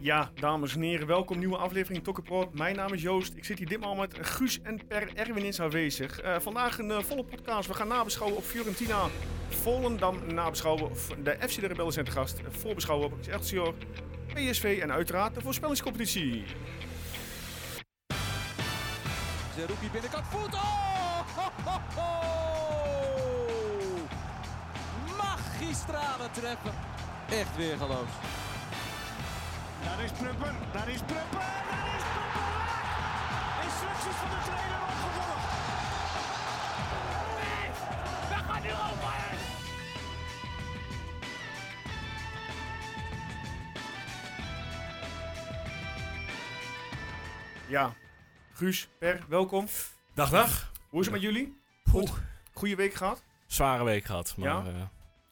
Ja, 0.00 0.30
dames 0.34 0.74
en 0.74 0.82
heren, 0.82 1.06
welkom 1.06 1.38
nieuwe 1.38 1.56
aflevering 1.56 2.04
Tokkenproot. 2.04 2.54
Mijn 2.54 2.76
naam 2.76 2.92
is 2.92 3.02
Joost. 3.02 3.34
Ik 3.34 3.44
zit 3.44 3.58
hier 3.58 3.68
ditmaal 3.68 3.94
met 3.94 4.18
Guus 4.20 4.60
en 4.62 4.86
Per 4.86 5.16
Erwin 5.16 5.44
is 5.44 5.60
aanwezig. 5.60 6.24
Uh, 6.24 6.38
vandaag 6.38 6.78
een 6.78 6.88
uh, 6.88 6.98
volle 6.98 7.24
podcast. 7.24 7.68
We 7.68 7.74
gaan 7.74 7.88
nabeschouwen 7.88 8.38
op 8.38 8.44
Fiorentina, 8.44 9.06
Volendam 9.48 10.34
nabeschouwen. 10.34 10.92
De 11.22 11.36
FC 11.48 11.60
de 11.60 11.66
Rebellen 11.66 11.92
zijn 11.92 12.04
te 12.04 12.10
gast. 12.10 12.40
Voorbeschouwen 12.48 13.06
op 13.06 13.18
Excelsior, 13.18 13.74
PSV 14.34 14.78
en 14.82 14.92
uiteraard 14.92 15.34
de 15.34 15.40
voorspellingscompetitie. 15.40 16.44
Zerouki 19.56 19.90
binnenkant 19.92 20.26
voet. 20.26 20.54
Oh! 20.54 20.88
Ho! 21.94 22.28
Magistrale 25.16 26.30
treffen. 26.32 26.72
Echt 27.30 27.56
weer 27.56 27.76
geloof. 27.76 28.47
Daar 29.88 30.04
is 30.04 30.10
Prupper, 30.12 30.54
daar 30.72 30.88
is 30.88 31.00
Prupper, 31.10 31.48
daar 31.70 31.86
is 31.96 32.04
Prupper! 32.12 32.56
Instructies 33.64 34.16
van 34.22 34.28
de 34.34 34.40
trainer 34.48 34.80
opgevolgd. 34.88 35.46
Nee, 37.40 37.70
we 38.28 38.34
gaan 38.52 38.62
nu 38.62 38.70
over! 38.70 39.16
Ja, 47.66 47.92
Guus, 48.52 48.88
Per, 48.98 49.24
welkom. 49.28 49.66
Dag, 50.14 50.30
dag. 50.30 50.72
Hoe 50.88 51.00
is 51.00 51.06
het 51.06 51.14
met 51.14 51.24
jullie? 51.24 51.60
Goed. 51.90 52.10
Goeie 52.52 52.76
week 52.76 52.94
gehad? 52.94 53.22
Zware 53.46 53.84
week 53.84 54.04
gehad, 54.04 54.34
maar 54.36 54.48
ja, 54.48 54.62
uh, 54.66 54.82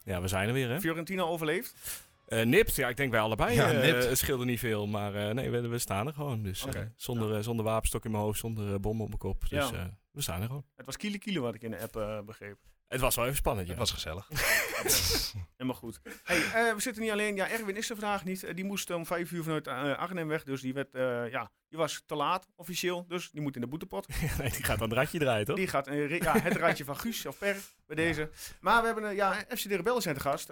ja 0.05 0.21
we 0.21 0.29
zijn 0.29 0.49
er 0.49 0.55
weer 0.55 0.69
hè. 0.69 0.81
Fiorentina 0.81 1.23
overleefd? 1.23 2.06
Uh, 2.29 2.43
nipt, 2.43 2.77
ja, 2.77 2.89
ik 2.89 2.97
denk 2.97 3.11
wij 3.11 3.21
allebei. 3.21 3.55
Ja, 3.55 3.73
uh, 3.73 4.09
het 4.09 4.19
scheelde 4.19 4.45
niet 4.45 4.59
veel, 4.59 4.87
maar 4.87 5.15
uh, 5.15 5.31
nee, 5.31 5.51
we, 5.51 5.69
we, 5.69 5.79
staan 5.79 6.07
er 6.07 6.13
gewoon. 6.13 6.43
Dus 6.43 6.65
okay. 6.65 6.93
zonder, 6.97 7.33
ja. 7.33 7.43
zonder 7.43 7.65
wapenstok 7.65 8.05
in 8.05 8.11
mijn 8.11 8.23
hoofd, 8.23 8.39
zonder 8.39 8.81
bom 8.81 9.01
op 9.01 9.09
mijn 9.09 9.19
kop. 9.19 9.49
Dus 9.49 9.71
ja. 9.71 9.99
we 10.11 10.21
staan 10.21 10.41
er 10.41 10.47
gewoon. 10.47 10.65
Het 10.75 10.87
was 10.87 10.97
kiele 10.97 11.19
kiele 11.19 11.41
wat 11.41 11.55
ik 11.55 11.63
in 11.63 11.71
de 11.71 11.81
app 11.81 12.25
begreep. 12.27 12.59
Het 12.89 13.01
was 13.01 13.15
wel 13.17 13.25
even 13.25 13.37
spannend, 13.37 13.67
ja. 13.67 13.73
Het 13.73 13.83
was 13.83 13.93
gezellig. 13.93 14.29
Helemaal 15.57 15.81
goed. 15.81 16.01
Hey, 16.23 16.75
we 16.75 16.81
zitten 16.81 17.03
niet 17.03 17.11
alleen. 17.11 17.37
Ja, 17.37 17.49
Erwin 17.49 17.77
is 17.77 17.91
er 17.91 17.97
vandaag 17.97 18.25
niet. 18.25 18.57
die 18.57 18.65
moest 18.65 18.91
om 18.91 19.07
vijf 19.07 19.33
uur 19.33 19.43
vanuit 19.43 19.69
Arnhem 19.69 20.29
weg. 20.29 20.43
Dus 20.43 20.61
die, 20.61 20.75
werd, 20.75 20.89
ja, 21.31 21.51
die 21.69 21.79
was 21.79 22.03
te 22.07 22.15
laat 22.15 22.49
officieel. 22.55 23.07
Dus 23.07 23.31
die 23.31 23.41
moet 23.41 23.55
in 23.55 23.61
de 23.61 23.67
boetepot. 23.67 24.09
nee, 24.39 24.51
die 24.51 24.65
gaat 24.65 24.81
aan 24.81 24.89
het 24.89 24.99
radje 24.99 25.19
draaien, 25.19 25.47
toch? 25.47 25.57
Die 25.57 25.69
gaat 25.69 25.87
ja, 25.87 26.41
het 26.41 26.57
radje 26.57 26.85
van 26.85 26.97
Guus 26.97 27.27
of 27.27 27.39
Per 27.39 27.57
bij 27.87 27.97
deze. 27.97 28.31
Maar 28.61 28.81
we 28.81 28.87
hebben, 28.87 29.15
ja, 29.15 29.33
FC 29.49 29.69
de 29.69 29.77
Rebellen 29.77 30.03
zijn 30.03 30.15
te 30.15 30.21
gast. 30.21 30.49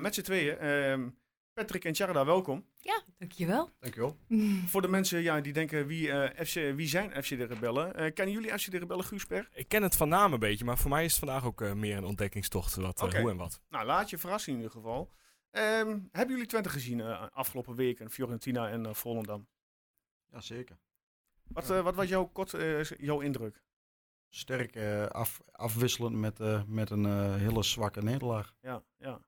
met 0.00 0.14
z'n 0.14 0.22
tweeën. 0.22 1.16
Ehm, 1.54 1.64
Patrick 1.66 1.84
en 1.84 1.94
Charda, 1.94 2.24
welkom. 2.24 2.66
Ja, 2.76 3.02
dankjewel. 3.18 3.70
Dankjewel. 3.80 4.18
Voor 4.72 4.82
de 4.82 4.88
mensen 4.88 5.22
ja, 5.22 5.40
die 5.40 5.52
denken, 5.52 5.86
wie, 5.86 6.08
uh, 6.08 6.24
FC, 6.24 6.54
wie 6.54 6.88
zijn 6.88 7.24
FC 7.24 7.28
de 7.28 7.44
Rebellen? 7.44 8.00
Uh, 8.00 8.12
kennen 8.12 8.34
jullie 8.34 8.58
FC 8.58 8.70
de 8.70 8.78
Rebellen, 8.78 9.04
Guusper? 9.04 9.48
Ik 9.52 9.68
ken 9.68 9.82
het 9.82 9.96
van 9.96 10.08
naam 10.08 10.32
een 10.32 10.38
beetje, 10.38 10.64
maar 10.64 10.78
voor 10.78 10.90
mij 10.90 11.04
is 11.04 11.10
het 11.10 11.18
vandaag 11.18 11.44
ook 11.44 11.60
uh, 11.60 11.72
meer 11.72 11.96
een 11.96 12.04
ontdekkingstocht. 12.04 12.74
Wat, 12.74 13.02
okay. 13.02 13.20
hoe 13.20 13.30
en 13.30 13.36
wat. 13.36 13.60
Nou, 13.68 13.86
laat 13.86 14.10
je 14.10 14.18
verrassen 14.18 14.52
in 14.52 14.58
ieder 14.58 14.72
geval. 14.72 15.12
Um, 15.50 16.08
hebben 16.12 16.34
jullie 16.34 16.46
Twente 16.46 16.68
gezien 16.68 17.02
afgelopen 17.30 17.74
weken? 17.74 18.10
Fiorentina 18.10 18.68
en 18.68 18.94
Volendam? 18.94 19.48
Jazeker. 20.26 20.78
Wat, 21.44 21.66
wat 21.66 21.94
was 21.94 22.08
jouw, 22.08 22.24
kort, 22.24 22.54
jouw 22.98 23.20
indruk? 23.20 23.62
Sterk 24.28 24.76
af, 25.10 25.42
afwisselend 25.50 26.16
met, 26.16 26.66
met 26.66 26.90
een 26.90 27.36
hele 27.38 27.62
zwakke 27.62 28.02
nederlaag. 28.02 28.54
Ja, 28.60 28.82
ja. 28.96 29.20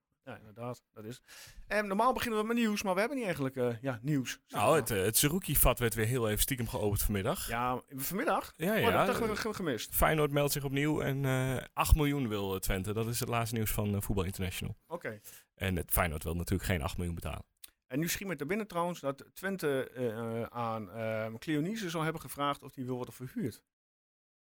Dat 0.93 1.05
is. 1.05 1.23
En 1.67 1.87
normaal 1.87 2.13
beginnen 2.13 2.41
we 2.41 2.47
met 2.47 2.57
nieuws, 2.57 2.83
maar 2.83 2.93
we 2.95 2.99
hebben 2.99 3.17
niet 3.17 3.27
eigenlijk 3.27 3.57
uh, 3.57 3.83
ja, 3.83 3.99
nieuws. 4.03 4.39
Nou, 4.49 4.77
het, 4.77 4.91
uh, 4.91 5.03
het 5.03 5.17
Zerouki-vat 5.17 5.79
werd 5.79 5.95
weer 5.95 6.07
heel 6.07 6.29
even 6.29 6.41
stiekem 6.41 6.69
geopend 6.69 7.03
vanmiddag. 7.03 7.49
Ja, 7.49 7.83
vanmiddag? 7.89 8.53
Ja, 8.57 8.75
ja. 8.75 8.89
Oh, 8.89 9.07
dat 9.07 9.19
hebben 9.19 9.43
we 9.43 9.55
gemist. 9.55 9.95
Feyenoord 9.95 10.31
meldt 10.31 10.53
zich 10.53 10.65
opnieuw 10.65 11.01
en 11.01 11.25
uh, 11.25 11.57
8 11.73 11.95
miljoen 11.95 12.29
wil 12.29 12.59
Twente. 12.59 12.93
Dat 12.93 13.07
is 13.07 13.21
het 13.21 13.29
laatste 13.29 13.55
nieuws 13.55 13.71
van 13.71 14.03
Voetbal 14.03 14.25
International. 14.25 14.77
Oké. 14.87 15.07
Okay. 15.07 15.21
En 15.55 15.77
het 15.77 15.91
Feyenoord 15.91 16.25
wil 16.25 16.35
natuurlijk 16.35 16.69
geen 16.69 16.83
8 16.83 16.97
miljoen 16.97 17.15
betalen. 17.15 17.45
En 17.87 17.99
nu 17.99 18.09
schiet 18.09 18.27
met 18.27 18.41
er 18.41 18.47
binnen 18.47 18.67
trouwens 18.67 19.01
dat 19.01 19.25
Twente 19.35 20.49
aan 20.53 20.89
uh, 20.97 21.35
Cleonise 21.39 21.91
zal 21.91 22.03
hebben 22.03 22.21
gevraagd 22.21 22.63
of 22.63 22.73
die 22.73 22.85
wil 22.85 22.97
worden 22.97 23.15
verhuurd. 23.15 23.63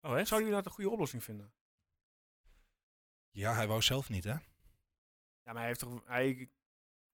Oh, 0.00 0.18
echt? 0.18 0.28
Zou 0.28 0.41
jullie 0.41 0.56
dat 0.56 0.66
een 0.66 0.72
goede 0.72 0.91
oplossing 0.91 1.24
vinden? 1.24 1.53
Ja, 3.30 3.54
hij 3.54 3.66
wou 3.66 3.82
zelf 3.82 4.08
niet, 4.08 4.24
hè? 4.24 4.34
Ja, 5.46 5.52
maar 5.52 5.60
hij, 5.60 5.66
heeft 5.66 5.80
toch, 5.80 6.02
hij 6.04 6.48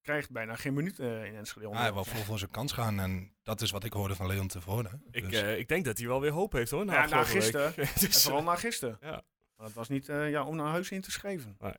krijgt 0.01 0.31
bijna 0.31 0.57
geen 0.57 0.75
minuut 0.75 0.99
uh, 0.99 1.25
in 1.25 1.35
Enschede. 1.35 1.69
Ja, 1.69 1.81
hij 1.81 1.93
wil 1.93 2.05
vol 2.05 2.23
voor 2.23 2.39
zijn 2.39 2.51
kans 2.51 2.73
gaan 2.73 3.01
en 3.01 3.35
dat 3.43 3.61
is 3.61 3.71
wat 3.71 3.85
ik 3.85 3.93
hoorde 3.93 4.15
van 4.15 4.27
Leon 4.27 4.49
tevoren. 4.49 5.03
Ik, 5.11 5.31
dus. 5.31 5.43
uh, 5.43 5.59
ik 5.59 5.69
denk 5.69 5.85
dat 5.85 5.99
hij 5.99 6.07
wel 6.07 6.21
weer 6.21 6.31
hoop 6.31 6.53
heeft 6.53 6.71
hoor. 6.71 6.85
Na 6.85 6.93
ja, 6.93 7.07
na 7.07 7.25
gisteren. 7.25 7.75
dus, 8.01 8.23
vooral 8.23 8.43
na 8.43 8.57
gisteren. 8.57 8.99
Ja. 9.01 9.23
Maar 9.57 9.67
het 9.67 9.75
was 9.75 9.89
niet 9.89 10.09
uh, 10.09 10.31
ja, 10.31 10.45
om 10.45 10.57
naar 10.57 10.71
huis 10.71 10.91
in 10.91 11.01
te 11.01 11.11
schrijven. 11.11 11.57
Nee. 11.59 11.75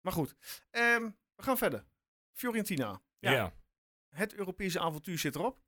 Maar 0.00 0.12
goed, 0.12 0.34
um, 0.70 1.16
we 1.34 1.42
gaan 1.42 1.58
verder. 1.58 1.84
Fiorentina. 2.32 3.00
Ja. 3.18 3.30
ja. 3.30 3.52
Het 4.08 4.34
Europese 4.34 4.80
avontuur 4.80 5.18
zit 5.18 5.34
erop. 5.34 5.60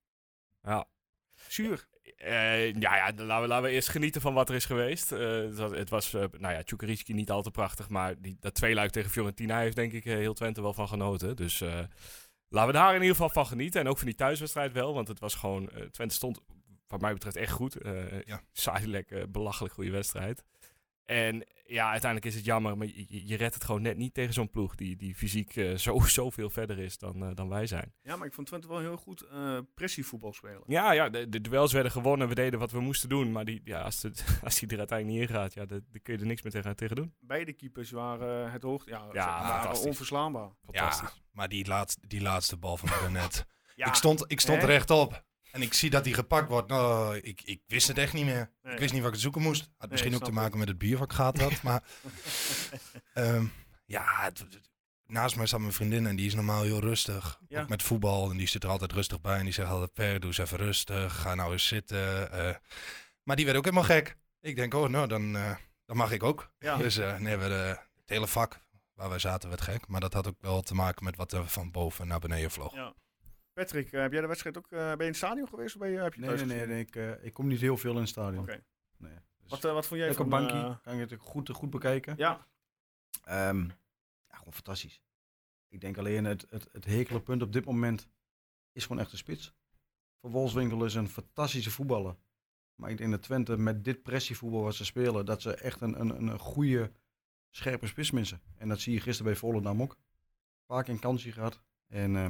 Ja. 0.62 0.88
Zuur. 1.34 1.88
Uh, 2.25 2.73
ja, 2.73 2.97
ja 2.97 3.13
laten, 3.17 3.41
we, 3.41 3.49
laten 3.49 3.63
we 3.63 3.71
eerst 3.71 3.89
genieten 3.89 4.21
van 4.21 4.35
wat 4.35 4.49
er 4.49 4.55
is 4.55 4.65
geweest. 4.65 5.13
Uh, 5.13 5.59
het, 5.71 5.91
was, 5.91 6.15
uh, 6.15 6.25
nou 6.39 6.55
ja, 6.55 6.63
niet 7.15 7.31
al 7.31 7.43
te 7.43 7.51
prachtig, 7.51 7.89
maar 7.89 8.21
die, 8.21 8.37
dat 8.41 8.55
tweeluik 8.55 8.91
tegen 8.91 9.11
Fiorentina 9.11 9.59
heeft 9.59 9.77
denk 9.77 9.93
ik 9.93 10.05
heel 10.05 10.35
Twente 10.35 10.63
wel 10.63 10.75
van 10.75 10.89
genoten. 10.89 11.37
Dus 11.37 11.61
laten 12.49 12.73
we 12.73 12.79
daar 12.79 12.95
in 12.95 13.01
ieder 13.01 13.17
geval 13.17 13.31
van 13.31 13.47
genieten. 13.47 13.81
En 13.81 13.89
ook 13.89 13.97
van 13.97 14.07
die 14.07 14.15
thuiswedstrijd 14.15 14.73
wel, 14.73 14.95
want 14.95 15.09
het 15.09 15.21
was 15.21 15.35
gewoon, 15.35 15.71
Twente 15.91 16.15
stond 16.15 16.41
wat 16.89 17.01
mij 17.01 17.13
betreft 17.13 17.37
echt 17.37 17.53
goed. 17.53 17.77
ja. 18.25 18.43
Saai 18.53 19.05
belachelijk 19.29 19.75
goede 19.75 19.91
wedstrijd. 19.91 20.45
En 21.09 21.47
ja, 21.67 21.91
uiteindelijk 21.91 22.31
is 22.31 22.35
het 22.35 22.45
jammer, 22.45 22.77
maar 22.77 22.87
je, 22.87 23.27
je 23.27 23.37
redt 23.37 23.55
het 23.55 23.65
gewoon 23.65 23.83
net 23.83 23.97
niet 23.97 24.15
tegen 24.15 24.33
zo'n 24.33 24.51
ploeg 24.51 24.75
die, 24.75 24.97
die 24.97 25.15
fysiek 25.15 25.57
uh, 25.57 25.77
zo, 25.77 25.99
zoveel 26.21 26.51
verder 26.51 26.79
is 26.79 26.99
dan, 26.99 27.23
uh, 27.23 27.31
dan 27.35 27.49
wij 27.49 27.67
zijn. 27.67 27.93
Ja, 28.03 28.17
maar 28.17 28.27
ik 28.27 28.33
vond 28.33 28.47
Twente 28.47 28.69
wel 28.69 28.79
heel 28.79 28.97
goed 28.97 29.25
uh, 29.33 29.59
pressievoetbal 29.75 30.33
spelen. 30.33 30.63
Ja, 30.67 30.93
ja 30.93 31.09
de, 31.09 31.29
de 31.29 31.41
duels 31.41 31.73
werden 31.73 31.93
gewonnen, 31.93 32.29
we 32.29 32.35
deden 32.35 32.59
wat 32.59 32.71
we 32.71 32.81
moesten 32.81 33.09
doen. 33.09 33.33
Maar 33.33 33.45
die, 33.45 33.61
ja, 33.65 33.81
als, 33.81 34.03
het, 34.03 34.25
als 34.45 34.59
die 34.59 34.69
er 34.69 34.79
uiteindelijk 34.79 35.19
niet 35.19 35.29
in 35.29 35.35
gaat, 35.35 35.55
ja, 35.55 35.67
dan 35.67 35.83
kun 36.03 36.15
je 36.15 36.21
er 36.21 36.27
niks 36.27 36.43
meer 36.43 36.53
tegen, 36.53 36.77
tegen 36.77 36.97
doen. 36.97 37.15
Beide 37.21 37.53
keepers 37.53 37.91
waren 37.91 38.53
het 38.53 38.63
hoogte, 38.63 38.91
ja, 38.91 39.09
ja 39.13 39.43
waren 39.43 39.81
onverslaanbaar. 39.81 40.51
Fantastisch. 40.65 41.09
Ja, 41.15 41.23
maar 41.33 41.49
die 41.49 41.67
laatste, 41.67 42.07
die 42.07 42.21
laatste 42.21 42.57
bal 42.57 42.77
van 42.77 43.13
ja. 43.77 43.87
Ik 43.87 43.95
stond, 43.95 44.25
ik 44.27 44.41
stond 44.41 44.63
rechtop. 44.63 45.27
En 45.53 45.62
ik 45.62 45.75
zie 45.75 45.91
dat 45.91 46.04
hij 46.04 46.14
gepakt 46.14 46.48
wordt. 46.48 46.69
Nou, 46.69 47.16
ik, 47.16 47.42
ik 47.44 47.60
wist 47.66 47.88
het 47.88 47.98
echt 47.98 48.12
niet 48.12 48.25
meer. 48.25 48.50
Nee. 48.62 48.72
Ik 48.72 48.78
wist 48.78 48.92
niet 48.92 49.03
wat 49.03 49.14
ik 49.14 49.20
zoeken 49.20 49.42
moest. 49.42 49.70
Had 49.76 49.91
misschien 49.91 50.14
ook 50.14 50.25
te 50.25 50.32
maken 50.32 50.59
met 50.59 50.69
het 50.69 50.78
bier 50.78 50.98
wat 50.98 51.10
ik 51.10 51.16
gehad 51.16 51.38
had. 51.38 51.62
maar 51.69 51.82
um, 53.14 53.53
ja, 53.84 54.04
het, 54.22 54.47
naast 55.06 55.36
mij 55.36 55.47
staat 55.47 55.60
mijn 55.60 55.72
vriendin 55.72 56.06
en 56.06 56.16
die 56.16 56.26
is 56.26 56.34
normaal 56.34 56.62
heel 56.62 56.81
rustig. 56.81 57.41
Ja. 57.48 57.60
Ook 57.60 57.69
met 57.69 57.82
voetbal. 57.82 58.31
En 58.31 58.36
die 58.36 58.48
zit 58.48 58.64
er 58.64 58.70
altijd 58.70 58.92
rustig 58.92 59.20
bij. 59.20 59.38
En 59.38 59.44
die 59.44 59.53
zegt 59.53 59.69
altijd, 59.69 59.92
Per, 59.92 60.20
doe 60.20 60.28
eens 60.28 60.38
even 60.38 60.59
rustig. 60.59 61.20
Ga 61.20 61.34
nou 61.34 61.53
eens 61.53 61.66
zitten. 61.66 62.28
Uh, 62.34 62.54
maar 63.22 63.36
die 63.36 63.44
werd 63.44 63.56
ook 63.56 63.65
helemaal 63.65 63.84
gek. 63.84 64.16
Ik 64.41 64.56
denk, 64.56 64.75
oh, 64.75 64.88
nou, 64.88 65.06
dan, 65.09 65.36
uh, 65.36 65.54
dan 65.86 65.97
mag 65.97 66.12
ik 66.12 66.22
ook. 66.22 66.53
Ja. 66.59 66.76
Dus 66.76 66.98
uh, 66.98 67.19
nee, 67.19 67.36
we, 67.36 67.44
het 67.44 68.09
hele 68.09 68.26
vak 68.26 68.60
waar 68.94 69.09
wij 69.09 69.19
zaten 69.19 69.48
werd 69.48 69.60
gek. 69.60 69.88
Maar 69.88 70.00
dat 70.00 70.12
had 70.12 70.26
ook 70.26 70.41
wel 70.41 70.62
te 70.62 70.75
maken 70.75 71.04
met 71.04 71.16
wat 71.16 71.32
er 71.32 71.48
van 71.48 71.70
boven 71.70 72.06
naar 72.06 72.19
beneden 72.19 72.50
vloog. 72.50 72.75
Ja. 72.75 72.94
Patrick, 73.59 73.93
uh, 73.93 74.01
heb 74.01 74.13
jij 74.13 74.21
de 74.21 74.27
wedstrijd 74.27 74.59
ook, 74.59 74.71
uh, 74.71 74.79
ben 74.79 74.89
je 74.89 75.03
in 75.03 75.07
het 75.07 75.17
stadion 75.17 75.49
geweest 75.49 75.75
of 75.75 75.81
ben 75.81 75.91
je, 75.91 75.99
heb 75.99 76.15
je 76.15 76.21
nee, 76.21 76.37
nee, 76.37 76.45
nee, 76.45 76.67
nee, 76.67 76.81
ik, 76.81 76.97
uh, 76.97 77.25
ik 77.25 77.33
kom 77.33 77.47
niet 77.47 77.61
heel 77.61 77.77
veel 77.77 77.93
in 77.93 77.99
het 77.99 78.09
stadion. 78.09 78.43
Oké. 78.43 78.51
Okay. 78.53 78.65
Nee, 78.97 79.19
dus 79.41 79.51
wat, 79.51 79.63
wat 79.63 79.87
vond 79.87 80.01
jij 80.01 80.15
van... 80.15 80.29
Lekker 80.29 80.49
bankie, 80.49 80.81
kan 80.83 80.97
je 80.97 81.01
het 81.01 81.15
goed, 81.19 81.51
goed 81.51 81.71
bekijken. 81.71 82.15
Ja. 82.17 82.47
Um, 83.29 83.67
ja, 84.29 84.37
gewoon 84.37 84.53
fantastisch. 84.53 85.03
Ik 85.69 85.81
denk 85.81 85.99
alleen 85.99 86.25
het, 86.25 86.47
het, 86.51 86.69
het 86.73 86.85
hekele 86.85 87.21
punt 87.21 87.43
op 87.43 87.53
dit 87.53 87.65
moment 87.65 88.09
is 88.72 88.87
gewoon 88.87 89.03
echt 89.03 89.10
de 89.10 89.16
spits. 89.16 89.55
Van 90.21 90.31
Wolfswinkel 90.31 90.84
is 90.84 90.95
een 90.95 91.09
fantastische 91.09 91.71
voetballer. 91.71 92.16
Maar 92.75 92.91
ik 92.91 92.99
denk 92.99 93.11
dat 93.11 93.22
Twente 93.22 93.57
met 93.57 93.84
dit 93.84 94.03
pressievoetbal 94.03 94.63
wat 94.63 94.75
ze 94.75 94.84
spelen, 94.84 95.27
dat 95.27 95.43
ze 95.43 95.54
echt 95.54 95.81
een, 95.81 96.01
een, 96.01 96.11
een 96.11 96.39
goede, 96.39 96.93
scherpe 97.51 97.87
spits 97.87 98.11
missen. 98.11 98.41
En 98.57 98.69
dat 98.69 98.81
zie 98.81 98.93
je 98.93 99.01
gisteren 99.01 99.33
bij 99.33 99.41
Volendam 99.41 99.83
ook. 99.83 99.97
Vaak 100.66 100.89
een 100.89 100.99
kansje 100.99 101.33
gehad. 101.33 101.61
En 101.87 102.15
uh, 102.15 102.28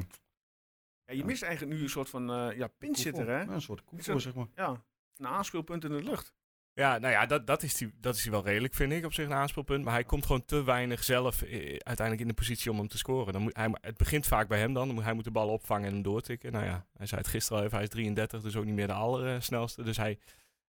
ja, 1.09 1.15
je 1.15 1.25
mist 1.25 1.43
eigenlijk 1.43 1.77
nu 1.77 1.83
een 1.83 1.91
soort 1.91 2.09
van 2.09 2.49
uh, 2.51 2.57
ja, 2.57 2.67
pinchitter, 2.67 3.29
hè? 3.29 3.41
Ja, 3.41 3.49
een 3.49 3.61
soort 3.61 3.85
koepel, 3.85 4.21
zeg 4.21 4.35
maar. 4.35 4.47
Ja, 4.55 4.85
een 5.17 5.27
aanspeelpunt 5.27 5.85
in 5.85 5.91
de 5.91 6.03
lucht. 6.03 6.35
Ja, 6.73 6.99
nou 6.99 7.13
ja, 7.13 7.27
dat, 7.27 7.47
dat, 7.47 7.63
is 7.63 7.75
die, 7.75 7.93
dat 8.01 8.15
is 8.15 8.23
die 8.23 8.31
wel 8.31 8.45
redelijk, 8.45 8.75
vind 8.75 8.93
ik, 8.93 9.05
op 9.05 9.13
zich 9.13 9.27
een 9.27 9.33
aanspeelpunt. 9.33 9.85
Maar 9.85 9.93
hij 9.93 10.05
komt 10.05 10.27
gewoon 10.27 10.45
te 10.45 10.65
weinig 10.65 11.05
zelf 11.05 11.43
uh, 11.43 11.51
uiteindelijk 11.71 12.21
in 12.21 12.29
de 12.29 12.35
positie 12.35 12.71
om 12.71 12.79
hem 12.79 12.89
te 12.89 12.99
scoren. 12.99 13.33
Dan 13.33 13.43
moet, 13.43 13.57
hij, 13.57 13.69
het 13.81 13.97
begint 13.97 14.27
vaak 14.27 14.49
bij 14.49 14.59
hem 14.59 14.73
dan. 14.73 14.87
dan 14.87 14.95
moet, 14.95 15.05
hij 15.05 15.13
moet 15.13 15.25
de 15.25 15.31
bal 15.31 15.49
opvangen 15.49 15.87
en 15.87 15.93
hem 15.93 16.03
doortikken. 16.03 16.53
Nou 16.53 16.65
ja, 16.65 16.87
hij 16.97 17.07
zei 17.07 17.21
het 17.21 17.31
gisteren 17.31 17.59
al 17.59 17.65
even, 17.65 17.77
hij 17.77 17.87
is 17.87 17.93
33, 17.93 18.43
dus 18.43 18.57
ook 18.57 18.65
niet 18.65 18.75
meer 18.75 18.87
de 18.87 18.93
allersnelste. 18.93 19.83
Dus 19.83 19.97
hij, 19.97 20.19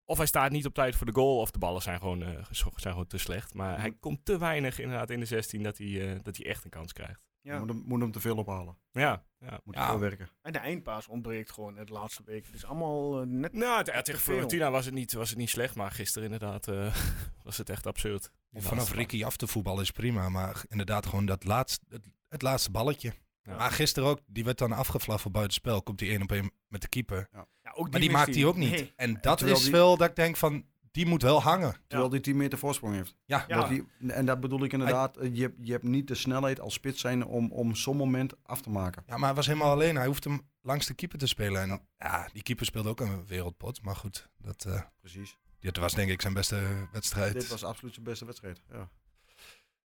of 0.06 0.18
hij 0.18 0.26
staat 0.26 0.52
niet 0.52 0.66
op 0.66 0.74
tijd 0.74 0.96
voor 0.96 1.06
de 1.06 1.14
goal, 1.14 1.40
of 1.40 1.52
de 1.52 1.60
ballen 1.60 1.82
zijn 1.82 2.00
gewoon, 2.00 2.22
uh, 2.22 2.46
zijn 2.52 2.94
gewoon 2.94 3.08
te 3.08 3.18
slecht. 3.18 3.54
Maar 3.54 3.80
hij 3.80 3.92
komt 4.00 4.26
te 4.26 4.38
weinig 4.38 4.80
inderdaad 4.80 5.10
in 5.10 5.20
de 5.20 5.26
16 5.26 5.64
dat 5.64 5.78
hij, 5.78 6.20
dat 6.24 6.38
hij 6.38 6.46
echt 6.46 6.64
een 6.64 6.70
kans 6.70 6.94
krijgt. 6.94 7.29
Ja. 7.50 7.60
Moet, 7.60 7.70
hem, 7.70 7.84
moet 7.86 8.02
hem 8.02 8.12
te 8.12 8.20
veel 8.20 8.38
ophalen. 8.38 8.78
Ja, 8.92 9.24
ja. 9.40 9.60
Moet 9.64 9.76
ja. 9.76 9.90
veel 9.90 10.00
werken. 10.00 10.30
En 10.42 10.52
de 10.52 10.60
eindpaas 10.60 11.08
ontbreekt 11.08 11.52
gewoon 11.52 11.78
in 11.78 11.86
de 11.86 11.92
laatste 11.92 12.24
week. 12.26 12.46
Het 12.46 12.56
is 12.56 12.66
allemaal 12.66 13.22
uh, 13.22 13.28
net. 13.28 13.54
Nou, 13.54 13.84
tegen 13.84 14.20
Fiorentina 14.20 14.72
was 14.72 14.86
het, 14.86 14.94
niet, 14.94 15.14
was 15.14 15.30
het 15.30 15.38
niet 15.38 15.50
slecht, 15.50 15.76
maar 15.76 15.92
gisteren 15.92 16.32
inderdaad 16.32 16.68
uh, 16.68 16.96
was 17.44 17.58
het 17.58 17.70
echt 17.70 17.88
absurd. 17.88 18.32
Vanaf 18.54 18.94
Ricky 18.94 19.24
af 19.24 19.38
te 19.38 19.48
voetballen 19.48 19.82
is 19.82 19.92
prima, 19.92 20.30
maar 20.30 20.64
inderdaad 20.68 21.06
gewoon 21.06 21.26
dat 21.26 21.44
laatste, 21.44 21.86
het, 21.90 22.06
het 22.28 22.42
laatste 22.42 22.72
balletje. 22.72 23.14
Ja. 23.42 23.56
Maar 23.56 23.72
gisteren 23.72 24.10
ook, 24.10 24.20
die 24.26 24.44
werd 24.44 24.58
dan 24.58 24.72
afgevlacht 24.72 25.22
voor 25.22 25.32
buitenspel. 25.32 25.82
Komt 25.82 26.00
die 26.00 26.10
één 26.10 26.22
op 26.22 26.32
één 26.32 26.52
met 26.68 26.82
de 26.82 26.88
keeper. 26.88 27.28
Ja. 27.32 27.48
Ja, 27.64 27.72
ook 27.72 27.84
die 27.84 27.92
maar 27.92 28.00
die 28.00 28.12
maakt 28.12 28.36
hij 28.36 28.46
ook 28.46 28.56
niet. 28.56 28.72
Nee. 28.72 28.94
En 28.96 29.18
dat 29.22 29.42
is 29.42 29.62
die... 29.62 29.72
wel 29.72 29.98
dat 29.98 30.10
ik 30.10 30.16
denk 30.16 30.38
van, 30.38 30.66
die 30.92 31.06
moet 31.06 31.22
wel 31.22 31.42
hangen. 31.42 31.76
Terwijl 31.88 32.10
die 32.10 32.20
10 32.20 32.38
meter 32.38 32.58
voorsprong 32.58 32.96
heeft. 32.96 33.16
Ja. 33.26 33.46
ja. 33.48 33.68
Die, 33.68 33.88
en 34.08 34.26
dat 34.26 34.40
bedoel 34.40 34.64
ik 34.64 34.74
inderdaad. 34.74 35.16
Hij, 35.16 35.30
je, 35.34 35.54
je 35.62 35.72
hebt 35.72 35.84
niet 35.84 36.08
de 36.08 36.16
snelheid 36.16 36.60
als 36.60 36.74
spits 36.74 37.02
zijn 37.02 37.26
om, 37.26 37.52
om 37.52 37.76
zo'n 37.76 37.98
moment 37.98 38.34
af 38.44 38.62
te 38.62 38.70
maken. 38.70 39.04
Ja, 39.08 39.18
maar 39.18 39.28
hij 39.28 39.36
was 39.36 39.48
helemaal 39.48 39.72
alleen. 39.72 39.96
Hij 39.96 40.06
hoeft 40.06 40.24
hem 40.24 40.50
langs 40.62 40.86
de 40.86 40.94
keeper 40.94 41.18
te 41.18 41.28
spelen. 41.28 41.62
En 41.62 41.88
ja, 41.98 42.30
die 42.34 42.44
keeper 42.44 42.66
speelde 42.66 42.90
ook 42.90 43.00
een 43.00 43.26
wereldpot. 43.26 43.82
Maar 43.82 43.96
goed, 43.96 44.30
dat, 44.38 44.66
uh, 44.68 44.82
Precies. 45.00 45.38
dit 45.60 45.78
was 45.78 45.94
denk 45.94 46.10
ik 46.10 46.22
zijn 46.22 46.34
beste 46.34 46.88
wedstrijd. 46.92 47.34
Dit 47.34 47.48
was 47.48 47.64
absoluut 47.64 47.94
zijn 47.94 48.06
beste 48.06 48.26
wedstrijd, 48.26 48.62
ja. 48.72 48.90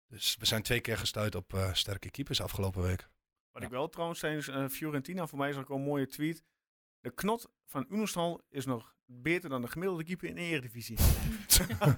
Dus 0.09 0.37
we 0.39 0.47
zijn 0.47 0.63
twee 0.63 0.81
keer 0.81 0.99
gestuurd 0.99 1.35
op 1.35 1.53
uh, 1.53 1.73
sterke 1.73 2.11
keepers 2.11 2.41
afgelopen 2.41 2.83
week. 2.83 3.09
Wat 3.53 3.63
ik 3.63 3.69
wel 3.69 3.89
trouwens 3.89 4.23
uh, 4.23 4.69
Fiorentina, 4.69 5.27
voor 5.27 5.39
mij 5.39 5.51
is 5.51 5.57
ook 5.57 5.69
een 5.69 5.83
mooie 5.83 6.07
tweet. 6.07 6.43
De 7.01 7.11
knot 7.11 7.51
van 7.67 7.87
Unostal 7.89 8.41
is 8.49 8.67
nog 8.67 8.94
beter 9.07 9.51
dan 9.51 9.63
de 9.63 9.69
gemiddelde 9.69 10.05
keeper 10.05 10.29
in 10.29 10.35
de 10.35 10.41
Eredivisie. 10.41 10.99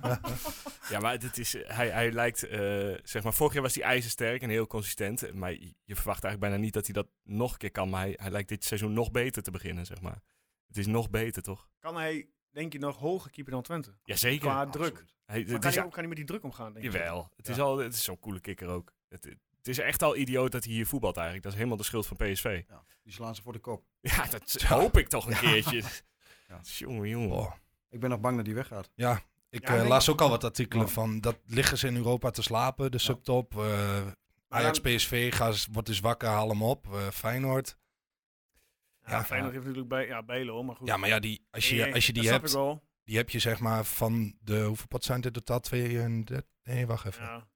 ja, 0.91 1.01
maar 1.01 1.13
het 1.13 1.39
is, 1.39 1.53
hij, 1.53 1.89
hij 1.89 2.13
lijkt, 2.13 2.45
uh, 2.45 2.51
zeg 3.03 3.23
maar, 3.23 3.35
vorig 3.35 3.53
jaar 3.53 3.63
was 3.63 3.75
hij 3.75 3.85
ijzersterk 3.85 4.43
en 4.43 4.49
heel 4.49 4.67
consistent. 4.67 5.35
Maar 5.35 5.53
je 5.53 5.95
verwacht 5.95 6.25
eigenlijk 6.25 6.41
bijna 6.41 6.57
niet 6.57 6.73
dat 6.73 6.85
hij 6.85 6.95
dat 6.95 7.09
nog 7.23 7.53
een 7.53 7.59
keer 7.59 7.71
kan. 7.71 7.89
Maar 7.89 8.01
hij, 8.01 8.15
hij 8.17 8.31
lijkt 8.31 8.49
dit 8.49 8.65
seizoen 8.65 8.93
nog 8.93 9.11
beter 9.11 9.43
te 9.43 9.51
beginnen, 9.51 9.87
zeg 9.87 10.01
maar. 10.01 10.23
Het 10.67 10.77
is 10.77 10.87
nog 10.87 11.11
beter, 11.11 11.43
toch? 11.43 11.69
Kan 11.79 11.97
hij, 11.97 12.29
denk 12.51 12.73
je, 12.73 12.79
nog 12.79 12.97
hoger 12.97 13.31
keeper 13.31 13.53
dan 13.53 13.63
Twente? 13.63 13.95
Jazeker. 14.05 14.49
Qua 14.49 14.67
druk. 14.67 15.05
Hij, 15.25 15.45
kan, 15.45 15.61
hij, 15.61 15.73
kan 15.73 15.91
hij 15.93 16.07
met 16.07 16.17
die 16.17 16.27
druk 16.27 16.45
omgaan, 16.45 16.73
denk 16.73 16.85
Jawel. 16.85 17.33
Het, 17.37 17.49
is 17.49 17.59
al, 17.59 17.79
het 17.79 17.95
is 17.95 18.05
zo'n 18.05 18.19
coole 18.19 18.41
kikker 18.41 18.69
ook. 18.69 18.93
Het, 19.09 19.25
het 19.57 19.69
is 19.69 19.79
echt 19.79 20.03
al 20.03 20.17
idioot 20.17 20.53
dat 20.53 20.65
hij 20.65 20.73
hier 20.73 20.87
voetbalt 20.87 21.15
eigenlijk. 21.15 21.45
Dat 21.45 21.53
is 21.53 21.59
helemaal 21.59 21.79
de 21.79 21.87
schuld 21.87 22.07
van 22.07 22.17
PSV. 22.17 22.63
Ja, 22.69 22.85
die 23.03 23.13
slaan 23.13 23.35
ze 23.35 23.43
voor 23.43 23.53
de 23.53 23.59
kop. 23.59 23.85
Ja, 24.01 24.27
dat 24.27 24.63
hoop 24.63 24.97
ik 24.97 25.09
toch 25.09 25.27
een 25.27 25.39
keertje. 25.39 25.83
Ja. 26.49 26.61
Jongen, 26.63 27.09
jongen. 27.09 27.31
Oh. 27.31 27.53
Ik 27.91 28.01
ben 28.01 28.11
nog 28.11 28.21
bang 28.21 28.37
dat 28.37 28.47
hij 28.47 28.55
weggaat. 28.55 28.91
Ja, 28.95 29.23
ik 29.51 29.69
ja, 29.69 29.77
uh, 29.77 29.89
las 29.89 30.09
ook 30.09 30.21
al 30.21 30.29
wat 30.29 30.45
artikelen 30.45 30.89
van 30.89 31.21
dat 31.21 31.39
liggen 31.47 31.79
ze 31.79 31.87
in 31.87 31.97
Europa 31.97 32.31
te 32.31 32.43
slapen, 32.43 32.91
de 32.91 32.99
subtop. 32.99 33.55
Uh, 33.55 34.07
Ajax, 34.49 34.81
PSV, 34.81 35.35
ga, 35.35 35.53
wordt 35.73 35.89
dus 35.89 36.01
wakker, 36.01 36.29
haal 36.29 36.49
hem 36.49 36.63
op. 36.63 36.87
Uh, 36.87 37.09
Feyenoord. 37.09 37.79
Ja, 39.05 39.25
Feyenoord 39.25 39.53
heeft 39.53 39.65
natuurlijk 39.65 39.93
bij, 39.93 40.07
ja, 40.07 40.23
Bijlo, 40.23 40.63
maar 40.63 40.77
goed. 40.77 40.89
Ja, 40.89 40.97
maar 40.97 41.09
ja, 41.09 41.19
die, 41.19 41.47
als 41.51 41.69
je, 41.69 41.93
als 41.93 42.07
je 42.07 42.13
die 42.13 42.29
hebt, 42.29 42.57
die 43.05 43.17
heb 43.17 43.31
je 43.31 43.39
zeg 43.39 43.61
maar 43.61 43.85
van 43.85 44.37
de, 44.41 44.63
hoeveel 44.63 44.87
pot 44.87 45.05
zijn 45.05 45.21
dit 45.21 45.33
totaal? 45.33 45.61
32? 45.61 46.43
Nee, 46.63 46.87
wacht 46.87 47.07
even. 47.07 47.23
Ja. 47.23 47.49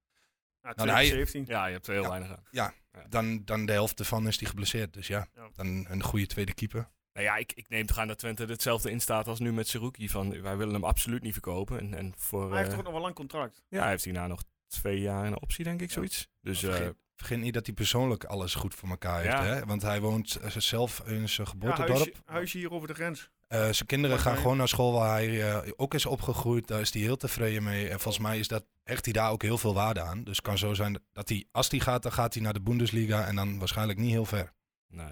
Ja, 0.62 0.72
nou, 0.74 0.90
hij, 0.90 1.06
17. 1.06 1.44
ja, 1.46 1.66
je 1.66 1.72
hebt 1.72 1.86
er 1.86 1.92
heel 1.94 2.08
weinig 2.08 2.30
aan. 2.30 2.44
Ja, 2.50 2.74
Dan, 3.08 3.44
dan 3.44 3.66
de 3.66 3.72
helft 3.72 3.98
ervan 3.98 4.26
is 4.26 4.38
die 4.38 4.48
geblesseerd. 4.48 4.92
Dus 4.92 5.06
ja, 5.06 5.28
dan 5.52 5.86
een 5.88 6.02
goede 6.02 6.26
tweede 6.26 6.54
keeper. 6.54 6.90
Nou 7.12 7.26
ja, 7.26 7.36
ik, 7.36 7.52
ik 7.52 7.68
neem 7.68 7.86
toch 7.86 7.98
aan 7.98 8.08
dat 8.08 8.18
Twente 8.18 8.44
hetzelfde 8.44 8.90
instaat 8.90 9.26
als 9.26 9.38
nu 9.38 9.52
met 9.52 9.68
Seruki. 9.68 10.08
Van, 10.08 10.42
wij 10.42 10.56
willen 10.56 10.74
hem 10.74 10.84
absoluut 10.84 11.22
niet 11.22 11.32
verkopen. 11.32 11.80
En, 11.80 11.94
en 11.94 12.12
voor, 12.16 12.50
hij 12.50 12.58
heeft 12.58 12.74
toch 12.74 12.82
nog 12.82 12.92
wel 12.92 13.02
lang 13.02 13.14
contract? 13.14 13.62
Ja, 13.68 13.80
hij 13.80 13.90
heeft 13.90 14.04
hierna 14.04 14.26
nog 14.26 14.42
twee 14.66 15.00
jaar 15.00 15.26
een 15.26 15.40
optie, 15.40 15.64
denk 15.64 15.80
ik, 15.80 15.90
zoiets. 15.90 16.28
Dus, 16.40 16.60
vergeet, 16.60 16.82
uh, 16.82 16.88
vergeet, 17.16 17.38
niet 17.38 17.54
dat 17.54 17.66
hij 17.66 17.74
persoonlijk 17.74 18.24
alles 18.24 18.54
goed 18.54 18.74
voor 18.74 18.88
elkaar 18.88 19.20
heeft. 19.20 19.38
Hè? 19.38 19.66
Want 19.66 19.82
hij 19.82 20.00
woont 20.00 20.38
uh, 20.42 20.56
zelf 20.56 21.02
in 21.06 21.28
zijn 21.28 21.46
geboortedorp. 21.46 21.88
Ja, 21.88 21.94
huisje, 21.94 22.22
huisje 22.24 22.58
hier 22.58 22.72
over 22.72 22.88
de 22.88 22.94
grens. 22.94 23.30
Uh, 23.48 23.58
zijn 23.58 23.86
kinderen 23.86 24.18
gaan 24.18 24.36
gewoon 24.36 24.56
naar 24.56 24.68
school 24.68 24.92
waar 24.92 25.18
hij 25.18 25.72
ook 25.76 25.94
is 25.94 26.06
opgegroeid. 26.06 26.66
Daar 26.66 26.80
is 26.80 26.92
hij 26.92 27.02
heel 27.02 27.16
tevreden 27.16 27.62
mee. 27.62 27.88
En 27.88 28.00
volgens 28.00 28.24
mij 28.24 28.38
is 28.38 28.48
dat, 28.48 28.64
hecht 28.82 29.04
hij 29.04 29.14
daar 29.14 29.30
ook 29.30 29.42
heel 29.42 29.58
veel 29.58 29.74
waarde 29.74 30.00
aan. 30.00 30.24
Dus 30.24 30.36
het 30.36 30.46
kan 30.46 30.58
zo 30.58 30.74
zijn 30.74 31.02
dat 31.12 31.28
hij, 31.28 31.46
als 31.50 31.70
hij 31.70 31.80
gaat, 31.80 32.02
dan 32.02 32.12
gaat 32.12 32.34
hij 32.34 32.42
naar 32.42 32.52
de 32.52 32.60
Bundesliga. 32.60 33.26
En 33.26 33.36
dan 33.36 33.58
waarschijnlijk 33.58 33.98
niet 33.98 34.10
heel 34.10 34.24
ver. 34.24 34.52
Nee. 34.88 35.06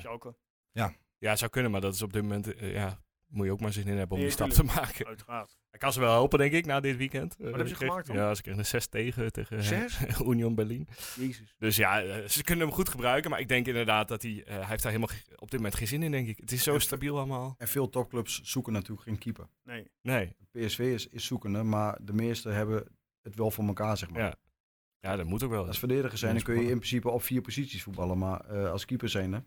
Ja. 0.73 0.93
Ja, 1.19 1.37
zou 1.37 1.51
kunnen, 1.51 1.71
maar 1.71 1.81
dat 1.81 1.95
is 1.95 2.03
op 2.03 2.13
dit 2.13 2.23
moment, 2.23 2.63
uh, 2.63 2.73
ja, 2.73 2.99
moet 3.29 3.47
je 3.47 3.53
ook 3.53 3.61
maar 3.61 3.73
zin 3.73 3.87
in 3.87 3.97
hebben 3.97 4.17
om 4.17 4.23
die 4.23 4.33
stap 4.33 4.51
te 4.51 4.63
maken. 4.63 5.07
Uiteraard. 5.07 5.59
Ik 5.71 5.79
kan 5.79 5.93
ze 5.93 6.01
wel 6.01 6.13
helpen, 6.13 6.39
denk 6.39 6.53
ik, 6.53 6.67
na 6.67 6.81
dit 6.81 6.97
weekend. 6.97 7.37
Wat 7.39 7.51
uh, 7.51 7.57
heb 7.57 7.67
je 7.67 7.75
kreeg, 7.75 7.89
gemaakt 7.89 8.07
dan? 8.07 8.17
Ja, 8.17 8.35
ze 8.35 8.43
kregen 8.43 8.61
een 8.61 8.67
6 8.67 8.87
tegen, 8.87 9.33
tegen 9.33 9.63
zes? 9.63 9.99
Union 10.27 10.55
Berlin. 10.55 10.89
Jezus. 11.17 11.55
Dus 11.59 11.77
ja, 11.77 12.05
uh, 12.05 12.25
ze 12.25 12.43
kunnen 12.43 12.67
hem 12.67 12.75
goed 12.75 12.89
gebruiken, 12.89 13.31
maar 13.31 13.41
ik 13.41 13.49
denk 13.49 13.67
inderdaad 13.67 14.09
dat 14.09 14.23
hij, 14.23 14.43
hij 14.45 14.65
heeft 14.67 14.83
daar 14.83 14.93
helemaal 14.93 15.17
op 15.37 15.51
dit 15.51 15.61
moment 15.61 15.75
geen 15.75 15.87
zin 15.87 16.03
in, 16.03 16.11
denk 16.11 16.29
ik. 16.29 16.37
Het 16.37 16.53
is 16.53 16.63
zo 16.63 16.75
en 16.75 16.81
stabiel 16.81 17.17
allemaal. 17.17 17.55
En 17.59 17.69
veel 17.69 17.89
topclubs 17.89 18.41
zoeken 18.43 18.73
natuurlijk 18.73 19.03
geen 19.03 19.19
keeper. 19.19 19.49
Nee. 19.63 19.91
Nee. 20.03 20.37
PSV 20.51 20.79
is, 20.79 21.09
is 21.09 21.25
zoekende, 21.25 21.63
maar 21.63 21.99
de 22.03 22.13
meeste 22.13 22.49
hebben 22.49 22.85
het 23.23 23.35
wel 23.35 23.51
voor 23.51 23.67
elkaar, 23.67 23.97
zeg 23.97 24.11
maar. 24.11 24.23
Ja. 24.23 24.35
Ja, 25.01 25.17
dat 25.17 25.27
moet 25.27 25.43
ook 25.43 25.51
wel. 25.51 25.67
Als 25.67 25.79
verdediger 25.79 26.19
zijn, 26.19 26.35
dan 26.35 26.43
kun 26.43 26.55
je 26.55 26.71
in 26.71 26.77
principe 26.77 27.11
op 27.11 27.23
vier 27.23 27.41
posities 27.41 27.83
voetballen, 27.83 28.19
maar 28.19 28.69
als 28.69 28.85
keeper 28.85 29.09
zijn, 29.09 29.33
hè, 29.33 29.41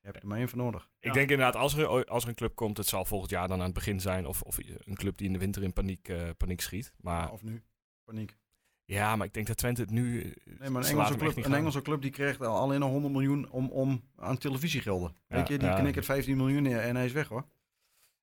je 0.00 0.06
hebt 0.06 0.22
er 0.22 0.28
maar 0.28 0.38
één 0.38 0.48
voor 0.48 0.58
nodig. 0.58 0.88
Ik 1.00 1.12
denk 1.12 1.30
inderdaad, 1.30 1.56
als 1.56 1.74
er, 1.74 2.06
als 2.08 2.22
er 2.22 2.28
een 2.28 2.34
club 2.34 2.54
komt, 2.54 2.76
het 2.76 2.86
zal 2.86 3.04
volgend 3.04 3.30
jaar 3.30 3.48
dan 3.48 3.58
aan 3.58 3.64
het 3.64 3.74
begin 3.74 4.00
zijn. 4.00 4.26
Of, 4.26 4.42
of 4.42 4.58
een 4.58 4.94
club 4.94 5.16
die 5.16 5.26
in 5.26 5.32
de 5.32 5.38
winter 5.38 5.62
in 5.62 5.72
paniek, 5.72 6.08
uh, 6.08 6.30
paniek 6.36 6.60
schiet. 6.60 6.92
Maar, 7.00 7.32
of 7.32 7.42
nu, 7.42 7.62
paniek. 8.04 8.36
Ja, 8.84 9.16
maar 9.16 9.26
ik 9.26 9.34
denk 9.34 9.46
dat 9.46 9.56
Twente 9.56 9.80
het 9.80 9.90
nu... 9.90 10.34
Nee, 10.44 10.70
maar 10.70 10.82
een 10.82 10.88
Engelse, 10.88 11.16
club, 11.16 11.36
een 11.36 11.54
Engelse 11.54 11.82
club 11.82 12.02
die 12.02 12.10
krijgt 12.10 12.40
alleen 12.40 12.80
nog 12.80 12.90
100 12.90 13.12
miljoen 13.12 13.50
om, 13.50 13.68
om 13.68 14.02
aan 14.16 14.38
televisiegelden. 14.38 15.16
Ja, 15.28 15.36
Weet 15.36 15.48
je, 15.48 15.58
die 15.58 15.68
ja. 15.68 15.78
knikkert 15.78 16.04
15 16.04 16.36
miljoen 16.36 16.62
neer 16.62 16.80
en 16.80 16.96
hij 16.96 17.04
is 17.04 17.12
weg 17.12 17.28
hoor. 17.28 17.44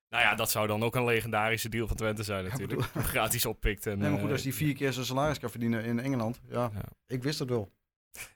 Nou 0.08 0.22
ja, 0.22 0.34
dat 0.34 0.50
zou 0.50 0.66
dan 0.66 0.82
ook 0.82 0.94
een 0.94 1.04
legendarische 1.04 1.68
deal 1.68 1.86
van 1.86 1.96
Twente 1.96 2.22
zijn 2.22 2.44
natuurlijk. 2.44 2.90
Ja, 2.94 3.00
Gratis 3.14 3.46
oppikt. 3.46 3.86
En, 3.86 3.98
nee, 3.98 4.10
maar 4.10 4.20
goed, 4.20 4.30
als 4.30 4.42
hij 4.42 4.52
vier 4.52 4.74
keer 4.74 4.92
zijn 4.92 5.06
salaris 5.06 5.38
kan 5.38 5.50
verdienen 5.50 5.84
in 5.84 5.98
Engeland. 5.98 6.40
Ja, 6.48 6.70
ja. 6.74 6.84
ik 7.06 7.22
wist 7.22 7.38
het 7.38 7.48
wel. 7.48 7.72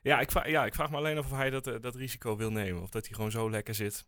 Ja 0.01 0.19
ik, 0.19 0.31
vraag, 0.31 0.47
ja, 0.47 0.65
ik 0.65 0.73
vraag 0.73 0.89
me 0.89 0.97
alleen 0.97 1.19
of 1.19 1.31
hij 1.31 1.49
dat, 1.49 1.63
dat 1.63 1.95
risico 1.95 2.37
wil 2.37 2.51
nemen. 2.51 2.81
Of 2.81 2.89
dat 2.89 3.05
hij 3.05 3.15
gewoon 3.15 3.31
zo 3.31 3.49
lekker 3.49 3.75
zit. 3.75 4.05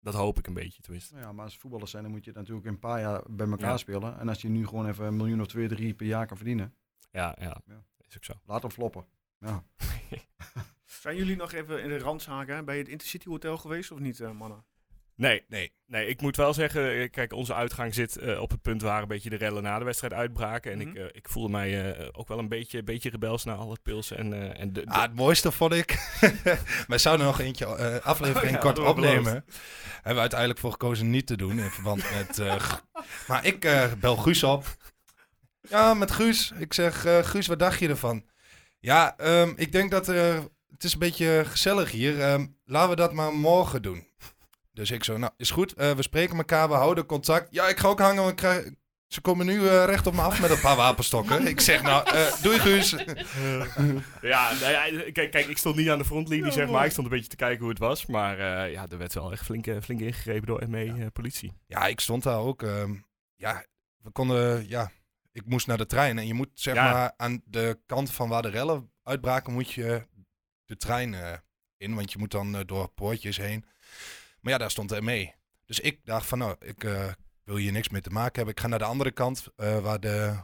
Dat 0.00 0.14
hoop 0.14 0.38
ik 0.38 0.46
een 0.46 0.54
beetje, 0.54 0.82
tenminste. 0.82 1.14
Nou 1.14 1.26
ja, 1.26 1.32
maar 1.32 1.44
als 1.44 1.58
voetballers 1.58 1.90
zijn, 1.90 2.02
dan 2.02 2.12
moet 2.12 2.24
je 2.24 2.32
natuurlijk 2.32 2.66
een 2.66 2.78
paar 2.78 3.00
jaar 3.00 3.22
bij 3.30 3.48
elkaar 3.48 3.78
spelen. 3.78 4.18
En 4.18 4.28
als 4.28 4.42
je 4.42 4.48
nu 4.48 4.66
gewoon 4.66 4.88
even 4.88 5.06
een 5.06 5.16
miljoen 5.16 5.40
of 5.40 5.46
twee, 5.46 5.68
drie 5.68 5.94
per 5.94 6.06
jaar 6.06 6.26
kan 6.26 6.36
verdienen. 6.36 6.74
Ja, 7.10 7.36
ja. 7.40 7.60
ja. 7.66 7.84
is 8.08 8.16
ook 8.16 8.24
zo. 8.24 8.32
Laat 8.44 8.62
hem 8.62 8.70
floppen. 8.70 9.06
Ja. 9.38 9.64
zijn 10.84 11.16
jullie 11.16 11.36
nog 11.36 11.52
even 11.52 11.82
in 11.82 11.88
de 11.88 11.98
randzaken 11.98 12.64
bij 12.64 12.78
het 12.78 12.88
Intercity 12.88 13.28
Hotel 13.28 13.58
geweest 13.58 13.90
of 13.90 13.98
niet, 13.98 14.18
uh, 14.18 14.30
mannen? 14.30 14.64
Nee, 15.20 15.44
nee, 15.48 15.72
nee. 15.86 16.06
Ik 16.06 16.20
moet 16.20 16.36
wel 16.36 16.54
zeggen, 16.54 17.00
eh, 17.00 17.10
kijk, 17.10 17.32
onze 17.32 17.54
uitgang 17.54 17.94
zit 17.94 18.18
uh, 18.22 18.40
op 18.40 18.50
het 18.50 18.62
punt 18.62 18.82
waar 18.82 19.02
een 19.02 19.08
beetje 19.08 19.30
de 19.30 19.36
rellen 19.36 19.62
na 19.62 19.78
de 19.78 19.84
wedstrijd 19.84 20.12
uitbraken. 20.12 20.72
En 20.72 20.78
mm 20.78 20.84
-hmm. 20.84 20.96
ik, 20.96 21.02
uh, 21.02 21.08
ik 21.12 21.28
voelde 21.28 21.48
mij 21.48 21.98
uh, 21.98 22.08
ook 22.12 22.28
wel 22.28 22.38
een 22.38 22.48
beetje, 22.48 22.82
beetje 22.82 23.10
rebels 23.10 23.44
na 23.44 23.54
al 23.54 23.70
het 23.70 23.82
pilsen. 23.82 24.16
En, 24.16 24.56
en 24.56 24.72
de, 24.72 24.84
de... 24.84 24.90
Ah, 24.90 25.02
het 25.02 25.14
mooiste 25.14 25.52
vond 25.52 25.72
ik. 25.72 25.98
Wij 26.86 26.98
zouden 26.98 27.26
nog 27.26 27.40
eentje 27.40 27.66
aflevering 28.02 28.56
oh, 28.56 28.62
ja, 28.62 28.72
kort 28.72 28.78
opnemen. 28.78 29.44
Hebben 29.94 30.14
we 30.14 30.20
uiteindelijk 30.20 30.60
voor 30.60 30.70
gekozen 30.70 31.10
niet 31.10 31.26
te 31.26 31.36
doen 31.36 31.58
in 31.58 31.70
verband 31.70 32.04
met. 32.14 32.38
maar 33.28 33.46
ik 33.46 33.68
bel 34.00 34.16
Guus 34.16 34.42
op. 34.42 34.76
Ja, 35.60 35.94
met 35.94 36.10
Guus. 36.10 36.52
Ik 36.58 36.72
zeg, 36.72 37.00
Guus, 37.22 37.46
wat 37.46 37.58
dacht 37.58 37.78
je 37.78 37.88
ervan? 37.88 38.24
Ja, 38.78 39.14
um, 39.20 39.52
ik 39.56 39.72
denk 39.72 39.90
dat 39.90 40.06
het 40.06 40.84
is 40.84 40.92
een 40.92 40.98
beetje 40.98 41.42
gezellig 41.46 41.90
hier. 41.90 42.32
Um, 42.32 42.56
laten 42.64 42.90
we 42.90 42.96
dat 42.96 43.12
maar 43.12 43.32
morgen 43.32 43.82
doen. 43.82 44.08
Dus 44.80 44.90
ik 44.90 45.04
zo, 45.04 45.16
nou, 45.16 45.32
is 45.36 45.50
goed. 45.50 45.74
Uh, 45.78 45.90
we 45.90 46.02
spreken 46.02 46.36
elkaar, 46.36 46.68
we 46.68 46.74
houden 46.74 47.06
contact. 47.06 47.48
Ja, 47.50 47.68
ik 47.68 47.78
ga 47.78 47.88
ook 47.88 47.98
hangen, 47.98 48.22
want 48.22 48.34
krijg... 48.34 48.70
ze 49.06 49.20
komen 49.20 49.46
nu 49.46 49.60
uh, 49.60 49.84
recht 49.84 50.06
op 50.06 50.14
me 50.14 50.20
af 50.20 50.40
met 50.40 50.50
een 50.50 50.60
paar 50.60 50.76
wapenstokken. 50.76 51.46
ik 51.46 51.60
zeg, 51.60 51.82
nou, 51.82 52.14
uh, 52.14 52.42
doei 52.42 52.58
Guus. 52.58 52.90
ja, 54.32 54.52
nou 54.60 54.70
ja, 54.72 55.10
kijk, 55.12 55.30
kijk, 55.30 55.46
ik 55.46 55.58
stond 55.58 55.76
niet 55.76 55.88
aan 55.88 55.98
de 55.98 56.04
frontlinie, 56.04 56.44
ja, 56.44 56.50
zeg 56.50 56.68
maar. 56.68 56.84
Ik 56.84 56.90
stond 56.90 57.06
een 57.06 57.12
beetje 57.12 57.28
te 57.28 57.36
kijken 57.36 57.60
hoe 57.60 57.68
het 57.68 57.78
was. 57.78 58.06
Maar 58.06 58.38
ja, 58.70 58.86
er 58.88 58.98
werd 58.98 59.14
wel 59.14 59.32
echt 59.32 59.44
flink, 59.44 59.66
flink 59.82 60.00
ingegrepen 60.00 60.46
door 60.46 60.68
ME-politie. 60.68 61.52
Ja. 61.66 61.80
ja. 61.80 61.86
ik 61.86 62.00
stond 62.00 62.22
daar 62.22 62.38
ook. 62.38 62.62
Ehm, 62.62 62.94
ja, 63.36 63.64
we 64.02 64.10
konden, 64.10 64.68
ja, 64.68 64.90
ik 65.32 65.46
moest 65.46 65.66
naar 65.66 65.78
de 65.78 65.86
trein. 65.86 66.18
En 66.18 66.26
je 66.26 66.34
moet, 66.34 66.50
zeg 66.54 66.74
maar, 66.74 67.12
aan 67.16 67.42
de 67.44 67.80
kant 67.86 68.12
van 68.12 68.28
waar 68.28 68.42
de 68.42 68.50
rellen 68.50 68.92
uitbraken, 69.02 69.52
moet 69.52 69.70
je 69.70 70.06
de 70.64 70.76
trein 70.76 71.14
in. 71.76 71.94
Want 71.94 72.12
je 72.12 72.18
moet 72.18 72.30
dan 72.30 72.62
door 72.66 72.88
poortjes 72.88 73.36
heen. 73.36 73.64
Maar 74.40 74.52
ja, 74.52 74.58
daar 74.58 74.70
stond 74.70 74.90
hij 74.90 75.00
mee. 75.00 75.34
Dus 75.66 75.80
ik 75.80 76.04
dacht 76.04 76.26
van, 76.26 76.38
nou, 76.38 76.56
ik 76.60 76.84
uh, 76.84 77.12
wil 77.44 77.56
hier 77.56 77.72
niks 77.72 77.88
mee 77.88 78.00
te 78.00 78.10
maken 78.10 78.34
hebben. 78.34 78.54
Ik 78.54 78.60
ga 78.60 78.68
naar 78.68 78.78
de 78.78 78.84
andere 78.84 79.10
kant, 79.10 79.48
uh, 79.56 79.78
waar 79.78 80.00
de, 80.00 80.36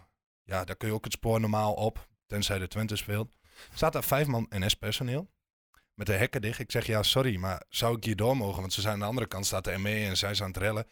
ja, 0.42 0.64
daar 0.64 0.76
kun 0.76 0.88
je 0.88 0.94
ook 0.94 1.04
het 1.04 1.12
spoor 1.12 1.40
normaal 1.40 1.74
op, 1.74 2.08
tenzij 2.26 2.58
de 2.58 2.68
Twente 2.68 2.96
speelt. 2.96 3.30
Staat 3.74 3.92
daar 3.92 4.04
vijf 4.04 4.26
man 4.26 4.46
NS-personeel 4.48 5.30
met 5.96 6.06
de 6.06 6.12
hekken 6.12 6.40
dicht. 6.40 6.58
Ik 6.58 6.70
zeg, 6.70 6.86
ja, 6.86 7.02
sorry, 7.02 7.36
maar 7.36 7.62
zou 7.68 7.96
ik 7.96 8.04
hier 8.04 8.16
door 8.16 8.36
mogen? 8.36 8.60
Want 8.60 8.72
ze 8.72 8.80
zijn 8.80 8.92
aan 8.92 9.00
de 9.00 9.04
andere 9.04 9.26
kant, 9.26 9.46
staat 9.46 9.64
de 9.64 9.78
ME 9.78 10.04
en 10.04 10.16
zij 10.16 10.34
zijn 10.34 10.48
aan 10.48 10.54
het 10.54 10.62
rellen. 10.62 10.86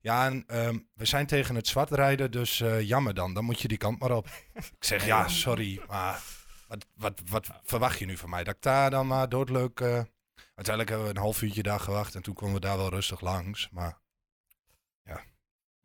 Ja, 0.00 0.26
en 0.26 0.44
um, 0.66 0.88
we 0.94 1.04
zijn 1.04 1.26
tegen 1.26 1.54
het 1.54 1.66
zwart 1.66 1.90
rijden, 1.90 2.30
dus 2.30 2.60
uh, 2.60 2.80
jammer 2.80 3.14
dan. 3.14 3.34
Dan 3.34 3.44
moet 3.44 3.60
je 3.60 3.68
die 3.68 3.78
kant 3.78 3.98
maar 3.98 4.10
op. 4.10 4.26
ik 4.78 4.84
zeg, 4.84 5.06
ja, 5.06 5.28
sorry, 5.28 5.80
maar 5.88 6.22
wat, 6.68 6.86
wat, 6.94 7.20
wat 7.24 7.48
verwacht 7.62 7.98
je 7.98 8.06
nu 8.06 8.16
van 8.16 8.30
mij? 8.30 8.44
Dat 8.44 8.54
ik 8.54 8.62
daar 8.62 8.90
dan 8.90 9.06
maar 9.06 9.28
doodleuk... 9.28 9.80
Uh, 9.80 10.02
uiteindelijk 10.58 10.88
hebben 10.88 11.06
we 11.06 11.14
een 11.14 11.24
half 11.24 11.42
uurtje 11.42 11.62
daar 11.62 11.80
gewacht 11.80 12.14
en 12.14 12.22
toen 12.22 12.34
konden 12.34 12.54
we 12.54 12.66
daar 12.66 12.76
wel 12.76 12.90
rustig 12.90 13.20
langs. 13.20 13.68
Maar 13.70 13.98
ja. 15.02 15.24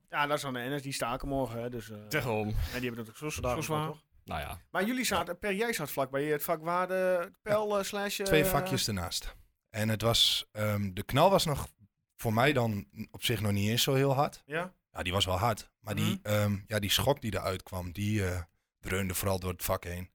Ja, 0.10 0.27
dat 0.27 0.38
is 0.38 0.44
dan 0.44 0.53
de 0.53 0.60
NS, 0.60 0.82
die 0.82 0.94
staken 0.94 1.27
morgen. 1.27 1.62
Hè, 1.62 1.70
dus, 1.70 1.89
uh. 1.89 1.98
En 1.98 2.48
die 2.48 2.56
hebben 2.72 2.98
het 2.98 3.10
ook 3.10 3.18
zo, 3.18 3.30
zo 3.30 3.62
zwaar. 3.62 3.88
Toch? 3.88 4.03
Nou 4.24 4.42
ja. 4.42 4.62
Maar 4.72 4.86
jullie 4.86 5.06
zaten, 5.06 5.39
per 5.39 5.53
jij 5.53 5.74
zat 5.74 5.92
vlakbij 5.92 6.24
het 6.24 6.44
vak 6.44 6.62
waar 6.62 6.88
de 6.88 7.32
pijl 7.42 7.77
ja. 7.77 7.84
slash... 7.84 8.15
Twee 8.15 8.46
vakjes 8.46 8.88
ernaast. 8.88 9.36
En 9.70 9.89
het 9.89 10.01
was, 10.01 10.50
um, 10.51 10.94
de 10.94 11.03
knal 11.03 11.30
was 11.30 11.46
nog 11.46 11.68
voor 12.15 12.34
mij 12.34 12.53
dan 12.53 12.88
op 13.12 13.24
zich 13.24 13.42
nog 13.42 13.51
niet 13.51 13.70
eens 13.70 13.84
zo 13.84 13.94
heel 13.94 14.13
hard. 14.13 14.44
Ja? 14.46 14.74
Ja, 14.92 15.03
die 15.03 15.13
was 15.13 15.25
wel 15.25 15.38
hard. 15.38 15.72
Maar 15.80 15.96
die, 15.96 16.20
um, 16.24 16.63
ja, 16.68 16.80
die 16.80 16.92
schok 16.92 17.22
die 17.22 17.34
eruit 17.34 17.63
kwam, 17.63 17.92
die 17.92 18.22
uh, 18.22 18.42
dreunde 18.80 19.13
vooral 19.13 19.39
door 19.39 19.51
het 19.51 19.63
vak 19.63 19.84
heen. 19.84 20.10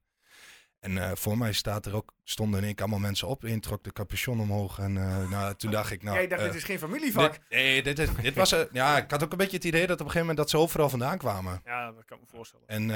En 0.81 0.97
uh, 0.97 1.11
voor 1.15 1.39
mij 1.39 1.53
staat 1.53 1.87
er 1.87 1.95
ook, 1.95 2.15
stonden 2.25 2.61
in 2.61 2.67
één 2.67 2.77
allemaal 2.77 2.99
mensen 2.99 3.29
op. 3.29 3.43
Eén 3.43 3.61
trok 3.61 3.85
de 3.85 3.93
capuchon 3.93 4.41
omhoog. 4.41 4.79
En 4.79 4.95
uh, 4.95 5.31
nou, 5.31 5.55
toen 5.55 5.71
dacht 5.71 5.91
ik, 5.91 6.03
nou... 6.03 6.17
Jij 6.17 6.27
dacht, 6.27 6.43
dit 6.43 6.55
is 6.55 6.65
geen 6.65 6.79
familievak. 6.79 7.33
Dit, 7.33 7.41
nee, 7.49 7.83
dit, 7.83 7.99
is, 7.99 8.09
dit 8.23 8.35
was... 8.35 8.55
ja, 8.73 8.97
ik 8.97 9.11
had 9.11 9.25
ook 9.25 9.33
een 9.33 9.39
beetje 9.39 9.57
het 9.57 9.65
idee 9.65 9.87
dat 9.87 10.01
op 10.01 10.07
een 10.07 10.13
gegeven 10.13 10.27
moment 10.27 10.39
dat 10.39 10.51
ze 10.51 10.59
overal 10.59 10.89
vandaan 10.89 11.19
kwamen. 11.19 11.61
Ja, 11.65 11.93
dat 11.93 12.05
kan 12.05 12.17
ik 12.17 12.23
me 12.23 12.37
voorstellen. 12.37 12.69
En 12.69 12.89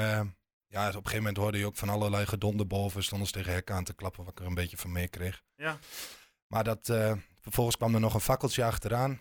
ja, 0.67 0.87
op 0.87 0.87
een 0.87 0.93
gegeven 0.93 1.17
moment 1.17 1.37
hoorde 1.37 1.57
je 1.57 1.65
ook 1.65 1.75
van 1.75 1.89
allerlei 1.89 2.25
gedonder 2.25 2.67
boven. 2.67 3.03
Stonden 3.03 3.27
ze 3.27 3.33
tegen 3.33 3.53
hekken 3.53 3.75
aan 3.75 3.83
te 3.83 3.93
klappen, 3.93 4.23
wat 4.23 4.31
ik 4.31 4.39
er 4.39 4.45
een 4.45 4.53
beetje 4.53 4.77
van 4.77 4.91
meekreeg. 4.91 5.43
Ja. 5.55 5.77
Maar 6.47 6.63
dat, 6.63 6.93
vervolgens 7.41 7.77
kwam 7.77 7.93
er 7.93 7.99
nog 7.99 8.13
een 8.13 8.19
fakkeltje 8.19 8.63
achteraan 8.63 9.19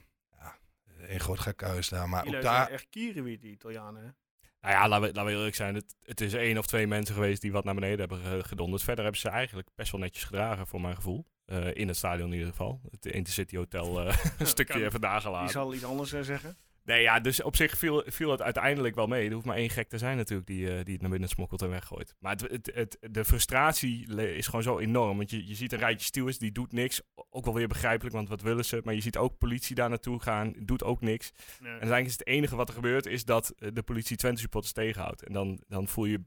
een 1.08 1.20
groot 1.20 1.38
gekhuis 1.38 1.88
daar. 1.88 2.08
Maar 2.08 2.26
ook 2.26 2.42
daar... 2.42 2.70
echt 2.70 2.86
kieren 2.90 3.24
wie 3.24 3.38
die 3.38 3.50
Italianen, 3.50 4.02
hè? 4.02 4.10
Nou 4.62 4.74
ja, 4.74 4.88
laten 4.88 5.06
we, 5.08 5.14
laten 5.14 5.24
we 5.24 5.36
eerlijk 5.36 5.54
zijn. 5.54 5.74
Het, 5.74 5.96
het 6.02 6.20
is 6.20 6.34
één 6.34 6.58
of 6.58 6.66
twee 6.66 6.86
mensen 6.86 7.14
geweest 7.14 7.40
die 7.40 7.52
wat 7.52 7.64
naar 7.64 7.74
beneden 7.74 7.98
hebben 7.98 8.44
gedonderd. 8.44 8.82
Verder 8.82 9.02
hebben 9.02 9.20
ze 9.20 9.28
eigenlijk 9.28 9.68
best 9.74 9.92
wel 9.92 10.00
netjes 10.00 10.24
gedragen, 10.24 10.66
voor 10.66 10.80
mijn 10.80 10.94
gevoel. 10.94 11.26
Uh, 11.46 11.74
in 11.74 11.88
het 11.88 11.96
stadion 11.96 12.26
in 12.26 12.32
ieder 12.32 12.48
geval. 12.48 12.80
Het 12.90 13.06
Intercity 13.06 13.56
Hotel 13.56 14.06
uh, 14.06 14.16
een 14.38 14.46
stukje 14.46 14.84
even 14.84 15.00
nagelaten. 15.00 15.46
Die 15.46 15.52
zal 15.54 15.74
iets 15.74 15.84
anders 15.84 16.12
uh, 16.12 16.20
zeggen. 16.20 16.56
Nee, 16.84 17.02
ja, 17.02 17.20
dus 17.20 17.42
op 17.42 17.56
zich 17.56 17.78
viel, 17.78 18.02
viel 18.06 18.30
het 18.30 18.42
uiteindelijk 18.42 18.94
wel 18.94 19.06
mee. 19.06 19.26
Er 19.26 19.34
hoeft 19.34 19.46
maar 19.46 19.56
één 19.56 19.70
gek 19.70 19.88
te 19.88 19.98
zijn 19.98 20.16
natuurlijk 20.16 20.48
die, 20.48 20.60
uh, 20.60 20.84
die 20.84 20.92
het 20.92 21.00
naar 21.00 21.10
binnen 21.10 21.28
smokkelt 21.28 21.62
en 21.62 21.70
weggooit. 21.70 22.14
Maar 22.18 22.32
het, 22.32 22.50
het, 22.50 22.70
het, 22.74 22.98
de 23.12 23.24
frustratie 23.24 24.16
is 24.16 24.46
gewoon 24.46 24.62
zo 24.62 24.78
enorm. 24.78 25.16
Want 25.16 25.30
je, 25.30 25.46
je 25.46 25.54
ziet 25.54 25.72
een 25.72 25.78
rijtje 25.78 26.06
stewards, 26.06 26.38
die 26.38 26.52
doet 26.52 26.72
niks. 26.72 27.02
Ook 27.30 27.44
wel 27.44 27.54
weer 27.54 27.68
begrijpelijk, 27.68 28.14
want 28.14 28.28
wat 28.28 28.42
willen 28.42 28.64
ze? 28.64 28.80
Maar 28.84 28.94
je 28.94 29.00
ziet 29.00 29.16
ook 29.16 29.38
politie 29.38 29.74
daar 29.74 29.88
naartoe 29.88 30.20
gaan, 30.20 30.54
doet 30.58 30.84
ook 30.84 31.00
niks. 31.00 31.32
Nee. 31.36 31.48
En 31.58 31.70
uiteindelijk 31.70 32.06
is 32.06 32.18
het 32.18 32.26
enige 32.26 32.56
wat 32.56 32.68
er 32.68 32.74
gebeurt, 32.74 33.06
is 33.06 33.24
dat 33.24 33.54
de 33.56 33.82
politie 33.82 34.16
Twente 34.16 34.40
supporters 34.40 34.72
tegenhoudt. 34.72 35.22
En 35.22 35.32
dan, 35.32 35.62
dan 35.68 35.88
voel 35.88 36.04
je 36.04 36.20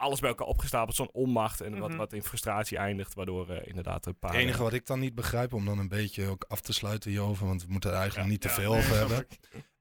alles 0.00 0.20
bij 0.20 0.28
elkaar 0.28 0.46
opgestapeld, 0.46 0.96
zo'n 0.96 1.12
onmacht 1.12 1.60
en 1.60 1.66
mm 1.66 1.72
-hmm. 1.72 1.80
wat, 1.80 1.94
wat 1.94 2.12
in 2.12 2.22
frustratie 2.22 2.78
eindigt, 2.78 3.14
waardoor 3.14 3.50
uh, 3.50 3.56
inderdaad 3.62 4.06
een 4.06 4.18
paar... 4.18 4.32
Het 4.32 4.40
enige 4.40 4.62
wat 4.62 4.72
ik 4.72 4.86
dan 4.86 5.00
niet 5.00 5.14
begrijp, 5.14 5.52
om 5.52 5.64
dan 5.64 5.78
een 5.78 5.88
beetje 5.88 6.26
ook 6.26 6.44
af 6.48 6.60
te 6.60 6.72
sluiten 6.72 7.10
hierover, 7.10 7.46
want 7.46 7.64
we 7.64 7.72
moeten 7.72 7.90
er 7.90 7.96
eigenlijk 7.96 8.26
ja, 8.26 8.32
niet 8.32 8.40
te 8.40 8.48
ja, 8.48 8.54
veel 8.54 8.74
over 8.74 8.96
hebben. 9.06 9.26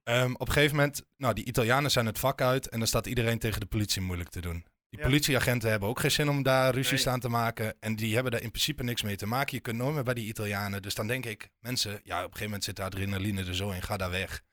Um, 0.09 0.35
op 0.35 0.47
een 0.47 0.53
gegeven 0.53 0.75
moment, 0.75 1.05
nou, 1.17 1.33
die 1.33 1.45
Italianen 1.45 1.91
zijn 1.91 2.05
het 2.05 2.19
vak 2.19 2.41
uit 2.41 2.69
en 2.69 2.79
dan 2.79 2.87
staat 2.87 3.07
iedereen 3.07 3.39
tegen 3.39 3.59
de 3.59 3.65
politie 3.65 4.01
moeilijk 4.01 4.29
te 4.29 4.41
doen. 4.41 4.65
Die 4.89 4.99
ja. 4.99 5.05
politieagenten 5.05 5.69
hebben 5.69 5.89
ook 5.89 5.99
geen 5.99 6.11
zin 6.11 6.29
om 6.29 6.43
daar 6.43 6.73
ruzies 6.73 7.03
nee. 7.03 7.13
aan 7.13 7.19
te 7.19 7.29
maken. 7.29 7.75
En 7.79 7.95
die 7.95 8.13
hebben 8.13 8.31
daar 8.31 8.41
in 8.41 8.51
principe 8.51 8.83
niks 8.83 9.01
mee 9.01 9.15
te 9.15 9.25
maken. 9.25 9.55
Je 9.55 9.61
kunt 9.61 9.77
nooit 9.77 9.93
meer 9.93 10.03
bij 10.03 10.13
die 10.13 10.27
Italianen. 10.27 10.81
Dus 10.81 10.95
dan 10.95 11.07
denk 11.07 11.25
ik, 11.25 11.49
mensen, 11.59 11.91
ja, 11.91 12.17
op 12.17 12.23
een 12.23 12.23
gegeven 12.23 12.43
moment 12.43 12.63
zit 12.63 12.75
de 12.75 12.83
adrenaline 12.83 13.45
er 13.45 13.55
zo 13.55 13.69
in. 13.69 13.81
Ga 13.81 13.97
daar 13.97 14.09
weg. 14.09 14.43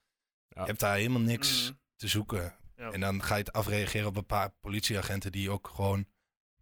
Ja. 0.48 0.60
Je 0.60 0.66
hebt 0.66 0.80
daar 0.80 0.96
helemaal 0.96 1.20
niks 1.20 1.68
mm. 1.70 1.78
te 1.96 2.08
zoeken. 2.08 2.54
Ja. 2.76 2.90
En 2.90 3.00
dan 3.00 3.22
ga 3.22 3.34
je 3.34 3.42
het 3.42 3.52
afreageren 3.52 4.06
op 4.06 4.16
een 4.16 4.26
paar 4.26 4.50
politieagenten 4.60 5.32
die 5.32 5.50
ook 5.50 5.68
gewoon 5.74 6.06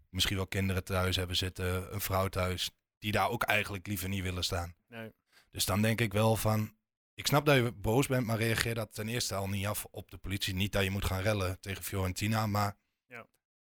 misschien 0.09 0.37
wel 0.37 0.47
kinderen 0.47 0.85
thuis 0.85 1.17
hebben 1.17 1.37
zitten, 1.37 1.95
een 1.95 2.01
vrouw 2.01 2.29
thuis, 2.29 2.71
die 2.99 3.13
daar 3.13 3.29
ook 3.29 3.43
eigenlijk 3.43 3.87
liever 3.87 4.09
niet 4.09 4.23
willen 4.23 4.45
staan. 4.45 4.75
Nee. 4.89 5.13
Dus 5.51 5.65
dan 5.65 5.83
denk 5.83 6.01
ik 6.01 6.13
wel 6.13 6.37
van, 6.37 6.77
ik 7.15 7.27
snap 7.27 7.47
dat 7.47 7.57
je 7.57 7.73
boos 7.73 8.07
bent, 8.07 8.27
maar 8.27 8.39
reageer 8.39 8.75
dat 8.75 8.95
ten 8.95 9.09
eerste 9.09 9.35
al 9.35 9.49
niet 9.49 9.67
af 9.67 9.87
op 9.91 10.11
de 10.11 10.17
politie. 10.17 10.55
Niet 10.55 10.73
dat 10.73 10.85
je 10.85 10.91
moet 10.91 11.05
gaan 11.05 11.21
rellen 11.21 11.61
tegen 11.61 11.85
Fiorentina, 11.85 12.47
maar 12.47 12.77
ja. 13.07 13.27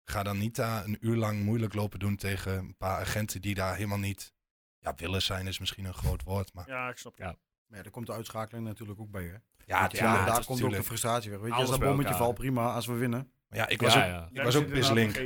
ga 0.04 0.22
dan 0.22 0.38
niet 0.38 0.56
daar 0.56 0.84
een 0.84 0.98
uur 1.00 1.16
lang 1.16 1.42
moeilijk 1.42 1.74
lopen 1.74 1.98
doen 1.98 2.16
tegen 2.16 2.58
een 2.58 2.76
paar 2.76 3.00
agenten 3.00 3.40
die 3.40 3.54
daar 3.54 3.74
helemaal 3.74 3.98
niet 3.98 4.34
ja, 4.78 4.94
willen 4.94 5.22
zijn, 5.22 5.46
is 5.46 5.58
misschien 5.58 5.84
een 5.84 5.94
groot 5.94 6.22
woord. 6.22 6.54
Maar... 6.54 6.68
Ja, 6.68 6.88
ik 6.88 6.96
snap 6.98 7.18
ja. 7.18 7.36
Maar 7.66 7.80
ja, 7.80 7.82
daar 7.82 7.92
komt 7.92 8.06
de 8.06 8.12
uitschakeling 8.12 8.66
natuurlijk 8.66 9.00
ook 9.00 9.10
bij, 9.10 9.24
hè? 9.24 9.36
Ja, 9.66 9.88
ja, 9.88 9.88
ja 9.92 10.24
daar 10.24 10.44
komt 10.44 10.62
ook 10.62 10.70
de 10.70 10.82
frustratie 10.82 11.30
weg. 11.30 11.40
Weet 11.40 11.48
je, 11.48 11.54
als 11.54 11.70
dat 11.70 11.80
bommetje 11.80 12.14
valt, 12.14 12.34
prima, 12.34 12.72
als 12.72 12.86
we 12.86 12.92
winnen. 12.92 13.32
Maar 13.48 13.58
ja, 13.58 13.68
ik 13.68 13.80
was 13.80 13.96
ook, 13.96 14.28
ik 14.32 14.42
was 14.42 14.56
ook 14.56 14.68
pislink. 14.68 15.16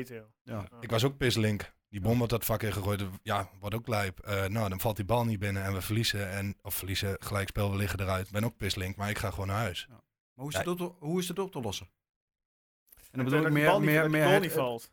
Ja. 0.42 0.68
Ik 0.80 0.90
was 0.90 1.04
ook 1.04 1.16
pislink. 1.16 1.74
Die 1.96 2.04
bom 2.04 2.16
wordt 2.16 2.32
dat 2.32 2.44
vak 2.44 2.62
in 2.62 2.72
gegooid, 2.72 3.02
ja, 3.22 3.48
wordt 3.60 3.74
ook 3.74 3.88
lijp. 3.88 4.26
Uh, 4.28 4.44
nou, 4.44 4.68
dan 4.68 4.80
valt 4.80 4.96
die 4.96 5.04
bal 5.04 5.24
niet 5.24 5.38
binnen 5.38 5.62
en 5.62 5.72
we 5.72 5.80
verliezen. 5.80 6.30
En, 6.30 6.56
of 6.62 6.74
verliezen, 6.74 7.16
gelijkspel, 7.18 7.70
we 7.70 7.76
liggen 7.76 8.00
eruit. 8.00 8.26
Ik 8.26 8.32
ben 8.32 8.44
ook 8.44 8.56
pislink, 8.56 8.96
maar 8.96 9.10
ik 9.10 9.18
ga 9.18 9.30
gewoon 9.30 9.46
naar 9.46 9.56
huis. 9.56 9.86
Ja. 9.88 9.94
Maar 9.94 10.00
hoe 10.34 10.48
is, 10.48 10.54
ja. 10.54 10.70
het 10.70 10.80
op, 10.80 10.96
hoe 10.98 11.20
is 11.20 11.28
het 11.28 11.38
op 11.38 11.52
te 11.52 11.60
lossen? 11.60 11.88
En 12.96 13.02
dan 13.10 13.24
bedoel 13.24 13.46
ik 13.46 13.52
meer... 13.52 13.80
meer, 13.80 14.10
meer 14.10 14.40
niet 14.40 14.52
valt. 14.52 14.92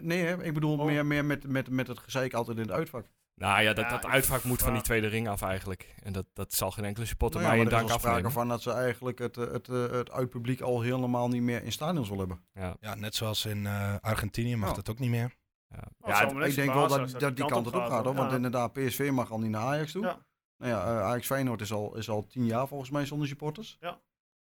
Nee, 0.00 0.24
hè? 0.24 0.44
ik 0.44 0.54
bedoel 0.54 0.78
oh. 0.78 0.84
meer, 0.84 1.06
meer 1.06 1.24
met, 1.24 1.46
met, 1.46 1.70
met 1.70 1.86
het 1.86 1.98
gezeik 1.98 2.34
altijd 2.34 2.56
in 2.56 2.62
het 2.62 2.72
uitvak. 2.72 3.06
Nou 3.34 3.62
ja, 3.62 3.72
dat, 3.72 3.90
dat 3.90 4.06
uitvak 4.06 4.44
moet 4.44 4.62
van 4.62 4.72
die 4.72 4.82
tweede 4.82 5.06
ring 5.06 5.28
af 5.28 5.42
eigenlijk. 5.42 5.94
En 6.02 6.12
dat, 6.12 6.26
dat 6.32 6.52
zal 6.52 6.70
geen 6.70 6.84
enkele 6.84 7.06
supporter 7.06 7.40
nou 7.40 7.52
ja, 7.52 7.56
mij 7.56 7.66
in 7.66 7.76
dank 7.76 7.90
afnemen. 7.90 8.20
Er 8.20 8.26
is 8.26 8.32
van 8.32 8.48
dat 8.48 8.62
ze 8.62 8.72
eigenlijk 8.72 9.18
het, 9.18 9.36
het, 9.36 9.66
het, 9.66 9.66
het 9.90 10.10
uitpubliek 10.10 10.60
al 10.60 10.80
helemaal 10.80 11.28
niet 11.28 11.42
meer 11.42 11.62
in 11.62 11.72
stadions 11.72 12.08
willen 12.08 12.28
hebben. 12.28 12.46
Ja, 12.54 12.76
ja 12.80 12.94
net 12.94 13.14
zoals 13.14 13.46
in 13.46 13.64
uh, 13.64 13.94
Argentinië 14.00 14.56
mag 14.56 14.68
ja. 14.68 14.74
dat 14.74 14.90
ook 14.90 14.98
niet 14.98 15.10
meer. 15.10 15.40
Ja, 15.72 15.88
ja 16.06 16.44
ik 16.44 16.54
denk 16.54 16.72
wel 16.72 16.88
dat, 16.88 17.10
dat, 17.10 17.20
dat 17.20 17.36
die 17.36 17.44
kant 17.44 17.66
het 17.66 17.74
op 17.74 17.84
gaat. 17.86 18.04
Hoor, 18.04 18.14
want 18.14 18.32
inderdaad, 18.32 18.72
PSV 18.72 19.10
mag 19.12 19.30
al 19.30 19.38
niet 19.38 19.50
naar 19.50 19.62
Ajax 19.62 19.92
toe. 19.92 20.02
Ja. 20.02 20.18
Nou 20.58 20.72
ja, 20.74 20.84
uh, 20.84 21.02
Ajax 21.02 21.26
Feyenoord 21.26 21.60
is 21.60 21.72
al, 21.72 21.96
is 21.96 22.08
al 22.08 22.26
tien 22.26 22.46
jaar 22.46 22.68
volgens 22.68 22.90
mij 22.90 23.06
zonder 23.06 23.28
supporters. 23.28 23.76
Ja. 23.80 24.00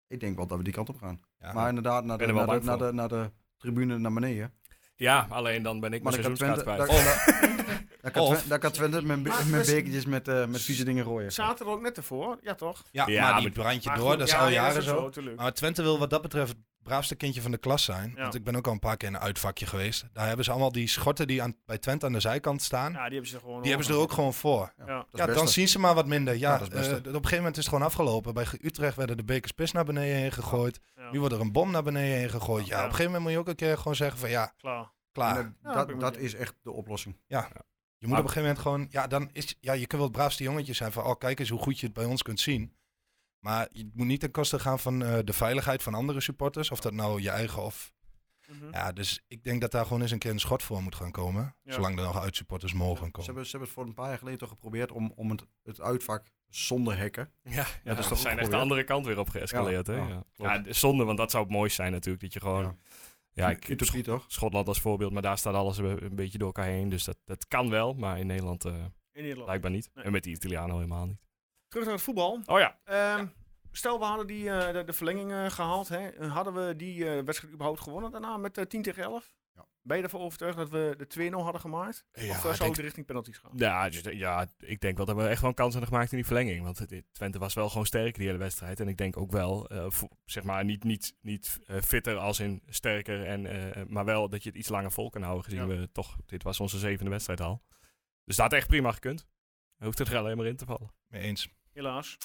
Ik 0.08 0.20
denk 0.20 0.36
wel 0.36 0.48
dat 0.48 0.58
we 0.58 0.64
die 0.64 0.74
kant 0.74 0.90
op 0.90 0.98
gaan. 0.98 1.22
maar 1.54 1.70
inderdaad, 1.70 2.04
naar 2.04 2.18
de, 2.18 2.26
naar 2.26 2.48
de, 2.48 2.66
naar, 2.66 2.78
de, 2.78 2.92
naar 2.94 3.08
de 3.08 3.32
tribune 3.58 3.98
naar 3.98 4.14
beneden. 4.14 4.54
Ja, 4.96 5.28
alleen 5.30 5.64
dan 5.64 5.80
ben 5.80 5.94
ik 5.94 6.04
mijn 6.04 6.14
seizoenskaart 6.14 6.62
kwijt. 6.62 6.88
Daar 8.02 8.12
kan, 8.12 8.26
Twente, 8.26 8.48
daar 8.48 8.60
kan 8.60 8.72
Twente 8.72 9.06
met, 9.06 9.24
met 9.50 9.66
bekertjes 9.66 10.06
met, 10.06 10.28
uh, 10.28 10.46
met 10.46 10.62
vieze 10.62 10.84
dingen 10.84 11.06
gooien. 11.06 11.32
Zaten 11.32 11.66
er 11.66 11.72
ook 11.72 11.82
net 11.82 11.98
ervoor, 11.98 12.38
ja 12.42 12.56
toch? 12.56 12.84
Ja, 12.92 13.08
ja 13.08 13.32
maar 13.32 13.42
die 13.42 13.52
brandje 13.52 13.96
door, 13.96 14.18
dat 14.18 14.28
is 14.28 14.36
al 14.36 14.50
jaren 14.50 14.84
zo. 14.84 15.12
zo 15.12 15.22
maar 15.36 15.54
Twente 15.54 15.82
wil 15.82 16.00
wat 16.00 16.10
dat 16.10 16.22
betreft 16.22 16.56
braafste 16.84 17.16
kindje 17.16 17.42
van 17.42 17.52
de 17.52 17.58
klas 17.58 17.84
zijn. 17.84 18.14
Want 18.16 18.36
ik 18.36 18.44
ben 18.44 18.56
ook 18.56 18.68
al 18.68 18.74
een 18.74 18.80
paar 18.80 18.98
keer 18.98 19.08
in 19.08 19.14
een 19.14 19.22
uitvakje 19.22 19.66
geweest. 19.66 20.06
Daar 20.14 20.28
hebben 20.28 20.46
ze 20.46 20.52
allemaal 20.52 20.72
die 20.72 20.88
schotten 20.88 21.28
die 21.28 21.42
aan, 21.42 21.56
bij 21.66 21.78
Twente 21.78 22.06
aan 22.06 22.14
de 22.14 22.20
zijkant 22.20 22.62
staan. 22.62 22.92
Ja, 22.92 23.04
die 23.04 23.14
hebben 23.14 23.30
ze, 23.30 23.40
gewoon 23.40 23.62
die 23.62 23.70
hebben 23.70 23.88
ze 23.88 23.94
er 23.94 24.00
ook 24.00 24.12
gewoon 24.12 24.34
voor. 24.34 24.74
Ja, 24.86 25.06
ja 25.12 25.26
dan 25.26 25.48
zien 25.48 25.68
ze 25.68 25.80
maar 25.80 25.96
wat 25.96 26.08
minder. 26.08 26.36
Ja, 26.36 26.60
uh, 26.60 26.62
op 26.62 26.76
een 26.76 27.14
gegeven 27.14 27.38
moment 27.38 27.58
is 27.58 27.66
het 27.66 27.74
gewoon 27.74 27.88
afgelopen. 27.88 28.34
Bij 28.34 28.46
Utrecht 28.62 28.96
werden 28.96 29.18
de 29.18 29.24
bekers 29.24 29.52
pis 29.52 29.72
naar 29.72 29.86
beneden 29.86 30.16
heen 30.16 30.32
gegooid. 30.32 30.80
Nu 31.12 31.20
wordt 31.20 31.36
er 31.36 31.42
een 31.42 31.52
bom 31.52 31.72
naar 31.72 31.84
beneden 31.84 32.18
heen 32.18 32.30
gegooid. 32.30 32.66
Ja, 32.66 32.78
op 32.78 32.84
een 32.84 32.90
gegeven 32.90 33.06
moment 33.06 33.24
moet 33.24 33.32
je 33.32 33.38
ook 33.38 33.48
een 33.48 33.56
keer 33.56 33.78
gewoon 33.78 33.96
zeggen 33.96 34.20
van 34.20 34.30
ja... 34.30 34.54
Klaar. 34.58 34.92
Klaar. 35.12 35.54
dat, 35.62 36.00
dat 36.00 36.18
is 36.18 36.36
echt 36.36 36.56
de 36.62 36.72
oplossing. 36.72 37.18
Ja. 37.28 37.50
Je 37.98 38.08
moet 38.08 38.18
op 38.18 38.24
een 38.24 38.30
gegeven 38.30 38.42
moment 38.42 38.60
gewoon, 38.60 38.88
ja, 38.90 39.08
dan 39.08 39.30
is, 39.32 39.56
ja, 39.60 39.74
je 39.74 39.88
kunt 39.88 39.92
wel 39.92 40.10
het 40.10 40.12
braafste 40.12 40.44
jongetje 40.44 40.74
zijn 40.74 40.92
van, 40.92 41.04
oh, 41.04 41.18
kijk 41.18 41.40
eens 41.40 41.50
hoe 41.50 41.60
goed 41.60 41.80
je 41.80 41.86
het 41.86 41.96
bij 41.96 42.06
ons 42.06 42.22
kunt 42.22 42.40
zien. 42.40 42.74
Maar 43.44 43.68
je 43.72 43.90
moet 43.94 44.08
niet 44.08 44.20
ten 44.20 44.32
koste 44.32 44.60
gaan 44.60 44.80
van 44.80 45.02
uh, 45.02 45.20
de 45.24 45.34
veiligheid 45.34 45.84
van 45.84 45.94
andere 45.94 46.22
supporters, 46.22 46.72
of 46.72 46.80
dat 46.80 46.94
nou 46.94 47.22
je 47.22 47.30
eigen 47.30 47.64
of. 47.64 47.94
Mm 48.48 48.60
-hmm. 48.60 48.72
Ja, 48.72 48.92
dus 48.92 49.24
ik 49.28 49.44
denk 49.44 49.62
dat 49.62 49.72
daar 49.72 49.86
gewoon 49.86 50.02
eens 50.02 50.12
een 50.12 50.20
keer 50.20 50.32
een 50.32 50.40
schot 50.40 50.64
voor 50.64 50.84
moet 50.84 50.96
gaan 50.96 51.12
komen. 51.12 51.56
Ja. 51.64 51.74
Zolang 51.74 51.98
er 51.98 52.04
nog 52.04 52.22
uitsupporters 52.22 52.74
mogen 52.74 53.12
komen. 53.12 53.20
Ze 53.20 53.26
hebben, 53.26 53.46
ze 53.46 53.52
hebben 53.52 53.68
het 53.68 53.78
voor 53.78 53.88
een 53.88 53.94
paar 53.94 54.08
jaar 54.08 54.18
geleden 54.18 54.40
toch 54.40 54.50
geprobeerd 54.50 54.92
om, 54.92 55.12
om 55.16 55.30
het, 55.30 55.46
het 55.64 55.82
uitvak 55.82 56.28
zonder 56.50 56.98
hekken. 56.98 57.32
Ja, 57.44 57.52
ja, 57.52 57.66
ja 57.84 57.94
dat 57.94 58.00
is 58.00 58.08
toch 58.08 58.18
zijn 58.18 58.40
echt 58.40 58.52
de 58.52 58.58
andere 58.58 58.84
kant 58.84 59.06
weer 59.06 59.20
op 59.20 59.30
geëscaleerd. 59.30 59.88
Ja, 59.88 59.94
hè? 59.94 60.00
Ja. 60.00 60.24
Ja. 60.36 60.74
zonde, 60.74 61.04
want 61.04 61.18
dat 61.18 61.32
zou 61.32 61.44
het 61.44 61.52
mooiste 61.52 61.76
zijn 61.76 61.92
natuurlijk. 61.92 62.24
Dat 62.24 62.34
je 62.34 62.40
gewoon 62.40 62.78
ja, 63.34 63.50
ik, 63.50 63.68
Utopie 63.68 64.04
toch? 64.04 64.26
Schotland 64.28 64.68
als 64.68 64.82
voorbeeld, 64.82 65.14
maar 65.14 65.22
daar 65.22 65.38
staat 65.38 65.54
alles 65.54 65.78
een 65.78 66.16
beetje 66.16 66.38
door 66.38 66.48
elkaar 66.48 66.66
heen. 66.66 66.90
Dus 66.90 67.04
dat, 67.04 67.18
dat 67.26 67.48
kan 67.48 67.70
wel, 67.70 67.94
maar 67.94 68.20
in 68.20 68.28
Nederland, 68.28 68.66
uh, 68.66 68.74
in 68.74 68.90
Nederland. 69.12 69.46
blijkbaar 69.46 69.72
niet. 69.72 69.90
Nee. 69.94 70.06
En 70.06 70.12
met 70.12 70.24
die 70.24 70.36
Italianen 70.36 70.76
helemaal 70.76 71.06
niet. 71.06 71.22
Terug 71.74 71.88
naar 71.88 71.98
het 71.98 72.06
voetbal. 72.06 72.42
Oh 72.46 72.60
ja. 72.60 72.78
Um, 72.86 72.96
ja. 72.96 73.32
Stel, 73.72 74.00
we 74.00 74.06
hadden 74.06 74.28
die, 74.28 74.44
uh, 74.44 74.72
de, 74.72 74.84
de, 74.84 74.94
verlenging 74.94 75.32
uh, 75.32 75.50
gehaald. 75.50 75.88
Hè? 75.88 76.28
Hadden 76.28 76.54
we 76.54 76.76
die 76.76 77.06
wedstrijd 77.06 77.54
überhaupt 77.54 77.80
gewonnen 77.82 78.12
daarna 78.12 78.38
met 78.38 78.66
10 78.70 78.82
tegen 78.82 79.04
11? 79.04 79.34
Ja. 79.56 79.66
Ben 79.82 79.98
je 79.98 80.04
ervan 80.04 80.22
overtuigd 80.22 80.58
dat 80.58 80.70
we 80.70 80.96
de 80.98 81.30
2-0 81.32 81.34
hadden 81.34 81.62
gemaakt? 81.62 82.06
Ja, 82.12 82.30
of 82.30 82.42
zou 82.42 82.58
denk... 82.58 82.76
de 82.76 82.82
richting 82.82 83.06
penalties 83.06 83.38
gaan? 83.38 83.52
Ja, 83.56 83.90
dus, 83.90 84.02
ja, 84.02 84.48
ik 84.60 84.82
denk 84.82 84.98
wel 84.98 85.06
dat 85.06 85.16
we 85.16 85.28
echt 85.28 85.42
wel 85.42 85.50
een 85.50 85.56
kans 85.56 85.74
hebben 85.74 85.92
gemaakt 85.92 86.12
in 86.12 86.18
die 86.18 86.26
verlenging. 86.26 86.64
Want 86.64 86.80
het, 86.80 87.04
Twente 87.12 87.40
was 87.40 87.54
wel 87.54 87.70
gewoon 87.70 87.86
sterker 87.86 88.18
die 88.18 88.28
hele 88.28 88.40
wedstrijd. 88.40 88.80
En 88.80 88.88
ik 88.88 88.98
denk 88.98 89.18
ook 89.18 89.32
wel, 89.32 89.74
uh, 89.74 89.88
zeg 90.26 90.44
maar, 90.44 90.66
niet, 90.66 90.84
niet, 90.84 91.16
niet 91.22 91.60
uh, 91.68 91.82
fitter 91.82 92.18
als 92.18 92.40
in 92.40 92.62
sterker. 92.68 93.26
En, 93.26 93.46
uh, 93.46 93.86
maar 93.88 94.06
wel 94.06 94.30
dat 94.30 94.44
je 94.44 94.50
het 94.50 94.58
iets 94.58 94.70
langer 94.70 94.92
vol 94.92 95.10
kan 95.10 95.22
houden. 95.22 95.44
Gezien 95.44 95.68
ja. 95.68 95.68
we 95.68 95.92
toch, 95.92 96.18
dit 96.26 96.44
was 96.44 96.60
onze 96.60 96.78
zevende 96.78 97.12
wedstrijd 97.12 97.42
al. 97.42 97.64
Dus 98.26 98.36
dat 98.36 98.46
had 98.46 98.54
echt 98.54 98.68
prima 98.68 98.92
gekund. 98.92 99.28
Hoeft 99.84 99.98
het 99.98 100.08
er 100.08 100.18
alleen 100.18 100.38
maar 100.38 100.46
in 100.46 100.56
te 100.56 100.66
vallen. 100.66 100.92
Mee 101.08 101.22
eens. 101.22 101.50
Helaas. 101.74 102.18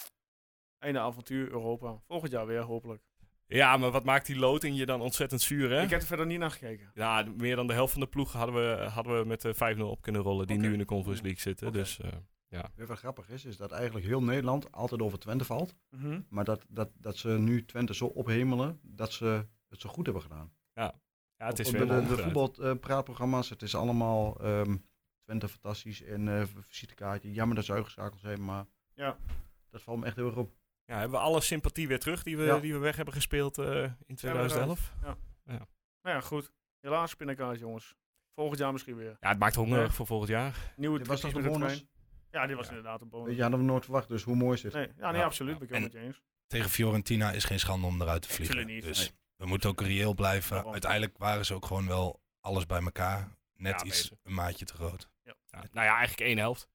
Einde 0.78 0.99
avontuur 0.99 1.50
Europa. 1.50 2.00
Volgend 2.07 2.33
jaar 2.33 2.47
weer, 2.47 2.61
hopelijk. 2.61 3.02
Ja, 3.47 3.76
maar 3.76 3.90
wat 3.90 4.05
maakt 4.05 4.26
die 4.26 4.38
loting 4.38 4.76
je 4.76 4.87
dan 4.87 5.00
ontzettend 5.00 5.40
zuur, 5.40 5.71
hè? 5.71 5.83
Ik 5.83 5.90
heb 5.90 6.00
er 6.00 6.07
verder 6.07 6.26
niet 6.26 6.38
naar 6.38 6.50
gekeken. 6.50 6.90
Ja, 6.95 7.26
meer 7.37 7.57
dan 7.57 7.67
de 7.67 7.73
helft 7.73 7.93
van 7.93 8.00
de 8.00 8.07
ploeg 8.07 8.33
hadden 8.33 8.55
we, 8.55 8.85
hadden 8.85 9.19
we 9.19 9.26
met 9.26 9.40
de 9.40 9.76
5-0 9.76 9.81
op 9.81 10.02
kunnen 10.02 10.23
rollen, 10.23 10.47
die 10.47 10.59
nu 10.59 10.73
in 10.73 10.78
de 10.78 10.85
Conference 10.85 11.23
League 11.23 11.40
zitten. 11.40 11.73
Dus 11.73 11.99
uh, 11.99 12.11
ja. 12.49 12.71
Weer 12.75 12.87
wat 12.87 12.99
grappig 12.99 13.28
is, 13.28 13.45
is 13.45 13.57
dat 13.57 13.73
eigenlijk 13.73 14.07
heel 14.07 14.23
Nederland 14.23 14.73
altijd 14.73 15.00
over 15.00 15.19
Twente 15.19 15.45
valt. 15.45 15.75
Mhm. 15.90 16.21
Maar 16.28 16.45
dat, 16.45 16.64
dat, 16.69 16.90
dat 16.95 17.17
ze 17.17 17.28
nu 17.28 17.64
Twente 17.64 17.95
zo 17.95 18.07
ophemelen 18.07 18.81
dat 18.83 19.12
ze 19.12 19.47
het 19.69 19.81
zo 19.81 19.88
goed 19.88 20.05
hebben 20.05 20.23
gedaan. 20.23 20.52
ja, 20.73 20.95
het 21.37 21.59
is 21.59 21.69
Op 21.69 21.73
weer 21.73 21.87
de, 21.87 22.17
voetbalpraatprogramma's, 22.17 23.49
het 23.49 23.62
is 23.62 23.75
allemaal 23.75 24.40
ehm, 24.40 24.76
Twente 25.23 25.49
fantastisch 25.49 26.02
en 26.02 26.28
eh 26.28 26.47
visitekaartje. 26.61 27.33
Jammer 27.33 27.57
dat 27.57 27.64
ze 27.64 27.73
uitgeschakeld 27.73 28.21
zijn, 28.21 28.45
maar 28.45 28.67
Ja. 28.99 29.17
dat 29.71 29.83
valt 29.83 29.99
me 30.00 30.07
echt 30.07 30.17
heel 30.17 30.26
erg 30.26 30.37
op. 30.37 30.50
Ja, 30.85 30.99
hebben 30.99 31.19
we 31.19 31.25
alle 31.25 31.40
sympathie 31.40 31.88
weer 31.88 31.99
terug 31.99 32.23
die 32.23 32.37
we, 32.37 32.43
Ja. 32.45 32.59
die 32.59 32.73
we 32.73 32.78
weg 32.78 32.97
hebben 32.97 33.14
gespeeld 33.14 33.59
eh, 33.59 33.83
in 34.07 34.14
2011? 34.17 34.93
Nou 35.02 35.59
ja, 36.02 36.21
goed. 36.21 36.52
Helaas 36.81 37.14
pindakaas, 37.14 37.59
jongens. 37.59 37.95
Volgend 38.35 38.59
jaar 38.59 38.73
misschien 38.73 38.97
weer. 38.97 39.17
Ja, 39.21 39.28
het 39.28 39.38
maakt 39.38 39.55
hongerig 39.55 39.87
Ja. 39.87 39.93
voor 39.93 40.07
volgend 40.07 40.31
jaar. 40.31 40.73
Nieuwe 40.76 40.99
Dit 40.99 41.07
was 41.07 41.21
toch 41.21 41.33
de 41.33 41.43
de 41.43 41.49
bonus? 41.49 41.85
Ja, 42.31 42.47
dit 42.47 42.57
was 42.57 42.64
Ja. 42.67 42.71
inderdaad 42.71 43.00
een 43.00 43.09
bonus. 43.09 43.26
Weet 43.26 43.37
je, 43.37 43.43
hadden 43.43 43.61
we 43.61 43.67
nooit 43.67 43.85
verwacht, 43.85 44.09
dus 44.09 44.23
hoe 44.23 44.37
mooi 44.37 44.55
is 44.55 44.61
dit? 44.61 44.73
Nee, 44.73 44.88
ja, 44.97 45.11
nee 45.11 45.21
Ja. 45.21 45.26
absoluut. 45.26 45.59
Ben 45.59 45.85
ik 45.85 45.93
je 45.93 45.99
eens. 45.99 46.21
Tegen 46.47 46.71
Fiorentina 46.71 47.33
is 47.33 47.45
geen 47.45 47.59
schande 47.61 47.87
om 47.87 48.00
eruit 48.02 48.23
te 48.23 48.28
vliegen. 48.28 48.67
Niet. 48.67 48.83
Dus 48.83 48.99
Nee. 48.99 49.11
we 49.37 49.47
moeten 49.47 49.71
ook 49.71 49.81
reëel 49.81 50.14
blijven. 50.14 50.67
Uiteindelijk 50.73 51.19
waren 51.19 51.47
ze 51.47 51.55
ook 51.55 51.67
gewoon 51.67 51.87
wel 51.87 52.21
alles 52.40 52.67
bij 52.67 52.81
elkaar. 52.83 53.37
Net 53.55 53.81
Ja, 53.81 53.87
iets 53.87 54.11
een 54.23 54.35
maatje 54.35 54.64
te 54.64 54.75
groot. 54.75 55.09
Ja, 55.23 55.35
nou 55.50 55.87
ja, 55.87 55.97
eigenlijk 55.97 56.21
één 56.28 56.38
helft. 56.38 56.69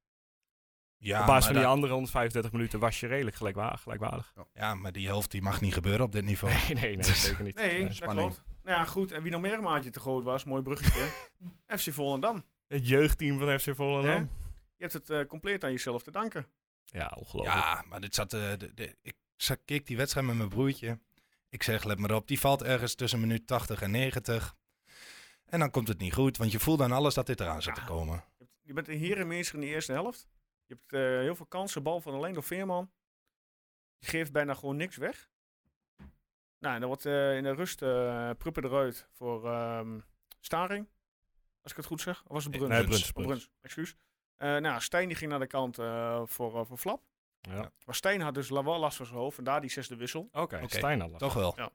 Ja, 1.03 1.19
Op 1.19 1.25
basis 1.25 1.43
maar 1.43 1.53
van 1.53 1.61
die 1.61 1.71
andere 1.71 1.93
135 1.93 2.51
minuten 2.51 2.79
was 2.79 2.99
je 2.99 3.07
redelijk 3.07 3.35
gelijkwaardig. 3.35 3.81
gelijkwaardig. 3.81 4.33
ja, 4.53 4.75
maar 4.75 4.91
die 4.91 5.07
helft 5.07 5.31
die 5.31 5.41
mag 5.41 5.61
niet 5.61 5.73
gebeuren 5.73 6.05
op 6.05 6.11
dit 6.11 6.23
niveau. 6.25 6.53
Nee, 6.53 6.73
nee, 6.75 6.95
nee, 6.95 7.03
zeker 7.15 7.43
niet. 7.43 7.55
Nee, 7.55 7.83
dat 7.83 7.95
spanning. 7.95 8.27
klopt. 8.27 8.43
Nou 8.63 8.77
ja, 8.77 8.85
goed. 8.85 9.11
En 9.11 9.21
wie 9.23 9.31
nog 9.31 9.41
meer 9.41 9.53
een 9.53 9.63
maatje 9.63 9.89
te 9.89 9.99
groot 9.99 10.23
was, 10.23 10.43
mooi 10.43 10.61
bruggetje. 10.61 11.09
FC 11.77 11.93
Volendam. 11.93 12.43
Het 12.67 12.87
jeugdteam 12.87 13.39
van 13.39 13.59
FC 13.59 13.75
Volendam. 13.75 14.29
Je 14.75 14.89
hebt 14.89 14.93
het 14.93 15.09
eh, 15.09 15.25
compleet 15.27 15.63
aan 15.63 15.71
jezelf 15.71 16.03
te 16.03 16.11
danken. 16.11 16.47
Ja, 16.85 17.11
ongelooflijk. 17.17 17.57
Ja, 17.57 17.83
maar 17.89 18.01
dit 18.01 18.15
zat, 18.15 18.33
eh, 18.33 18.39
de, 18.57 18.73
de- 18.73 18.95
ik 19.01 19.15
zat, 19.35 19.59
keek 19.65 19.87
die 19.87 19.97
wedstrijd 19.97 20.25
met 20.27 20.35
mijn 20.37 20.49
broertje. 20.49 20.99
Ik 21.49 21.63
zeg, 21.63 21.83
let 21.83 21.99
maar 21.99 22.11
op, 22.11 22.27
die 22.27 22.39
valt 22.39 22.63
ergens 22.63 22.95
tussen 22.95 23.19
minuut 23.19 23.47
80 23.47 23.81
en 23.81 23.91
90. 23.91 24.55
En 25.45 25.59
dan 25.59 25.71
komt 25.71 25.87
het 25.87 25.99
niet 25.99 26.13
goed, 26.13 26.37
want 26.37 26.51
je 26.51 26.59
voelt 26.59 26.81
aan 26.81 26.91
alles 26.91 27.13
dat 27.13 27.25
dit 27.25 27.39
eraan 27.39 27.61
zit 27.61 27.75
te 27.75 27.83
komen. 27.83 28.23
Je 28.61 28.73
bent 28.73 28.87
een 28.87 28.97
herenmeester 28.97 29.55
in 29.55 29.61
de 29.61 29.67
eerste 29.67 29.91
helft. 29.91 30.27
Je 30.73 30.79
hebt 30.79 30.93
eh, 30.93 31.19
heel 31.19 31.35
veel 31.35 31.45
kansen. 31.45 31.83
Bal 31.83 32.01
van 32.01 32.13
alleen 32.13 32.33
door 32.33 32.43
Veerman. 32.43 32.91
Je 33.97 34.07
geeft 34.07 34.31
bijna 34.31 34.53
gewoon 34.53 34.75
niks 34.75 34.97
weg. 34.97 35.29
Nou, 36.59 36.73
en 36.75 36.79
dan 36.79 36.87
wordt 36.89 37.05
eh, 37.05 37.35
in 37.37 37.43
de 37.43 37.53
rust 37.53 37.81
eh 37.81 38.29
Pruppen 38.37 38.63
eruit 38.65 39.07
voor 39.11 39.45
ehm, 39.47 39.99
Staring. 40.39 40.87
Als 41.61 41.71
ik 41.71 41.77
het 41.77 41.85
goed 41.87 42.01
zeg. 42.01 42.23
Of 42.23 42.31
was 42.31 42.43
het 42.43 42.53
Bruns? 42.57 42.69
Nee, 42.69 42.83
Bruns. 42.83 43.11
Oh, 43.13 43.25
Bruns, 43.25 43.49
excuus. 43.61 43.95
Eh, 44.37 44.57
nou, 44.57 44.81
Stijn 44.81 45.07
die 45.07 45.17
ging 45.17 45.29
naar 45.29 45.39
de 45.39 45.47
kant 45.47 45.77
eh, 45.79 46.21
voor, 46.25 46.65
voor 46.65 46.77
Flap. 46.77 47.03
Ja. 47.41 47.71
Maar 47.85 47.95
Stijn 47.95 48.21
had 48.21 48.33
dus 48.33 48.49
la- 48.49 48.63
wel 48.63 48.79
last 48.79 48.97
van 48.97 49.05
zijn 49.05 49.17
hoofd. 49.17 49.35
Vandaar 49.35 49.61
die 49.61 49.69
zesde 49.69 49.95
wissel. 49.95 50.29
Oké, 50.31 50.55
Oké, 50.55 50.67
Stijn 50.67 50.99
had 50.99 51.09
last. 51.09 51.21
Toch 51.23 51.33
wel. 51.33 51.71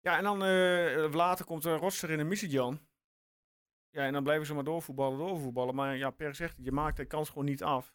Ja, 0.00 0.16
en 0.16 0.24
dan 0.24 0.44
eh, 0.44 1.12
later 1.14 1.44
komt 1.44 1.66
uh, 1.66 1.76
Rotster 1.76 2.10
in 2.10 2.18
de 2.18 2.24
Missidjan. 2.24 2.80
Ja, 3.94 4.02
en 4.06 4.12
dan 4.12 4.22
blijven 4.22 4.46
ze 4.46 4.54
maar 4.54 4.64
doorvoetballen, 4.64 5.18
doorvoetballen. 5.18 5.74
Maar 5.74 5.96
ja, 5.96 6.10
Per 6.10 6.34
zegt, 6.34 6.54
je 6.58 6.72
maakt 6.72 6.96
de 6.96 7.04
kans 7.04 7.28
gewoon 7.28 7.44
niet 7.44 7.62
af. 7.62 7.94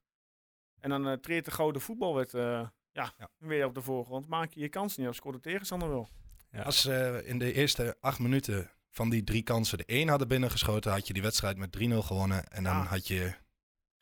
En 0.79 0.89
dan 0.89 1.07
eh, 1.07 1.13
treedt 1.13 1.45
de 1.45 1.51
gouden 1.51 1.81
voetbalwet 1.81 2.33
eh, 2.33 2.41
ja, 2.91 3.13
Ja. 3.17 3.29
weer 3.37 3.65
op 3.65 3.73
de 3.73 3.81
voorgrond. 3.81 4.27
Maak 4.27 4.51
je 4.53 4.59
je 4.59 4.69
kans 4.69 4.97
niet 4.97 5.07
af, 5.07 5.15
scoort 5.15 5.35
de 5.35 5.41
tegenstander 5.41 5.89
wel. 5.89 6.09
Ja. 6.51 6.61
Als 6.61 6.81
ze 6.81 7.23
in 7.25 7.39
de 7.39 7.53
eerste 7.53 7.97
acht 7.99 8.19
minuten 8.19 8.71
van 8.89 9.09
die 9.09 9.23
drie 9.23 9.43
kansen 9.43 9.77
de 9.77 9.85
één 9.85 10.07
hadden 10.07 10.27
binnengeschoten, 10.27 10.91
had 10.91 11.07
je 11.07 11.13
die 11.13 11.21
wedstrijd 11.21 11.57
met 11.57 11.71
3-0 11.71 11.81
gewonnen. 12.03 12.47
En 12.47 12.63
dan 12.63 12.75
Ja. 12.75 12.83
had 12.83 13.07
je 13.07 13.33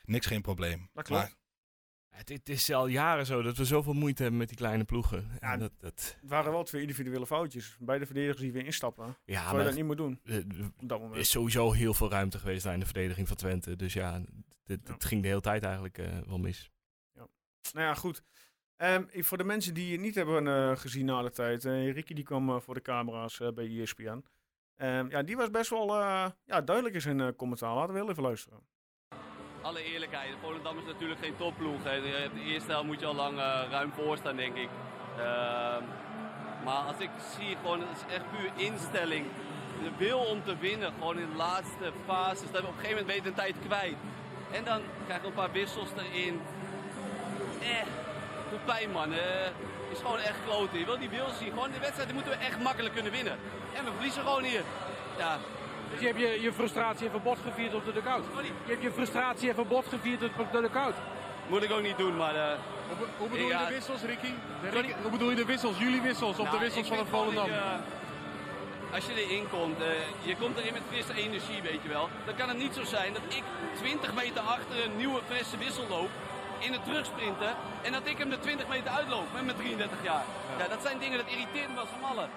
niks 0.04 0.26
geen 0.26 0.42
probleem. 0.42 0.90
Dat 0.94 1.04
klopt. 1.06 1.22
Maar 1.22 1.34
Het, 2.18 2.30
het 2.30 2.50
is 2.50 2.72
al 2.72 2.88
jaren 2.88 3.26
zo 3.26 3.42
dat 3.42 3.58
we 3.58 3.66
zoveel 3.66 3.94
moeite 3.94 4.22
hebben 4.22 4.40
met 4.40 4.48
die 4.48 4.58
kleine 4.58 4.84
ploegen. 4.84 5.30
Ja, 5.40 5.54
En 5.54 5.60
dat, 5.60 5.72
dat, 5.80 6.18
Het 6.22 6.30
waren 6.30 6.52
wel 6.52 6.64
twee 6.64 6.82
individuele 6.82 7.26
foutjes. 7.26 7.78
Beide 7.80 8.06
verdedigers 8.06 8.40
die 8.42 8.52
weer 8.52 8.66
instappen. 8.66 9.18
ja, 9.26 9.34
Zou 9.34 9.48
je 9.50 9.56
maar 9.56 9.66
dat 9.66 9.76
niet 9.76 9.86
moeten 9.86 10.06
doen 10.06 10.20
eh, 10.90 11.12
er 11.12 11.18
is 11.18 11.30
sowieso 11.30 11.72
heel 11.72 11.94
veel 11.94 12.10
ruimte 12.10 12.40
geweest 12.40 12.64
daar 12.64 12.74
in 12.74 12.80
de 12.80 12.86
verdediging 12.86 13.28
van 13.28 13.38
Twente. 13.38 13.76
Dus 13.76 13.94
ja, 13.94 14.22
het, 14.66 14.80
Ja. 14.88 14.96
ging 15.00 15.22
de 15.22 15.28
hele 15.28 15.42
tijd 15.42 15.64
eigenlijk 15.64 15.98
eh, 15.98 16.20
wel 16.28 16.38
mis. 16.38 16.72
Nou 17.74 17.86
ja, 17.88 17.94
goed. 17.94 18.24
Ehm, 18.76 19.04
voor 19.12 19.38
de 19.38 19.44
mensen 19.44 19.74
die 19.74 19.92
het 19.92 20.02
niet 20.02 20.16
hebben 20.16 20.48
eh, 20.48 20.78
gezien 20.78 21.06
na 21.06 21.22
de 21.22 21.32
tijd. 21.32 21.64
Ricky 21.64 22.14
die 22.14 22.24
kwam 22.24 22.62
voor 22.62 22.74
de 22.74 22.82
camera's 22.82 23.42
bij 23.54 23.82
ESPN. 23.82 24.24
Ehm, 24.76 25.10
ja, 25.10 25.24
die 25.24 25.36
was 25.38 25.50
best 25.50 25.70
wel 25.70 25.96
ja, 25.96 26.62
duidelijk 26.66 26.96
in 26.96 27.02
zijn 27.02 27.36
commentaar. 27.36 27.76
Laten 27.76 27.94
we 27.94 28.00
heel 28.00 28.10
even 28.10 28.24
luisteren. 28.24 28.60
Alle 29.62 29.84
eerlijkheid, 29.84 30.30
Volendam 30.42 30.78
is 30.78 30.86
natuurlijk 30.86 31.20
geen 31.20 31.38
topploeg. 31.38 31.84
De 31.84 32.30
de 32.34 32.42
eerste 32.42 32.72
helft 32.72 32.86
moet 32.86 33.00
je 33.00 33.06
al 33.06 33.16
lang 33.16 33.40
eh, 33.40 33.62
ruim 33.70 33.92
voor 33.96 34.18
staan, 34.18 34.36
denk 34.36 34.56
ik. 34.56 34.70
Ehm, 35.18 35.84
maar 36.64 36.82
als 36.88 37.00
ik 37.00 37.10
zie, 37.38 37.58
gewoon, 37.62 37.80
het 37.80 37.98
is 37.98 38.14
echt 38.16 38.24
puur 38.32 38.52
instelling. 38.56 39.26
De 39.84 39.92
wil 39.98 40.20
om 40.20 40.44
te 40.44 40.58
winnen, 40.58 40.94
gewoon 40.94 41.20
in 41.20 41.30
de 41.32 41.38
laatste 41.38 41.92
fases. 42.06 42.52
Dat 42.52 42.62
we 42.62 42.68
op 42.68 42.74
een 42.74 42.80
gegeven 42.80 43.02
moment 43.02 43.24
je 43.24 43.30
de 43.30 43.34
tijd 43.34 43.56
kwijt. 43.66 43.96
En 44.52 44.64
dan 44.64 44.82
krijg 45.06 45.22
je 45.22 45.28
een 45.28 45.34
paar 45.34 45.52
wissels 45.52 45.90
erin. 45.98 46.42
Eh, 47.62 47.86
doet 48.50 48.66
pijn 48.66 48.92
man. 48.92 49.14
Eh, 49.14 49.50
is 49.92 49.98
gewoon 49.98 50.20
echt 50.20 50.40
kloten. 50.46 50.80
Je 50.80 50.86
wil 50.86 51.00
die 51.00 51.10
wil 51.10 51.30
zien. 51.40 51.50
Gewoon 51.50 51.72
die 51.72 51.80
wedstrijd 51.80 52.14
moeten 52.14 52.32
we 52.32 52.38
echt 52.38 52.60
makkelijk 52.60 52.94
kunnen 52.94 53.12
winnen. 53.12 53.38
En 53.74 53.86
we 53.86 53.92
verliezen 53.92 54.22
gewoon 54.22 54.44
hier. 54.44 54.64
Ja, 55.18 55.38
Dus 55.92 56.00
je 56.00 56.06
hebt 56.06 56.20
je, 56.20 56.42
je 56.42 56.54
frustratie 56.54 57.08
even 57.08 57.24
bot 57.24 57.38
gevierd 57.46 57.74
op 57.74 57.86
de 57.86 57.94
dugout. 57.94 58.24
Sorry. 58.34 58.52
Je 58.66 58.72
hebt 58.72 58.84
je 58.84 58.92
frustratie 58.92 59.50
even 59.50 59.68
bot 59.68 59.86
gevierd 59.90 60.24
op 60.24 60.52
de 60.52 60.62
dugout. 60.62 60.96
moet 61.48 61.64
ik 61.64 61.72
ook 61.72 61.82
niet 61.82 61.98
doen, 61.98 62.18
maar... 62.18 62.36
eh, 62.36 62.42
Hoe, 62.98 63.08
hoe 63.18 63.28
bedoel 63.30 63.48
Ja. 63.48 63.60
je 63.62 63.66
de 63.68 63.74
wissels, 63.74 64.02
Ricky? 64.02 64.32
De 64.62 64.68
Sorry? 64.72 64.82
Ricky- 64.88 65.02
Hoe 65.02 65.12
bedoel 65.12 65.30
je 65.30 65.36
de 65.36 65.46
wissels? 65.46 65.78
Jullie 65.78 66.02
wissels 66.02 66.38
of 66.38 66.46
Nou, 66.46 66.58
de 66.58 66.64
wissels 66.64 66.88
ik 66.90 66.94
van 66.96 67.06
gewoon 67.06 67.24
Volendam? 67.24 67.46
je, 67.46 67.62
als 68.96 69.06
je 69.06 69.14
erin 69.26 69.46
komt, 69.50 69.80
eh, 69.82 69.88
je 70.22 70.36
komt 70.36 70.58
erin 70.58 70.74
met 70.74 70.82
frisse 70.92 71.14
energie, 71.14 71.62
weet 71.62 71.82
je 71.84 71.90
wel. 71.90 72.10
Dan 72.26 72.36
kan 72.36 72.48
het 72.48 72.58
niet 72.58 72.74
zo 72.74 72.84
zijn 72.84 73.14
dat 73.14 73.22
ik 73.28 73.44
20 73.76 74.14
meter 74.14 74.42
achter 74.42 74.84
een 74.86 74.98
nieuwe 74.98 75.20
frisse 75.30 75.58
wissel 75.58 75.86
loop. 75.90 76.10
In 76.60 76.72
het 76.74 76.84
terugsprinten. 76.84 77.52
En 77.82 77.92
dat 77.92 78.02
ik 78.04 78.18
hem 78.18 78.30
de 78.30 78.40
20 78.40 78.68
meter 78.68 78.92
uitloop 78.92 79.28
met 79.34 79.46
mijn 79.46 79.58
33 79.58 79.98
jaar. 80.04 80.24
Ja. 80.60 80.68
dat 80.68 80.82
zijn 80.82 81.00
dingen 81.00 81.18
dat 81.18 81.28
irriteert 81.28 81.74
me 81.74 81.80
als 81.80 81.90
van 82.00 82.10
allen. 82.12 82.30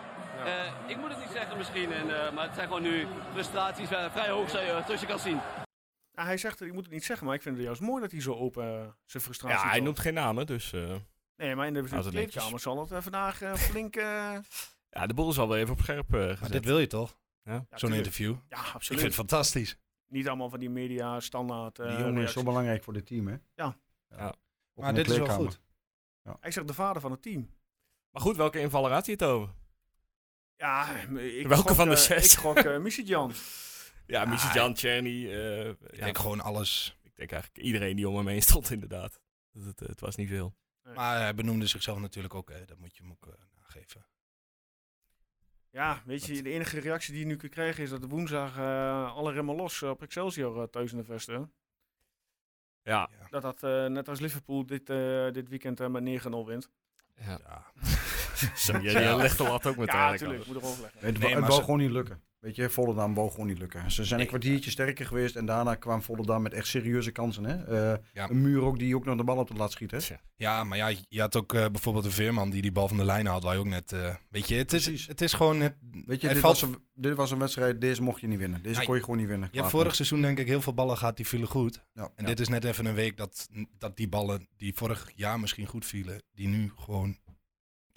Eh, 0.44 0.72
ik 0.90 0.96
moet 0.96 1.08
het 1.10 1.18
niet 1.18 1.30
zeggen 1.32 1.56
misschien, 1.56 1.92
en, 1.92 2.26
eh, 2.26 2.32
maar 2.32 2.44
het 2.44 2.54
zijn 2.54 2.66
gewoon 2.66 2.82
nu 2.82 3.06
frustraties 3.32 3.88
vrij 3.88 4.30
hoog, 4.30 4.50
zoals 4.50 5.00
je 5.00 5.06
kan 5.06 5.18
zien. 5.18 5.40
Ja, 6.12 6.24
hij 6.24 6.36
zegt, 6.36 6.60
ik 6.60 6.72
moet 6.72 6.84
het 6.84 6.92
niet 6.92 7.04
zeggen, 7.04 7.26
maar 7.26 7.34
ik 7.34 7.42
vind 7.42 7.56
het 7.56 7.64
juist 7.64 7.80
mooi 7.80 8.00
dat 8.02 8.10
hij 8.10 8.20
zo 8.20 8.34
open 8.34 8.64
eh, 8.64 8.88
zijn 9.04 9.22
frustratie 9.22 9.58
Ja, 9.58 9.68
hij 9.70 9.80
noemt 9.80 9.98
geen 9.98 10.14
namen, 10.14 10.46
dus 10.46 10.72
eh, 10.72 10.94
Nee, 11.36 11.54
maar 11.54 11.66
in 11.66 11.74
de 11.74 11.82
het 11.88 12.08
kleedkamer 12.08 12.60
zal 12.60 12.80
het 12.88 13.02
vandaag 13.02 13.42
eh, 13.42 13.54
flink... 13.54 13.94
ja, 13.94 15.06
de 15.06 15.14
boel 15.14 15.30
is 15.30 15.38
al 15.38 15.48
wel 15.48 15.56
even 15.56 15.72
op 15.72 15.80
scherp 15.80 16.14
eh, 16.14 16.20
Maar 16.20 16.36
gezet. 16.36 16.52
dit 16.52 16.64
wil 16.64 16.78
je 16.78 16.86
toch? 16.86 17.18
Ja. 17.42 17.52
ja, 17.70 17.78
Zo'n 17.78 17.92
interview. 17.92 18.36
Ja, 18.48 18.58
Ik 18.58 18.64
absoluut. 18.74 18.86
vind 18.86 19.02
het 19.02 19.14
fantastisch. 19.14 19.76
Niet 20.06 20.28
allemaal 20.28 20.50
van 20.50 20.58
die 20.58 20.70
media 20.70 21.20
standaard 21.20 21.78
eh 21.78 21.88
Die 21.88 21.98
jongen 22.04 22.22
is 22.22 22.32
zo 22.32 22.42
belangrijk 22.42 22.84
voor 22.84 22.92
dit 22.92 23.06
team, 23.06 23.28
hè? 23.28 23.36
Ja. 23.54 23.76
Ja. 24.08 24.34
Maar 24.74 24.94
dit 24.94 25.10
is 25.10 25.18
wel 25.18 25.28
goed. 25.28 25.60
Hij 26.40 26.50
zegt 26.50 26.66
de 26.66 26.74
vader 26.74 27.02
van 27.02 27.10
het 27.10 27.22
team. 27.22 27.50
Maar 28.10 28.22
goed, 28.22 28.36
welke 28.36 28.60
invaller 28.60 28.92
had 28.92 29.04
hij 29.06 29.14
het 29.18 29.28
over? 29.28 29.54
Ja, 30.60 30.90
ik 31.18 31.46
Welke 31.46 31.68
gok, 31.68 31.76
van 31.76 31.88
de 31.88 31.94
eh, 31.94 32.00
zes? 32.00 32.32
Ik 32.32 32.38
gok 32.38 32.58
uh, 32.64 32.78
Misitjan. 32.78 33.32
Ja, 34.06 34.22
Ja, 34.22 34.28
Michijan, 34.28 34.74
Czerny. 34.74 35.30
eh, 35.32 35.68
Ik 35.68 35.76
ja, 35.96 36.04
denk 36.04 36.18
gewoon 36.18 36.40
alles. 36.40 36.98
ik 37.02 37.16
denk 37.16 37.32
eigenlijk 37.32 37.62
iedereen 37.64 37.96
die 37.96 38.08
om 38.08 38.16
hem 38.16 38.26
heen 38.26 38.42
stond, 38.42 38.70
inderdaad. 38.70 39.20
Dat 39.52 39.64
Het, 39.64 39.80
het 39.80 40.00
was 40.00 40.16
niet 40.16 40.28
veel. 40.28 40.54
Maar 40.94 41.20
hij 41.20 41.34
benoemde 41.34 41.66
zichzelf 41.66 41.98
natuurlijk 41.98 42.34
ook. 42.34 42.50
Hè. 42.50 42.64
Dat 42.64 42.78
moet 42.78 42.96
je 42.96 43.02
hem 43.02 43.12
ook 43.12 43.26
eh, 43.26 43.32
nageven. 43.60 44.06
Ja, 45.70 46.02
weet 46.04 46.24
je, 46.26 46.42
de 46.42 46.50
enige 46.50 46.80
reactie 46.80 47.12
die 47.12 47.20
je 47.22 47.26
nu 47.26 47.36
kunt 47.36 47.52
krijgen 47.52 47.82
is 47.82 47.90
dat 47.90 48.04
woensdag 48.08 48.56
eh, 48.58 49.14
alle 49.14 49.32
remmen 49.32 49.56
los 49.56 49.82
op 49.82 50.02
Excelsior 50.02 50.62
eh, 50.62 50.68
thuis 50.68 50.92
in 50.92 50.98
de 50.98 51.04
vesten. 51.04 51.52
Ja. 52.82 53.10
Dat 53.30 53.42
dat 53.42 53.62
eh, 53.62 53.86
net 53.86 54.08
als 54.08 54.20
Liverpool 54.20 54.66
dit, 54.66 54.90
eh, 54.90 55.30
dit 55.30 55.48
weekend 55.48 55.80
eh, 55.80 55.88
met 55.88 56.22
9-0 56.22 56.28
wint. 56.46 56.70
ja. 57.14 57.38
Ja. 57.44 57.72
Zo, 58.54 58.78
je, 58.78 58.90
je 58.90 59.16
legt 59.16 59.38
de 59.38 59.42
lat 59.42 59.66
ook 59.66 59.76
met 59.76 59.88
Ja, 59.92 60.10
natuurlijk. 60.10 60.46
Moet 60.46 60.54
leggen. 60.62 60.74
Het, 60.94 61.02
Nee, 61.02 61.12
wou- 61.12 61.24
het 61.30 61.32
maar 61.32 61.40
wou 61.40 61.52
ze- 61.52 61.60
gewoon 61.64 61.80
niet 61.80 61.90
lukken. 61.90 62.20
Weet 62.40 62.56
je, 62.56 62.70
Volendam 62.70 63.14
wou 63.14 63.30
gewoon 63.30 63.46
niet 63.46 63.58
lukken. 63.58 63.90
Ze 63.90 64.04
zijn 64.04 64.08
Nee. 64.20 64.20
een 64.20 64.26
kwartiertje 64.38 64.70
sterker 64.70 65.06
geweest 65.06 65.36
en 65.36 65.46
daarna 65.46 65.74
kwam 65.74 66.02
Volendam 66.02 66.42
met 66.42 66.52
echt 66.52 66.66
serieuze 66.66 67.10
kansen. 67.10 67.44
Hè? 67.44 67.64
Eh, 67.92 67.98
Ja. 68.12 68.30
Een 68.30 68.40
muur 68.42 68.62
ook 68.62 68.78
die 68.78 68.96
ook 68.96 69.04
nog 69.04 69.16
de 69.16 69.24
bal 69.24 69.36
op 69.36 69.48
de 69.48 69.54
lat 69.54 69.72
schiet. 69.72 69.90
Hè? 69.90 69.98
Ja, 70.36 70.64
maar 70.64 70.78
ja, 70.78 70.92
je 71.08 71.20
had 71.20 71.36
ook 71.36 71.54
eh, 71.54 71.66
bijvoorbeeld 71.72 72.04
een 72.04 72.10
Veerman 72.10 72.50
die 72.50 72.62
die 72.62 72.72
bal 72.72 72.88
van 72.88 72.96
de 72.96 73.04
lijn 73.04 73.26
had. 73.26 73.42
Waar 73.42 73.52
je 73.54 73.60
ook 73.60 73.66
net. 73.66 73.92
eh, 73.92 74.14
weet 74.30 74.48
je, 74.48 74.54
het 74.54 74.72
is, 74.72 74.84
Precies. 74.84 75.06
het 75.06 75.20
is 75.20 75.32
gewoon. 75.32 75.60
Het, 75.60 75.74
Weet 76.06 76.20
je, 76.20 76.28
dit 76.28 76.38
valt- 76.38 76.60
was, 76.60 76.70
een, 76.70 76.78
dit 76.94 77.14
was 77.14 77.30
een 77.30 77.38
wedstrijd, 77.38 77.80
deze 77.80 78.02
mocht 78.02 78.20
je 78.20 78.26
niet 78.26 78.38
winnen. 78.38 78.62
Deze 78.62 78.80
Ja, 78.80 78.86
kon 78.86 78.94
je 78.94 79.00
gewoon 79.00 79.16
niet 79.18 79.28
winnen. 79.28 79.48
je 79.52 79.56
hebt 79.58 79.68
Klaar. 79.70 79.80
vorig 79.82 79.94
seizoen 79.96 80.22
denk 80.22 80.38
ik 80.38 80.46
heel 80.46 80.60
veel 80.62 80.74
ballen 80.74 80.96
gehad 80.98 81.16
die 81.16 81.26
vielen 81.26 81.48
goed. 81.48 81.84
Ja, 81.92 82.02
En 82.02 82.10
ja. 82.16 82.24
dit 82.26 82.40
is 82.40 82.48
net 82.48 82.64
even 82.64 82.86
een 82.86 82.94
week 82.94 83.16
dat, 83.16 83.48
dat 83.78 83.96
die 83.96 84.08
ballen 84.08 84.48
die 84.56 84.74
vorig 84.74 85.10
jaar 85.14 85.40
misschien 85.40 85.66
goed 85.66 85.86
vielen, 85.86 86.22
die 86.34 86.48
nu 86.48 86.72
gewoon 86.76 87.16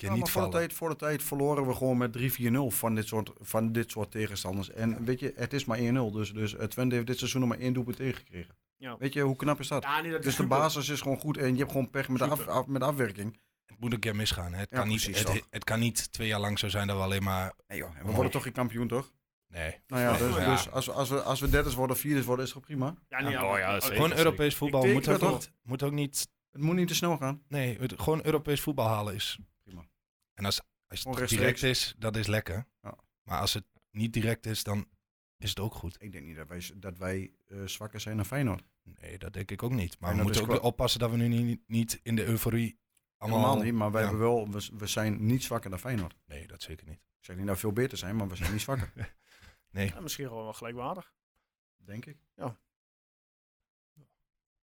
Ja, 0.04 0.12
niet 0.14 0.22
maar 0.22 0.32
voor 0.32 0.42
de, 0.44 0.50
tijd, 0.50 0.74
voor 0.74 0.90
de 0.90 0.96
tijd 0.96 1.24
verloren 1.24 1.68
we 1.68 1.74
gewoon 1.74 1.98
met 1.98 2.18
3-4-0 2.18 2.22
van 2.68 2.96
dit 2.96 3.08
soort, 3.08 3.32
van 3.40 3.72
dit 3.72 3.92
soort 3.92 4.12
tegenstanders. 4.12 4.70
En 4.72 5.06
weet 5.06 5.20
je, 5.20 5.34
het 5.36 5.54
is 5.54 5.66
maar 5.66 5.78
1-0. 5.78 5.82
Dus, 6.14 6.34
dus 6.34 6.56
Twente 6.70 6.96
heeft 6.96 7.08
dit 7.08 7.18
seizoen 7.18 7.42
nog 7.42 7.50
maar 7.50 7.60
één 7.60 7.74
doelpunt 7.74 7.96
tegengekregen. 7.98 8.56
Ja. 8.78 8.96
Weet 9.00 9.14
je, 9.14 9.22
hoe 9.22 9.36
knap 9.36 9.60
is 9.60 9.68
dat? 9.68 9.84
Ja, 9.84 10.02
nee, 10.02 10.12
dat 10.12 10.20
is 10.20 10.26
dus 10.26 10.36
de 10.36 10.48
basis 10.48 10.90
is 10.90 11.02
gewoon 11.02 11.20
goed 11.20 11.38
en 11.38 11.52
je 11.54 11.58
hebt 11.60 11.72
gewoon 11.72 11.90
pech 11.90 12.10
met 12.10 12.20
de, 12.20 12.26
af, 12.46 12.68
met 12.68 12.82
de 12.82 12.88
afwerking. 12.88 13.40
Het 13.66 13.80
moet 13.80 13.94
een 13.94 14.00
keer 14.00 14.16
misgaan. 14.16 14.54
hè. 14.54 14.60
Het, 14.60 14.70
Ja, 14.70 14.78
kan 14.78 14.88
niet, 14.88 15.04
het, 15.06 15.44
het 15.50 15.64
kan 15.64 15.80
niet 15.80 16.12
twee 16.12 16.28
jaar 16.28 16.40
lang 16.40 16.60
zo 16.60 16.68
zijn 16.70 16.88
dat 16.88 16.98
we 16.98 17.04
alleen 17.04 17.24
maar... 17.24 17.54
Nee 17.68 17.78
joh, 17.78 17.98
en 17.98 18.06
we 18.06 18.12
worden 18.12 18.32
toch 18.32 18.44
geen 18.44 18.52
kampioen, 18.52 18.88
toch? 18.88 19.12
Nee. 19.48 19.80
Nou 19.88 20.02
ja, 20.02 20.18
dus, 20.18 20.36
Ja. 20.36 20.52
dus 20.52 20.72
als, 20.72 20.86
we- 20.86 20.92
als, 20.92 21.10
we, 21.10 21.22
als 21.22 21.40
we 21.40 21.50
derdes 21.50 21.74
worden 21.76 21.96
of 21.96 22.02
vierdes 22.02 22.26
worden, 22.26 22.46
is 22.46 22.52
het 22.54 22.60
toch 22.60 22.70
prima? 22.70 22.96
Ja, 23.10 23.22
nee, 23.22 23.32
Ja, 23.32 23.52
oh 23.52 23.58
ja, 23.58 23.68
maar- 23.72 23.82
zeker. 23.82 23.96
Gewoon 23.96 24.18
Europees 24.18 24.56
voetbal 24.56 24.86
moet 24.86 25.08
ook, 25.10 25.22
niet, 25.32 25.52
moet 25.64 25.84
ook 25.84 25.92
niet... 25.92 26.28
Het 26.52 26.62
moet 26.62 26.76
niet 26.76 26.88
te 26.88 26.96
snel 26.96 27.18
gaan. 27.18 27.42
Nee, 27.48 27.78
het- 27.80 27.94
gewoon 27.98 28.20
Europees 28.24 28.62
voetbal 28.62 28.88
halen 28.88 29.14
is. 29.16 29.40
En 30.34 30.46
als, 30.46 30.62
als 30.88 31.04
het 31.04 31.30
direct 31.30 31.64
is, 31.64 31.96
dat 31.98 32.16
is 32.16 32.28
lekker. 32.28 32.68
Ja. 32.82 32.98
Maar 33.24 33.40
als 33.40 33.54
het 33.54 33.66
niet 33.92 34.14
direct 34.14 34.46
is, 34.46 34.64
dan 34.64 34.88
is 35.38 35.50
het 35.50 35.60
ook 35.60 35.74
goed. 35.74 35.96
Ik 36.00 36.12
denk 36.12 36.26
niet 36.26 36.36
dat 36.36 36.48
wij, 36.48 36.72
dat 36.76 36.98
wij 36.98 37.34
eh, 37.48 37.66
zwakker 37.66 38.00
zijn 38.00 38.16
dan 38.16 38.26
Feyenoord. 38.26 38.64
Nee, 38.84 39.18
dat 39.18 39.34
denk 39.34 39.52
ik 39.52 39.64
ook 39.64 39.72
niet. 39.72 40.00
Maar 40.00 40.16
we 40.16 40.24
moeten 40.24 40.50
ook 40.50 40.64
oppassen 40.64 41.00
dat 41.00 41.12
we 41.12 41.18
nu 41.18 41.28
niet, 41.28 41.62
niet 41.68 42.00
in 42.04 42.16
de 42.16 42.26
euforie 42.26 42.80
allemaal... 43.18 43.62
Niet, 43.62 43.74
maar 43.74 43.92
wij 43.92 44.02
ja. 44.02 44.08
hebben 44.08 44.28
wel, 44.28 44.50
we, 44.50 44.70
we 44.78 44.88
zijn 44.88 45.26
niet 45.26 45.44
zwakker 45.44 45.70
dan 45.70 45.80
Feyenoord. 45.80 46.16
Nee, 46.26 46.48
dat 46.48 46.62
zeker 46.62 46.88
niet. 46.88 47.00
Ik 47.20 47.26
zeg 47.26 47.36
niet 47.36 47.46
dat 47.46 47.56
we 47.56 47.62
veel 47.62 47.74
beter 47.74 47.98
zijn, 47.98 48.16
maar 48.16 48.28
we 48.28 48.36
zijn 48.36 48.52
niet 48.52 48.62
zwakker. 48.62 48.92
Ja, 49.70 50.00
misschien 50.00 50.28
gewoon 50.28 50.44
wel 50.44 50.54
gelijkwaardig. 50.54 51.14
denk 51.78 52.06
ik. 52.06 52.18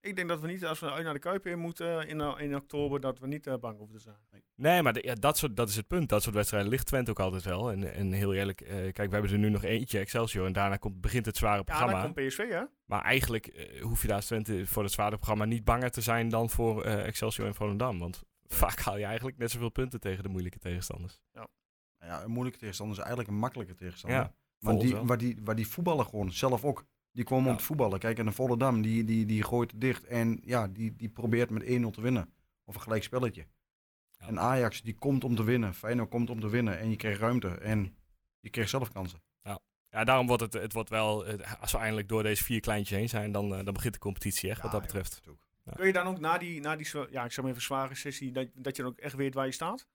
Ik 0.02 0.16
denk 0.16 0.28
dat 0.28 0.40
we 0.40 0.46
niet, 0.46 0.64
als 0.64 0.80
we 0.80 0.90
uit 0.90 1.04
naar 1.04 1.12
de 1.14 1.18
Kuip 1.18 1.46
in 1.46 1.58
moeten 1.58 2.08
in, 2.08 2.20
eh, 2.20 2.34
in 2.38 2.54
oktober, 2.56 3.00
dat 3.00 3.18
we 3.18 3.26
niet 3.26 3.46
eh, 3.46 3.54
bang 3.56 3.76
hoeven 3.78 3.96
te 3.96 4.02
zijn. 4.02 4.16
Nee, 4.54 4.82
maar 4.82 4.92
de- 4.92 5.02
ja, 5.04 5.14
dat, 5.14 5.38
soort, 5.38 5.56
dat 5.56 5.68
is 5.68 5.76
het 5.76 5.86
punt. 5.86 6.08
Dat 6.08 6.22
soort 6.22 6.34
wedstrijden 6.34 6.70
ligt 6.70 6.86
Twente 6.86 7.10
ook 7.10 7.20
altijd 7.20 7.44
wel. 7.44 7.70
En, 7.70 7.94
en 7.94 8.12
heel 8.12 8.34
eerlijk, 8.34 8.60
eh, 8.60 8.68
kijk, 8.76 8.96
we 9.08 9.12
hebben 9.12 9.30
er 9.32 9.38
nu 9.38 9.48
nog 9.48 9.62
eentje, 9.64 9.98
Excelsior. 9.98 10.46
En 10.46 10.52
daarna 10.52 10.76
komt, 10.76 11.00
begint 11.00 11.26
het 11.26 11.36
zware 11.36 11.56
Ja, 11.56 11.62
programma. 11.62 11.92
dan 12.02 12.12
komt 12.14 12.26
PSV, 12.26 12.48
hè? 12.48 12.62
Maar 12.84 13.02
eigenlijk 13.02 13.46
eh, 13.46 13.82
hoef 13.82 14.00
je 14.02 14.06
daar 14.06 14.16
als 14.16 14.26
Twente 14.26 14.66
voor 14.66 14.82
het 14.82 14.92
zware 14.92 15.16
programma 15.16 15.44
niet 15.44 15.64
banger 15.64 15.90
te 15.90 16.00
zijn 16.00 16.28
dan 16.28 16.50
voor 16.50 16.84
eh, 16.84 17.06
Excelsior 17.06 17.46
en 17.46 17.54
Volendam. 17.54 17.98
Want 17.98 18.22
vaak 18.46 18.80
haal 18.80 18.96
je 18.98 19.04
eigenlijk 19.04 19.38
net 19.38 19.50
zoveel 19.50 19.70
punten 19.70 20.00
tegen 20.00 20.22
de 20.22 20.28
moeilijke 20.28 20.58
tegenstanders. 20.58 21.20
Nou 21.32 21.46
Ja, 21.98 22.22
een 22.22 22.30
moeilijke 22.30 22.58
tegenstander 22.58 22.96
is 22.96 23.02
eigenlijk 23.02 23.32
een 23.32 23.38
makkelijke 23.40 23.74
tegenstander. 23.74 24.18
Ja, 24.20 24.32
maar 24.58 24.78
die, 24.78 24.96
waar, 24.96 25.18
die, 25.18 25.38
waar 25.44 25.56
die 25.56 25.68
voetballen 25.68 26.06
gewoon 26.06 26.32
zelf 26.32 26.64
ook. 26.64 26.84
Die 27.12 27.24
komen 27.24 27.44
om 27.44 27.50
Ja. 27.52 27.56
te 27.58 27.64
voetballen. 27.64 27.98
Kijk, 27.98 28.18
en 28.18 28.24
de 28.24 28.32
Volendam, 28.32 28.82
die, 28.82 29.04
die, 29.04 29.26
die 29.26 29.42
gooit 29.42 29.70
het 29.70 29.80
dicht. 29.80 30.04
En 30.04 30.40
ja, 30.44 30.68
die, 30.68 30.96
die 30.96 31.08
probeert 31.08 31.50
met 31.50 31.62
1-0 31.62 31.66
te 31.66 32.00
winnen. 32.00 32.32
Of 32.64 32.74
een 32.74 32.80
gelijk 32.80 33.02
spelletje. 33.02 33.46
Ja. 34.18 34.26
En 34.26 34.38
Ajax, 34.40 34.82
die 34.82 34.94
komt 34.94 35.24
om 35.24 35.34
te 35.36 35.44
winnen. 35.44 35.74
Feyenoord 35.74 36.08
komt 36.10 36.30
om 36.30 36.40
te 36.40 36.48
winnen. 36.48 36.78
En 36.78 36.90
je 36.90 36.96
krijgt 36.96 37.20
ruimte. 37.20 37.48
En 37.48 37.96
je 38.40 38.50
krijgt 38.50 38.70
zelf 38.70 38.92
kansen. 38.92 39.22
Ja, 39.92 40.04
daarom 40.04 40.26
wordt 40.26 40.42
het, 40.42 40.52
het 40.52 40.72
wordt 40.72 40.88
wel, 40.90 41.26
als 41.60 41.72
we 41.72 41.78
eindelijk 41.78 42.08
door 42.08 42.22
deze 42.22 42.44
vier 42.44 42.60
kleintjes 42.60 42.98
heen 42.98 43.08
zijn, 43.08 43.32
dan, 43.32 43.54
eh, 43.54 43.64
dan 43.64 43.74
begint 43.74 43.94
de 43.94 44.00
competitie 44.00 44.50
echt 44.50 44.62
wat 44.62 44.70
dat 44.72 44.80
Ja, 44.80 44.86
betreft. 44.86 45.20
joh, 45.24 45.36
Kun 45.74 45.86
je 45.86 45.92
dan 45.92 46.06
ook 46.06 46.18
na 46.20 46.38
die, 46.38 46.60
na 46.60 46.76
die 46.76 46.86
ja, 47.10 47.24
ik 47.24 47.32
zeg 47.32 47.36
maar 47.44 47.50
even 47.52 47.62
zware 47.62 47.94
sessie, 47.94 48.32
dat, 48.32 48.48
dat 48.54 48.76
je 48.76 48.82
dan 48.82 48.90
ook 48.90 48.98
echt 48.98 49.14
weet 49.14 49.34
waar 49.34 49.46
je 49.46 49.52
staat? 49.52 49.86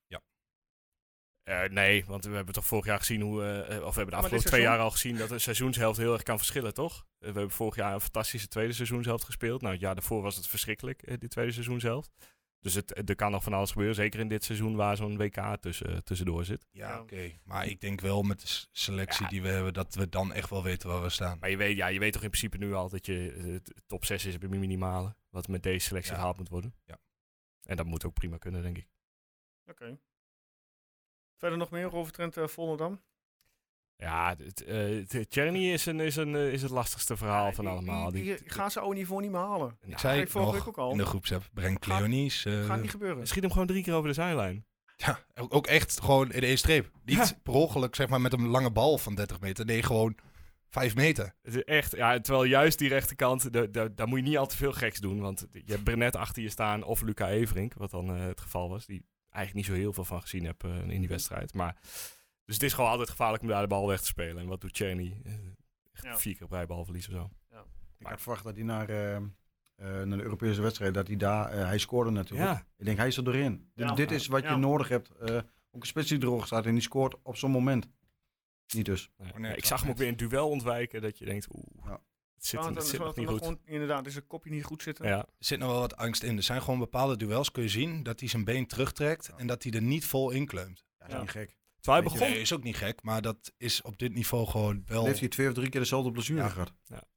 Eh, 1.46 1.64
nee, 1.64 2.06
want 2.06 2.26
we 2.26 2.36
hebben 2.36 2.54
toch 2.54 2.66
vorig 2.66 2.86
jaar 2.86 2.98
gezien 2.98 3.22
hoe, 3.22 3.44
eh, 3.44 3.60
of 3.60 3.66
we 3.68 3.76
hebben 3.76 3.94
de 3.94 3.96
afgelopen 3.96 4.28
twee 4.30 4.40
seizoen- 4.42 4.62
jaar 4.62 4.80
al 4.80 4.92
gezien 4.92 5.18
dat 5.18 5.30
de 5.30 5.40
seizoenshelft 5.40 5.98
heel 6.00 6.14
erg 6.14 6.24
kan 6.24 6.38
verschillen, 6.38 6.74
toch? 6.74 7.06
We 7.18 7.26
hebben 7.26 7.52
vorig 7.52 7.76
jaar 7.76 7.94
een 7.94 8.02
fantastische 8.02 8.48
tweede 8.48 8.74
seizoenshelft 8.74 9.24
gespeeld. 9.24 9.62
Nou, 9.62 9.74
het 9.74 9.82
jaar 9.82 9.96
daarvoor 9.96 10.22
was 10.22 10.36
het 10.36 10.48
verschrikkelijk, 10.48 11.20
die 11.20 11.30
tweede 11.30 11.52
seizoenshelft. 11.52 12.12
Dus 12.60 12.74
het, 12.74 13.10
er 13.10 13.16
kan 13.16 13.32
nog 13.32 13.44
van 13.44 13.54
alles 13.54 13.72
gebeuren, 13.72 13.96
zeker 13.96 14.20
in 14.20 14.28
dit 14.28 14.44
seizoen 14.44 14.76
waar 14.76 14.96
zo'n 14.98 15.18
WK 15.18 15.58
tussen, 15.60 16.04
tussendoor 16.04 16.46
zit. 16.46 16.66
Ja, 16.72 17.00
oké. 17.02 17.32
Maar 17.44 17.68
ik 17.68 17.82
denk 17.82 18.02
wel 18.02 18.22
met 18.24 18.42
de 18.42 18.68
selectie 18.72 19.24
Ja. 19.24 19.30
die 19.30 19.42
we 19.42 19.48
hebben, 19.48 19.74
dat 19.74 19.96
we 19.96 20.10
dan 20.10 20.34
echt 20.34 20.50
wel 20.50 20.64
weten 20.64 20.90
waar 20.90 21.02
we 21.02 21.10
staan. 21.10 21.38
Maar 21.40 21.50
je 21.50 21.58
weet, 21.58 21.78
ja, 21.78 21.88
je 21.88 22.00
weet 22.00 22.14
toch 22.14 22.24
in 22.24 22.30
principe 22.30 22.58
nu 22.58 22.74
al 22.74 22.90
dat 22.90 23.06
je 23.06 23.62
top 23.86 24.06
6 24.06 24.26
is 24.26 24.34
het 24.34 24.50
minimale, 24.50 25.16
wat 25.30 25.48
met 25.48 25.64
deze 25.64 25.86
selectie 25.88 26.12
Ja. 26.12 26.18
gehaald 26.18 26.38
moet 26.38 26.50
worden. 26.50 26.76
Ja. 26.86 26.98
En 27.64 27.76
dat 27.78 27.86
moet 27.86 28.06
ook 28.06 28.14
prima 28.14 28.38
kunnen, 28.38 28.62
denk 28.62 28.78
ik. 28.78 28.88
Oké. 29.70 30.00
Verder 31.46 31.60
nog 31.64 31.72
meer 31.72 31.94
over 31.96 32.12
Trent 32.12 32.38
uh, 32.38 32.48
Volendam? 32.48 33.02
Ja, 33.98 34.36
het, 34.38 34.64
eh, 34.64 34.78
het- 35.08 35.30
Tjerni 35.30 35.74
is, 35.74 35.86
een, 35.86 36.00
is, 36.00 36.16
een, 36.16 36.36
eh, 36.36 36.52
is 36.54 36.62
het 36.62 36.72
lastigste 36.72 37.18
verhaal 37.18 37.52
van 37.52 37.68
allemaal. 37.68 38.12
Die, 38.12 38.24
Die, 38.24 38.38
die, 38.38 38.50
gaat 38.50 38.72
zijn 38.72 38.84
oude 38.84 39.00
niveau 39.00 39.22
niet 39.22 39.32
meer 39.32 39.40
halen. 39.40 39.68
Ik 39.82 39.88
Nou, 39.88 40.00
zei 40.00 40.16
ik 40.16 40.22
het 40.24 40.32
vorige 40.32 40.52
nog 40.52 40.60
week 40.60 40.68
ook 40.68 40.78
al. 40.86 40.92
in 40.92 40.98
de 40.98 41.06
groepsapp, 41.06 41.50
breng 41.54 41.78
Gaat- 41.80 41.98
Cleonice. 41.98 42.60
eh, 42.60 42.66
gaat 42.66 42.82
niet 42.82 42.90
gebeuren. 42.90 43.28
schiet 43.28 43.42
hem 43.44 43.52
gewoon 43.52 43.68
drie 43.68 43.84
keer 43.84 43.94
over 43.94 44.08
de 44.08 44.14
zijlijn. 44.14 44.66
ja, 44.96 45.20
ook 45.50 45.68
echt 45.68 46.02
gewoon 46.02 46.32
in 46.32 46.44
één 46.44 46.58
streep. 46.58 46.92
Niet 47.04 47.18
Ja. 47.18 47.32
per 47.44 47.54
ongeluk 47.54 47.96
zeg 47.96 48.08
maar 48.10 48.22
met 48.22 48.34
een 48.34 48.48
lange 48.48 48.72
bal 48.72 48.98
van 48.98 49.16
30 49.16 49.40
meter. 49.40 49.66
Nee, 49.66 49.84
gewoon 49.84 50.16
5 50.70 50.96
meter. 50.96 51.34
Het 51.42 51.56
is 51.56 51.64
echt, 51.64 51.96
ja, 51.96 52.20
terwijl 52.20 52.44
juist 52.46 52.78
die 52.80 52.90
rechterkant, 52.90 53.54
da- 53.74 53.88
daar 53.88 54.08
moet 54.08 54.20
je 54.20 54.26
niet 54.26 54.38
al 54.38 54.48
te 54.48 54.56
veel 54.58 54.74
geks 54.74 55.00
doen. 55.00 55.20
Want 55.20 55.48
je 55.52 55.72
hebt 55.72 55.84
Brenet 55.84 56.16
achter 56.16 56.42
je 56.44 56.50
staan 56.50 56.84
of 56.84 57.02
Luca 57.02 57.30
Everink, 57.30 57.74
wat 57.74 57.92
dan 57.92 58.16
eh, 58.16 58.26
het 58.26 58.42
geval 58.42 58.70
was. 58.70 58.86
Die 58.86 59.06
eigenlijk 59.36 59.54
niet 59.68 59.76
zo 59.76 59.82
heel 59.82 59.94
veel 59.94 60.06
van 60.06 60.22
gezien 60.22 60.46
heb 60.46 60.64
eh, 60.64 60.78
in 60.90 61.00
die 61.00 61.08
wedstrijd. 61.10 61.54
Maar, 61.54 61.76
dus 62.46 62.54
het 62.56 62.64
is 62.64 62.74
gewoon 62.74 62.90
altijd 62.90 63.10
gevaarlijk 63.10 63.44
om 63.44 63.50
daar 63.50 63.62
de 63.62 63.68
bal 63.68 63.88
weg 63.88 64.00
te 64.00 64.06
spelen. 64.06 64.38
En 64.42 64.48
wat 64.48 64.62
doet 64.62 64.78
Cherny? 64.78 65.22
echt 65.94 66.04
Ja. 66.04 66.18
vier 66.18 66.34
keer 66.34 66.44
op 66.44 66.52
rij 66.52 66.66
balverlies 66.66 67.08
of 67.08 67.14
zo. 67.14 67.30
Ik 68.00 68.08
had 68.08 68.22
verwacht 68.22 68.44
dat 68.44 68.56
hij 68.56 68.64
naar, 68.64 68.90
eh, 68.90 69.16
eh, 69.16 69.24
naar 69.76 70.18
de 70.18 70.24
Europese 70.24 70.62
wedstrijd, 70.62 70.94
dat 70.94 71.08
hij 71.08 71.16
daar, 71.16 71.50
eh, 71.50 71.66
hij 71.66 71.78
scoorde 71.78 72.12
natuurlijk. 72.12 72.50
Ja, 72.50 72.66
Ik 72.78 72.86
denk, 72.86 72.98
hij 72.98 73.08
is 73.08 73.18
er 73.18 73.24
doorheen. 73.24 73.72
Dit- 73.76 73.88
Ja. 73.90 73.96
dit 73.96 74.12
is 74.12 74.28
wat 74.28 74.44
Ja. 74.44 74.52
je 74.52 74.58
nodig 74.58 74.88
hebt. 74.90 75.10
eh 75.10 75.36
ook 75.72 75.82
een 75.82 75.88
spits 75.88 76.10
die 76.10 76.18
droog 76.18 76.46
staat 76.46 76.66
en 76.66 76.72
die 76.74 76.82
scoort 76.82 77.16
op 77.24 77.36
zo'n 77.38 77.52
moment. 77.52 77.88
Niet 78.76 78.86
dus. 78.86 79.10
nee. 79.18 79.32
Nee, 79.36 79.52
Ja, 79.52 79.58
ik 79.58 79.66
zag 79.66 79.82
hem 79.82 79.90
ook 79.90 79.98
weer 79.98 80.08
in 80.08 80.16
duel 80.16 80.50
ontwijken. 80.50 81.02
Dat 81.02 81.18
je 81.18 81.26
denkt, 81.26 81.48
oeh, 81.56 81.86
Ja. 81.86 82.00
Zit, 82.46 82.60
Ja, 82.64 82.74
het 82.74 82.86
zit 82.88 83.00
nog 83.00 83.16
niet 83.16 83.26
er 83.26 83.32
goed. 83.32 83.42
gewoon- 83.42 83.60
inderdaad, 83.66 84.06
is 84.06 84.14
zijn 84.14 84.28
kopje 84.28 84.50
niet 84.52 84.64
goed 84.64 84.82
zitten. 84.84 85.08
Ja, 85.08 85.18
Er 85.18 85.26
zit 85.40 85.60
nog 85.60 85.70
wel 85.72 85.80
wat 85.80 85.96
angst 85.98 86.24
in. 86.24 86.38
Er 86.38 86.44
zijn 86.44 86.62
gewoon 86.62 86.80
bepaalde 86.80 87.18
duels, 87.18 87.52
kun 87.52 87.64
je 87.64 87.70
zien, 87.70 88.04
dat 88.04 88.20
hij 88.20 88.30
zijn 88.30 88.44
been 88.44 88.68
terugtrekt 88.68 89.30
en 89.38 89.48
dat 89.48 89.64
hij 89.64 89.72
er 89.72 89.82
niet 89.82 90.06
vol 90.06 90.32
in 90.32 90.46
kleumt. 90.46 90.84
Ja, 90.88 90.96
dat 90.98 91.08
is 91.08 91.14
Ja. 91.14 91.20
niet 91.22 91.30
gek. 91.32 91.58
terwijl 91.80 92.04
hij 92.04 92.12
Weet 92.12 92.12
je, 92.12 92.18
begon. 92.20 92.30
Nee, 92.34 92.42
is 92.42 92.54
ook 92.54 92.64
niet 92.64 92.76
gek, 92.78 93.04
maar 93.04 93.22
dat 93.22 93.52
is 93.58 93.82
op 93.82 93.98
dit 94.00 94.14
niveau 94.14 94.48
gewoon 94.48 94.84
wel... 94.86 94.98
Dan 94.98 95.06
heeft 95.08 95.20
hij 95.20 95.30
twee 95.30 95.48
of 95.48 95.54
drie 95.54 95.70
keer 95.70 95.80
dezelfde 95.80 96.12
blessure 96.12 96.40
Ja. 96.42 96.50
gehad. 96.50 96.74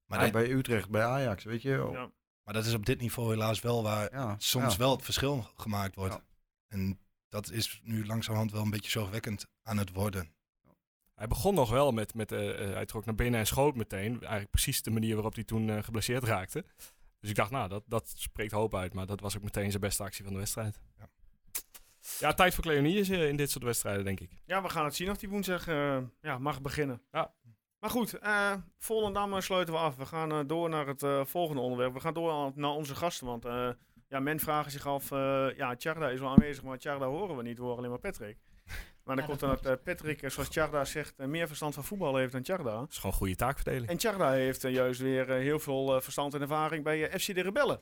Maar, 0.06 0.18
dat, 0.18 0.32
bij 0.32 0.50
Utrecht, 0.50 0.88
bij 0.90 1.04
Ajax, 1.04 1.44
weet 1.44 1.62
je. 1.62 1.84
Oh, 1.84 1.92
Ja. 1.92 2.10
maar 2.42 2.54
dat 2.54 2.66
is 2.66 2.74
op 2.74 2.86
dit 2.86 3.00
niveau 3.00 3.30
helaas 3.30 3.60
wel 3.60 3.82
waar 3.82 4.12
Ja, 4.12 4.34
soms 4.38 4.72
ja. 4.72 4.78
wel 4.78 4.90
het 4.90 5.04
verschil 5.04 5.46
gemaakt 5.54 5.94
wordt. 5.94 6.14
Ja. 6.14 6.24
En 6.68 6.98
dat 7.28 7.50
is 7.50 7.80
nu 7.82 8.06
langzamerhand 8.06 8.52
wel 8.52 8.62
een 8.62 8.70
beetje 8.70 8.90
zorgwekkend 8.90 9.46
aan 9.62 9.78
het 9.78 9.90
worden. 9.92 10.32
Hij 11.18 11.26
begon 11.26 11.54
nog 11.54 11.70
wel 11.70 11.92
met, 11.92 12.14
met 12.14 12.32
eh, 12.32 12.64
eh, 12.64 12.74
hij 12.74 12.86
trok 12.86 13.04
naar 13.04 13.14
binnen 13.14 13.40
en 13.40 13.46
schoot 13.46 13.76
meteen. 13.76 14.20
Eigenlijk 14.20 14.50
precies 14.50 14.82
de 14.82 14.90
manier 14.90 15.14
waarop 15.14 15.34
hij 15.34 15.44
toen 15.44 15.70
eh, 15.70 15.82
geblesseerd 15.82 16.24
raakte. 16.24 16.64
Dus 17.20 17.30
ik 17.30 17.36
dacht, 17.36 17.50
nou, 17.50 17.68
dat, 17.68 17.82
dat 17.86 18.12
spreekt 18.16 18.52
hoop 18.52 18.74
uit. 18.74 18.94
Maar 18.94 19.06
dat 19.06 19.20
was 19.20 19.36
ook 19.36 19.42
meteen 19.42 19.70
zijn 19.70 19.82
beste 19.82 20.02
actie 20.02 20.24
van 20.24 20.32
de 20.32 20.38
wedstrijd. 20.38 20.80
Ja. 20.98 21.08
Ja, 22.18 22.32
tijd 22.32 22.54
voor 22.54 22.64
Cleonius 22.64 23.08
eh, 23.08 23.28
in 23.28 23.36
dit 23.36 23.50
soort 23.50 23.64
wedstrijden, 23.64 24.04
denk 24.04 24.20
ik. 24.20 24.30
Ja, 24.44 24.62
we 24.62 24.68
gaan 24.68 24.84
het 24.84 24.94
zien 24.94 25.10
of 25.10 25.16
die 25.16 25.28
woensdag 25.28 25.66
ja, 26.20 26.38
mag 26.38 26.60
beginnen. 26.60 27.02
Ja. 27.12 27.34
Maar 27.80 27.90
goed, 27.90 28.18
eh 28.18 28.52
Volendam 28.78 29.40
sluiten 29.40 29.74
we 29.74 29.80
af. 29.80 29.96
We 29.96 30.06
gaan 30.06 30.46
door 30.46 30.68
naar 30.68 30.86
het 30.86 31.28
volgende 31.28 31.62
onderwerp. 31.62 31.92
We 31.92 32.00
gaan 32.00 32.14
door 32.14 32.52
naar 32.54 32.70
onze 32.70 32.94
gasten. 32.94 33.26
Want 33.26 33.44
eh, 33.44 33.70
ja, 34.08 34.20
men 34.20 34.40
vraagt 34.40 34.72
zich 34.72 34.86
af, 34.86 35.10
ja, 35.56 35.74
Tjarda 35.76 36.08
is 36.08 36.20
wel 36.20 36.30
aanwezig, 36.30 36.62
maar 36.62 36.78
Tjarda 36.78 37.06
horen 37.06 37.36
we 37.36 37.42
niet. 37.42 37.56
We 37.58 37.62
horen 37.62 37.78
alleen 37.78 37.90
maar 37.90 37.98
Patrick. 37.98 38.38
Maar 39.08 39.16
dan 39.16 39.26
Ja, 39.26 39.30
komt 39.30 39.40
dat 39.40 39.62
dan 39.62 39.72
dat 39.72 39.78
eh, 39.78 39.84
Patrick, 39.84 40.22
eh, 40.22 40.30
zoals 40.30 40.48
Tjarda 40.48 40.84
zegt, 40.84 41.18
eh, 41.18 41.26
meer 41.26 41.46
verstand 41.46 41.74
van 41.74 41.84
voetbal 41.84 42.16
heeft 42.16 42.32
dan 42.32 42.42
Tjarda. 42.42 42.78
Dat 42.78 42.90
is 42.90 42.98
gewoon 42.98 43.16
goede 43.16 43.36
taakverdeling. 43.36 43.88
En 43.90 43.96
Tjarda 43.96 44.30
heeft 44.30 44.62
juist 44.62 45.00
weer 45.00 45.30
heel 45.30 45.58
veel 45.58 46.00
verstand 46.00 46.34
en 46.34 46.40
ervaring 46.40 46.84
bij 46.84 47.18
FC 47.18 47.34
de 47.34 47.42
Rebellen. 47.42 47.80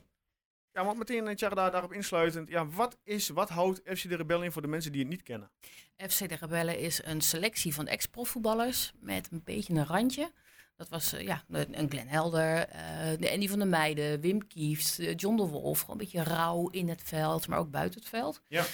Ja, 0.71 0.85
want 0.85 0.97
meteen 0.97 1.27
uh, 1.27 1.35
Tjarda 1.35 1.69
daarop 1.69 1.93
insluitend. 1.93 2.49
Ja, 2.49 2.67
wat, 2.67 2.97
is, 3.03 3.29
wat 3.29 3.49
houdt 3.49 3.81
FC 3.85 4.09
de 4.09 4.15
Rebellen 4.15 4.45
in 4.45 4.51
voor 4.51 4.61
de 4.61 4.67
mensen 4.67 4.91
die 4.91 5.01
het 5.01 5.09
niet 5.09 5.23
kennen? 5.23 5.51
FC 5.97 6.29
de 6.29 6.35
Rebellen 6.35 6.79
is 6.79 7.03
een 7.03 7.21
selectie 7.21 7.73
van 7.73 7.87
ex-profvoetballers 7.87 8.93
met 8.99 9.27
een 9.31 9.41
beetje 9.43 9.73
een 9.73 9.85
randje. 9.85 10.31
Dat 10.75 10.89
was 10.89 11.09
ja, 11.17 11.43
een 11.49 11.89
Glenn 11.89 12.07
Helder, 12.07 12.67
eh, 12.67 13.17
de 13.19 13.31
Andy 13.31 13.47
van 13.47 13.59
der 13.59 13.67
Meijden, 13.67 14.21
Wim 14.21 14.47
Kieft, 14.47 15.01
John 15.15 15.35
de 15.35 15.45
Wolf. 15.47 15.79
Gewoon 15.79 15.99
een 15.99 16.05
beetje 16.11 16.23
rauw 16.23 16.69
in 16.69 16.89
het 16.89 17.01
veld, 17.03 17.47
maar 17.47 17.59
ook 17.59 17.71
buiten 17.71 17.99
het 17.99 18.09
veld. 18.09 18.41
Ja. 18.47 18.65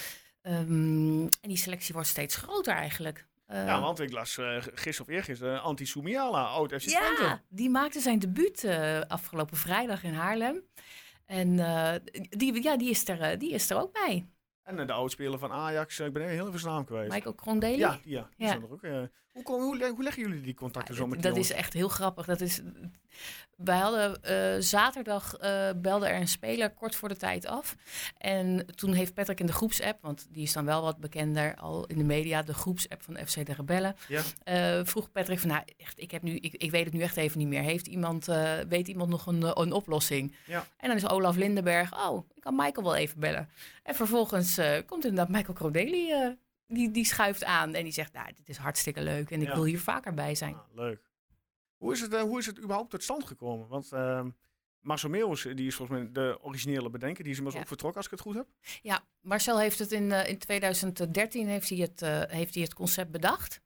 Ehm, 0.44 1.22
en 1.22 1.48
die 1.48 1.56
selectie 1.56 1.94
wordt 1.94 2.08
steeds 2.08 2.36
groter 2.36 2.74
eigenlijk. 2.74 3.26
Eh, 3.46 3.66
ja, 3.66 3.80
want 3.80 4.00
ik 4.00 4.12
las 4.12 4.36
uh, 4.36 4.56
gisteren 4.60 5.00
of 5.00 5.08
eergisteren 5.08 5.62
oud 5.62 6.72
FC 6.72 6.78
Twente. 6.80 7.22
ja, 7.22 7.42
die 7.48 7.70
maakte 7.70 8.00
zijn 8.00 8.18
debuut 8.18 8.64
uh, 8.64 9.00
afgelopen 9.00 9.56
vrijdag 9.56 10.02
in 10.02 10.14
Haarlem. 10.14 10.62
En 11.26 11.48
uh, 11.48 11.94
die, 12.28 12.62
ja, 12.62 12.76
die, 12.76 12.90
is 12.90 13.08
er, 13.08 13.38
die 13.38 13.50
is 13.50 13.70
er 13.70 13.80
ook 13.80 13.92
bij. 13.92 14.26
En 14.62 14.86
de 14.86 14.92
oudspeler 14.92 15.38
van 15.38 15.52
Ajax, 15.52 16.00
ik 16.00 16.12
ben 16.12 16.28
heel 16.28 16.46
even 16.48 16.60
zijn 16.60 16.74
naam 16.74 16.84
kwijt. 16.84 17.12
Michael 17.12 17.34
Krondeli? 17.34 17.76
Ja, 17.76 17.98
ja. 18.04 18.28
ja. 18.36 18.58
Ook, 18.70 18.82
hoe, 19.34 19.42
kom, 19.42 19.62
hoe, 19.62 19.88
hoe, 19.88 20.02
leggen 20.02 20.22
jullie 20.22 20.40
die 20.40 20.54
contacten 20.54 20.94
zo 20.94 21.06
met 21.06 21.22
Dat 21.22 21.36
is 21.36 21.52
echt 21.52 21.72
heel 21.72 21.88
grappig. 21.88 22.26
Dat 22.26 22.40
is, 22.40 22.60
wij 23.56 23.78
hadden 23.78 24.18
uh, 24.30 24.62
zaterdag 24.62 25.42
uh, 25.42 25.70
belde 25.76 26.06
er 26.06 26.20
een 26.20 26.28
speler 26.28 26.70
kort 26.70 26.94
voor 26.94 27.08
de 27.08 27.16
tijd 27.16 27.46
af. 27.46 27.76
En 28.18 28.66
toen 28.74 28.92
heeft 28.92 29.14
Patrick 29.14 29.40
in 29.40 29.46
de 29.46 29.52
groepsapp, 29.52 30.02
want 30.02 30.26
die 30.30 30.42
is 30.42 30.52
dan 30.52 30.64
wel 30.64 30.82
wat 30.82 30.98
bekender 30.98 31.54
al 31.54 31.86
in 31.86 31.98
de 31.98 32.04
media, 32.04 32.42
de 32.42 32.54
groepsapp 32.54 33.02
van 33.02 33.16
FC 33.26 33.46
de 33.46 33.52
Rebellen. 33.52 33.96
Ja. 34.08 34.22
Uh, 34.78 34.84
vroeg 34.84 35.10
Patrick 35.10 35.38
van, 35.38 35.48
nou, 35.48 35.62
echt, 35.76 36.00
ik, 36.00 36.10
heb 36.10 36.22
nu, 36.22 36.36
ik, 36.36 36.54
ik 36.54 36.70
weet 36.70 36.84
het 36.84 36.94
nu 36.94 37.00
echt 37.00 37.16
even 37.16 37.38
niet 37.38 37.48
meer. 37.48 37.62
Heeft 37.62 37.86
iemand, 37.86 38.26
weet 38.68 38.88
iemand 38.88 39.10
nog 39.10 39.26
een, 39.26 39.60
een 39.60 39.72
oplossing? 39.72 40.34
Ja. 40.46 40.66
En 40.76 40.88
dan 40.88 40.96
is 40.96 41.08
Olaf 41.08 41.36
Lindenberg, 41.36 42.08
oh, 42.08 42.28
ik 42.34 42.42
kan 42.42 42.56
Michael 42.56 42.86
wel 42.86 42.96
even 42.96 43.20
bellen. 43.20 43.48
En 43.82 43.94
vervolgens 43.94 44.60
komt 44.86 45.04
inderdaad 45.04 45.28
Michael 45.28 45.54
Crodeli 45.54 46.36
die, 46.66 46.90
die 46.90 47.04
schuift 47.04 47.44
aan 47.44 47.74
en 47.74 47.82
die 47.82 47.92
zegt, 47.92 48.12
nou, 48.12 48.26
dit 48.36 48.48
is 48.48 48.56
hartstikke 48.56 49.02
leuk 49.02 49.30
en 49.30 49.42
ik 49.42 49.48
wil 49.48 49.64
hier 49.64 49.80
vaker 49.80 50.14
bij 50.14 50.34
zijn. 50.34 50.54
Ah, 50.54 50.74
leuk. 50.74 51.12
Hoe 51.76 51.92
is, 51.92 52.00
het, 52.00 52.12
uh, 52.12 52.20
hoe 52.20 52.38
is 52.38 52.46
het 52.46 52.58
überhaupt 52.58 52.90
tot 52.90 53.02
stand 53.02 53.26
gekomen? 53.26 53.68
Want 53.68 53.92
uh, 53.92 54.24
Marcel 54.80 55.10
Meeuwis, 55.10 55.42
die 55.42 55.66
is 55.66 55.74
volgens 55.74 55.98
mij 55.98 56.12
de 56.12 56.38
originele 56.42 56.90
bedenker, 56.90 57.22
die 57.22 57.32
is 57.32 57.38
inmiddels 57.38 57.64
ook 57.64 57.68
vertrokken 57.68 58.02
als 58.02 58.10
ik 58.10 58.18
het 58.18 58.26
goed 58.26 58.34
heb. 58.34 58.46
Ja, 58.82 59.04
Marcel 59.20 59.58
heeft 59.58 59.78
het 59.78 59.92
in, 59.92 60.10
uh, 60.10 60.28
in 60.28 60.38
2013 60.38 61.48
heeft 61.48 61.68
hij 61.68 61.78
het, 61.78 62.00
heeft 62.30 62.54
hij 62.54 62.62
het 62.62 62.74
concept 62.74 63.10
bedacht. 63.10 63.60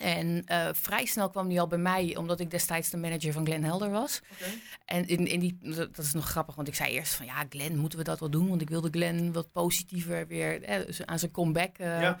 En 0.00 0.44
uh, 0.50 0.68
vrij 0.72 1.04
snel 1.04 1.30
kwam 1.30 1.48
hij 1.48 1.60
al 1.60 1.66
bij 1.66 1.78
mij, 1.78 2.16
omdat 2.16 2.40
ik 2.40 2.50
destijds 2.50 2.90
de 2.90 2.96
manager 2.96 3.32
van 3.32 3.44
Glenn 3.46 3.64
Helder 3.64 3.90
was. 3.90 4.20
Okay. 4.32 4.58
En 4.84 5.08
in, 5.08 5.26
in 5.26 5.40
die, 5.40 5.58
dat 5.76 5.98
is 5.98 6.12
nog 6.12 6.28
grappig, 6.28 6.54
want 6.54 6.68
ik 6.68 6.74
zei 6.74 6.92
eerst 6.92 7.14
van 7.14 7.26
ja, 7.26 7.44
Glenn, 7.48 7.78
moeten 7.78 7.98
we 7.98 8.04
dat 8.04 8.20
wel 8.20 8.30
doen? 8.30 8.48
Want 8.48 8.60
ik 8.60 8.68
wilde 8.68 8.88
Glenn 8.90 9.32
wat 9.32 9.52
positiever 9.52 10.26
weer 10.26 10.62
eh, 10.62 10.80
aan 11.04 11.18
zijn 11.18 11.30
comeback 11.30 11.78
uh, 11.78 12.00
ja. 12.00 12.18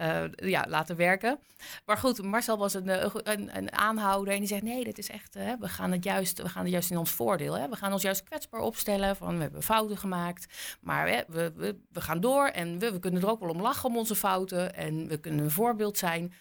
Uh, 0.00 0.24
ja, 0.50 0.64
laten 0.68 0.96
werken. 0.96 1.38
Maar 1.86 1.96
goed, 1.96 2.22
Marcel 2.22 2.58
was 2.58 2.74
een, 2.74 2.88
een, 3.30 3.56
een 3.56 3.72
aanhouder 3.72 4.32
en 4.32 4.38
die 4.38 4.48
zegt 4.48 4.62
nee, 4.62 4.84
dit 4.84 4.98
is 4.98 5.08
echt, 5.08 5.34
hè, 5.34 5.56
we, 5.58 5.68
gaan 5.68 5.92
het 5.92 6.04
juist, 6.04 6.42
we 6.42 6.48
gaan 6.48 6.62
het 6.62 6.72
juist 6.72 6.90
in 6.90 6.98
ons 6.98 7.10
voordeel. 7.10 7.58
Hè. 7.58 7.68
We 7.68 7.76
gaan 7.76 7.92
ons 7.92 8.02
juist 8.02 8.24
kwetsbaar 8.24 8.60
opstellen 8.60 9.16
van 9.16 9.36
we 9.36 9.42
hebben 9.42 9.62
fouten 9.62 9.96
gemaakt, 9.96 10.46
maar 10.80 11.08
hè, 11.08 11.22
we, 11.28 11.52
we, 11.56 11.76
we 11.92 12.00
gaan 12.00 12.20
door 12.20 12.46
en 12.46 12.78
we, 12.78 12.92
we 12.92 12.98
kunnen 12.98 13.22
er 13.22 13.30
ook 13.30 13.40
wel 13.40 13.48
om 13.50 13.60
lachen 13.60 13.88
om 13.88 13.96
onze 13.96 14.14
fouten 14.14 14.74
en 14.74 15.08
we 15.08 15.18
kunnen 15.18 15.44
een 15.44 15.50
voorbeeld 15.50 15.98
zijn. 15.98 16.32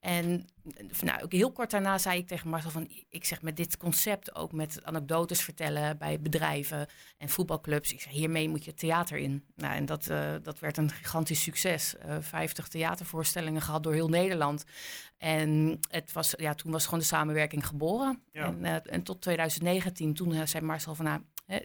En 0.00 0.46
nou, 1.00 1.22
ook 1.22 1.32
heel 1.32 1.52
kort 1.52 1.70
daarna 1.70 1.98
zei 1.98 2.18
ik 2.18 2.26
tegen 2.26 2.48
Marcel 2.48 2.70
van, 2.70 2.88
ik 3.08 3.24
zeg 3.24 3.42
met 3.42 3.56
dit 3.56 3.76
concept 3.76 4.34
ook 4.34 4.52
met 4.52 4.84
anekdotes 4.84 5.42
vertellen 5.42 5.98
bij 5.98 6.20
bedrijven 6.20 6.86
en 7.18 7.28
voetbalclubs. 7.28 7.92
Ik 7.92 8.00
zeg, 8.00 8.12
hiermee 8.12 8.48
moet 8.48 8.64
je 8.64 8.74
theater 8.74 9.18
in. 9.18 9.44
Nou, 9.56 9.74
en 9.74 9.86
dat, 9.86 10.08
uh, 10.10 10.34
dat 10.42 10.58
werd 10.58 10.76
een 10.76 10.90
gigantisch 10.90 11.42
succes. 11.42 11.94
Uh, 12.06 12.16
50 12.20 12.68
theatervoorstellingen 12.68 13.62
gehad 13.62 13.82
door 13.82 13.92
heel 13.92 14.08
Nederland. 14.08 14.64
En 15.18 15.78
het 15.90 16.12
was, 16.12 16.34
ja, 16.36 16.54
toen 16.54 16.72
was 16.72 16.84
gewoon 16.84 17.00
de 17.00 17.04
samenwerking 17.04 17.66
geboren. 17.66 18.22
Ja. 18.32 18.44
En, 18.44 18.58
uh, 18.60 18.76
en, 18.84 19.02
tot 19.02 19.20
2019, 19.20 20.14
toen 20.14 20.48
zei 20.48 20.64
Marcel 20.64 20.94
van, 20.94 21.04
nou, 21.04 21.20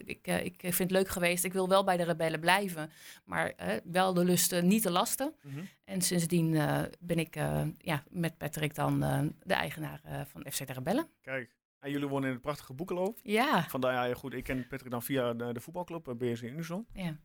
ik, 0.06 0.28
uh, 0.28 0.44
ik 0.44 0.56
vind 0.60 0.78
het 0.78 0.92
leuk 0.92 1.08
geweest. 1.08 1.44
Ik 1.44 1.54
wil 1.54 1.70
wel 1.70 1.84
bij 1.84 1.98
de 1.98 2.04
rebellen 2.04 2.40
blijven. 2.40 2.92
Maar 3.26 3.54
wel 3.84 4.14
de 4.14 4.24
lusten, 4.24 4.68
niet 4.68 4.84
de 4.84 4.92
lasten. 4.92 5.36
Mm 5.42 5.52
-hmm. 5.52 5.68
En 5.84 6.02
sindsdien 6.02 6.54
uh, 6.54 6.82
ben 7.00 7.20
ik 7.20 7.36
ja, 7.78 8.04
met 8.10 8.38
Patrick 8.38 8.76
dan 8.76 9.00
de 9.44 9.54
eigenaar 9.54 10.02
van 10.28 10.46
FC 10.52 10.68
de 10.68 10.74
Rebellen. 10.74 11.08
Kijk, 11.22 11.56
en 11.80 11.92
jullie 11.92 12.08
wonen 12.08 12.28
in 12.28 12.34
het 12.34 12.42
prachtige 12.42 12.74
Boekelo. 12.74 13.16
Ja. 13.22 13.64
Vandaar, 13.64 14.08
ja, 14.08 14.14
goed, 14.14 14.34
ik 14.34 14.44
ken 14.44 14.68
Patrick 14.68 14.92
dan 14.92 15.04
via 15.04 15.34
de, 15.34 15.54
de 15.54 15.60
voetbalclub 15.60 16.14
BSC 16.18 16.42
Unison. 16.42 16.88
Ja. 16.94 17.18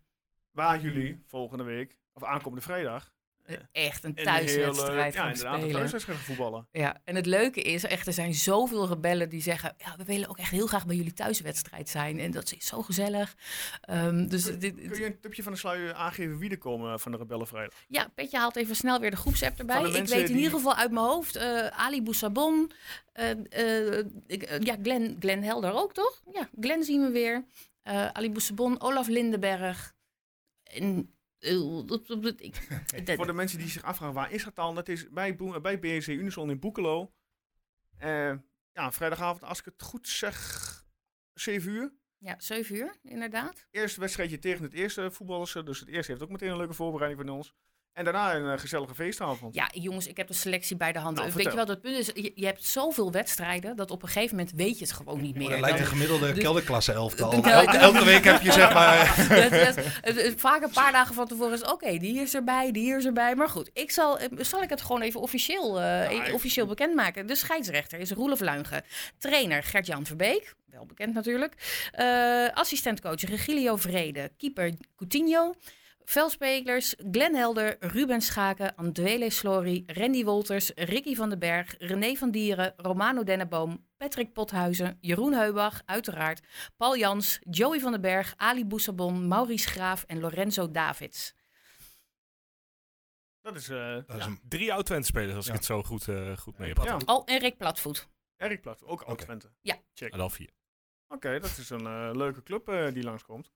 Waar 0.50 0.80
jullie 0.80 1.22
volgende 1.26 1.64
week, 1.64 1.98
of 2.12 2.24
aankomende 2.24 2.64
vrijdag, 2.64 3.12
echt 3.72 4.04
een 4.04 4.14
thuiswedstrijd 4.14 5.14
ja, 5.14 5.28
inderdaad, 5.28 5.62
een 5.62 5.72
thuiswedstrijd 5.72 6.18
voetballen. 6.18 6.68
Ja, 6.72 7.00
en 7.04 7.14
het 7.14 7.26
leuke 7.26 7.62
is, 7.62 7.84
echt, 7.84 8.06
er 8.06 8.12
zijn 8.12 8.34
zoveel 8.34 8.88
rebellen 8.88 9.28
die 9.28 9.42
zeggen... 9.42 9.74
ja, 9.78 9.96
we 9.96 10.04
willen 10.04 10.28
ook 10.28 10.38
echt 10.38 10.50
heel 10.50 10.66
graag 10.66 10.86
bij 10.86 10.96
jullie 10.96 11.12
thuiswedstrijd 11.12 11.88
zijn. 11.88 12.18
En 12.18 12.30
dat 12.30 12.52
is 12.52 12.66
zo 12.66 12.82
gezellig. 12.82 13.36
Um, 13.90 14.28
dus 14.28 14.44
kun, 14.44 14.58
dit, 14.58 14.74
kun 14.74 15.00
je 15.00 15.04
een 15.04 15.20
tipje 15.20 15.42
van 15.42 15.52
de 15.52 15.58
sluier 15.58 15.94
aangeven 15.94 16.38
wie 16.38 16.50
er 16.50 16.58
komen 16.58 17.00
van 17.00 17.12
de 17.12 17.18
rebellen 17.18 17.46
vrijdag? 17.46 17.78
Ja, 17.88 18.08
Petje 18.14 18.38
haalt 18.38 18.56
even 18.56 18.76
snel 18.76 19.00
weer 19.00 19.10
de 19.10 19.16
groepsapp 19.16 19.58
erbij. 19.58 19.82
Ik 19.82 20.06
weet 20.06 20.28
in 20.28 20.36
ieder 20.36 20.50
geval 20.52 20.74
uit 20.74 20.90
mijn 20.90 21.06
hoofd... 21.06 21.36
Uh, 21.36 21.66
Ali 21.66 22.02
Boussabon, 22.02 22.70
uh, 23.20 23.30
uh, 23.58 24.04
ja, 24.58 24.76
Glenn, 24.82 25.16
Glenn 25.20 25.42
Helder 25.42 25.72
ook, 25.72 25.94
toch? 25.94 26.22
Ja, 26.32 26.48
Glenn 26.60 26.84
zien 26.84 27.02
we 27.02 27.10
weer. 27.10 27.44
Ali 28.12 28.30
Boussabon, 28.30 28.80
Olaf 28.80 29.08
Lindenberg... 29.08 29.98
En 30.62 31.14
Voor 33.16 33.26
de 33.26 33.32
mensen 33.32 33.58
die 33.58 33.68
zich 33.68 33.82
afvragen, 33.82 34.14
waar 34.14 34.32
is 34.32 34.44
het 34.44 34.54
dan? 34.54 34.74
Dat 34.74 34.88
is 34.88 35.08
bij, 35.08 35.36
bij 35.62 35.78
BNC 35.78 36.06
Unison 36.06 36.50
in 36.50 36.58
Boekelo. 36.58 37.12
Uh, 38.02 38.34
ja, 38.72 38.92
vrijdagavond, 38.92 39.44
als 39.44 39.58
ik 39.58 39.64
het 39.64 39.82
goed 39.82 40.08
zeg, 40.08 40.84
7 41.34 41.72
uur. 41.72 41.92
Ja, 42.18 42.34
7 42.38 42.76
uur, 42.76 42.96
inderdaad. 43.02 43.66
Eerste 43.70 44.00
wedstrijdje 44.00 44.38
tegen 44.38 44.62
het 44.62 44.72
eerste 44.72 45.10
voetballers. 45.10 45.52
Dus 45.52 45.80
het 45.80 45.88
eerste 45.88 46.10
heeft 46.10 46.24
ook 46.24 46.30
meteen 46.30 46.50
een 46.50 46.56
leuke 46.56 46.74
voorbereiding 46.74 47.26
van 47.26 47.36
ons. 47.36 47.54
En 47.92 48.04
daarna 48.04 48.34
een 48.34 48.44
uh, 48.44 48.58
gezellige 48.58 48.94
feestavond. 48.94 49.54
Ja, 49.54 49.70
jongens, 49.72 50.06
ik 50.06 50.16
heb 50.16 50.26
de 50.26 50.34
selectie 50.34 50.76
bij 50.76 50.92
de 50.92 50.98
hand. 50.98 51.16
Nou, 51.16 51.30
weet 51.32 51.44
je 51.44 51.54
wel, 51.54 51.66
het 51.66 51.80
punt 51.80 51.96
is, 51.96 52.06
je, 52.06 52.32
je, 52.34 52.46
hebt 52.46 52.64
zoveel 52.64 53.12
wedstrijden 53.12 53.76
dat 53.76 53.90
op 53.90 54.02
een 54.02 54.08
gegeven 54.08 54.36
moment 54.36 54.56
weet 54.56 54.78
je 54.78 54.84
het 54.84 54.92
gewoon 54.92 55.20
niet 55.20 55.36
meer. 55.36 55.50
Maar 55.50 55.60
lijkt 55.60 55.80
een 55.80 55.86
gemiddelde 55.86 56.32
de, 56.32 56.40
kelderklasse 56.40 56.92
elftal. 56.92 57.32
Elke, 57.32 57.50
elke 57.50 58.04
week 58.04 58.24
heb 58.24 58.40
je 58.40 58.52
zeg 58.52 58.74
maar... 58.74 59.14
dat, 59.50 59.74
dat, 59.74 60.34
vaak 60.36 60.62
een 60.62 60.70
paar 60.70 60.92
dagen 60.92 61.14
van 61.14 61.26
tevoren 61.26 61.52
is, 61.52 61.64
oké, 61.64 61.98
die 61.98 62.20
is 62.20 62.34
erbij, 62.34 62.72
die 62.72 62.96
is 62.96 63.04
erbij. 63.04 63.34
Maar 63.34 63.48
goed, 63.48 63.70
ik 63.72 63.90
zal, 63.90 64.18
eh, 64.18 64.28
zal 64.38 64.62
ik 64.62 64.70
het 64.70 64.80
gewoon 64.80 65.02
even 65.02 65.20
officieel, 65.20 65.80
uh, 65.80 66.10
ja, 66.10 66.32
officieel 66.32 66.66
bekendmaken. 66.66 67.26
De 67.26 67.34
scheidsrechter 67.34 67.98
is 67.98 68.10
Roelof 68.10 68.40
Luinge. 68.40 68.82
Trainer 69.18 69.62
Gert-Jan 69.62 70.06
Verbeek, 70.06 70.54
wel 70.70 70.86
bekend 70.86 71.14
natuurlijk. 71.14 71.54
Uh, 72.00 72.48
assistentcoach 72.52 73.20
Regilio 73.20 73.76
Vrede. 73.76 74.30
Keeper 74.36 74.72
Coutinho. 74.96 75.54
Velspelers 76.10 76.94
Glenn 77.10 77.34
Helder, 77.34 77.76
Ruben 77.80 78.20
Schaken, 78.20 78.76
Andwele 78.76 79.30
Slory, 79.30 79.84
Randy 79.86 80.24
Wolters, 80.24 80.72
Ricky 80.74 81.14
van 81.14 81.28
den 81.28 81.38
Berg, 81.38 81.74
René 81.78 82.16
van 82.16 82.30
Dieren, 82.30 82.74
Romano 82.76 83.22
Denneboom, 83.22 83.86
Patrick 83.96 84.32
Pothuizen, 84.32 84.98
Jeroen 85.00 85.32
Heubach, 85.32 85.82
uiteraard, 85.86 86.40
Paul 86.76 86.96
Jans, 86.96 87.38
Joey 87.50 87.80
van 87.80 87.92
den 87.92 88.00
Berg, 88.00 88.34
Ali 88.36 88.66
Boussabon, 88.66 89.28
Maurice 89.28 89.68
Graaf 89.68 90.04
en 90.04 90.20
Lorenzo 90.20 90.70
Davids. 90.70 91.34
Dat 93.40 93.56
is, 93.56 93.68
uh, 93.68 93.94
dat 94.06 94.16
is 94.16 94.24
een... 94.24 94.40
drie 94.48 94.72
oud-Twente-spelers, 94.72 95.36
als 95.36 95.46
ja. 95.46 95.52
ik 95.52 95.56
het 95.56 95.66
zo 95.66 95.82
goed, 95.82 96.06
uh, 96.06 96.36
goed 96.36 96.58
mee 96.58 96.68
heb. 96.68 96.84
Ja. 96.84 96.98
Al 97.04 97.24
en 97.24 97.38
Rick 97.38 97.56
Platvoet. 97.56 98.08
Erik 98.36 98.60
Platvoet, 98.60 98.88
ook. 98.88 99.08
Okay. 99.08 99.38
Ja. 99.60 99.76
Check. 99.94 100.12
En 100.12 100.20
al 100.20 100.30
vier. 100.30 100.50
Oké, 101.06 101.14
okay, 101.14 101.38
dat 101.38 101.56
is 101.56 101.70
een 101.70 101.84
uh, 101.84 102.10
leuke 102.12 102.42
club 102.42 102.92
die 102.94 103.02
langskomt. 103.02 103.52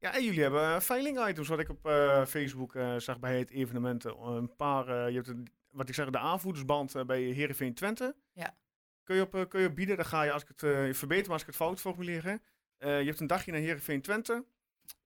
Ja, 0.00 0.14
en 0.14 0.24
jullie 0.24 0.42
hebben 0.42 0.82
veiling 0.82 1.28
items, 1.28 1.48
wat 1.48 1.58
ik 1.58 1.68
op 1.68 1.86
uh, 1.86 2.24
Facebook 2.24 2.74
uh, 2.74 2.96
zag 2.96 3.18
bij 3.18 3.38
het 3.38 3.50
evenement. 3.50 4.04
Een 4.04 4.56
paar, 4.56 4.88
uh, 4.88 5.08
je 5.08 5.14
hebt 5.14 5.28
een, 5.28 5.48
wat 5.70 5.88
ik 5.88 5.94
zeg, 5.94 6.10
de 6.10 6.18
aanvoerdersband 6.18 7.06
bij 7.06 7.22
Heerenveen 7.22 7.74
Twente. 7.74 8.16
Ja. 8.32 8.56
Kun 9.02 9.16
je 9.16 9.22
op, 9.22 9.48
kun 9.48 9.60
je 9.60 9.68
op 9.68 9.74
bieden, 9.74 9.96
dan 9.96 10.04
ga 10.04 10.22
je, 10.22 10.32
als 10.32 10.42
ik 10.42 10.48
het 10.48 10.96
verbeter, 10.96 11.24
maar 11.24 11.32
als 11.32 11.40
ik 11.40 11.46
het 11.46 11.56
fout 11.56 11.80
formuleer. 11.80 12.40
je 12.78 12.86
hebt 12.86 13.20
een 13.20 13.26
dagje 13.26 13.52
naar 13.52 13.60
Heerenveen 13.60 14.00
Twente. 14.00 14.44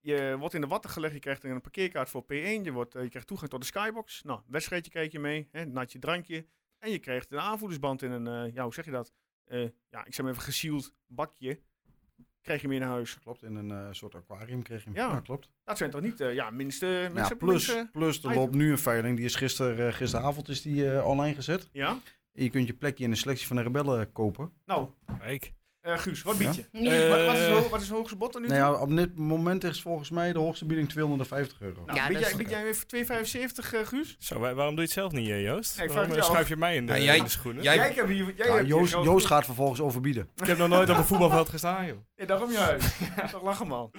Je 0.00 0.36
wordt 0.38 0.54
in 0.54 0.60
de 0.60 0.66
watten 0.66 0.90
gelegd, 0.90 1.14
je 1.14 1.20
krijgt 1.20 1.44
een 1.44 1.60
parkeerkaart 1.60 2.10
voor 2.10 2.22
P1. 2.22 2.26
Je, 2.62 2.72
wordt, 2.72 2.92
je 2.92 3.08
krijgt 3.08 3.28
toegang 3.28 3.50
tot 3.50 3.60
de 3.60 3.66
skybox. 3.66 4.22
Nou, 4.22 4.40
wedstrijdje 4.46 4.90
kijk 4.90 5.12
je 5.12 5.18
mee, 5.18 5.48
hè, 5.50 5.64
natje 5.64 5.98
drankje. 5.98 6.46
En 6.78 6.90
je 6.90 6.98
krijgt 6.98 7.32
een 7.32 7.40
aanvoerdersband 7.40 8.02
in 8.02 8.10
een, 8.10 8.52
ja, 8.52 8.62
hoe 8.62 8.74
zeg 8.74 8.84
je 8.84 8.90
dat? 8.90 9.12
ja, 9.88 10.04
ik 10.04 10.14
zeg 10.14 10.20
maar 10.20 10.30
even 10.30 10.42
gesield 10.42 10.94
bakje 11.06 11.60
krijg 12.44 12.62
je 12.62 12.68
meer 12.68 12.80
naar 12.80 12.88
huis. 12.88 13.18
Klopt, 13.18 13.42
in 13.42 13.54
een 13.54 13.68
uh, 13.68 13.88
soort 13.90 14.14
aquarium 14.14 14.62
kreeg 14.62 14.84
je 14.84 14.90
hem. 14.90 14.98
Ja, 14.98 15.10
ja 15.10 15.20
klopt. 15.20 15.48
Dat 15.64 15.78
zijn 15.78 15.90
toch 15.90 16.00
niet, 16.00 16.20
uh, 16.20 16.34
ja, 16.34 16.50
minste, 16.50 17.08
minste 17.12 17.32
ja, 17.32 17.38
plus, 17.38 17.66
minste, 17.66 17.88
plus, 17.92 18.24
er 18.24 18.34
loopt 18.34 18.54
nu 18.54 18.70
een 18.70 18.78
veiling, 18.78 19.16
die 19.16 19.24
is 19.24 19.34
gister, 19.34 19.86
uh, 19.86 19.92
gisteravond 19.92 20.48
is 20.48 20.62
die 20.62 21.04
online 21.04 21.34
gezet. 21.34 21.68
Ja. 21.72 21.98
En 22.32 22.42
je 22.42 22.50
kunt 22.50 22.66
je 22.66 22.74
plekje 22.74 23.04
in 23.04 23.10
de 23.10 23.16
selectie 23.16 23.46
van 23.46 23.56
de 23.56 23.62
rebellen 23.62 24.12
kopen. 24.12 24.52
Nou, 24.64 24.88
kijk. 25.18 25.52
Uh, 25.86 25.98
Guus, 25.98 26.22
wat 26.22 26.38
bied 26.38 26.54
je? 26.54 26.64
Ja? 26.72 27.08
wat, 27.08 27.26
wat, 27.26 27.34
is 27.34 27.46
het, 27.46 27.68
wat 27.68 27.80
is 27.80 27.86
het 27.86 27.96
hoogste 27.96 28.16
bod 28.16 28.40
nu? 28.40 28.46
Nou 28.46 28.58
ja, 28.58 28.80
op 28.80 28.96
dit 28.96 29.18
moment 29.18 29.64
is 29.64 29.82
volgens 29.82 30.10
mij 30.10 30.32
de 30.32 30.38
hoogste 30.38 30.64
bieding 30.64 30.88
250 30.88 31.60
euro. 31.60 31.84
Nou, 31.84 31.98
ja, 31.98 32.08
bied, 32.08 32.18
jij, 32.18 32.36
bied 32.36 32.50
jij 32.50 32.62
weer 32.62 32.74
voor 32.74 33.68
2,75 33.68 33.74
uh, 33.74 33.86
Guus? 33.86 34.16
Zo, 34.18 34.38
waarom 34.38 34.56
doe 34.56 34.74
je 34.74 34.80
het 34.80 34.90
zelf 34.90 35.12
niet, 35.12 35.26
Joost? 35.26 35.78
Nee, 35.78 35.88
waarom 35.88 36.22
schuif 36.22 36.48
je 36.48 36.56
mij 36.56 36.76
in 36.76 36.86
de, 36.86 36.92
ja, 36.92 36.98
jij, 36.98 37.16
in 37.16 37.24
de 37.24 37.30
schoenen? 37.30 37.62
Jij, 37.62 37.76
jij, 37.76 37.94
jij, 37.94 38.06
jij, 38.06 38.34
jij 38.36 38.46
ja, 38.46 38.62
Joost, 38.62 38.92
Joost 38.92 39.26
gaat 39.26 39.44
vervolgens 39.44 39.80
overbieden. 39.80 40.28
Ik 40.36 40.46
heb 40.46 40.58
nog 40.58 40.68
nooit 40.68 40.90
op 40.90 40.96
een 40.96 41.04
voetbalveld 41.04 41.48
gestaan, 41.48 41.86
joh. 41.86 41.98
Ja, 42.16 42.26
daarom 42.26 42.50
juist. 42.50 42.96
Toch 43.30 43.42
lachen, 43.42 43.66
man. 43.66 43.90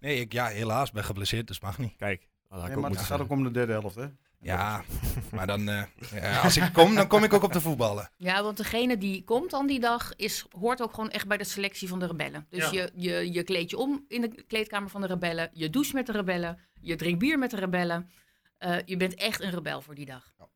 Nee, 0.00 0.20
ik, 0.20 0.32
ja, 0.32 0.46
helaas 0.46 0.90
ben 0.90 1.04
geblesseerd, 1.04 1.46
dus 1.46 1.60
mag 1.60 1.78
niet. 1.78 1.96
Kijk, 1.96 2.28
nee, 2.50 2.76
maar 2.76 2.90
het 2.90 3.00
gaat 3.00 3.20
ook 3.20 3.30
om 3.30 3.42
de 3.42 3.50
derde 3.50 3.72
helft, 3.72 3.94
hè? 3.96 4.06
Ja, 4.42 4.84
maar 5.34 5.46
dan, 5.46 5.68
uh, 5.68 5.82
ja, 6.12 6.40
als 6.40 6.56
ik 6.56 6.72
kom, 6.72 6.94
dan 6.94 7.06
kom 7.06 7.24
ik 7.24 7.32
ook 7.32 7.42
op 7.42 7.52
de 7.52 7.60
voetballen. 7.60 8.10
Ja, 8.16 8.42
want 8.42 8.56
degene 8.56 8.98
die 8.98 9.24
komt 9.24 9.50
dan 9.50 9.66
die 9.66 9.80
dag, 9.80 10.16
is, 10.16 10.46
hoort 10.58 10.82
ook 10.82 10.94
gewoon 10.94 11.10
echt 11.10 11.26
bij 11.26 11.36
de 11.36 11.44
selectie 11.44 11.88
van 11.88 11.98
de 11.98 12.06
rebellen. 12.06 12.46
Dus 12.48 12.70
je, 12.70 12.90
je, 12.94 13.32
je 13.32 13.42
kleed 13.42 13.70
je 13.70 13.76
om 13.76 14.04
in 14.08 14.20
de 14.20 14.44
kleedkamer 14.46 14.90
van 14.90 15.00
de 15.00 15.06
rebellen, 15.06 15.50
je 15.52 15.70
doucht 15.70 15.92
met 15.92 16.06
de 16.06 16.12
rebellen, 16.12 16.58
je 16.80 16.96
drinkt 16.96 17.18
bier 17.18 17.38
met 17.38 17.50
de 17.50 17.56
rebellen. 17.56 18.10
Uh, 18.58 18.76
je 18.84 18.96
bent 18.96 19.14
echt 19.14 19.40
een 19.40 19.50
rebel 19.50 19.80
voor 19.80 19.94
die 19.94 20.06
dag. 20.06 20.32
Ja. 20.38 20.48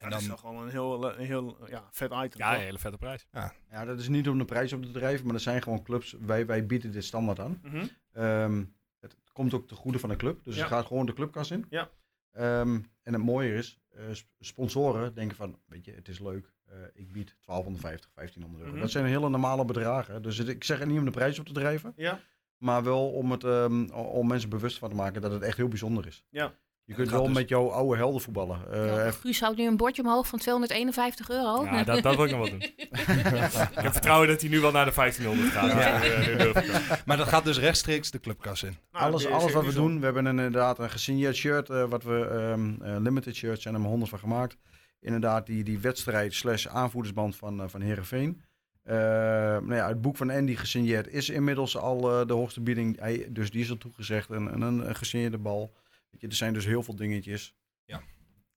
En 0.00 0.10
dan, 0.10 0.20
dat 0.24 0.34
is 0.34 0.40
gewoon 0.40 0.62
een 0.62 0.68
heel, 0.70 1.18
een 1.18 1.26
heel 1.26 1.56
ja, 1.68 1.88
vet 1.90 2.12
item. 2.12 2.38
Ja, 2.38 2.54
een 2.54 2.60
hele 2.60 2.78
vette 2.78 2.98
prijs. 2.98 3.26
Ja. 3.32 3.52
ja, 3.70 3.84
dat 3.84 3.98
is 3.98 4.08
niet 4.08 4.28
om 4.28 4.38
de 4.38 4.44
prijs 4.44 4.72
op 4.72 4.82
te 4.82 4.90
drijven, 4.90 5.26
maar 5.26 5.34
er 5.34 5.40
zijn 5.40 5.62
gewoon 5.62 5.82
clubs. 5.82 6.16
Wij, 6.20 6.46
wij 6.46 6.66
bieden 6.66 6.92
dit 6.92 7.04
standaard 7.04 7.40
aan. 7.40 7.60
Mm 7.62 7.70
-hmm. 7.70 8.22
um, 8.24 8.74
het 9.00 9.16
komt 9.32 9.54
ook 9.54 9.68
te 9.68 9.74
goede 9.74 9.98
van 9.98 10.08
de 10.08 10.16
club. 10.16 10.44
Dus 10.44 10.54
ja. 10.54 10.60
het 10.60 10.70
gaat 10.70 10.86
gewoon 10.86 11.06
de 11.06 11.12
clubkas 11.12 11.50
in. 11.50 11.66
Ja. 11.70 11.90
Um, 12.38 12.90
en 13.12 13.16
het 13.16 13.30
mooie 13.30 13.54
is, 13.54 13.80
uh, 13.96 14.02
sponsoren 14.40 15.14
denken 15.14 15.36
van, 15.36 15.58
weet 15.66 15.84
je, 15.84 15.92
het 15.92 16.08
is 16.08 16.18
leuk. 16.18 16.52
Uh, 16.68 16.76
ik 16.94 17.12
bied 17.12 17.36
1250, 17.46 18.10
1500 18.14 18.58
euro. 18.58 18.64
Mm 18.64 18.72
-hmm. 18.72 18.80
Dat 18.80 18.90
zijn 18.90 19.04
hele 19.04 19.28
normale 19.28 19.64
bedragen. 19.64 20.22
Dus 20.22 20.38
het, 20.38 20.48
ik 20.48 20.64
zeg 20.64 20.78
het 20.78 20.88
niet 20.88 20.98
om 20.98 21.04
de 21.04 21.10
prijs 21.10 21.38
op 21.38 21.46
te 21.46 21.52
drijven. 21.52 21.92
Ja. 21.96 22.20
Maar 22.56 22.84
wel 22.84 23.10
om, 23.10 23.30
het, 23.30 23.42
um, 23.42 23.90
om 23.90 24.26
mensen 24.26 24.48
bewust 24.48 24.78
van 24.78 24.88
te 24.88 24.94
maken 24.94 25.22
dat 25.22 25.32
het 25.32 25.42
echt 25.42 25.56
heel 25.56 25.68
bijzonder 25.68 26.06
is. 26.06 26.24
Ja. 26.28 26.54
Je 26.90 26.96
kunt 26.96 27.10
wel 27.10 27.24
dus... 27.26 27.34
met 27.34 27.48
jouw 27.48 27.68
oude 27.68 27.96
helden 27.96 28.20
voetballen. 28.20 28.60
Uh, 28.72 28.86
ja, 28.86 29.10
Guus 29.10 29.40
houdt 29.40 29.58
nu 29.58 29.66
een 29.66 29.76
bordje 29.76 30.02
omhoog 30.02 30.26
van 30.26 30.38
251 30.38 31.30
euro. 31.30 31.64
Ja, 31.64 31.84
dat, 31.84 32.02
dat 32.02 32.16
wil 32.16 32.24
ik 32.24 32.30
nog 32.30 32.40
wel 32.40 32.50
doen. 32.50 32.62
ik 33.76 33.82
heb 33.82 33.92
vertrouwen 33.92 34.28
dat 34.28 34.40
hij 34.40 34.50
nu 34.50 34.60
wel 34.60 34.70
naar 34.70 34.84
de 34.84 34.92
1500 34.94 35.52
gaat. 35.52 35.70
Ja. 35.70 36.98
maar 37.06 37.16
dat 37.16 37.28
gaat 37.28 37.44
dus 37.44 37.58
rechtstreeks 37.58 38.10
de 38.10 38.20
clubkas 38.20 38.62
in. 38.62 38.76
Nou, 38.92 39.04
alles 39.04 39.26
alles 39.26 39.52
wat 39.52 39.64
we 39.64 39.72
doen, 39.72 39.98
we 39.98 40.04
hebben 40.04 40.26
inderdaad 40.26 40.78
een 40.78 40.90
gesigneerd 40.90 41.36
shirt, 41.36 41.68
uh, 41.68 41.84
wat 41.84 42.02
we 42.02 42.12
um, 42.12 42.78
uh, 42.82 42.96
limited 42.98 43.34
shirts 43.34 43.62
zijn 43.62 43.74
er 43.74 43.80
maar 43.80 43.90
100 43.90 44.10
van 44.10 44.18
gemaakt. 44.18 44.56
Inderdaad, 45.00 45.46
die, 45.46 45.64
die 45.64 45.78
wedstrijd 45.78 46.34
slash 46.34 46.66
aanvoerdersband 46.66 47.36
van, 47.36 47.60
uh, 47.60 47.68
van 47.68 47.80
Heerenveen. 47.80 48.42
nou 48.84 49.74
ja, 49.74 49.88
het 49.88 50.00
boek 50.00 50.16
van 50.16 50.30
Andy 50.30 50.54
gesigneerd 50.54 51.08
is 51.08 51.28
inmiddels 51.28 51.76
al 51.76 52.26
de 52.26 52.32
hoogste 52.32 52.60
bieding. 52.60 52.98
Hij, 53.00 53.26
dus 53.28 53.50
die 53.50 53.62
is 53.62 53.70
al 53.70 53.76
toegezegd. 53.76 54.30
En, 54.30 54.52
en 54.52 54.60
een, 54.60 54.88
een 54.88 54.96
gesigneerde 54.96 55.38
bal. 55.38 55.72
Weet 56.10 56.20
je, 56.20 56.26
er 56.26 56.34
zijn 56.34 56.52
dus 56.52 56.64
heel 56.64 56.82
veel 56.82 56.96
dingetjes. 56.96 57.54
Ja, 57.84 58.02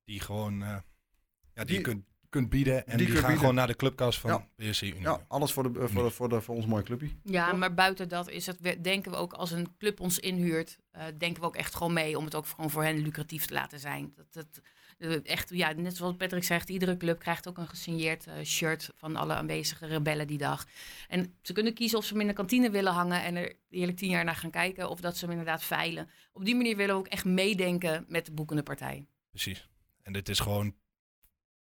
die 0.03 0.19
gewoon 0.19 0.61
uh, 0.61 0.67
ja, 0.67 0.83
die, 1.53 1.65
die 1.65 1.75
je 1.75 1.81
kunt, 1.81 2.05
kunt 2.29 2.49
bieden. 2.49 2.87
En 2.87 2.97
die, 2.97 3.05
die 3.05 3.15
gaan 3.15 3.21
bieden. 3.21 3.39
gewoon 3.39 3.55
naar 3.55 3.67
de 3.67 3.75
clubkast 3.75 4.19
van 4.19 4.29
ja. 4.29 4.69
PSC 4.71 4.81
Unie. 4.81 5.01
Ja, 5.01 5.25
alles 5.27 5.51
voor, 5.51 5.73
de, 5.73 5.87
voor, 5.87 6.03
de, 6.03 6.09
voor, 6.09 6.29
de, 6.29 6.41
voor 6.41 6.55
ons 6.55 6.65
mooie 6.65 6.83
clubje. 6.83 7.09
Ja, 7.23 7.49
Toch? 7.49 7.59
maar 7.59 7.73
buiten 7.73 8.09
dat 8.09 8.29
is 8.29 8.45
het, 8.45 8.83
denken 8.83 9.11
we 9.11 9.17
ook 9.17 9.33
als 9.33 9.51
een 9.51 9.77
club 9.77 9.99
ons 9.99 10.19
inhuurt, 10.19 10.79
uh, 10.95 11.03
denken 11.17 11.41
we 11.41 11.47
ook 11.47 11.55
echt 11.55 11.75
gewoon 11.75 11.93
mee 11.93 12.17
om 12.17 12.25
het 12.25 12.35
ook 12.35 12.45
gewoon 12.45 12.69
voor 12.69 12.83
hen 12.83 12.97
lucratief 12.97 13.45
te 13.45 13.53
laten 13.53 13.79
zijn. 13.79 14.13
Dat, 14.15 14.33
dat, 14.33 14.61
echt, 15.23 15.49
ja, 15.49 15.71
net 15.71 15.95
zoals 15.95 16.15
Patrick 16.15 16.43
zegt, 16.43 16.69
iedere 16.69 16.97
club 16.97 17.19
krijgt 17.19 17.47
ook 17.47 17.57
een 17.57 17.67
gesigneerd 17.67 18.27
uh, 18.27 18.33
shirt 18.43 18.89
van 18.95 19.15
alle 19.15 19.33
aanwezige 19.33 19.85
rebellen 19.85 20.27
die 20.27 20.37
dag. 20.37 20.67
En 21.07 21.33
ze 21.41 21.53
kunnen 21.53 21.73
kiezen 21.73 21.97
of 21.97 22.05
ze 22.05 22.11
hem 22.11 22.21
in 22.21 22.27
de 22.27 22.33
kantine 22.33 22.69
willen 22.69 22.93
hangen 22.93 23.23
en 23.23 23.35
er 23.35 23.55
eerlijk 23.69 23.97
tien 23.97 24.09
jaar 24.09 24.23
naar 24.23 24.35
gaan 24.35 24.51
kijken, 24.51 24.89
of 24.89 25.01
dat 25.01 25.17
ze 25.17 25.25
hem 25.25 25.31
inderdaad 25.31 25.63
veilen. 25.63 26.09
Op 26.31 26.45
die 26.45 26.55
manier 26.55 26.75
willen 26.75 26.95
we 26.95 27.01
ook 27.01 27.07
echt 27.07 27.25
meedenken 27.25 28.05
met 28.07 28.25
de 28.25 28.31
boekende 28.31 28.63
partij. 28.63 29.05
Precies. 29.29 29.69
En 30.01 30.13
dit 30.13 30.29
is 30.29 30.39
gewoon, 30.39 30.75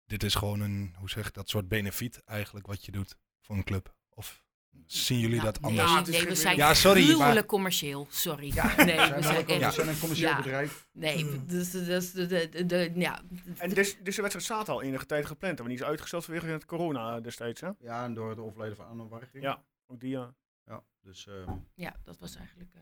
dit 0.06 0.24
is 0.24 0.36
gewoon 0.36 0.60
een, 0.60 0.96
hoe 0.98 1.10
zeg 1.10 1.28
ik 1.28 1.34
dat, 1.34 1.50
soort 1.50 1.68
benefiet 1.68 2.24
eigenlijk 2.24 2.68
wat 2.68 2.86
je 2.86 2.92
doet 2.92 3.18
voor 3.42 3.56
een 3.56 3.64
club. 3.64 3.96
Of 4.10 4.44
Zien 4.86 5.20
jullie 5.20 5.42
dat 5.42 5.62
anders? 5.62 5.94
Nee, 5.94 6.20
nee 6.20 6.26
we 6.26 6.36
zijn 6.36 6.56
ja, 6.56 6.74
sorry, 6.74 7.04
gruwelijk 7.04 7.34
maar... 7.34 7.46
commercieel. 7.46 8.08
Sorry. 8.10 8.54
Ja, 8.54 8.76
nee, 8.86 9.14
we 9.14 9.22
zijn, 9.22 9.48
echt, 9.48 9.60
ja. 9.60 9.72
zijn 9.72 9.88
een 9.88 10.00
commercieel 10.00 10.30
ja. 10.30 10.36
bedrijf. 10.36 10.88
Nee, 10.92 11.26
mm. 11.26 11.48
dus, 11.48 11.72
dus 11.72 12.12
de, 12.12 12.26
de, 12.26 12.50
de, 12.50 12.66
de, 12.66 12.92
ja. 12.96 13.22
En 13.58 13.70
dus, 13.70 13.98
dus 14.04 14.16
de 14.16 14.22
wedstrijd 14.22 14.44
staat 14.44 14.70
al 14.70 14.82
enige 14.82 15.06
tijd 15.06 15.26
gepland. 15.26 15.60
Maar 15.60 15.68
die 15.68 15.78
is 15.78 15.84
uitgesteld 15.84 16.26
vanwege 16.26 16.46
het 16.46 16.66
corona 16.66 17.20
destijds, 17.20 17.62
hè? 17.62 17.70
Ja, 17.80 18.04
en 18.04 18.14
door 18.14 18.30
het 18.30 18.40
overlijden 18.40 18.78
van 18.78 18.88
Anno 18.88 19.08
Warging. 19.08 19.44
Ja, 19.44 19.64
ook 19.88 20.00
die, 20.00 20.10
ja. 20.10 20.34
Ja, 20.66 20.84
dus, 21.02 21.26
um... 21.26 21.68
ja 21.76 21.96
dat 22.04 22.18
was 22.20 22.36
eigenlijk... 22.36 22.70
Uh... 22.76 22.82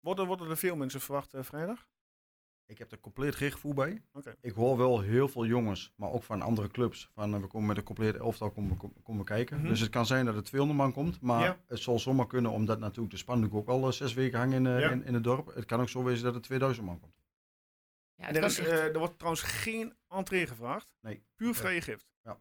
Worden, 0.00 0.26
worden 0.26 0.50
er 0.50 0.56
veel 0.56 0.76
mensen 0.76 1.00
verwacht 1.00 1.34
uh, 1.34 1.42
vrijdag? 1.42 1.86
Ik 2.68 2.78
heb 2.78 2.92
er 2.92 3.00
compleet 3.00 3.34
geen 3.34 3.52
gevoel 3.52 3.74
bij. 3.74 4.02
Okay. 4.12 4.34
Ik 4.40 4.52
hoor 4.52 4.76
wel 4.76 5.00
heel 5.00 5.28
veel 5.28 5.46
jongens, 5.46 5.92
maar 5.96 6.10
ook 6.10 6.22
van 6.22 6.42
andere 6.42 6.68
clubs. 6.68 7.10
Van 7.14 7.34
uh, 7.34 7.40
we 7.40 7.46
komen 7.46 7.68
met 7.68 7.76
een 7.76 7.82
compleet 7.82 8.16
elftal 8.16 8.50
komen, 8.50 8.78
komen 9.02 9.24
kijken. 9.24 9.56
Mm 9.56 9.62
-hmm. 9.62 9.70
Dus 9.70 9.80
het 9.80 9.90
kan 9.90 10.06
zijn 10.06 10.24
dat 10.24 10.34
het 10.34 10.44
200 10.44 10.80
man 10.80 10.92
komt. 10.92 11.20
Maar 11.20 11.44
ja. 11.44 11.58
het 11.66 11.78
zal 11.78 11.98
zomaar 11.98 12.26
kunnen, 12.26 12.50
omdat 12.50 12.78
natuurlijk 12.78 13.10
de 13.10 13.16
spandoek 13.16 13.54
ook 13.54 13.68
al 13.68 13.86
uh, 13.86 13.92
zes 13.92 14.14
weken 14.14 14.38
hangen 14.38 14.66
in, 14.66 14.72
uh, 14.72 14.80
ja. 14.80 14.90
in, 14.90 15.04
in, 15.04 15.14
het 15.14 15.24
dorp. 15.24 15.54
Het 15.54 15.64
kan 15.64 15.80
ook 15.80 15.88
zo 15.88 16.04
wezen 16.04 16.24
dat 16.24 16.34
het 16.34 16.42
2000 16.42 16.86
man 16.86 17.00
komt. 17.00 17.14
Ja, 18.14 18.28
er, 18.28 18.44
is, 18.44 18.58
echt... 18.58 18.68
er 18.68 18.98
wordt 18.98 19.18
trouwens 19.18 19.42
geen 19.42 19.94
entree 20.08 20.46
gevraagd. 20.46 20.88
Nee. 21.00 21.22
Puur 21.36 21.54
vrije 21.54 21.80
gift. 21.80 22.06
Ja. 22.22 22.38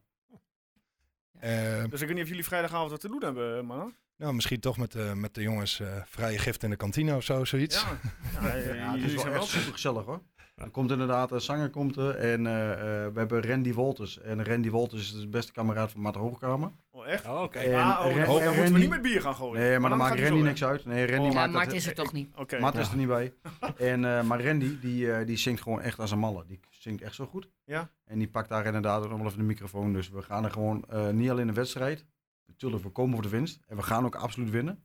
dus 1.88 2.02
ik 2.02 2.08
weet 2.08 2.16
niet 2.16 2.24
of 2.24 2.30
jullie 2.30 2.46
vrijdagavond 2.46 2.92
wat 2.92 3.00
te 3.00 3.08
doen 3.08 3.24
hebben, 3.24 3.66
mannen. 3.66 3.96
Nou, 4.18 4.34
misschien 4.34 4.60
toch 4.60 4.78
met, 4.78 4.96
uh, 4.96 5.14
met 5.14 5.34
de 5.34 5.42
jongens 5.42 5.80
uh, 5.80 5.88
vrije 6.06 6.38
gift 6.38 6.64
in 6.64 6.70
de 6.70 6.76
kantine 6.76 7.16
of 7.16 7.24
zo, 7.24 7.46
zoiets. 7.46 7.82
Ja, 7.82 8.00
ja, 8.48 8.56
ja, 8.56 8.74
ja 8.74 8.92
het 8.92 9.12
is 9.12 9.24
wel 9.24 9.34
echt 9.34 9.44
super 9.44 9.72
gezellig 9.72 10.06
hoor. 10.06 10.22
Er 10.56 10.70
komt 10.70 10.92
inderdaad, 10.92 11.32
een 11.32 11.42
zanger 11.42 11.70
komt 11.70 11.96
er 11.96 12.16
en 12.16 12.40
uh, 12.40 12.46
we 12.46 13.12
hebben 13.14 13.44
Randy 13.44 13.74
Wolters. 13.74 14.22
En 14.22 14.46
Randy 14.46 14.70
Wolters 14.70 15.02
is 15.02 15.20
de 15.20 15.28
beste 15.28 15.52
kameraad 15.52 15.92
van 15.92 16.02
Matt 16.02 16.16
Hoogkamer. 16.16 16.72
Oh 16.92 17.08
echt? 17.08 17.26
Oh, 17.26 17.32
oké. 17.34 17.44
Okay. 17.44 17.74
Ah, 17.74 18.06
oh, 18.06 18.16
dan 18.16 18.56
moeten 18.56 18.74
we 18.74 18.80
niet 18.80 18.90
met 18.90 19.02
bier 19.02 19.22
gaan 19.22 19.36
gooien. 19.36 19.62
Nee, 19.62 19.80
maar, 19.80 19.90
dan, 19.90 20.00
dan 20.00 20.08
maakt 20.08 20.20
Randy 20.20 20.42
niks 20.42 20.64
uit. 20.64 20.86
Nee, 20.86 21.08
Randy 21.08 21.28
oh, 21.28 21.34
maakt 21.34 21.54
Mart 21.54 21.74
is 21.74 21.88
er 21.88 21.94
toch 21.94 22.14
niet. 22.14 22.36
Okay. 22.36 22.60
Mart 22.60 22.76
is 22.76 22.90
er 22.90 22.98
niet 22.98 23.08
bij. 23.08 23.34
en, 23.92 24.00
maar 24.00 24.46
Randy, 24.46 24.80
die, 24.80 25.26
die 25.26 25.38
zingt 25.38 25.62
gewoon 25.62 25.82
echt 25.82 26.00
als 26.00 26.12
een 26.12 26.20
malle. 26.20 26.46
Die 26.48 26.60
zingt 26.70 27.02
echt 27.02 27.16
zo 27.16 27.26
goed. 27.26 27.50
Ja. 27.66 27.90
En 28.06 28.18
die 28.18 28.28
pakt 28.28 28.50
daar 28.50 28.66
inderdaad 28.66 29.10
nog 29.10 29.18
wel 29.18 29.28
even 29.28 29.38
de 29.38 29.44
microfoon. 29.44 29.94
Dus 29.94 30.10
we 30.10 30.22
gaan 30.22 30.44
er 30.44 30.52
gewoon 30.52 30.86
niet 31.12 31.30
alleen 31.30 31.48
de 31.48 31.54
wedstrijd 31.54 32.06
natuurlijk, 32.48 32.84
we 32.84 32.90
komen 32.90 33.14
voor 33.14 33.24
de 33.24 33.30
winst. 33.30 33.60
En 33.68 33.76
we 33.76 33.84
gaan 33.84 34.06
ook 34.06 34.16
absoluut 34.16 34.50
winnen. 34.50 34.84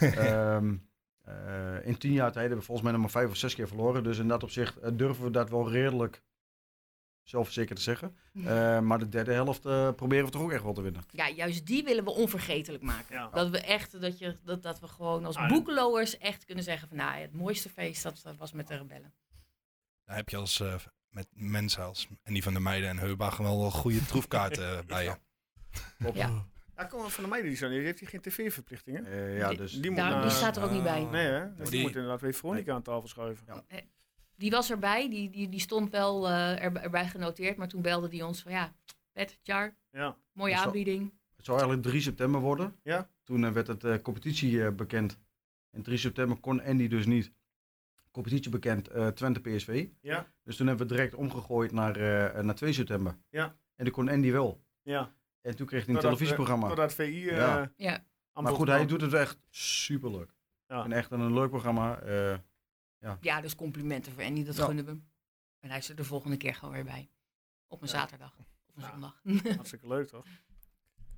um, 0.00 0.88
uh, 1.28 1.86
in 1.86 1.98
tien 1.98 2.12
jaar 2.12 2.32
tijd 2.32 2.34
hebben 2.38 2.58
we 2.58 2.64
volgens 2.64 2.82
mij 2.82 2.92
nog 2.92 3.00
maar 3.00 3.10
vijf 3.10 3.30
of 3.30 3.36
zes 3.36 3.54
keer 3.54 3.68
verloren. 3.68 4.02
Dus 4.02 4.18
in 4.18 4.28
dat 4.28 4.42
opzicht 4.42 4.78
uh, 4.82 4.88
durven 4.92 5.24
we 5.24 5.30
dat 5.30 5.50
wel 5.50 5.70
redelijk 5.70 6.22
zelfverzekerd 7.22 7.76
te 7.76 7.84
zeggen. 7.84 8.16
Uh, 8.32 8.80
maar 8.80 8.98
de 8.98 9.08
derde 9.08 9.32
helft 9.32 9.62
proberen 9.96 10.24
we 10.24 10.30
toch 10.30 10.42
ook 10.42 10.52
echt 10.52 10.62
wel 10.62 10.72
te 10.72 10.82
winnen. 10.82 11.04
Ja, 11.10 11.28
juist 11.28 11.66
die 11.66 11.84
willen 11.84 12.04
we 12.04 12.10
onvergetelijk 12.10 12.82
maken. 12.82 13.16
Ja. 13.16 13.28
Dat 13.28 13.50
we 13.50 13.60
echt, 13.60 14.00
dat, 14.00 14.18
je, 14.18 14.36
dat, 14.44 14.62
dat 14.62 14.80
we 14.80 14.88
gewoon 14.88 15.24
als 15.24 15.36
ah, 15.36 15.48
boekeloers 15.48 16.18
echt 16.18 16.44
kunnen 16.44 16.64
zeggen 16.64 16.88
van... 16.88 16.96
Nou, 16.96 17.20
het 17.20 17.32
mooiste 17.32 17.68
feest 17.68 18.02
dat 18.02 18.36
was 18.38 18.52
met 18.52 18.68
de 18.68 18.76
rebellen. 18.76 19.14
Daar 20.04 20.16
heb 20.16 20.28
je 20.28 20.36
als 20.36 20.62
met 21.14 21.28
mensen 21.30 21.84
als 21.84 22.08
en 22.22 22.32
die 22.32 22.42
van 22.42 22.54
de 22.54 22.60
meiden 22.60 22.88
en 22.88 22.98
Heubach 22.98 23.36
wel 23.36 23.64
een 23.64 23.70
goede 23.70 24.06
troefkaarten 24.06 24.82
bij 24.86 25.04
je. 25.04 25.16
Ja. 26.12 26.46
Ja, 26.76 26.84
kom 26.84 27.10
van 27.10 27.24
de 27.24 27.30
meiden 27.30 27.50
die 27.50 27.58
zo. 27.58 27.68
Die 27.68 27.80
heeft 27.80 28.00
hij 28.00 28.08
geen 28.08 28.20
tv-verplichtingen. 28.20 29.06
Uh, 29.06 29.38
ja, 29.38 29.54
dus 29.54 29.72
die, 29.72 29.80
die, 29.80 29.90
moet, 29.90 30.00
uh, 30.00 30.22
die 30.22 30.30
staat 30.30 30.56
er 30.56 30.62
ook 30.62 30.70
niet 30.70 30.82
bij. 30.82 31.04
Nee, 31.04 31.26
hè? 31.26 31.54
Dus 31.54 31.56
die, 31.56 31.70
die 31.70 31.80
moet 31.80 31.94
inderdaad 31.94 32.20
weer 32.20 32.34
Veronica 32.34 32.66
nee. 32.66 32.74
aan 32.74 32.82
tafel 32.82 33.08
schuiven. 33.08 33.46
Ja. 33.46 33.80
Die 34.36 34.50
was 34.50 34.70
erbij, 34.70 35.10
die, 35.10 35.30
die, 35.30 35.48
die 35.48 35.60
stond 35.60 35.90
wel 35.90 36.28
uh, 36.28 36.64
er, 36.64 36.76
erbij 36.76 37.08
genoteerd, 37.08 37.56
maar 37.56 37.68
toen 37.68 37.82
belde 37.82 38.08
die 38.08 38.26
ons 38.26 38.42
van 38.42 38.52
ja, 38.52 38.74
Pet, 39.12 39.38
Jar, 39.42 39.76
ja. 39.90 40.16
mooie 40.32 40.54
het 40.54 40.64
aanbieding. 40.64 41.00
Zou, 41.00 41.12
het 41.36 41.44
zou 41.44 41.58
eigenlijk 41.58 41.88
3 41.88 42.02
september 42.02 42.40
worden. 42.40 42.76
Ja. 42.82 43.10
Toen 43.22 43.52
werd 43.52 43.66
het 43.66 44.02
competitie 44.02 44.70
bekend. 44.70 45.18
En 45.70 45.82
3 45.82 45.98
september 45.98 46.36
kon 46.36 46.62
Andy 46.62 46.88
dus 46.88 47.06
niet. 47.06 47.32
Competitie 48.10 48.50
bekend, 48.50 48.90
Twente 49.14 49.40
PSV. 49.40 49.88
Ja. 50.00 50.32
Dus 50.42 50.56
toen 50.56 50.66
hebben 50.66 50.86
we 50.86 50.94
direct 50.94 51.14
omgegooid 51.14 51.72
naar, 51.72 51.98
naar 52.44 52.54
2 52.54 52.72
september. 52.72 53.18
Ja. 53.28 53.56
En 53.76 53.84
toen 53.84 53.94
kon 53.94 54.08
Andy 54.08 54.32
wel. 54.32 54.64
Ja. 54.82 55.14
En 55.44 55.56
toen 55.56 55.66
kreeg 55.66 55.86
hij 55.86 55.94
een 55.94 56.00
televisieprogramma. 56.00 56.68
Totdat 56.68 56.94
VI... 56.94 57.24
Uh, 57.24 57.36
ja. 57.36 57.72
ja. 57.76 58.04
Maar 58.32 58.52
goed, 58.52 58.68
hij 58.68 58.86
doet 58.86 59.00
het 59.00 59.12
echt 59.12 59.38
super 59.50 60.10
leuk. 60.10 60.34
Ja. 60.66 60.84
En 60.84 60.92
echt 60.92 61.10
een 61.10 61.32
leuk 61.32 61.50
programma. 61.50 62.02
Uh, 62.02 62.36
ja. 62.98 63.18
ja, 63.20 63.40
dus 63.40 63.54
complimenten 63.54 64.12
voor 64.12 64.22
Andy, 64.22 64.44
dat 64.44 64.56
ja. 64.56 64.64
gunnen 64.64 64.84
we 64.84 64.90
hem. 64.90 65.08
En 65.60 65.68
hij 65.68 65.78
is 65.78 65.88
er 65.88 65.96
de 65.96 66.04
volgende 66.04 66.36
keer 66.36 66.54
gewoon 66.54 66.74
weer 66.74 66.84
bij. 66.84 67.10
Op 67.66 67.82
een 67.82 67.88
ja. 67.88 67.94
zaterdag. 67.94 68.36
Of 68.66 68.76
een 68.76 68.82
zondag. 68.90 69.20
Hartstikke 69.54 69.86
leuk, 69.86 70.08
toch? 70.08 70.26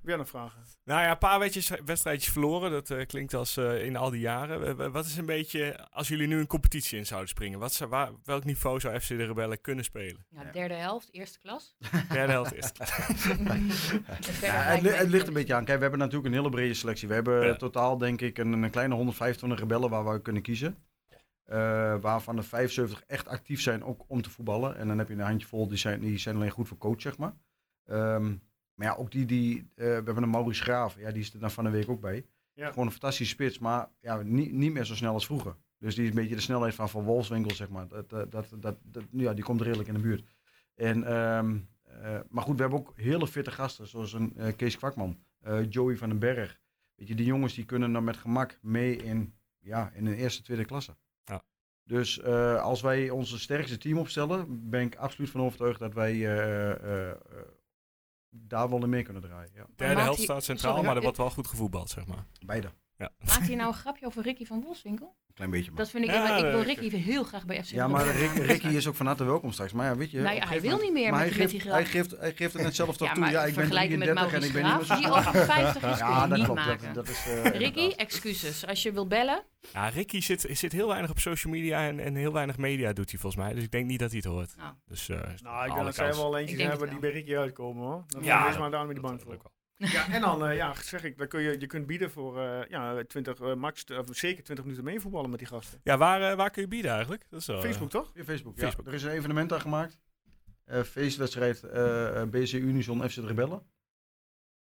Weer 0.06 0.16
nog 0.16 0.28
vragen? 0.28 0.62
Nou 0.84 1.02
ja, 1.02 1.10
een 1.10 1.18
paar 1.18 1.38
wedstrijdjes, 1.38 1.84
wedstrijdjes 1.84 2.32
verloren. 2.32 2.70
Dat 2.70 2.90
uh, 2.90 3.06
klinkt 3.06 3.34
als 3.34 3.56
uh, 3.56 3.84
in 3.84 3.96
al 3.96 4.10
die 4.10 4.20
jaren. 4.20 4.80
Uh, 4.80 4.86
wat 4.86 5.06
is 5.06 5.16
een 5.16 5.26
beetje, 5.26 5.88
als 5.90 6.08
jullie 6.08 6.26
nu 6.26 6.38
een 6.38 6.46
competitie 6.46 6.98
in 6.98 7.06
zouden 7.06 7.28
springen, 7.28 7.58
wat 7.58 7.72
zou, 7.72 7.90
waar, 7.90 8.10
welk 8.24 8.44
niveau 8.44 8.80
zou 8.80 9.00
FC 9.00 9.08
de 9.08 9.26
Rebellen 9.26 9.60
kunnen 9.60 9.84
spelen? 9.84 10.26
Ja, 10.30 10.44
derde 10.52 10.74
helft, 10.74 11.08
eerste 11.12 11.38
klas. 11.38 11.76
derde 12.12 12.32
helft, 12.32 12.52
eerste 12.52 12.72
klas. 12.72 12.90
ja, 14.40 14.52
het, 14.52 14.82
li 14.82 14.88
het, 14.88 15.08
ligt 15.08 15.26
een 15.26 15.32
beetje 15.32 15.54
aan. 15.54 15.64
Kijk, 15.64 15.76
we 15.76 15.82
hebben 15.82 16.00
natuurlijk 16.00 16.26
een 16.26 16.40
hele 16.40 16.50
brede 16.50 16.74
selectie. 16.74 17.08
We 17.08 17.14
hebben 17.14 17.46
ja. 17.46 17.56
totaal, 17.56 17.98
denk 17.98 18.20
ik, 18.20 18.38
een, 18.38 18.52
een 18.52 18.70
kleine 18.70 18.94
125 18.94 19.58
rebellen 19.58 19.90
waar 19.90 20.12
we 20.12 20.22
kunnen 20.22 20.42
kiezen. 20.42 20.76
waarvan 22.00 22.36
er 22.36 22.44
75 22.44 23.02
echt 23.06 23.28
actief 23.28 23.60
zijn 23.60 23.84
ook 23.84 24.04
om 24.06 24.22
te 24.22 24.30
voetballen. 24.30 24.76
En 24.76 24.88
dan 24.88 24.98
heb 24.98 25.08
je 25.08 25.14
een 25.14 25.20
handjevol, 25.20 25.68
die 25.68 25.78
zijn, 25.78 26.00
die 26.00 26.18
zijn 26.18 26.36
alleen 26.36 26.50
goed 26.50 26.68
voor 26.68 26.78
coach, 26.78 27.00
zeg 27.00 27.18
maar. 27.18 27.34
Um, 27.90 28.42
maar 28.76 28.86
ja, 28.86 28.94
ook 28.94 29.10
die, 29.10 29.24
die 29.26 29.56
uh, 29.58 29.64
we 29.74 29.84
hebben 29.84 30.22
een 30.22 30.30
Maurice 30.30 30.62
Graaf, 30.62 30.98
ja, 30.98 31.10
die 31.10 31.22
is 31.22 31.32
er 31.32 31.40
dan 31.40 31.50
van 31.50 31.64
de 31.64 31.70
week 31.70 31.88
ook 31.88 32.00
bij. 32.00 32.26
Ja. 32.52 32.68
Gewoon 32.68 32.86
een 32.86 32.92
fantastische 32.92 33.32
spits, 33.32 33.58
maar 33.58 33.88
ja, 34.00 34.22
niet, 34.22 34.52
niet 34.52 34.72
meer 34.72 34.84
zo 34.84 34.94
snel 34.94 35.12
als 35.12 35.26
vroeger. 35.26 35.56
Dus 35.78 35.94
die 35.94 36.04
is 36.04 36.10
een 36.10 36.16
beetje 36.16 36.34
de 36.34 36.40
snelheid 36.40 36.74
van 36.74 36.88
Van 36.88 37.04
Wolfswinkel, 37.04 37.54
zeg 37.54 37.68
maar. 37.68 37.88
Dat, 37.88 38.10
dat, 38.10 38.30
dat, 38.32 38.46
dat, 38.58 38.76
dat- 38.82 39.04
ja, 39.10 39.34
die 39.34 39.44
komt 39.44 39.60
redelijk 39.60 39.88
in 39.88 39.94
de 39.94 40.00
buurt. 40.00 40.24
En, 40.74 41.04
ehm, 41.04 41.56
eh, 41.82 42.18
maar 42.28 42.42
goed, 42.44 42.54
we 42.56 42.60
hebben 42.60 42.78
ook 42.78 42.92
hele 42.96 43.26
fitte 43.26 43.50
gasten, 43.50 43.86
zoals 43.86 44.12
een 44.12 44.32
eh, 44.36 44.56
Kees 44.56 44.76
Kwakman, 44.76 45.18
eh, 45.40 45.58
Joey 45.70 45.96
van 45.96 46.08
den 46.08 46.18
Berg. 46.18 46.60
Weet 46.94 47.08
je, 47.08 47.14
die 47.14 47.26
jongens 47.26 47.54
die 47.54 47.64
kunnen 47.64 47.92
dan 47.92 48.04
met 48.04 48.16
gemak 48.16 48.58
mee 48.62 48.96
in, 48.96 49.34
ja, 49.58 49.90
in 49.94 50.06
een 50.06 50.14
eerste, 50.14 50.42
tweede 50.42 50.64
klasse. 50.64 50.96
Ja. 51.24 51.42
Dus 51.84 52.20
eh, 52.20 52.62
als 52.62 52.80
wij 52.80 53.10
onze 53.10 53.38
sterkste 53.38 53.78
team 53.78 53.98
opstellen, 53.98 54.70
ben 54.70 54.80
ik 54.82 54.96
absoluut 54.96 55.30
van 55.30 55.40
overtuigd 55.40 55.78
dat 55.80 55.94
wij 55.94 56.12
eh, 56.12 56.70
eh, 56.70 57.10
eh, 57.10 57.16
daar 58.42 58.68
wel 58.68 58.82
in 58.82 58.88
mee 58.88 59.02
kunnen 59.02 59.22
draaien. 59.22 59.50
Ja. 59.54 59.66
Derde 59.76 60.00
helft 60.00 60.20
staat 60.22 60.44
centraal, 60.44 60.82
maar 60.82 60.96
er 60.96 61.02
wordt 61.02 61.16
wel 61.16 61.30
goed 61.30 61.46
gevoetbald, 61.46 61.90
zeg 61.90 62.06
maar. 62.06 62.26
Beide. 62.46 62.70
Ja. 62.98 63.10
Maakt 63.26 63.46
hij 63.46 63.54
nou 63.56 63.68
een 63.68 63.74
grapje 63.74 64.06
over 64.06 64.22
Ricky 64.22 64.44
van 64.44 64.62
Wolfswinkel? 64.62 65.16
Klein 65.34 65.50
beetje 65.50 65.70
maar. 65.70 65.78
Dat 65.78 65.90
vind 65.90 66.04
ik, 66.04 66.10
Ja, 66.10 66.36
ik 66.36 66.42
wil 66.52 66.62
Ricky 66.62 66.90
heel 66.90 67.24
graag 67.24 67.44
bij 67.46 67.64
FC 67.64 67.70
Ja, 67.70 67.88
maar. 67.88 68.06
Rick- 68.16 68.32
Ricky 68.46 68.66
is 68.66 68.86
ook 68.86 68.94
van 68.94 69.06
harte 69.06 69.24
welkom 69.24 69.52
straks. 69.52 69.72
Maar 69.72 69.86
ja, 69.86 69.96
weet 69.96 70.10
je... 70.10 70.20
Nou 70.20 70.34
ja, 70.34 70.42
een 70.42 70.48
hij 70.48 70.60
wil 70.60 70.78
niet 70.78 70.92
meer 70.92 71.10
maar 71.10 71.20
met- 71.24 71.28
hij 71.34 71.38
met 71.42 71.50
geeft, 71.50 71.62
die 71.64 71.72
hij, 71.72 71.84
geeft, 71.84 72.10
hij 72.18 72.32
geeft 72.34 72.52
het 72.52 72.62
net 72.62 72.74
zelf 72.74 72.96
toch 72.96 73.08
Ja, 73.08 73.14
toe. 73.14 73.24
Ja, 73.24 73.38
ik 73.40 73.44
ben 73.44 73.54
vergelijken 73.54 73.98
met 73.98 74.08
33 74.08 74.40
en 74.40 74.46
ik 74.46 74.52
ben 74.52 74.78
niet 74.78 74.88
meer 74.88 74.96
die 74.98 75.10
over 75.10 75.44
50 75.44 75.74
is, 75.90 75.98
kun 75.98 76.06
Ja, 76.08 76.26
dat 76.26 76.36
niet 76.36 76.44
klopt. 76.46 76.66
maken. 76.66 76.94
Dat, 76.94 77.06
dat 77.06 77.08
is, 77.08 77.26
eh, 77.26 77.44
Ricky, 77.44 77.92
excuses. 77.96 78.66
Als 78.66 78.82
je 78.82 78.92
wilt 78.92 79.08
bellen, 79.08 79.42
Ja, 79.72 79.88
Ricky 79.88 80.20
zit, 80.20 80.46
zit 80.50 80.72
heel 80.72 80.88
weinig 80.88 81.10
op 81.10 81.18
social 81.18 81.52
media 81.52 81.86
en, 81.86 82.00
en 82.00 82.14
heel 82.14 82.32
weinig 82.32 82.56
media 82.56 82.92
doet 82.92 83.10
hij 83.10 83.20
volgens 83.20 83.42
mij. 83.44 83.54
Dus 83.54 83.64
ik 83.64 83.70
denk 83.70 83.86
niet 83.86 83.98
dat 83.98 84.10
hij 84.10 84.18
het 84.24 84.32
hoort. 84.32 84.56
Nou. 84.56 84.72
Dus, 84.86 85.08
eh, 85.08 85.16
Nou, 85.42 85.66
ik 85.66 85.72
dat 85.84 85.94
zij 85.94 86.04
kans. 86.04 86.16
wel 86.18 86.30
denk 86.30 86.48
hebben 86.70 86.90
die 86.90 86.98
bij 86.98 87.10
Ricky 87.10 87.36
uitkomen 87.36 87.84
hoor. 87.86 88.04
Dat 88.08 88.24
Ja, 88.24 88.48
dat- 88.50 88.58
maar 88.58 88.70
daar 88.70 88.84
met 88.86 88.94
die 88.94 89.04
bank 89.04 89.18
Dat 89.18 89.26
voor. 89.26 89.50
Ja, 89.78 90.08
en 90.08 90.20
dan, 90.20 90.46
eh, 90.46 90.56
ja, 90.56 90.74
zeg 90.82 91.04
ik, 91.04 91.18
dan 91.18 91.28
kun 91.28 91.40
je, 91.40 91.60
je 91.60 91.66
kunt 91.66 91.86
bieden 91.86 92.10
voor 92.10 92.40
eh, 92.40 92.68
ja, 92.68 93.04
20, 93.04 93.40
eh, 93.40 93.54
max, 93.54 93.84
of 93.84 94.06
zeker 94.10 94.44
20 94.44 94.64
minuten 94.64 94.84
meevoetballen 94.84 95.30
met 95.30 95.38
die 95.38 95.48
gasten. 95.48 95.80
Ja, 95.82 95.96
waar, 95.96 96.36
waar 96.36 96.50
kun 96.50 96.62
je 96.62 96.68
bieden 96.68 96.90
eigenlijk? 96.90 97.26
Dat 97.30 97.40
is 97.40 97.46
wel, 97.46 97.56
eh, 97.56 97.62
Facebook 97.62 97.90
toch? 97.90 98.10
Via 98.14 98.24
Facebook, 98.24 98.56
ja. 98.56 98.62
Facebook. 98.62 98.86
Er 98.86 98.94
is 98.94 99.02
een 99.02 99.10
evenement 99.10 99.52
aan 99.52 99.60
gemaakt. 99.60 99.98
Eh, 100.64 100.82
feestwedstrijd 100.82 101.60
BC 102.30 102.52
Unison 102.52 103.08
FC 103.08 103.14
de 103.14 103.26
Rebellen. 103.26 103.62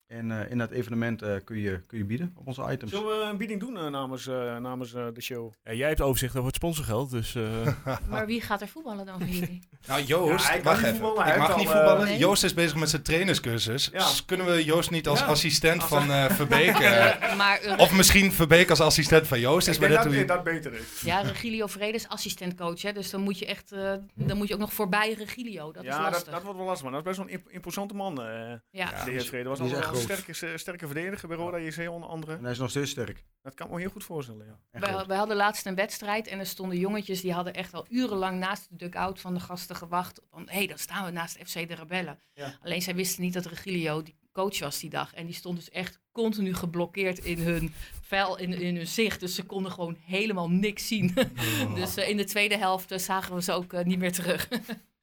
En 0.06 0.30
eh, 0.30 0.50
in 0.50 0.58
dat 0.58 0.70
evenement 0.70 1.22
eh, 1.22 1.34
kun, 1.44 1.58
je, 1.58 1.80
kun 1.86 1.98
je 1.98 2.04
bieden 2.04 2.32
op 2.36 2.46
onze 2.46 2.66
items. 2.72 2.90
Zullen 2.92 3.18
we 3.18 3.24
een 3.24 3.36
bieding 3.36 3.60
doen 3.60 3.76
eh, 3.78 3.86
namens, 3.86 4.26
eh, 4.26 4.56
namens 4.56 4.94
eh, 4.94 5.06
de 5.14 5.20
show? 5.20 5.52
Ja, 5.64 5.72
jij 5.72 5.88
hebt 5.88 6.00
overzicht 6.00 6.34
over 6.34 6.46
het 6.46 6.54
sponsorgeld, 6.56 7.10
dus... 7.10 7.34
eh, 7.34 7.42
maar 8.10 8.26
wie 8.26 8.40
gaat 8.40 8.60
er 8.60 8.68
voetballen 8.68 9.06
dan 9.06 9.18
voor 9.18 9.28
jullie? 9.38 9.60
Nou, 9.86 10.02
Joost, 10.02 10.48
Ja, 10.52 10.60
wacht 10.62 10.76
niet 10.76 10.86
even. 10.86 10.96
voetballen, 11.00 11.22
hij 11.24 11.32
Ik 11.32 11.38
mag 11.48 11.56
niet 11.56 11.66
al, 11.68 11.72
voetballen. 11.72 12.04
Nee. 12.06 12.18
Joost 12.18 12.44
is 12.44 12.54
bezig 12.54 12.76
met 12.76 12.90
zijn 12.90 13.02
trainerscursus. 13.02 13.88
Ja. 13.92 13.98
Dus 13.98 14.24
kunnen 14.24 14.46
we 14.46 14.64
Joost 14.64 14.90
niet 14.90 15.08
als 15.08 15.20
Ja. 15.20 15.26
assistent 15.26 15.80
Als- 15.80 15.88
van 15.90 16.10
eh 16.10 16.30
Verbeek... 16.30 16.72
maar 17.36 17.74
of 17.78 17.92
misschien 17.92 18.32
Verbeek 18.32 18.70
als 18.70 18.80
assistent 18.80 19.26
van 19.26 19.40
Joost. 19.40 19.68
Is 19.68 19.74
Ik 19.74 19.80
maar 19.80 19.88
dat 19.90 20.04
hoe 20.04 20.24
dat 20.24 20.36
je- 20.36 20.42
beter 20.42 20.72
is. 20.72 21.00
ja, 21.04 21.20
Regilio 21.20 21.66
Vrede 21.66 21.92
is 21.96 22.08
assistentcoach, 22.08 22.82
hè, 22.82 22.92
dus 22.92 23.10
dan 23.10 23.20
moet 23.20 23.38
je 23.38 23.46
echt, 23.46 23.72
eh, 23.72 23.92
dan 24.14 24.36
moet 24.36 24.48
je 24.48 24.54
ook 24.54 24.60
nog 24.60 24.72
voorbij 24.72 25.12
Regilio. 25.18 25.72
Dat 25.72 25.82
is 25.84 25.88
ja, 25.88 26.02
dat, 26.02 26.12
lastig. 26.12 26.32
dat 26.32 26.42
wordt 26.42 26.58
wel 26.58 26.66
lastig, 26.66 26.84
man. 26.90 26.92
Dat 26.92 27.00
is 27.02 27.06
best 27.06 27.16
wel 27.18 27.26
een 27.26 27.32
imp- 27.44 27.50
imposante 27.54 27.94
man. 27.94 28.22
eh 28.22 28.52
ja. 28.70 29.04
de 29.04 29.10
heer 29.10 29.24
Vrede 29.24 29.48
was 29.48 29.60
al 29.60 29.66
groot. 30.04 30.18
sterke, 30.18 30.58
sterke 30.58 30.86
verdediger 30.86 31.28
bij 31.28 31.36
Roda 31.36 31.58
JC 31.58 31.90
onder 31.90 32.08
andere. 32.08 32.32
En 32.36 32.42
hij 32.42 32.52
is 32.52 32.58
nog 32.58 32.70
steeds 32.70 32.90
sterk. 32.90 33.24
Dat 33.42 33.54
kan 33.54 33.66
ik 33.66 33.72
me 33.72 33.80
heel 33.80 33.90
goed 33.90 34.04
voorstellen, 34.04 34.46
ja. 34.46 35.06
We, 35.06 35.14
hadden 35.14 35.36
laatst 35.36 35.66
een 35.66 35.74
wedstrijd 35.74 36.26
en 36.26 36.38
er 36.38 36.46
stonden 36.46 36.78
jongetjes 36.78 37.20
die 37.20 37.32
hadden 37.32 37.54
echt 37.54 37.74
al 37.74 37.86
urenlang 37.88 38.38
naast 38.38 38.68
de 38.68 38.76
dugout 38.76 39.20
van 39.20 39.34
de 39.34 39.40
gasten 39.40 39.76
gewacht. 39.76 40.20
Hé, 40.30 40.42
hey, 40.44 40.66
dan 40.66 40.78
staan 40.78 41.04
we 41.04 41.10
naast 41.10 41.38
FC 41.44 41.68
de 41.68 41.74
Rebellen. 41.74 42.18
Ja. 42.34 42.58
Alleen 42.62 42.82
zij 42.82 42.94
wisten 42.94 43.22
niet 43.22 43.34
dat 43.34 43.46
Regilio 43.46 44.02
die 44.02 44.16
coach 44.36 44.58
was 44.58 44.78
die 44.78 44.90
dag. 44.90 45.14
En 45.14 45.26
die 45.26 45.34
stond 45.34 45.56
dus 45.56 45.70
echt 45.70 46.00
continu 46.12 46.54
geblokkeerd 46.54 47.18
in 47.18 47.38
hun 47.38 47.74
vel, 48.02 48.38
in, 48.38 48.52
in 48.60 48.76
hun 48.76 48.86
zicht. 48.86 49.20
Dus 49.20 49.34
ze 49.34 49.42
konden 49.42 49.72
gewoon 49.72 49.96
helemaal 50.04 50.50
niks 50.50 50.86
zien. 50.86 51.14
dus 51.74 51.96
eh, 51.96 52.08
in 52.08 52.16
de 52.16 52.24
tweede 52.24 52.56
helft 52.56 52.90
eh, 52.90 52.98
zagen 52.98 53.34
we 53.34 53.42
ze 53.42 53.52
ook 53.52 53.72
eh, 53.72 53.84
niet 53.84 53.98
meer 53.98 54.12
terug. 54.12 54.48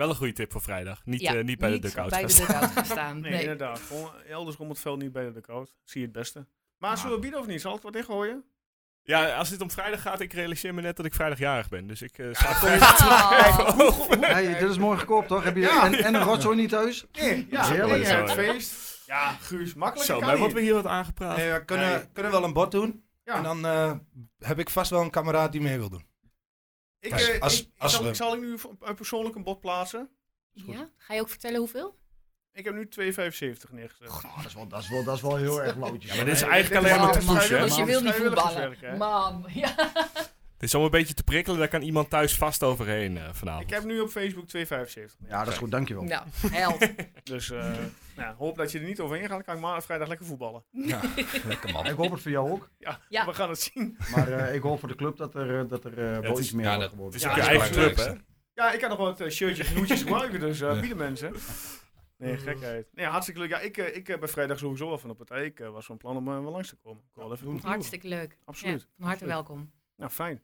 wel 0.00 0.08
een 0.10 0.16
goede 0.16 0.32
tip 0.32 0.52
voor 0.52 0.60
vrijdag. 0.62 1.00
Niet, 1.04 1.20
Ja, 1.20 1.34
eh, 1.34 1.44
niet 1.44 1.58
bij 1.58 1.70
de 1.70 1.78
dugout 1.78 2.10
bij 2.10 2.26
de 2.26 2.34
dugout 2.34 2.70
gaan 2.70 2.84
staan. 2.84 3.20
Nee, 3.20 3.30
Nee. 3.30 3.40
inderdaad. 3.40 3.80
Gewoon 3.80 4.10
elders 4.28 4.56
om 4.56 4.68
het 4.68 4.78
veld 4.80 5.02
niet 5.02 5.12
bij 5.12 5.24
de 5.24 5.32
dugout. 5.32 5.74
Zie 5.84 6.00
je 6.00 6.06
het 6.06 6.16
beste. 6.16 6.46
Maar 6.78 6.98
zullen 6.98 7.14
we 7.14 7.20
bieden 7.20 7.40
of 7.40 7.46
niet? 7.46 7.60
Zal 7.60 7.70
ik 7.76 7.82
het 7.82 7.92
wat 7.94 8.02
ingooien? 8.02 8.44
Ja, 9.02 9.34
als 9.36 9.48
het 9.50 9.60
om 9.60 9.70
vrijdag 9.70 10.02
gaat, 10.02 10.20
ik 10.20 10.32
realiseer 10.32 10.74
me 10.74 10.80
net 10.80 10.96
dat 10.96 11.06
ik 11.06 11.14
vrijdagjarig 11.14 11.68
ben. 11.68 11.86
Dus 11.86 12.02
ik 12.02 12.18
eh 12.18 12.26
sta 12.32 12.48
Ah. 12.48 13.78
Hey, 14.20 14.58
dit 14.58 14.70
is 14.70 14.78
mooi 14.78 14.98
gekoopt, 14.98 15.28
toch? 15.28 15.44
Heb 15.44 15.54
je, 15.54 15.60
Ja. 15.60 15.84
en, 15.84 15.94
en 15.94 16.14
een 16.14 16.22
rotzooi 16.22 16.56
niet 16.56 16.68
thuis? 16.68 17.06
Nee, 17.12 17.46
ja. 17.50 17.64
Heerlijk. 17.68 17.88
Nee, 17.90 18.00
ja, 18.12 18.20
het 18.20 18.28
ja. 18.28 18.34
feest. 18.34 19.02
Ja, 19.06 19.30
Guus, 19.40 19.74
makkelijk 19.74 20.08
Zo, 20.10 20.20
maar 20.20 20.38
wordt 20.38 20.54
we 20.54 20.60
hier 20.60 20.74
wat 20.74 20.86
aangepraat. 20.86 21.36
Nee, 21.36 21.52
we 21.52 21.64
kunnen, 21.64 21.88
Nee. 21.90 22.06
kunnen 22.12 22.32
wel 22.32 22.44
een 22.44 22.52
bot 22.52 22.70
doen. 22.70 23.04
Ja. 23.24 23.34
En 23.36 23.42
dan 23.42 23.66
eh, 23.66 23.92
heb 24.38 24.58
ik 24.58 24.70
vast 24.70 24.90
wel 24.90 25.00
een 25.02 25.10
kameraad 25.10 25.52
die 25.52 25.60
mee 25.60 25.78
wil 25.78 25.88
doen. 25.90 26.04
Ik, 27.00 27.12
Als- 27.12 27.28
eh, 27.28 27.40
als- 27.40 27.60
ik- 27.60 27.68
als 27.78 27.92
zal, 27.92 28.04
we- 28.04 28.14
zal 28.14 28.34
ik 28.34 28.40
nu 28.40 28.56
een 28.80 28.94
persoonlijk 28.94 29.34
een 29.36 29.42
bod 29.42 29.60
plaatsen? 29.60 30.08
Ja? 30.52 30.88
Ga 30.96 31.14
je 31.14 31.20
ook 31.20 31.28
vertellen 31.28 31.58
hoeveel? 31.58 31.98
Ik 32.52 32.64
heb 32.64 32.74
nu 32.74 32.88
2,75 32.88 33.72
neergezet. 33.72 34.08
Oh, 34.08 34.36
dat, 34.36 34.46
is 34.46 34.54
wel, 34.54 34.66
dat, 34.68 34.82
is 34.82 34.88
wel, 34.88 35.04
dat 35.04 35.16
is 35.16 35.22
wel 35.22 35.36
heel 35.36 35.62
erg 35.62 35.76
loutjes. 35.76 36.10
Ja, 36.10 36.16
maar 36.16 36.24
dit 36.24 36.34
is 36.34 36.42
eigenlijk 36.42 36.84
alleen 36.86 37.00
maar 37.00 37.12
te 37.20 37.26
pushen. 37.26 37.60
Dus 37.60 37.76
je 37.76 37.84
wil 37.84 38.00
niet 38.00 38.12
voetballen. 38.12 38.76
Mam, 38.98 39.44
ja. 39.62 39.74
Het 40.54 40.68
is 40.68 40.74
om 40.74 40.84
een 40.84 40.90
beetje 40.90 41.14
te 41.14 41.22
prikkelen, 41.22 41.58
daar 41.58 41.68
kan 41.68 41.82
iemand 41.82 42.10
thuis 42.10 42.36
vast 42.36 42.62
overheen 42.62 43.18
eh, 43.18 43.28
vanavond. 43.32 43.64
Ik 43.64 43.70
heb 43.70 43.84
nu 43.84 44.00
op 44.00 44.08
Facebook 44.10 44.44
2,75. 44.48 45.16
Ja, 45.28 45.44
dat 45.44 45.52
is 45.52 45.58
goed, 45.58 45.70
dankjewel. 45.70 46.02
Nou, 46.02 46.24
held. 46.50 46.86
Dus 47.24 47.50
eh, 47.50 47.72
nou, 48.20 48.36
hoop 48.36 48.56
dat 48.56 48.72
je 48.72 48.78
er 48.78 48.84
niet 48.84 49.00
overheen 49.00 49.22
gaat. 49.26 49.34
Dan 49.34 49.42
kan 49.44 49.54
ik 49.54 49.60
maandag 49.60 49.84
vrijdag 49.84 50.08
lekker 50.08 50.26
voetballen. 50.26 50.64
Ja, 50.70 51.00
lekker 51.48 51.72
man. 51.72 51.86
Ik 51.86 51.96
hoop 51.96 52.10
het 52.10 52.20
voor 52.22 52.30
jou 52.30 52.50
ook. 52.50 52.70
Ja, 52.78 53.00
Ja. 53.08 53.26
we 53.26 53.34
gaan 53.34 53.48
het 53.48 53.60
zien. 53.60 53.96
Maar 54.14 54.28
eh, 54.32 54.54
ik 54.54 54.62
hoop 54.62 54.78
voor 54.78 54.88
de 54.88 54.94
club 54.94 55.16
dat 55.16 55.34
er, 55.34 55.60
eh, 55.60 55.68
dat 55.68 55.84
er 55.84 55.98
eh, 56.14 56.18
wel 56.18 56.32
is- 56.32 56.38
iets 56.38 56.52
meer 56.52 56.64
ja, 56.64 56.76
wordt 56.76 56.82
dat- 56.82 56.90
geboden. 56.90 57.20
Het 57.20 57.30
is 57.30 57.34
je 57.44 57.48
eigen 57.50 57.70
club, 57.70 57.96
hè? 57.96 58.12
Ja, 58.54 58.72
ik 58.72 58.80
kan 58.80 58.88
nog 58.88 58.98
wat 58.98 59.20
eh, 59.20 59.28
shirtjes 59.30 59.68
en 59.70 59.76
hoedjes 59.76 60.02
gebruiken, 60.02 60.40
dus 60.48 60.60
eh, 60.60 60.80
bieden 60.80 60.96
mensen. 60.98 61.34
Nee, 62.16 62.36
gekheid. 62.36 62.88
Nee, 62.94 63.06
hartstikke 63.06 63.40
leuk. 63.40 63.48
Ja, 63.50 63.58
ik, 63.58 63.76
ik 63.76 64.20
ben 64.20 64.28
vrijdag 64.28 64.58
sowieso 64.58 64.88
wel 64.88 64.98
van 64.98 65.08
de 65.08 65.14
partij. 65.14 65.44
Ik 65.44 65.58
was 65.58 65.86
van 65.86 65.96
plan 65.96 66.16
om 66.16 66.24
wel 66.24 66.42
langs 66.52 66.68
te 66.68 66.76
komen. 66.76 67.02
Ik 67.16 67.22
even 67.32 67.44
doen. 67.46 67.60
Hartstikke 67.62 68.08
leuk. 68.08 68.38
Absoluut. 68.44 68.80
Ja, 68.80 68.86
van 68.96 69.06
harte 69.06 69.24
Absoluut. 69.24 69.46
welkom. 69.46 69.70
Nou, 69.96 70.10
fijn. 70.10 70.42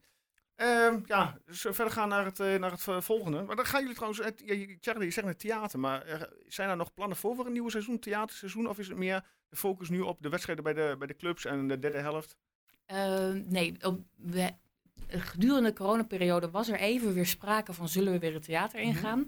Ehm, 0.56 1.00
ja, 1.04 1.38
dus 1.44 1.64
eh, 1.64 1.72
verder 1.72 1.92
gaan 1.92 2.08
naar 2.08 2.24
het, 2.24 2.40
eh, 2.40 2.54
naar 2.54 2.70
het 2.70 2.88
eh, 2.88 3.00
volgende. 3.00 3.42
Maar 3.42 3.56
dan 3.56 3.64
gaan 3.64 3.80
jullie 3.80 3.94
trouwens, 3.94 4.24
het, 4.24 4.42
je, 4.44 4.76
zegt 5.10 5.24
net 5.24 5.38
theater, 5.38 5.78
maar 5.78 6.02
eh, 6.02 6.22
zijn 6.46 6.68
er 6.70 6.76
nog 6.76 6.94
plannen 6.94 7.16
voor 7.16 7.34
voor 7.36 7.46
een 7.46 7.52
nieuwe 7.52 7.70
seizoen, 7.70 7.98
theaterseizoen? 7.98 8.68
Of 8.68 8.78
is 8.78 8.88
het 8.88 8.96
meer 8.96 9.24
de 9.48 9.56
focus 9.56 9.88
nu 9.88 10.00
op 10.00 10.22
de 10.22 10.28
wedstrijden 10.28 10.64
bij 10.64 10.72
de, 10.74 10.94
bij 10.98 11.06
de 11.06 11.16
clubs 11.16 11.44
en 11.44 11.68
de 11.68 11.78
derde 11.78 11.98
helft? 11.98 12.36
Eh, 12.86 13.28
nee, 13.32 13.76
op, 13.82 14.00
we, 14.16 14.50
gedurende 15.08 15.68
de 15.68 15.74
coronaperiode 15.74 16.50
was 16.50 16.68
er 16.68 16.78
even 16.78 17.14
weer 17.14 17.26
sprake 17.26 17.72
van 17.72 17.88
zullen 17.88 18.12
we 18.12 18.18
weer 18.18 18.34
het 18.34 18.44
theater 18.44 18.78
Mhm. 18.78 18.88
ingaan. 18.88 19.24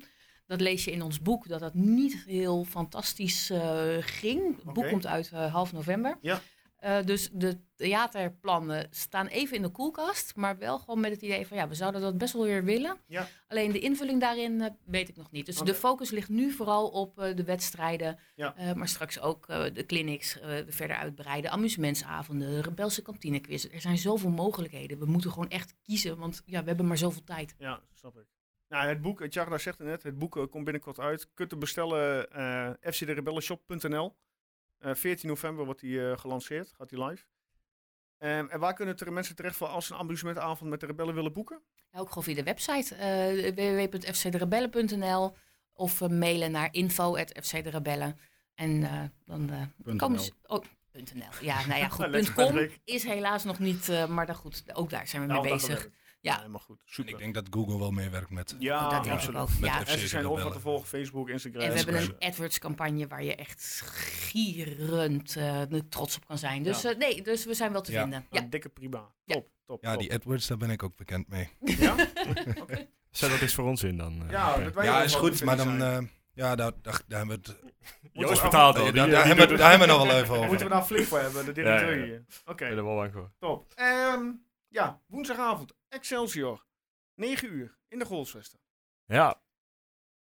Dat 0.46 0.60
lees 0.60 0.84
je 0.84 0.90
in 0.90 1.02
ons 1.02 1.22
boek, 1.22 1.48
dat 1.48 1.60
dat 1.60 1.74
niet 1.74 2.24
heel 2.26 2.64
fantastisch 2.64 3.52
ging. 4.00 4.56
Het 4.64 4.72
boek 4.72 4.88
komt 4.88 5.06
uit 5.06 5.30
half 5.30 5.72
november. 5.72 6.18
Ja. 6.20 6.40
Eh, 6.78 7.02
dus 7.04 7.28
de 7.32 7.58
theaterplannen 7.74 8.86
staan 8.90 9.26
even 9.26 9.56
in 9.56 9.62
de 9.62 9.68
koelkast, 9.68 10.36
maar 10.36 10.58
wel 10.58 10.78
gewoon 10.78 11.00
met 11.00 11.10
het 11.10 11.22
idee 11.22 11.46
van 11.46 11.56
ja, 11.56 11.68
we 11.68 11.74
zouden 11.74 12.00
dat 12.00 12.18
best 12.18 12.32
wel 12.32 12.42
weer 12.42 12.64
willen. 12.64 12.96
Ja. 13.06 13.28
Alleen 13.48 13.72
de 13.72 13.78
invulling 13.78 14.20
daarin 14.20 14.60
eh, 14.60 14.70
weet 14.84 15.08
ik 15.08 15.16
nog 15.16 15.30
niet. 15.30 15.46
Dus 15.46 15.58
de 15.58 15.74
focus 15.74 16.10
ligt 16.10 16.28
nu 16.28 16.50
vooral 16.50 16.88
op 16.88 17.18
eh, 17.18 17.36
de 17.36 17.44
wedstrijden, 17.44 18.18
Ja. 18.34 18.54
maar 18.76 18.88
straks 18.88 19.20
ook 19.20 19.46
de 19.46 19.84
clinics 19.86 20.38
verder 20.66 20.96
uitbreiden, 20.96 21.50
amusementsavonden, 21.50 22.60
rebelse 22.60 23.02
kantinequiz. 23.02 23.64
Er 23.64 23.80
zijn 23.80 23.98
zoveel 23.98 24.30
mogelijkheden. 24.30 24.98
We 24.98 25.06
moeten 25.06 25.30
gewoon 25.30 25.48
echt 25.50 25.74
kiezen, 25.82 26.18
want 26.18 26.42
ja, 26.46 26.60
we 26.60 26.68
hebben 26.68 26.86
maar 26.86 26.98
zoveel 26.98 27.24
tijd. 27.24 27.54
Ja, 27.58 27.80
snap 27.94 28.16
ik. 28.18 28.26
Nou, 28.68 28.88
het 28.88 29.02
boek, 29.02 29.26
Tjarda 29.26 29.58
zegt 29.58 29.78
het 29.78 29.86
net, 29.86 30.02
het 30.02 30.18
boek 30.18 30.46
komt 30.50 30.64
binnenkort 30.64 30.98
uit. 30.98 31.28
Kunt 31.34 31.50
het 31.50 31.60
bestellen 31.60 32.30
eh 32.32 32.70
fcderebellenshop.nl. 32.80 34.16
Eh 34.78 34.94
14 34.94 35.28
november 35.28 35.64
wordt 35.64 35.80
die 35.80 36.10
eh, 36.10 36.18
gelanceerd, 36.18 36.72
gaat 36.76 36.88
die 36.88 37.04
live. 37.04 37.24
Ehm, 38.18 38.46
en 38.46 38.60
waar 38.60 38.74
kunnen 38.74 38.96
er 38.96 39.12
mensen 39.12 39.36
terecht 39.36 39.56
voor 39.56 39.66
als 39.68 39.86
ze 39.86 39.92
een 39.92 39.98
amusementavond 39.98 40.70
met 40.70 40.80
de 40.80 40.86
rebellen 40.86 41.14
willen 41.14 41.32
boeken? 41.32 41.62
Ja, 41.90 41.98
ook 41.98 42.08
gewoon 42.08 42.24
via 42.24 42.34
de 42.34 42.42
website 42.42 42.94
eh 42.94 43.54
www.fcderebellen.nl 43.54 45.36
of 45.72 46.00
eh, 46.00 46.08
mailen 46.08 46.50
naar 46.50 46.68
info.fcderebellen. 46.72 48.18
En 48.58 48.82
eh, 48.82 49.02
dan 49.24 49.50
eh, 49.50 49.62
Punt 49.82 49.98
komen 49.98 50.16
NL. 50.16 50.24
ze... 50.24 50.32
Oh, 50.42 50.64
.nl. 50.92 51.24
Ja, 51.40 51.66
nou 51.66 51.80
ja, 51.80 51.88
goed. 51.98 52.32
.com 52.32 52.68
is 52.84 53.04
helaas 53.04 53.44
nog 53.44 53.58
niet, 53.58 53.88
eh, 53.88 54.06
maar 54.06 54.26
dan 54.26 54.34
goed, 54.34 54.64
ook 54.72 54.90
daar 54.90 55.06
zijn 55.06 55.22
we 55.22 55.28
mee 55.28 55.36
Nou, 55.36 55.48
dat 55.48 55.68
bezig. 55.68 55.88
Ja. 56.28 56.36
helemaal 56.38 56.60
goed. 56.60 56.76
En 56.78 56.92
Super. 56.92 57.12
ik 57.12 57.18
denk 57.18 57.34
dat 57.34 57.46
Google 57.50 57.78
wel 57.78 57.90
meewerkt 57.90 58.30
met. 58.30 58.56
ja, 58.58 58.84
Oh, 58.84 58.90
dat 58.90 59.08
absoluut. 59.08 59.40
ook. 59.40 59.48
Met 59.48 59.58
Ja. 59.70 59.80
FC 59.80 59.88
En 59.88 59.98
ze 59.98 60.06
zijn 60.08 60.20
overal 60.24 60.36
Rebellen. 60.36 60.56
te 60.56 60.60
volgen, 60.62 60.86
Facebook, 60.88 61.28
Instagram. 61.28 61.62
En 61.62 61.70
we 61.70 61.76
hebben 61.76 61.96
een 62.02 62.14
AdWords-campagne 62.18 63.06
waar 63.06 63.22
je 63.24 63.34
echt 63.34 63.82
gierend 63.84 65.36
eh, 65.36 65.62
trots 65.88 66.16
op 66.16 66.26
kan 66.26 66.38
zijn. 66.38 66.62
Dus 66.62 66.82
Ja. 66.82 66.90
eh, 66.90 66.96
nee, 66.98 67.22
dus 67.22 67.44
we 67.44 67.54
zijn 67.54 67.72
wel 67.72 67.82
te 67.82 67.92
Ja. 67.92 68.00
vinden. 68.02 68.26
Ja. 68.30 68.40
Een 68.40 68.50
dikke 68.50 68.68
prima. 68.68 69.12
Ja. 69.24 69.34
Top, 69.34 69.48
top, 69.66 69.82
Ja, 69.84 69.90
top. 69.92 70.00
die 70.00 70.12
AdWords, 70.14 70.46
daar 70.46 70.56
ben 70.58 70.70
ik 70.70 70.82
ook 70.82 70.96
bekend 70.96 71.28
mee. 71.28 71.48
Ja? 71.78 71.94
Zet 73.10 73.30
dat 73.30 73.40
eens 73.40 73.54
voor 73.54 73.64
ons 73.64 73.82
in 73.82 73.96
dan. 73.96 74.22
eh, 74.24 74.30
Ja, 74.30 74.52
Pep. 74.52 74.64
dat 74.64 74.74
wij 74.74 74.84
Ja, 74.84 74.98
ook 74.98 75.04
is 75.04 75.14
goed, 75.14 75.44
maar 75.44 75.56
dan. 75.56 75.82
eh, 75.82 75.98
ja, 76.32 76.54
daar, 76.56 76.72
daar, 76.82 77.00
daar 77.06 77.18
hebben 77.18 77.40
we 77.42 77.50
het. 77.50 77.60
Joost 78.12 78.42
Daar, 78.42 78.54
al. 78.54 78.72
daar, 78.72 78.84
hebben, 78.84 79.48
we- 79.48 79.56
daar 79.56 79.70
hebben 79.70 79.88
we 79.88 79.94
nog 79.94 80.06
wel 80.06 80.16
even 80.16 80.28
Moeten 80.28 80.48
we 80.48 80.54
over. 80.54 80.68
daar 80.68 80.78
een 80.78 80.84
flik 80.84 81.04
voor 81.06 81.18
hebben, 81.18 81.44
de 81.44 81.52
directeur 81.52 81.88
Ja, 81.90 81.96
ja, 81.96 82.00
ja. 82.00 82.04
hier. 82.04 82.24
Oké. 82.46 82.64
Ik 82.64 82.68
ben 82.68 82.78
er 82.78 82.84
wel 82.84 82.94
bang 82.96 83.12
voor. 83.12 83.30
top. 83.38 83.72
Ja, 84.68 85.02
woensdagavond. 85.06 85.74
Excelsior. 85.88 86.66
9 87.14 87.52
uur 87.52 87.78
in 87.88 87.98
de 87.98 88.04
Goalsvesten. 88.04 88.58
Ja, 89.04 89.40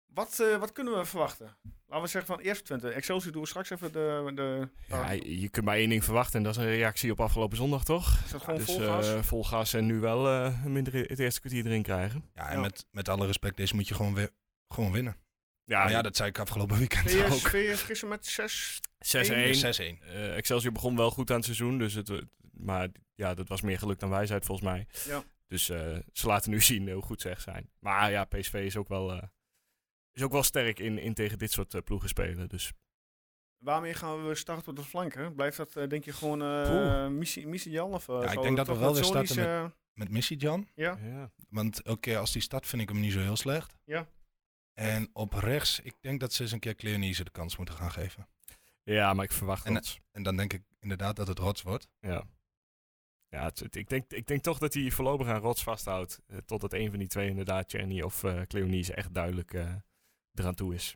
Wat, 0.05 0.39
eh, 0.39 0.57
wat 0.57 0.71
kunnen 0.71 0.97
we 0.97 1.05
verwachten? 1.05 1.57
Laten 1.85 2.03
we 2.05 2.09
zeggen 2.11 2.35
van 2.35 2.43
eerst 2.43 2.65
Twente. 2.65 2.89
Excelsior 2.89 3.31
doen 3.31 3.41
we 3.41 3.47
straks 3.47 3.69
even 3.69 3.91
de... 3.91 4.31
de 4.35 4.69
ja, 4.87 5.11
je 5.11 5.49
kunt 5.49 5.65
maar 5.65 5.75
één 5.75 5.89
ding 5.89 6.03
verwachten 6.03 6.37
en 6.37 6.43
dat 6.43 6.55
is 6.57 6.61
een 6.61 6.69
reactie 6.69 7.11
op 7.11 7.19
afgelopen 7.19 7.57
zondag, 7.57 7.83
toch? 7.83 8.19
is 8.25 8.31
dat 8.31 8.41
gewoon 8.41 8.55
dus 8.59 8.65
vol 8.65 8.79
gas? 8.79 9.07
eh, 9.13 9.21
vol 9.21 9.43
gas 9.43 9.73
en 9.73 9.85
nu 9.85 9.99
wel 9.99 10.27
eh, 10.27 10.63
minder 10.63 10.93
het 10.93 11.19
eerste 11.19 11.39
kwartier 11.39 11.65
erin 11.65 11.81
krijgen. 11.83 12.29
Ja, 12.33 12.47
en 12.49 12.55
Ja. 12.55 12.61
Met, 12.61 12.85
met 12.91 13.09
alle 13.09 13.25
respect, 13.25 13.57
deze 13.57 13.75
moet 13.75 13.87
je 13.87 13.93
gewoon, 13.95 14.13
weer, 14.13 14.29
gewoon 14.67 14.91
winnen. 14.91 15.17
Ja, 15.63 15.83
Maar 15.83 15.91
ja, 15.91 16.01
dat 16.01 16.15
zei 16.15 16.29
ik 16.29 16.39
afgelopen 16.39 16.77
weekend 16.77 17.09
VS, 17.11 17.31
ook. 17.31 17.49
VS 17.51 17.81
gisteren 17.81 18.09
met 18.09 18.25
6... 18.25 18.79
6-1. 18.97 19.19
6-1. 19.19 20.03
Eh, 20.03 20.35
Excelsior 20.35 20.71
begon 20.73 20.95
wel 20.95 21.11
goed 21.11 21.29
aan 21.29 21.35
het 21.35 21.45
seizoen, 21.45 21.77
dus 21.77 21.93
het, 21.93 22.09
eh, 22.09 22.17
maar 22.51 22.89
ja, 23.18 23.34
dat 23.34 23.47
was 23.47 23.61
meer 23.61 23.78
geluk 23.78 23.99
dan 23.99 24.09
wijsheid 24.09 24.45
volgens 24.45 24.68
mij. 24.68 24.88
Ja. 25.05 25.24
Dus 25.47 25.70
eh, 25.70 25.97
ze 26.13 26.28
laten 26.28 26.51
nu 26.51 26.61
zien 26.72 26.91
hoe 26.91 27.01
goed 27.01 27.22
ze 27.22 27.30
echt 27.30 27.41
zijn. 27.41 27.70
Maar 27.80 28.11
ja, 28.11 28.26
PSV 28.26 28.53
is 28.53 28.78
ook 28.78 28.88
wel, 28.88 29.11
eh, 29.11 29.24
is 30.11 30.24
ook 30.24 30.32
wel 30.32 30.43
sterk 30.43 30.80
in, 30.80 30.97
in 30.97 31.13
tegen 31.13 31.38
dit 31.38 31.51
soort 31.51 31.74
eh, 31.74 31.82
ploegen 31.82 32.09
spelen. 32.09 32.49
Dus 32.49 32.74
Waarmee 33.57 33.93
gaan 33.93 34.28
we 34.28 34.36
starten 34.36 34.68
op 34.68 34.76
de 34.76 34.84
flanken? 34.84 35.36
Blijft 35.36 35.57
dat 35.57 35.89
denk 35.89 36.03
je 36.03 36.13
gewoon 36.13 36.41
uh, 36.41 37.07
missie, 37.07 37.47
missie 37.47 37.72
Jan? 37.72 37.93
Of, 37.93 38.07
uh, 38.07 38.22
Ja, 38.22 38.32
ik 38.32 38.41
denk 38.41 38.57
dat 38.57 38.68
we 38.68 38.78
wel 38.78 38.93
weer 38.93 39.03
starten 39.03 39.47
eh, 39.47 39.65
Met 39.93 40.09
Missy 40.09 40.34
Jan. 40.34 40.68
ja? 40.76 40.97
ja. 41.01 41.32
Want 41.49 41.82
elke 41.82 41.99
keer 41.99 42.18
als 42.18 42.32
die 42.32 42.41
start 42.41 42.68
vind 42.68 42.82
ik 42.82 42.89
hem 42.89 42.99
niet 42.99 43.13
zo 43.13 43.20
heel 43.20 43.36
slecht. 43.36 43.76
Ja. 43.84 44.07
En 44.74 45.09
op 45.13 45.34
rechts, 45.34 45.80
ik 45.80 45.95
denk 46.01 46.20
dat 46.20 46.34
ze 46.34 46.41
eens 46.41 46.51
een 46.51 46.59
keer 46.59 46.76
Cleonice 46.76 47.24
de 47.24 47.32
kans 47.32 47.57
moeten 47.57 47.76
gaan 47.76 47.91
geven. 47.91 48.28
ja, 48.84 49.13
maar 49.13 49.26
ik 49.26 49.32
verwacht 49.32 49.65
En, 49.65 49.74
dat. 49.74 49.99
En 50.11 50.24
dan 50.24 50.36
denk 50.36 50.53
ik 50.53 50.63
inderdaad 50.80 51.15
dat 51.15 51.28
het 51.28 51.39
rots 51.39 51.61
wordt. 51.61 51.88
Ja. 51.99 52.26
Ja, 53.30 53.43
het- 53.43 53.59
het- 53.59 53.75
ik, 53.75 53.89
denk, 53.89 54.11
ik 54.11 54.28
denk 54.28 54.43
toch 54.43 54.57
dat 54.57 54.73
hij 54.73 54.91
voorlopig 54.91 55.28
aan 55.28 55.39
Rots 55.41 55.63
vasthoudt. 55.63 56.21
eh, 56.28 56.38
totdat 56.38 56.73
een 56.73 56.89
van 56.89 56.99
die 56.99 57.07
twee, 57.07 57.30
inderdaad, 57.30 57.69
Cherny 57.71 58.01
of 58.01 58.23
eh 58.23 58.41
Cleonice, 58.41 58.93
echt 58.93 59.13
duidelijk 59.13 59.53
eh, 59.53 59.73
eraan 60.34 60.55
toe 60.55 60.73
is. 60.73 60.95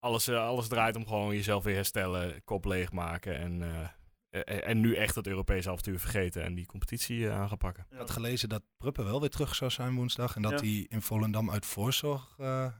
Alles, 0.00 0.28
eh, 0.28 0.46
alles 0.46 0.68
draait 0.68 0.96
om 0.96 1.06
gewoon 1.06 1.34
jezelf 1.34 1.64
weer 1.64 1.74
herstellen, 1.74 2.44
kop 2.44 2.64
leegmaken 2.64 3.36
en, 3.38 3.62
eh, 3.62 3.88
eh, 4.28 4.68
en 4.68 4.80
nu 4.80 4.94
echt 4.94 5.14
het 5.14 5.26
Europese 5.26 5.68
avontuur 5.70 5.98
vergeten 5.98 6.42
en 6.42 6.54
die 6.54 6.66
competitie 6.66 7.28
eh, 7.28 7.34
aan 7.40 7.48
gaan 7.48 7.58
pakken. 7.58 7.86
Ik 7.90 7.96
had 7.98 8.10
gelezen 8.10 8.48
dat 8.48 8.62
Pruppen 8.76 9.04
wel 9.04 9.20
weer 9.20 9.30
terug 9.30 9.54
zou 9.54 9.70
zijn 9.70 9.94
woensdag. 9.94 10.36
En 10.36 10.42
dat 10.42 10.50
Ja. 10.52 10.58
hij 10.66 10.86
in 10.88 11.02
Volendam 11.02 11.50
uit 11.50 11.66
voorzorg 11.66 12.34
eh 12.38 12.72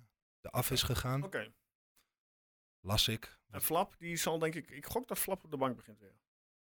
af 0.42 0.70
is 0.70 0.82
gegaan. 0.82 1.22
Oké. 1.24 1.52
Las 2.80 3.08
ik. 3.08 3.38
En 3.50 3.60
Flap, 3.62 3.94
die 3.98 4.16
zal 4.16 4.38
denk 4.38 4.54
ik... 4.54 4.70
Ik 4.70 4.86
gok 4.86 5.08
dat 5.08 5.18
Flap 5.18 5.44
op 5.44 5.50
de 5.50 5.56
bank 5.56 5.76
begint 5.76 5.98
weer. 5.98 6.14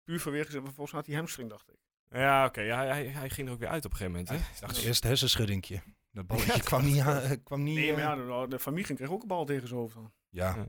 Puur 0.04 0.20
vanwege, 0.20 0.50
zijn- 0.50 0.62
volgens 0.64 0.90
mij 0.90 1.00
had 1.00 1.06
hij 1.06 1.16
hamstring, 1.16 1.50
dacht 1.50 1.68
ik. 1.70 1.76
Ja, 2.10 2.44
oké. 2.46 2.60
ja, 2.60 2.84
hij, 2.84 3.06
hij 3.06 3.30
ging 3.30 3.46
er 3.48 3.52
ook 3.54 3.60
weer 3.60 3.68
uit 3.68 3.84
op 3.84 3.90
een 3.90 3.96
gegeven 3.96 4.20
moment. 4.20 4.42
Hè? 4.42 4.50
Ik 4.54 4.60
dacht 4.60 4.82
eerst 4.84 5.02
hersenschuddingje. 5.02 5.82
Dat 6.10 6.26
balletje 6.26 6.62
kwam 6.62 6.84
niet 6.84 7.00
aan. 7.00 7.20
eh, 7.22 7.30
kwam 7.44 7.62
niet, 7.62 7.74
Nee, 7.76 7.92
maar 7.92 8.18
eh, 8.20 8.26
ja, 8.28 8.42
de, 8.42 8.48
de 8.48 8.58
familie 8.58 8.94
kreeg 8.94 9.10
ook 9.10 9.22
een 9.22 9.28
bal 9.28 9.44
tegen 9.44 9.68
zijn 9.68 9.80
hoofd 9.80 9.94
dan. 9.94 10.12
ja. 10.28 10.46
Ja. 10.56 10.68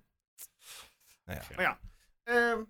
Nou 1.25 1.39
ja. 1.39 1.55
Maar 1.55 1.61
ja, 1.65 1.79
ehm, 2.23 2.63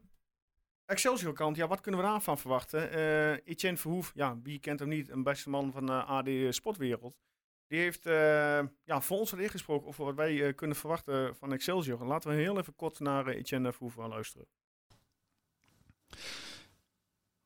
Excelsior 0.86 1.34
kant, 1.34 1.56
ja, 1.56 1.68
wat 1.68 1.82
kunnen 1.82 2.02
we 2.02 2.08
daarvan 2.08 2.38
verwachten? 2.38 2.92
Eh 2.92 3.32
Etienne 3.32 3.78
Verhoef, 3.78 4.12
ja, 4.16 4.38
wie 4.44 4.60
kent 4.60 4.80
hem 4.80 4.88
niet, 4.90 5.10
een 5.10 5.24
beste 5.24 5.50
man 5.50 5.72
van 5.72 5.86
de 5.86 5.92
AD 5.94 6.28
Sportwereld. 6.56 7.18
Die 7.68 7.80
heeft 7.80 8.06
eh, 8.06 8.14
ja, 8.84 9.02
voor 9.02 9.18
ons 9.20 9.34
al 9.34 9.40
ingesproken 9.40 9.88
over 9.88 10.06
wat 10.06 10.16
wij 10.16 10.48
eh, 10.48 10.56
kunnen 10.56 10.78
verwachten 10.78 11.36
van 11.36 11.54
Excelsior. 11.54 12.06
Laten 12.06 12.30
we 12.30 12.36
heel 12.36 12.58
even 12.60 12.76
kort 12.76 13.00
naar 13.00 13.28
Etienne 13.28 13.72
Verhoef 13.74 13.94
gaan 13.94 14.10
luisteren. 14.10 14.48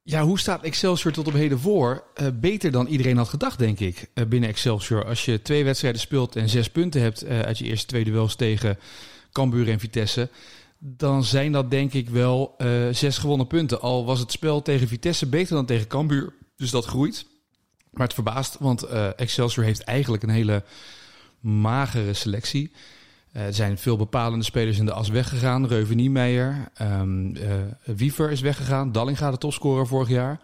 Ja, 0.09 0.23
hoe 0.23 0.39
staat 0.39 0.63
Excelsior 0.63 1.13
tot 1.13 1.27
op 1.27 1.33
heden 1.33 1.59
voor? 1.59 2.03
Eh, 2.13 2.27
beter 2.33 2.71
dan 2.71 2.87
iedereen 2.87 3.17
had 3.17 3.29
gedacht, 3.29 3.59
denk 3.59 3.79
ik, 3.79 4.09
eh, 4.13 4.25
binnen 4.25 4.49
Excelsior. 4.49 5.05
Als 5.05 5.25
je 5.25 5.41
twee 5.41 5.63
wedstrijden 5.63 6.01
speelt 6.01 6.35
en 6.35 6.49
zes 6.49 6.69
punten 6.69 7.01
hebt 7.01 7.21
eh, 7.21 7.39
uit 7.39 7.57
je 7.57 7.65
eerste 7.65 7.87
twee 7.87 8.03
duels 8.03 8.35
tegen 8.35 8.77
Cambuur 9.31 9.69
en 9.69 9.79
Vitesse... 9.79 10.29
dan 10.79 11.23
zijn 11.23 11.51
dat 11.51 11.71
denk 11.71 11.93
ik 11.93 12.09
wel 12.09 12.55
zes 12.91 13.17
gewonnen 13.17 13.47
punten. 13.47 13.81
Al 13.81 14.05
was 14.05 14.19
het 14.19 14.31
spel 14.31 14.61
tegen 14.61 14.87
Vitesse 14.87 15.25
beter 15.25 15.55
dan 15.55 15.65
tegen 15.65 15.87
Cambuur, 15.87 16.33
dus 16.57 16.71
dat 16.71 16.85
groeit. 16.85 17.25
Maar 17.91 18.05
het 18.05 18.13
verbaast, 18.13 18.57
want 18.59 18.83
Excelsior 19.15 19.65
heeft 19.65 19.81
eigenlijk 19.81 20.23
een 20.23 20.29
hele 20.29 20.63
magere 21.39 22.13
selectie... 22.13 22.71
Eh, 23.31 23.45
er 23.45 23.53
zijn 23.53 23.77
veel 23.77 23.97
bepalende 23.97 24.45
spelers 24.45 24.77
in 24.77 24.85
de 24.85 24.93
as 24.93 25.09
weggegaan. 25.09 25.67
Reuven 25.67 25.95
Niemeyer, 25.95 26.69
ehm, 26.73 27.35
eh, 27.35 27.51
Wiever 27.83 28.31
is 28.31 28.41
weggegaan. 28.41 28.91
Dallinga 28.91 29.31
de 29.31 29.37
topscorer 29.37 29.87
vorig 29.87 30.09
jaar. 30.09 30.39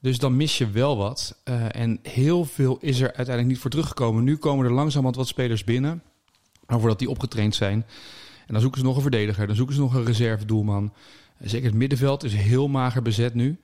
Dus 0.00 0.18
dan 0.18 0.36
mis 0.36 0.58
je 0.58 0.70
wel 0.70 0.96
wat. 0.96 1.40
Eh, 1.44 1.74
en 1.74 1.98
heel 2.02 2.44
veel 2.44 2.78
is 2.80 3.00
er 3.00 3.06
uiteindelijk 3.06 3.46
niet 3.46 3.58
voor 3.58 3.70
teruggekomen. 3.70 4.24
Nu 4.24 4.36
komen 4.36 4.66
er 4.66 4.72
langzamerhand 4.72 5.16
wat 5.16 5.26
spelers 5.26 5.64
binnen. 5.64 6.02
Maar 6.66 6.80
voordat 6.80 6.98
die 6.98 7.10
opgetraind 7.10 7.54
zijn. 7.54 7.86
En 8.46 8.52
dan 8.52 8.60
zoeken 8.60 8.80
ze 8.80 8.86
nog 8.86 8.96
een 8.96 9.02
verdediger. 9.02 9.46
Dan 9.46 9.56
zoeken 9.56 9.74
ze 9.74 9.80
nog 9.80 9.94
een 9.94 10.04
reservedoelman. 10.04 10.92
Eh, 11.38 11.48
Zeker 11.48 11.66
het 11.66 11.76
middenveld 11.76 12.24
is 12.24 12.34
heel 12.34 12.68
mager 12.68 13.02
bezet 13.02 13.34
nu. 13.34 13.58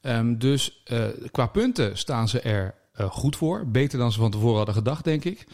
Ehm, 0.00 0.38
dus 0.38 0.82
qua 1.30 1.46
punten 1.46 1.98
staan 1.98 2.28
ze 2.28 2.40
er 2.40 2.74
goed 3.10 3.36
voor. 3.36 3.66
Beter 3.66 3.98
dan 3.98 4.12
ze 4.12 4.18
van 4.18 4.30
tevoren 4.30 4.56
hadden 4.56 4.74
gedacht, 4.74 5.04
denk 5.04 5.24
ik. 5.24 5.46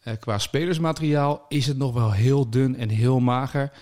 Eh, 0.00 0.14
qua 0.20 0.38
spelersmateriaal 0.38 1.44
is 1.48 1.66
het 1.66 1.76
nog 1.76 1.92
wel 1.92 2.12
heel 2.12 2.50
dun 2.50 2.76
en 2.76 2.88
heel 2.88 3.20
mager. 3.20 3.72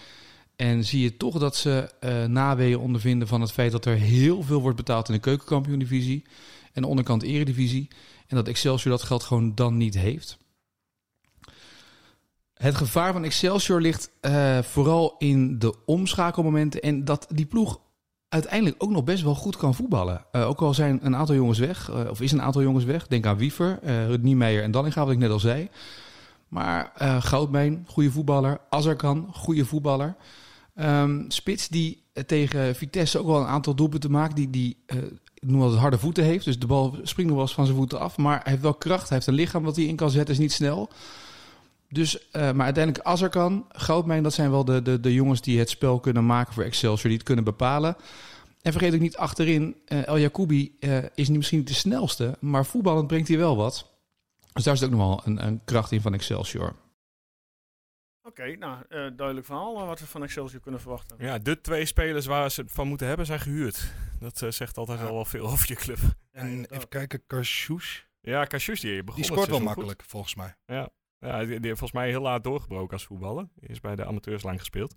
En 0.56 0.84
zie 0.84 1.02
je 1.02 1.16
toch 1.16 1.38
dat 1.38 1.56
ze 1.56 1.90
eh 2.00 2.24
naweeën 2.24 2.78
ondervinden 2.78 3.28
van 3.28 3.40
het 3.40 3.52
feit 3.52 3.72
dat 3.72 3.84
er 3.84 3.96
heel 3.96 4.42
veel 4.42 4.60
wordt 4.60 4.76
betaald 4.76 5.08
in 5.08 5.14
de 5.14 5.20
keukenkampioen-divisie 5.20 6.24
en 6.72 6.82
de 6.82 6.88
onderkant 6.88 7.22
eredivisie. 7.22 7.88
En 8.26 8.36
dat 8.36 8.48
Excelsior 8.48 8.92
dat 8.92 9.02
geld 9.02 9.22
gewoon 9.22 9.54
dan 9.54 9.76
niet 9.76 9.94
heeft. 9.94 10.38
Het 12.54 12.74
gevaar 12.74 13.12
van 13.12 13.24
Excelsior 13.24 13.80
ligt 13.80 14.10
eh, 14.20 14.58
vooral 14.58 15.14
in 15.18 15.58
de 15.58 15.74
omschakelmomenten 15.84 16.80
en 16.80 17.04
dat 17.04 17.26
die 17.34 17.46
ploeg 17.46 17.80
uiteindelijk 18.28 18.82
ook 18.82 18.90
nog 18.90 19.04
best 19.04 19.22
wel 19.22 19.34
goed 19.34 19.56
kan 19.56 19.74
voetballen. 19.74 20.24
Ook 20.32 20.60
al 20.60 20.74
zijn 20.74 20.98
een 21.02 21.16
aantal 21.16 21.34
jongens 21.34 21.58
weg, 21.58 21.90
of 22.10 22.20
is 22.20 22.32
een 22.32 22.42
aantal 22.42 22.62
jongens 22.62 22.84
weg. 22.84 23.06
Denk 23.06 23.26
aan 23.26 23.36
Wiever, 23.36 23.78
uh, 23.84 24.06
Rut 24.06 24.22
Niemeyer 24.22 24.62
en 24.62 24.70
Dallinga, 24.70 25.04
wat 25.04 25.12
ik 25.12 25.18
net 25.18 25.30
al 25.30 25.40
zei. 25.40 25.68
Maar 26.49 26.92
uh, 27.03 27.22
goede 27.86 28.11
voetballer. 28.11 28.61
Azarkan, 28.68 29.28
goede 29.32 29.64
voetballer. 29.64 30.16
Um, 30.80 31.24
Spits 31.30 31.68
die 31.68 32.03
tegen 32.26 32.74
Vitesse 32.74 33.18
ook 33.18 33.26
wel 33.26 33.40
een 33.40 33.46
aantal 33.46 33.74
doelpunten 33.74 34.11
maakt. 34.11 34.36
Die, 34.36 34.51
die 34.51 34.76
uh, 34.86 35.03
ik 35.34 35.49
noem 35.49 35.62
altijd 35.62 35.80
harde 35.80 35.99
voeten 35.99 36.24
heeft. 36.24 36.44
Dus 36.44 36.59
de 36.59 36.66
bal 36.66 36.99
springt 37.03 37.30
nog 37.30 37.32
wel 37.32 37.40
eens 37.40 37.55
van 37.55 37.64
zijn 37.64 37.76
voeten 37.76 38.01
af. 38.01 38.16
Maar 38.16 38.40
hij 38.42 38.53
heeft 38.53 38.62
wel 38.62 38.74
kracht. 38.74 39.09
Hij 39.09 39.16
heeft 39.16 39.26
een 39.26 39.34
lichaam 39.34 39.62
wat 39.62 39.76
hij 39.76 39.84
in 39.84 39.96
kan 39.96 40.11
zetten. 40.11 40.34
Is 40.34 40.40
niet 40.40 40.53
snel. 40.53 40.88
Dus, 41.88 42.18
uh, 42.18 42.53
maar 42.53 42.64
uiteindelijk 42.64 43.05
Azarkan, 43.05 43.64
Goudbeen, 43.68 44.22
dat 44.22 44.34
zijn 44.34 44.51
wel 44.51 44.64
de, 44.64 44.82
de, 44.82 45.01
de 45.01 45.14
jongens 45.14 45.40
die 45.40 45.59
het 45.59 45.70
spel 45.70 46.01
kunnen 46.01 46.26
maken 46.26 46.55
voor 46.55 46.62
Excelsior. 46.62 47.09
Die 47.09 47.18
het 47.18 47.26
kunnen 47.26 47.44
bepalen. 47.44 47.96
En 48.62 48.72
vergeet 48.72 48.94
ook 48.94 49.01
niet 49.01 49.16
achterin, 49.16 49.76
uh, 49.88 50.07
El 50.07 50.18
Jacoubi 50.18 50.76
is 51.14 51.28
niet 51.28 51.36
misschien 51.36 51.59
niet 51.59 51.68
de 51.68 51.74
snelste. 51.74 52.36
Maar 52.40 52.66
voetballend 52.66 53.07
brengt 53.07 53.28
hij 53.28 53.38
wel 53.38 53.57
wat. 53.57 53.90
Dus 54.59 54.66
daar 54.66 54.76
is 54.76 54.84
ook 54.84 54.90
nog 54.90 55.00
wel 55.00 55.20
een, 55.24 55.46
een 55.46 55.64
kracht 55.64 55.92
in 55.92 56.00
van 56.00 56.14
Excelsior. 56.14 56.68
Oké, 56.68 56.76
okay, 58.22 58.54
nou, 58.54 58.78
uh, 58.78 58.88
duidelijk 59.16 59.46
verhaal 59.46 59.80
uh, 59.80 59.86
wat 59.86 60.00
we 60.00 60.06
van 60.06 60.22
Excelsior 60.22 60.61
kunnen 60.61 60.80
verwachten. 60.80 61.16
Ja, 61.18 61.38
de 61.38 61.61
twee 61.61 61.84
spelers 61.84 62.26
waar 62.26 62.50
ze 62.50 62.61
het 62.61 62.72
van 62.72 62.88
moeten 62.88 63.06
hebben 63.06 63.26
zijn 63.26 63.40
gehuurd. 63.40 63.92
Dat 64.18 64.42
uh, 64.42 64.50
zegt 64.50 64.76
altijd 64.76 64.98
ja. 64.98 65.06
al 65.06 65.14
wel 65.14 65.24
veel 65.24 65.46
over 65.46 65.68
je 65.68 65.74
club. 65.74 65.98
En 66.30 66.59
ja, 66.59 66.66
even 66.68 66.88
kijken, 66.88 67.26
Karshoes. 67.26 68.09
Ja, 68.20 68.44
Karshoes 68.44 68.80
die 68.80 69.04
begon 69.04 69.22
Die 69.22 69.30
scoort 69.30 69.48
wel 69.48 69.61
makkelijk, 69.61 70.00
goed. 70.00 70.11
volgens 70.11 70.34
mij. 70.34 70.56
Ja, 70.66 70.88
ja 71.18 71.38
die, 71.38 71.46
die, 71.46 71.54
heeft 71.54 71.78
volgens 71.78 71.92
mij 71.92 72.09
heel 72.09 72.22
laat 72.22 72.44
doorgebroken 72.44 72.92
als 72.92 73.04
voetballer. 73.04 73.48
Die 73.54 73.68
is 73.68 73.80
bij 73.80 73.96
de 73.96 74.04
amateurs 74.04 74.42
lang 74.42 74.59
gespeeld. 74.59 74.94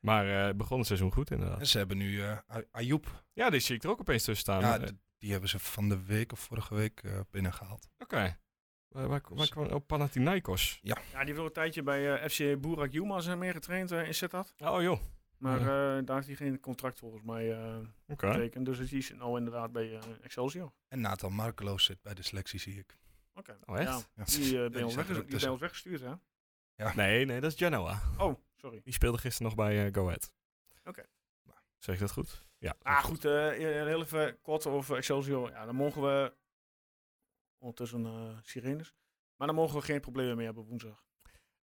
Maar 0.00 0.48
uh, 0.48 0.54
begon 0.54 0.78
het 0.78 0.86
seizoen 0.86 1.12
goed 1.12 1.30
inderdaad. 1.30 1.60
En 1.60 1.66
ze 1.66 1.78
hebben 1.78 1.96
nu 1.96 2.10
uh, 2.10 2.38
Ayoub. 2.70 3.24
Ja, 3.32 3.50
die 3.50 3.60
zie 3.60 3.76
ik 3.76 3.82
er 3.82 3.90
ook 3.90 4.00
opeens 4.00 4.24
tussen 4.24 4.44
staan. 4.44 4.60
Ja, 4.60 4.90
die 5.18 5.30
hebben 5.30 5.48
ze 5.48 5.58
van 5.58 5.88
de 5.88 6.02
week 6.04 6.32
of 6.32 6.40
vorige 6.40 6.74
week 6.74 7.02
uh, 7.02 7.20
binnengehaald. 7.30 7.88
Oké. 7.98 8.14
Okay. 8.14 8.36
Waar, 8.92 9.08
waar, 9.08 9.22
waar 9.28 9.48
kwam 9.48 9.66
oh, 9.66 9.86
Panathinaikos? 9.86 10.78
Ja. 10.82 10.96
Ja, 11.12 11.24
die 11.24 11.34
heeft 11.34 11.46
een 11.46 11.52
tijdje 11.52 11.82
bij 11.82 12.22
uh, 12.22 12.28
FC 12.28 12.60
Burak 12.60 12.92
Yilmaz 12.92 13.34
meer 13.34 13.52
getraind 13.52 13.92
uh, 13.92 14.06
in 14.06 14.14
Sittard. 14.14 14.54
Oh 14.58 14.82
joh. 14.82 15.00
Maar 15.36 15.60
ja. 15.60 15.98
uh, 15.98 16.06
daar 16.06 16.16
heeft 16.16 16.26
hij 16.26 16.36
geen 16.36 16.60
contract 16.60 16.98
volgens 16.98 17.22
mij 17.22 17.56
okay. 18.06 18.32
getekend. 18.32 18.66
Dus 18.66 18.88
die 18.88 18.98
is 18.98 19.12
nou 19.12 19.38
inderdaad 19.38 19.72
bij 19.72 19.98
Excelsior. 20.22 20.72
En 20.88 21.00
Nathan 21.00 21.32
Markeloos 21.32 21.84
zit 21.84 22.02
bij 22.02 22.14
de 22.14 22.22
selectie, 22.22 22.60
zie 22.60 22.78
ik. 22.78 22.98
Oké. 23.34 23.50
Okay. 23.50 23.76
Oh 23.76 23.80
echt? 23.80 24.10
Ja. 24.14 24.24
Die, 24.24 24.70
ben, 24.70 24.84
ons 24.84 24.94
weggestuurd, 24.94 25.40
die 25.40 25.50
ons 25.50 25.60
weggestuurd, 25.60 26.00
hè? 26.00 26.12
Ja. 26.74 26.94
Nee, 26.94 27.24
nee, 27.24 27.40
dat 27.40 27.52
is 27.52 27.58
Genoa. 27.58 28.00
Oh, 28.18 28.38
sorry. 28.56 28.80
Die 28.84 28.92
speelde 28.92 29.18
gisteren 29.18 29.46
nog 29.46 29.66
bij 29.66 29.92
Go 29.92 30.06
Ahead. 30.06 30.32
Oké. 30.78 30.88
Okay. 30.88 31.04
Zeg 31.78 31.94
ik 31.94 32.00
dat 32.00 32.10
goed? 32.12 32.42
Ja. 32.58 32.76
Ah, 32.82 33.04
goed. 33.04 33.22
heel 33.22 34.02
even 34.02 34.40
kort 34.42 34.66
over 34.66 34.96
Excelsior. 34.96 35.50
Ja, 35.50 35.64
dan 35.64 35.74
mogen 35.74 36.02
we 36.02 36.32
ondertussen 37.62 38.40
sirenes. 38.42 38.94
Maar 39.36 39.46
dan 39.46 39.56
mogen 39.56 39.78
we 39.78 39.84
geen 39.84 40.00
problemen 40.00 40.36
meer 40.36 40.44
hebben 40.44 40.64
woensdag. 40.64 41.04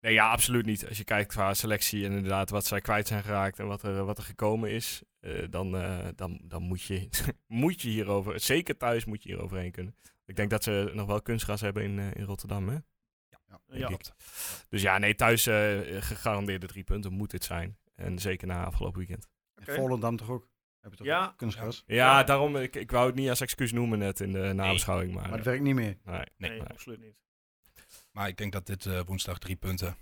Nee, 0.01 0.12
ja, 0.12 0.30
absoluut 0.30 0.66
niet. 0.66 0.88
Als 0.88 0.99
je 0.99 1.05
kijkt 1.05 1.32
qua 1.32 1.55
selectie 1.55 2.05
en 2.05 2.12
inderdaad 2.12 2.51
wat 2.51 2.66
zij 2.66 2.80
kwijt 2.80 3.07
zijn 3.07 3.22
geraakt 3.22 3.59
en 3.59 3.66
wat 3.66 3.82
er, 3.82 4.05
wat 4.05 4.18
er 4.18 4.24
gekomen 4.24 4.70
is, 4.70 5.03
uh, 5.20 5.44
dan, 5.51 5.74
uh, 5.74 6.09
dan, 6.14 6.40
dan 6.44 6.62
moet, 6.62 6.82
je, 6.82 7.09
moet 7.46 7.80
je 7.80 7.88
hierover, 7.88 8.40
zeker 8.40 8.76
thuis 8.76 9.05
moet 9.05 9.22
je 9.22 9.28
hier 9.28 9.42
overheen 9.42 9.70
kunnen. 9.70 9.96
Ik 10.24 10.36
denk 10.36 10.51
dat 10.51 10.62
ze 10.62 10.90
nog 10.94 11.07
wel 11.07 11.22
kunstgras 11.22 11.61
hebben 11.61 11.82
in, 11.82 11.99
uh, 11.99 12.14
in 12.14 12.24
Rotterdam, 12.24 12.68
hè? 12.68 12.74
Ja, 13.28 13.61
ja. 13.66 13.88
ja. 13.88 13.96
Dus 14.68 14.82
ja, 14.82 14.99
nee, 14.99 15.14
thuis 15.14 15.42
gegarandeerde 16.05 16.66
drie 16.66 16.84
punten 16.84 17.12
moet 17.12 17.30
dit 17.30 17.44
zijn. 17.44 17.78
En 17.94 18.18
zeker 18.18 18.46
na 18.46 18.64
afgelopen 18.64 18.99
weekend. 18.99 19.28
Okay. 19.61 19.74
Volendam 19.74 20.16
toch 20.16 20.30
ook? 20.30 20.49
Heb 20.91 20.99
je 20.99 21.05
toch 21.05 21.14
ja. 21.14 21.34
kunstgras? 21.36 21.84
Ja, 21.86 21.97
ja, 21.97 22.24
daarom, 22.24 22.57
ik, 22.57 22.76
ik 22.76 22.91
wou 22.91 23.07
het 23.07 23.14
niet 23.14 23.28
als 23.28 23.41
excuus 23.41 23.72
noemen 23.72 23.99
net 23.99 24.20
in 24.20 24.32
de 24.32 24.53
nabeschouwing. 24.53 25.14
Maar, 25.14 25.28
maar 25.28 25.36
het 25.36 25.45
werkt 25.45 25.62
niet 25.62 25.74
meer. 25.74 25.99
Nee, 26.05 26.16
nee, 26.16 26.26
nee, 26.36 26.51
nee, 26.51 26.68
absoluut 26.68 27.01
niet. 27.01 27.16
Maar 28.12 28.28
ik 28.28 28.36
denk 28.36 28.53
dat 28.53 28.66
dit 28.66 28.84
uh, 28.84 29.01
woensdag 29.01 29.39
drie 29.39 29.57
punten. 29.57 29.97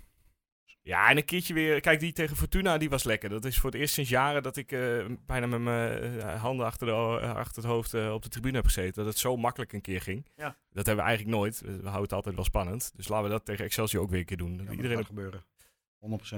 Ja, 0.81 1.09
en 1.09 1.17
een 1.17 1.25
keertje 1.25 1.53
weer. 1.53 1.79
Kijk, 1.79 1.99
die 1.99 2.13
tegen 2.13 2.35
Fortuna, 2.35 2.77
die 2.77 2.89
was 2.89 3.03
lekker. 3.03 3.29
Dat 3.29 3.45
is 3.45 3.59
voor 3.59 3.71
het 3.71 3.79
eerst 3.79 3.93
sinds 3.93 4.09
jaren 4.09 4.43
dat 4.43 4.57
ik 4.57 4.71
uh, 4.71 5.05
bijna 5.25 5.45
met 5.45 5.61
mijn 5.61 6.03
uh, 6.03 6.41
handen 6.41 6.65
achter, 6.65 6.87
de, 6.87 6.93
achter 6.93 7.61
het 7.61 7.71
hoofd 7.71 7.93
op 7.93 8.23
de 8.23 8.29
tribune 8.29 8.55
heb 8.55 8.65
gezeten. 8.65 8.93
Dat 8.93 9.05
het 9.05 9.17
zo 9.17 9.37
makkelijk 9.37 9.73
een 9.73 9.81
keer 9.81 10.01
ging. 10.01 10.25
Ja. 10.35 10.57
Dat 10.69 10.85
hebben 10.85 11.03
we 11.03 11.09
eigenlijk 11.09 11.37
nooit. 11.37 11.59
We 11.61 11.67
houden 11.71 12.01
het 12.01 12.13
altijd 12.13 12.35
wel 12.35 12.43
spannend. 12.43 12.91
Dus 12.95 13.07
laten 13.07 13.25
we 13.25 13.31
dat 13.31 13.45
tegen 13.45 13.65
Excelsior 13.65 14.03
ook 14.03 14.09
weer 14.09 14.19
een 14.19 14.25
keer 14.25 14.37
doen. 14.37 14.53
Ja, 14.63 14.71
Iedereen 14.71 14.97
dat 14.97 14.97
gaat 14.97 15.05
gebeuren. 15.05 15.45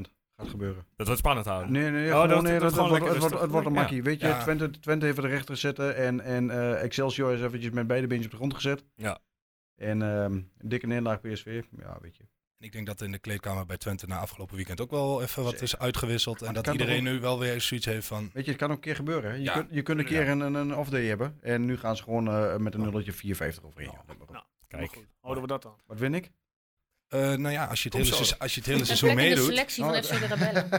100% 0.08 0.19
gaat 0.40 0.50
gebeuren. 0.50 0.86
Dat 0.96 1.06
wordt 1.06 1.22
spannend 1.22 1.46
houden. 1.46 1.72
Nee, 1.72 1.90
nee, 1.92 2.14
oh, 2.14 2.28
dat, 2.28 2.42
nee, 2.42 2.60
dat, 2.60 2.74
dat, 2.74 2.88
wordt, 2.90 3.06
het, 3.06 3.18
wordt, 3.18 3.40
het 3.40 3.50
wordt 3.50 3.68
een 3.68 3.74
makkie. 3.74 3.98
Ja. 3.98 4.04
Weet 4.04 4.22
je, 4.22 4.28
ja. 4.28 4.42
Twente, 4.42 4.70
Twente 4.70 5.08
even 5.08 5.24
de 5.24 5.30
rechter 5.30 5.58
zetten 5.58 5.96
en, 5.96 6.22
en 6.22 6.46
uh, 6.46 6.84
Excelsior 6.84 7.34
is 7.34 7.42
eventjes 7.42 7.72
met 7.72 7.88
beide 7.88 8.08
beentjes 8.08 8.26
op 8.26 8.32
de 8.32 8.38
grond 8.38 8.54
gezet. 8.54 8.86
Ja. 8.96 9.20
En 9.76 10.02
um, 10.02 10.52
dikke 10.58 10.88
neerlaag 10.88 11.22
PSV, 11.22 11.64
ja, 11.78 11.98
weet 12.02 12.16
je. 12.18 12.24
En 12.58 12.66
ik 12.66 12.72
denk 12.72 12.86
dat 12.86 13.02
in 13.02 13.12
de 13.12 13.20
kleedkamer 13.20 13.66
bij 13.66 13.78
Twente 13.78 14.08
na 14.08 14.20
afgelopen 14.20 14.56
weekend 14.56 14.82
ook 14.82 14.92
wel 14.92 15.22
even 15.22 15.44
wat 15.44 15.62
is 15.62 15.78
uitgewisseld. 15.78 16.42
En 16.42 16.54
dat 16.54 16.68
iedereen 16.68 17.04
nu 17.04 17.20
wel 17.20 17.40
weer 17.40 17.62
zoiets 17.62 17.86
heeft 17.86 18.08
van... 18.08 18.30
Weet 18.34 18.46
je, 18.46 18.52
het 18.52 18.60
kan 18.60 18.70
ook 18.70 18.76
een 18.76 18.82
keer 18.82 18.96
gebeuren. 18.96 19.30
Hè? 19.30 19.36
Je, 19.36 19.44
ja. 19.44 19.54
kunt, 19.54 19.68
je 19.72 19.82
kunt 19.82 20.00
een 20.00 20.06
keer 20.06 20.28
een, 20.28 20.42
een 20.42 20.76
off-day 20.76 21.06
hebben. 21.06 21.38
En 21.42 21.66
nu 21.66 21.78
gaan 21.78 21.96
ze 21.96 22.04
gewoon 22.04 22.28
uh, 22.28 22.56
met 22.58 22.74
een 22.74 22.82
nulletje 22.82 23.14
4,50 23.14 23.64
overheen. 23.64 23.92
Nou, 24.08 24.18
nou, 24.32 24.44
kijk, 24.68 25.08
houden 25.20 25.44
we 25.44 25.50
dat 25.50 25.62
dan. 25.62 25.76
Wat 25.86 26.00
win 26.00 26.14
ik? 26.14 26.32
Uh, 27.10 27.34
nou 27.34 27.50
ja, 27.50 27.66
als 27.66 27.84
je 27.84 27.90
het 27.90 27.98
hele, 27.98 28.24
se 28.26 28.40
als 28.40 28.54
je 28.54 28.60
het 28.60 28.70
hele 28.70 28.86
seizoen 28.86 29.16
meedoet... 29.16 29.46
de 29.46 29.52
selectie 29.52 29.84
van 29.84 29.96
oh. 29.96 30.02
FC 30.02 30.10
de 30.10 30.26
Rebellen. 30.26 30.70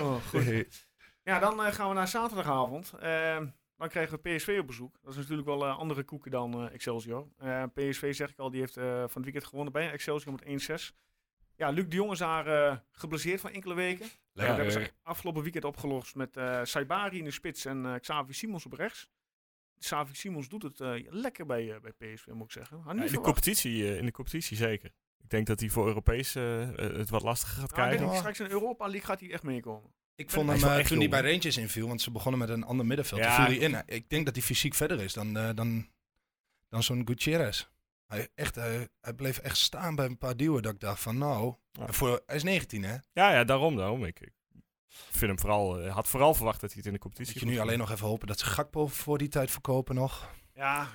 oh, 0.14 0.26
goed. 0.26 0.88
Ja, 1.22 1.38
dan 1.38 1.60
uh, 1.60 1.72
gaan 1.72 1.88
we 1.88 1.94
naar 1.94 2.08
zaterdagavond. 2.08 2.92
Uh, 3.02 3.36
dan 3.76 3.88
krijgen 3.88 4.18
we 4.22 4.34
PSV 4.34 4.58
op 4.60 4.66
bezoek. 4.66 4.98
Dat 5.02 5.10
is 5.10 5.16
natuurlijk 5.16 5.48
wel 5.48 5.66
uh, 5.66 5.78
andere 5.78 6.02
koeken 6.02 6.30
dan 6.30 6.64
uh, 6.64 6.72
Excelsior. 6.72 7.28
Uh, 7.42 7.62
PSV, 7.74 8.14
zeg 8.14 8.30
ik 8.30 8.38
al, 8.38 8.50
die 8.50 8.60
heeft 8.60 8.74
van 8.74 9.08
het 9.14 9.24
weekend 9.24 9.44
gewonnen 9.44 9.72
bij 9.72 9.90
Excelsior 9.90 10.34
met 10.44 10.70
1-6. 10.70 10.94
Ja, 11.56 11.70
Luc 11.70 11.88
de 11.88 11.96
Jong 11.96 12.12
is 12.12 12.18
daar 12.18 12.82
geblesseerd 12.92 13.40
van 13.40 13.50
enkele 13.50 13.74
weken. 13.74 14.06
Ja, 14.32 14.46
dat 14.46 14.56
hebben 14.56 14.72
ze 14.72 14.90
afgelopen 15.02 15.42
weekend 15.42 15.64
opgelost 15.64 16.14
met 16.14 16.40
Saibari 16.62 17.18
in 17.18 17.24
de 17.24 17.30
spits 17.30 17.64
en 17.64 17.98
Xavi 18.00 18.32
Simons 18.32 18.66
op 18.66 18.72
rechts. 18.72 19.08
Xavi 19.80 20.14
Simons 20.14 20.48
doet 20.48 20.62
het 20.62 20.78
lekker 21.08 21.46
bij, 21.46 21.80
bij 21.80 21.92
PSV, 21.92 22.26
moet 22.26 22.44
ik 22.44 22.52
zeggen. 22.52 22.82
Ja, 22.86 23.04
in, 23.04 23.12
de 23.12 23.20
competitie, 23.20 23.96
in 23.96 24.04
de 24.04 24.12
competitie 24.12 24.56
zeker. 24.56 24.90
Ik 25.22 25.30
denk 25.30 25.46
dat 25.46 25.60
hij 25.60 25.68
voor 25.68 25.86
Europees 25.86 26.34
het 26.34 27.10
wat 27.10 27.22
lastiger 27.22 27.60
gaat 27.60 27.76
nou, 27.76 27.80
krijgen. 27.80 27.98
Denk 27.98 28.10
ik, 28.10 28.18
straks 28.18 28.40
in 28.40 28.50
Europa 28.50 28.84
League 28.84 29.04
gaat 29.04 29.20
hij 29.20 29.30
echt 29.30 29.42
meekomen. 29.42 29.90
Ik 30.20 30.30
vond 30.30 30.48
hem 30.48 30.78
uh, 30.78 30.84
toen 30.84 30.98
hij 30.98 31.08
bij 31.08 31.20
Rangers 31.20 31.56
inviel, 31.56 31.86
want 31.86 32.02
ze 32.02 32.10
begonnen 32.10 32.40
met 32.40 32.48
een 32.48 32.64
ander 32.64 32.86
middenveld. 32.86 33.20
Ja, 33.20 33.34
viel 33.34 33.44
hij 33.44 33.56
in. 33.56 33.82
Ik 33.86 34.10
denk 34.10 34.24
dat 34.24 34.34
hij 34.34 34.44
fysiek 34.44 34.74
verder 34.74 35.00
is 35.00 35.12
dan, 35.12 35.36
uh, 35.36 35.50
dan, 35.54 35.88
dan 36.68 36.82
zo'n 36.82 37.06
Gutierrez. 37.06 37.68
Hij, 38.06 38.28
echt, 38.34 38.54
hij, 38.54 38.88
hij, 39.00 39.14
bleef 39.14 39.38
echt 39.38 39.56
staan 39.56 39.94
bij 39.94 40.06
een 40.06 40.18
paar 40.18 40.36
duwen 40.36 40.62
dat 40.62 40.72
ik 40.72 40.80
dacht 40.80 41.02
van 41.02 41.18
nou, 41.18 41.54
ja. 41.72 41.92
voor, 41.92 42.22
hij 42.26 42.36
is 42.36 42.42
19 42.42 42.82
hè? 42.82 42.96
Ja, 43.12 43.32
ja 43.32 43.44
daarom. 43.44 43.76
daarom. 43.76 44.04
Ik, 44.04 44.20
ik 44.20 44.32
vind 44.90 45.30
hem 45.30 45.38
vooral, 45.38 45.88
had 45.88 46.08
vooral 46.08 46.34
verwacht 46.34 46.60
dat 46.60 46.70
hij 46.70 46.78
het 46.78 46.86
in 46.86 46.92
de 46.92 46.98
competitie 46.98 47.34
Moet 47.34 47.42
je 47.42 47.50
nu 47.50 47.58
alleen 47.58 47.78
nog 47.78 47.90
even 47.90 48.06
hopen 48.06 48.26
dat 48.26 48.38
ze 48.38 48.46
Gakpo 48.46 48.86
voor 48.86 49.18
die 49.18 49.28
tijd 49.28 49.50
verkopen 49.50 49.94
nog? 49.94 50.30
Ja, 50.54 50.88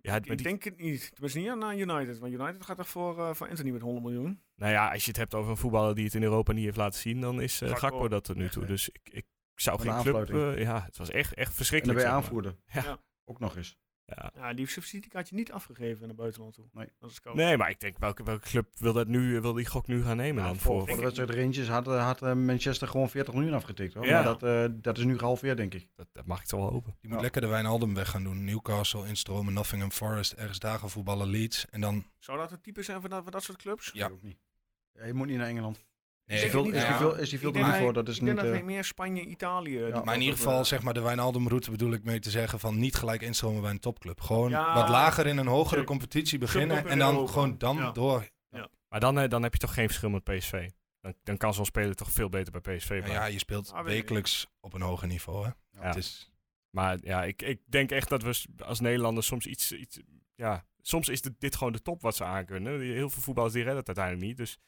ja, 0.00 0.14
ik 0.14 0.26
die... 0.26 0.36
denk 0.36 0.64
het 0.64 0.78
niet. 0.78 1.10
Tenminste 1.10 1.38
niet 1.38 1.48
aan 1.48 1.78
United. 1.78 2.18
Want 2.18 2.32
United 2.32 2.64
gaat 2.64 2.76
toch 2.76 2.88
voor, 2.88 3.18
uh, 3.18 3.34
voor 3.34 3.48
Anthony 3.48 3.70
met 3.70 3.80
100 3.80 4.04
miljoen? 4.04 4.42
Nou 4.56 4.72
ja, 4.72 4.92
als 4.92 5.02
je 5.02 5.08
het 5.08 5.16
hebt 5.16 5.34
over 5.34 5.50
een 5.50 5.56
voetballer 5.56 5.94
die 5.94 6.04
het 6.04 6.14
in 6.14 6.22
Europa 6.22 6.52
niet 6.52 6.64
heeft 6.64 6.76
laten 6.76 7.00
zien, 7.00 7.20
dan 7.20 7.40
is 7.40 7.62
uh, 7.62 7.68
Gakpo, 7.68 7.86
Gakpo 7.86 8.08
dat 8.08 8.24
tot 8.24 8.36
nu 8.36 8.48
toe. 8.48 8.64
Dus 8.64 8.88
ik, 8.88 9.00
ik 9.10 9.26
zou 9.54 9.80
geen 9.80 10.02
club... 10.02 10.30
Uh, 10.30 10.58
ja, 10.58 10.82
het 10.84 10.96
was 10.96 11.10
echt, 11.10 11.34
echt 11.34 11.54
verschrikkelijk. 11.54 11.98
En 11.98 12.04
dan 12.04 12.14
ben 12.14 12.22
je 12.22 12.26
aanvoerder. 12.26 12.56
Ja. 12.66 12.82
ja. 12.82 12.98
Ook 13.24 13.38
nog 13.38 13.56
eens. 13.56 13.78
Ja. 14.16 14.30
ja, 14.34 14.54
die 14.54 14.66
subsidie 14.66 15.10
had 15.12 15.28
je 15.28 15.34
niet 15.34 15.52
afgegeven 15.52 16.06
naar 16.06 16.16
buitenland 16.16 16.54
toe. 16.54 16.64
Nee, 16.72 16.88
dat 16.98 17.10
is 17.10 17.20
nee 17.32 17.56
maar 17.56 17.70
ik 17.70 17.80
denk, 17.80 17.98
welke, 17.98 18.22
welke 18.22 18.48
club 18.48 18.66
wil, 18.78 18.92
dat 18.92 19.06
nu, 19.06 19.40
wil 19.40 19.52
die 19.52 19.66
gok 19.66 19.86
nu 19.86 20.02
gaan 20.02 20.16
nemen 20.16 20.42
ja, 20.42 20.48
dan? 20.48 20.58
Voor, 20.58 20.86
voor 20.86 20.96
de 20.96 21.02
wedstrijd 21.02 21.30
Rangers 21.30 21.68
had, 21.68 21.86
had 21.86 22.22
uh, 22.22 22.32
Manchester 22.32 22.88
gewoon 22.88 23.10
40 23.10 23.34
miljoen 23.34 23.54
afgetikt. 23.54 23.94
Hoor. 23.94 24.06
Ja. 24.06 24.12
Maar 24.12 24.24
dat, 24.24 24.42
uh, 24.42 24.76
dat 24.82 24.98
is 24.98 25.04
nu 25.04 25.18
gehalveerd, 25.18 25.56
denk 25.56 25.74
ik. 25.74 25.88
Dat, 25.94 26.06
dat 26.12 26.26
mag 26.26 26.40
ik 26.40 26.46
toch 26.46 26.60
wel 26.60 26.70
hopen. 26.70 26.96
Die 27.00 27.08
moet 27.08 27.18
ja. 27.18 27.22
lekker 27.22 27.40
de 27.40 27.46
Wijnaldum 27.46 27.94
weg 27.94 28.10
gaan 28.10 28.22
doen. 28.22 28.44
Newcastle, 28.44 29.06
instromen, 29.06 29.52
Nottingham 29.52 29.90
Forest, 29.90 30.32
ergens 30.32 30.58
daar 30.58 30.78
gaan 30.78 30.90
voetballen, 30.90 31.28
Leeds. 31.28 31.66
En 31.70 31.80
dan... 31.80 32.06
Zou 32.18 32.38
dat 32.38 32.50
het 32.50 32.62
type 32.62 32.82
zijn 32.82 33.00
van 33.00 33.10
dat, 33.10 33.22
van 33.22 33.32
dat 33.32 33.42
soort 33.42 33.58
clubs? 33.58 33.90
Ja. 33.92 34.08
Ook 34.08 34.22
niet. 34.22 34.38
Ja, 34.92 35.04
je 35.04 35.14
moet 35.14 35.26
niet 35.26 35.36
naar 35.36 35.46
Engeland. 35.48 35.86
Nee, 36.28 36.44
is, 36.44 36.50
veel, 36.50 36.66
is, 36.66 36.82
ja. 36.82 36.98
veel, 36.98 37.16
is 37.16 37.30
die 37.30 37.38
veel 37.38 37.52
te 37.52 37.58
duur 37.58 37.74
voor? 37.74 37.92
Dat 37.92 38.08
is 38.08 38.16
ik 38.16 38.22
niet, 38.22 38.34
denk 38.34 38.48
dat 38.48 38.58
uh, 38.58 38.64
meer 38.64 38.84
Spanje, 38.84 39.24
Italië. 39.24 39.78
Ja, 39.78 40.02
maar 40.04 40.14
in 40.14 40.20
ieder 40.20 40.36
geval, 40.36 40.64
zeg 40.64 40.82
maar, 40.82 40.94
de 40.94 41.00
Wijnaldum-route 41.00 41.70
bedoel 41.70 41.92
ik 41.92 42.04
mee 42.04 42.18
te 42.18 42.30
zeggen 42.30 42.60
van 42.60 42.78
niet 42.78 42.96
gelijk 42.96 43.22
instromen 43.22 43.62
bij 43.62 43.70
een 43.70 43.80
topclub. 43.80 44.20
Gewoon 44.20 44.50
ja, 44.50 44.74
wat 44.74 44.88
lager 44.88 45.26
in 45.26 45.38
een 45.38 45.46
hogere 45.46 45.84
competitie 45.84 46.38
beginnen 46.38 46.86
en 46.86 46.98
dan 46.98 47.12
Europa. 47.12 47.32
gewoon 47.32 47.58
dan 47.58 47.76
ja. 47.76 47.92
door. 47.92 48.28
Maar 48.88 49.00
dan, 49.00 49.18
uh, 49.18 49.28
dan 49.28 49.42
heb 49.42 49.52
je 49.52 49.58
toch 49.58 49.74
geen 49.74 49.86
verschil 49.86 50.10
met 50.10 50.24
PSV? 50.24 50.68
Dan, 51.00 51.14
dan 51.22 51.36
kan 51.36 51.54
zo'n 51.54 51.64
speler 51.64 51.94
toch 51.94 52.10
veel 52.10 52.28
beter 52.28 52.60
bij 52.60 52.76
PSV 52.76 53.02
Ja, 53.06 53.24
je 53.24 53.38
speelt 53.38 53.72
ah, 53.72 53.84
wekelijks 53.84 54.46
op 54.60 54.74
een 54.74 54.82
hoger 54.82 55.08
niveau, 55.08 55.46
hè? 55.46 55.50
Het 55.86 55.96
is... 55.96 56.32
Maar 56.70 56.98
ja, 57.00 57.24
ik, 57.24 57.42
ik 57.42 57.60
denk 57.66 57.90
echt 57.90 58.08
dat 58.08 58.22
we 58.22 58.44
als 58.64 58.80
Nederlanders 58.80 59.26
soms 59.26 59.46
iets... 59.46 59.72
iets 59.72 60.00
ja, 60.34 60.64
soms 60.80 61.08
is 61.08 61.22
dit, 61.22 61.32
dit 61.38 61.56
gewoon 61.56 61.72
de 61.72 61.82
top 61.82 62.02
wat 62.02 62.16
ze 62.16 62.24
aankunnen. 62.24 62.80
Heel 62.80 63.10
veel 63.10 63.22
voetballers 63.22 63.54
die 63.54 63.62
redden 63.62 63.84
het 63.84 63.96
uiteindelijk 63.96 64.26
niet, 64.26 64.36
dus... 64.36 64.58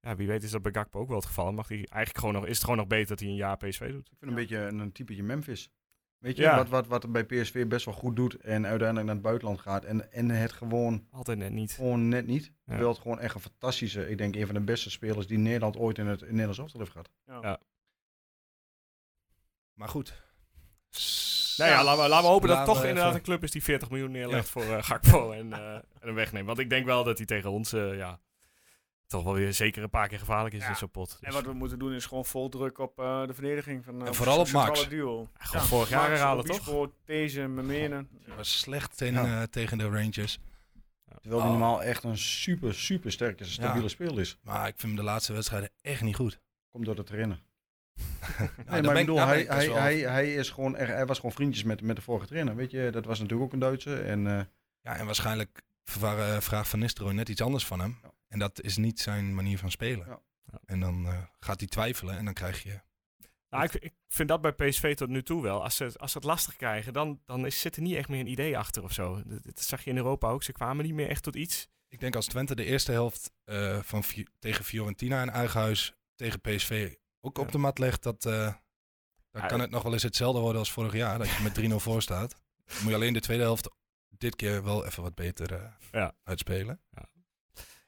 Ja, 0.00 0.16
wie 0.16 0.26
weet 0.26 0.42
is 0.42 0.50
dat 0.50 0.62
bij 0.62 0.72
Gakpo 0.72 1.00
ook 1.00 1.08
wel 1.08 1.16
het 1.16 1.26
geval. 1.26 1.52
Mag 1.52 1.68
hij 1.68 1.76
eigenlijk 1.76 2.18
gewoon 2.18 2.34
nog, 2.34 2.44
is 2.46 2.54
het 2.54 2.62
gewoon 2.62 2.76
nog 2.76 2.86
beter 2.86 3.08
dat 3.08 3.20
hij 3.20 3.28
een 3.28 3.34
jaar 3.34 3.56
PSV 3.56 3.90
doet? 3.90 4.10
Ik 4.10 4.16
vind 4.18 4.30
een 4.30 4.36
beetje 4.36 4.56
een, 4.56 4.78
een 4.78 4.92
typetje 4.92 5.22
Memphis. 5.22 5.70
Weet 6.18 6.36
je, 6.36 6.42
ja. 6.42 6.56
wat, 6.56 6.68
wat, 6.68 6.86
wat 6.86 7.12
bij 7.12 7.24
PSV 7.24 7.66
best 7.66 7.84
wel 7.84 7.94
goed 7.94 8.16
doet 8.16 8.34
en 8.34 8.66
uiteindelijk 8.66 9.06
naar 9.06 9.14
het 9.14 9.24
buitenland 9.24 9.60
gaat 9.60 9.84
en, 9.84 10.12
en 10.12 10.30
het 10.30 10.52
gewoon... 10.52 11.06
Altijd 11.10 11.38
net 11.38 11.52
niet. 11.52 11.72
Gewoon 11.72 12.08
net 12.08 12.26
niet. 12.26 12.44
Ja. 12.44 12.52
Terwijl 12.64 12.88
het 12.88 12.98
gewoon 12.98 13.20
echt 13.20 13.34
een 13.34 13.40
fantastische, 13.40 14.08
ik 14.08 14.18
denk 14.18 14.36
een 14.36 14.46
van 14.46 14.54
de 14.54 14.60
beste 14.60 14.90
spelers 14.90 15.26
die 15.26 15.38
Nederland 15.38 15.76
ooit 15.76 15.98
in 15.98 16.06
het 16.06 16.20
in 16.20 16.28
Nederlands 16.28 16.58
elftal 16.58 16.80
heeft 16.80 16.92
gehad. 16.92 17.10
Ja. 17.24 17.38
ja. 17.42 17.60
Maar 19.72 19.88
goed. 19.88 20.22
Nou 21.56 21.70
ja, 21.70 21.84
laten 21.84 22.02
we, 22.02 22.08
laten 22.08 22.26
we 22.26 22.32
hopen 22.32 22.48
dat 22.48 22.56
het 22.56 22.66
toch 22.66 22.84
inderdaad 22.84 23.14
een 23.14 23.22
club 23.22 23.42
is 23.42 23.50
die 23.50 23.62
40 23.62 23.90
miljoen 23.90 24.10
neerlegt 24.10 24.48
voor 24.48 24.64
uh, 24.64 24.82
Gakpo 24.82 25.32
en, 25.32 25.46
uh, 25.46 25.74
en 25.74 25.84
hem 26.00 26.14
wegneemt. 26.14 26.46
Want 26.46 26.58
ik 26.58 26.70
denk 26.70 26.86
wel 26.86 27.04
dat 27.04 27.16
hij 27.16 27.26
tegen 27.26 27.50
ons, 27.50 27.72
uh, 27.72 27.96
ja 27.96 28.20
toch 29.08 29.24
wel 29.24 29.34
weer 29.34 29.52
zeker 29.52 29.82
een 29.82 29.90
paar 29.90 30.08
keer 30.08 30.18
gevaarlijk 30.18 30.54
is 30.54 30.62
ja. 30.62 30.68
in 30.68 30.76
zo'n 30.76 30.90
pot. 30.90 31.10
Dus. 31.10 31.20
En 31.20 31.32
wat 31.32 31.44
we 31.44 31.52
moeten 31.52 31.78
doen 31.78 31.92
is 31.92 32.06
gewoon 32.06 32.24
vol 32.24 32.48
druk 32.48 32.78
op 32.78 33.00
uh, 33.00 33.26
de 33.26 33.34
verdediging 33.34 33.84
van 33.84 34.00
uh, 34.00 34.06
en 34.06 34.14
vooral 34.14 34.38
op 34.38 34.50
Max. 34.50 34.88
duo. 34.88 35.28
Ja, 35.38 35.44
gewoon 35.44 35.66
vorig 35.66 35.88
jaar 35.88 36.08
herhalen 36.08 36.44
toch? 36.44 36.88
deze, 37.04 37.40
Memenen. 37.40 38.08
Ja. 38.26 38.34
was 38.34 38.58
slecht 38.58 39.00
in, 39.00 39.14
uh, 39.14 39.42
tegen 39.42 39.78
de 39.78 39.84
Rangers. 39.84 40.38
Terwijl 41.20 41.42
hij 41.42 41.50
oh. 41.50 41.58
normaal 41.58 41.82
echt 41.82 42.04
een 42.04 42.18
super, 42.18 42.74
super 42.74 43.12
sterke, 43.12 43.44
stabiele 43.44 43.88
speel 43.88 44.18
is. 44.18 44.38
Maar 44.42 44.68
ik 44.68 44.74
vind 44.76 44.82
hem 44.82 44.96
de 44.96 45.02
laatste 45.10 45.32
wedstrijden 45.32 45.70
echt 45.80 46.02
niet 46.02 46.16
goed. 46.16 46.40
Komt 46.70 46.84
door 46.84 46.96
de 46.96 47.04
trainer. 47.04 47.42
nee, 48.70 48.82
maar 48.82 48.96
ik 48.96 49.06
bedoel, 49.06 49.26
hij, 49.26 49.44
hij, 49.48 49.66
hij, 49.66 49.98
hij, 49.98 50.34
is 50.34 50.50
gewoon, 50.50 50.76
er, 50.76 50.88
hij 50.88 51.06
was 51.06 51.16
gewoon 51.16 51.32
vriendjes 51.32 51.64
met, 51.64 51.82
met 51.82 51.96
de 51.96 52.02
vorige 52.02 52.26
trainer. 52.26 52.56
Weet 52.56 52.70
je, 52.70 52.90
dat 52.90 53.04
was 53.04 53.18
natuurlijk 53.18 53.46
ook 53.46 53.52
een 53.52 53.58
Duitse. 53.58 54.00
En, 54.00 54.22
ja, 54.80 54.96
en 54.96 55.06
waarschijnlijk 55.06 55.62
vraagt 55.84 56.68
Van 56.68 56.78
Nistelrooy 56.78 57.14
net 57.14 57.28
iets 57.28 57.42
anders 57.42 57.66
van 57.66 57.80
hem. 57.80 57.98
En 58.28 58.38
dat 58.38 58.62
is 58.62 58.76
niet 58.76 59.00
zijn 59.00 59.34
manier 59.34 59.58
van 59.58 59.70
spelen. 59.70 60.06
Ja. 60.06 60.20
En 60.64 60.80
dan 60.80 61.06
uh, 61.06 61.22
gaat 61.38 61.60
hij 61.60 61.68
twijfelen 61.68 62.18
en 62.18 62.24
dan 62.24 62.34
krijg 62.34 62.62
je... 62.62 62.80
Nou, 63.50 63.64
ik, 63.64 63.74
ik, 63.74 63.94
vind 64.08 64.28
dat 64.28 64.40
bij 64.40 64.52
PSV 64.52 64.94
tot 64.94 65.08
nu 65.08 65.22
toe 65.22 65.42
wel. 65.42 65.62
Als 65.62 65.76
ze, 65.76 65.92
als 65.96 66.12
ze 66.12 66.18
het 66.18 66.26
lastig 66.26 66.56
krijgen, 66.56 66.92
dan, 66.92 67.20
dan 67.24 67.46
is, 67.46 67.60
zit 67.60 67.76
er 67.76 67.82
niet 67.82 67.96
echt 67.96 68.08
meer 68.08 68.20
een 68.20 68.30
idee 68.30 68.58
achter 68.58 68.82
of 68.82 68.92
zo. 68.92 69.22
Dat, 69.24 69.44
dat, 69.44 69.60
zag 69.60 69.84
je 69.84 69.90
in 69.90 69.96
Europa 69.96 70.28
ook. 70.28 70.42
Ze 70.42 70.52
kwamen 70.52 70.84
niet 70.84 70.94
meer 70.94 71.08
echt 71.08 71.22
tot 71.22 71.36
iets. 71.36 71.68
Ik 71.88 72.00
denk 72.00 72.16
als 72.16 72.26
Twente 72.26 72.54
de 72.54 72.64
eerste 72.64 72.92
helft 72.92 73.32
uh, 73.44 73.82
van, 73.82 74.02
tegen 74.38 74.64
Fiorentina 74.64 75.22
en 75.22 75.30
Eigenhuis 75.30 75.94
tegen 76.14 76.40
PSV 76.40 76.94
ook 77.20 77.36
ja. 77.36 77.42
op 77.42 77.52
de 77.52 77.58
mat 77.58 77.78
legt, 77.78 78.02
dat, 78.02 78.24
uh, 78.24 78.32
dan 79.30 79.42
ja, 79.42 79.46
kan 79.46 79.60
het 79.60 79.70
nog 79.70 79.82
wel 79.82 79.92
eens 79.92 80.02
hetzelfde 80.02 80.40
worden 80.40 80.58
als 80.58 80.72
vorig 80.72 80.92
jaar. 80.92 81.18
Dat 81.18 81.28
je 81.28 81.42
met 81.42 81.70
3-0 81.70 81.74
voor 81.74 82.02
staat. 82.02 82.30
Dan 82.64 82.76
moet 82.80 82.88
je 82.88 82.94
alleen 82.94 83.12
de 83.12 83.20
tweede 83.20 83.42
helft 83.42 83.70
dit 84.08 84.36
keer 84.36 84.64
wel 84.64 84.86
even 84.86 85.02
wat 85.02 85.14
beter 85.14 85.76
uitspelen. 86.24 86.80
Ja. 86.90 87.08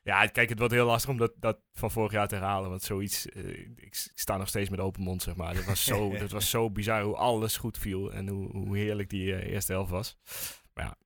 Ja, 0.02 0.26
kijk, 0.26 0.48
het 0.48 0.58
wordt 0.58 0.74
heel 0.74 0.86
lastig 0.86 1.10
om 1.10 1.16
dat, 1.16 1.32
dat 1.36 1.58
van 1.72 1.90
vorig 1.90 2.12
jaar 2.12 2.28
te 2.28 2.34
herhalen. 2.34 2.70
Want 2.70 2.82
zoiets, 2.82 3.26
uh, 3.26 3.58
ik, 3.76 3.94
sta 4.14 4.36
nog 4.36 4.48
steeds 4.48 4.70
met 4.70 4.80
open 4.80 5.02
mond, 5.02 5.22
zeg 5.22 5.36
maar. 5.36 5.54
Dat 5.54 5.64
was 5.64 5.84
zo, 5.84 6.10
dat 6.18 6.30
was 6.30 6.50
zo 6.50 6.70
bizar 6.70 7.02
hoe 7.02 7.16
alles 7.16 7.56
goed 7.56 7.78
viel 7.78 8.12
en 8.12 8.28
hoe, 8.28 8.50
hoe 8.50 8.76
heerlijk 8.76 9.08
die 9.10 9.26
uh, 9.26 9.52
eerste 9.52 9.72
helft 9.72 9.90
was. 9.90 10.16
Maar 10.74 10.84
ja, 10.84 10.96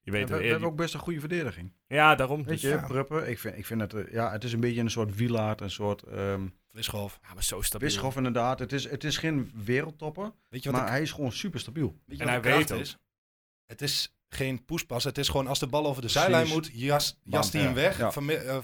Je 0.00 0.10
weet 0.10 0.22
we, 0.28 0.28
het- 0.30 0.38
we 0.38 0.44
je- 0.44 0.50
hebben 0.50 0.68
ook 0.68 0.76
best 0.76 0.94
een 0.94 1.00
goede 1.00 1.20
verdediging. 1.20 1.72
Ja, 1.86 2.14
daarom. 2.14 2.38
Weet 2.38 2.48
Dus, 2.48 2.60
je, 2.60 2.68
ja. 2.68 2.86
Pruppen, 2.86 3.28
ik 3.28 3.38
vind, 3.38 3.56
ik 3.58 3.66
vind 3.66 3.80
het, 3.80 3.94
eh, 3.94 4.12
ja, 4.12 4.32
het 4.32 4.44
is 4.44 4.52
een 4.52 4.60
beetje 4.60 4.80
een 4.80 4.90
soort 4.90 5.14
wielaard, 5.14 5.60
een 5.60 5.70
soort 5.70 6.02
ehm 6.02 6.48
Wischoff. 6.70 7.18
Ja, 7.22 7.34
maar 7.34 7.42
zo 7.42 7.60
stabiel. 7.60 7.88
Wischoff 7.88 8.16
inderdaad. 8.16 8.58
Het 8.58 8.72
is, 8.72 8.90
het 8.90 9.04
is 9.04 9.16
geen 9.18 9.50
wereldtopper, 9.54 10.32
Weet 10.48 10.62
je 10.62 10.70
wat 10.70 10.80
maar 10.80 10.90
hij 10.90 11.02
is 11.02 11.12
gewoon 11.12 11.32
super 11.32 11.60
stabiel. 11.60 12.00
Weet 12.06 12.18
je 12.18 12.24
En 12.24 12.34
wat 12.34 12.44
hij 12.44 12.56
weet 12.56 12.70
is? 12.70 12.96
Het 13.66 13.82
is 13.82 14.15
geen 14.28 14.64
poespas. 14.64 15.04
Het 15.04 15.18
is 15.18 15.28
gewoon 15.28 15.46
als 15.46 15.58
de 15.58 15.66
bal 15.66 15.86
over 15.86 16.02
de 16.02 16.08
Precies. 16.08 16.20
zijlijn 16.20 16.48
moet, 16.48 16.70
jas, 16.72 17.18
jast 17.22 17.52
hij 17.52 17.62
hem 17.62 17.74
weg. 17.74 17.98
Ja. 17.98 18.10
Vanmi- 18.10 18.34
eh, 18.34 18.58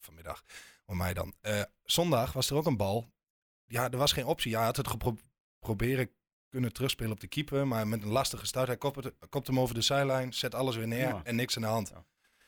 vanmiddag. 0.00 0.42
Voor 0.86 0.96
mij 0.96 1.14
dan. 1.14 1.34
Eh, 1.40 1.62
zondag 1.84 2.32
was 2.32 2.50
er 2.50 2.56
ook 2.56 2.66
een 2.66 2.76
bal. 2.76 3.12
Ja, 3.66 3.90
er 3.90 3.96
was 3.98 4.12
geen 4.12 4.26
optie. 4.26 4.50
Ja, 4.50 4.56
hij 4.56 4.66
had 4.66 4.76
het 4.76 4.88
gepro- 4.88 5.16
proberen 5.58 6.10
kunnen 6.48 6.72
terugspelen 6.72 7.12
op 7.12 7.20
de 7.20 7.26
keeper. 7.26 7.66
Maar 7.66 7.88
met 7.88 8.02
een 8.02 8.08
lastige 8.08 8.46
start. 8.46 8.66
Hij 8.66 8.76
kopt, 9.28 9.46
hem 9.46 9.60
over 9.60 9.74
de 9.74 9.80
zijlijn. 9.80 10.32
Zet 10.32 10.54
alles 10.54 10.76
weer 10.76 10.86
neer. 10.88 11.08
Ja. 11.08 11.20
En 11.24 11.36
niks 11.36 11.56
aan 11.56 11.62
de 11.62 11.68
hand. 11.68 11.92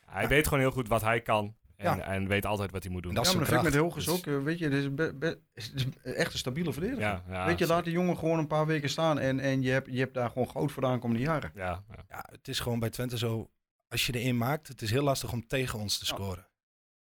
Hij 0.06 0.28
weet 0.28 0.44
gewoon 0.44 0.60
heel 0.60 0.70
goed 0.70 0.88
wat 0.88 1.02
hij 1.02 1.20
kan. 1.20 1.56
En, 1.76 1.96
Ja. 1.96 2.00
en 2.04 2.28
weet 2.28 2.46
altijd 2.46 2.70
wat 2.70 2.82
hij 2.82 2.92
moet 2.92 3.02
doen. 3.02 3.10
En 3.10 3.16
dat 3.16 3.24
ja, 3.26 3.30
is 3.30 3.36
maar 3.36 3.46
zijn 3.46 3.62
dat 3.62 3.72
vind 3.72 3.84
ik 3.84 3.92
met. 3.94 4.04
Hilgers 4.04 4.24
Dus- 4.24 4.32
ook. 4.34 4.38
eh, 4.40 4.44
Weet 4.44 4.58
je, 4.58 4.64
het 4.64 4.74
is, 4.74 4.94
be- 4.94 5.14
be- 5.14 5.38
het 5.54 5.72
is 5.74 6.14
echt 6.14 6.32
een 6.32 6.38
stabiele 6.38 6.72
verdediger. 6.72 7.02
ja, 7.02 7.24
ja, 7.28 7.46
weet 7.46 7.58
je, 7.58 7.66
laat 7.66 7.84
die 7.84 7.92
jongen 7.92 8.18
gewoon 8.18 8.38
een 8.38 8.46
paar 8.46 8.66
weken 8.66 8.88
staan 8.90 9.18
en, 9.18 9.40
en 9.40 9.62
je, 9.62 9.70
hebt, 9.70 9.88
je 9.92 9.98
hebt 9.98 10.14
daar 10.14 10.28
gewoon 10.30 10.50
goud 10.50 10.72
voor 10.72 10.82
de 10.82 10.88
aankomende 10.88 11.22
jaren. 11.22 11.50
Ja, 11.54 11.82
ja. 11.90 12.04
Ja, 12.08 12.24
het 12.30 12.48
is 12.48 12.60
gewoon 12.60 12.78
bij 12.78 12.90
Twente 12.90 13.18
zo. 13.18 13.50
Als 13.88 14.06
je 14.06 14.12
erin 14.18 14.36
maakt, 14.36 14.68
het 14.68 14.82
is 14.82 14.90
heel 14.90 15.02
lastig 15.02 15.32
om 15.32 15.46
tegen 15.46 15.78
ons 15.78 15.98
te 15.98 16.04
Ja. 16.08 16.14
scoren. 16.14 16.46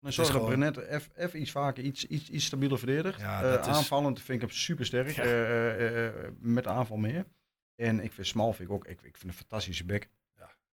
Dan 0.00 0.12
zorg 0.12 0.28
dat 0.28 0.36
gewoon- 0.36 0.72
Brenet 0.72 0.76
even 1.16 1.40
iets 1.40 1.50
vaker, 1.50 1.84
iets, 1.84 2.06
iets, 2.06 2.30
iets 2.30 2.44
stabieler 2.44 2.78
verdedigt. 2.78 3.20
Ja, 3.20 3.42
Eh, 3.42 3.60
is- 3.60 3.66
Aanvallend 3.66 4.20
vind 4.22 4.42
ik 4.42 4.48
hem 4.48 4.56
super 4.58 4.86
sterk. 4.86 5.10
Ja. 5.10 5.22
met 6.38 6.64
de 6.64 6.70
aanval 6.70 6.96
meer. 6.96 7.24
En 7.76 8.00
ik 8.00 8.12
vind 8.12 8.26
Smal 8.26 8.52
vind 8.52 8.68
ik 8.68 8.74
ook, 8.74 8.84
ik, 8.86 9.02
ik 9.02 9.16
vind 9.16 9.32
een 9.32 9.38
fantastische 9.38 9.84
bek. 9.84 10.08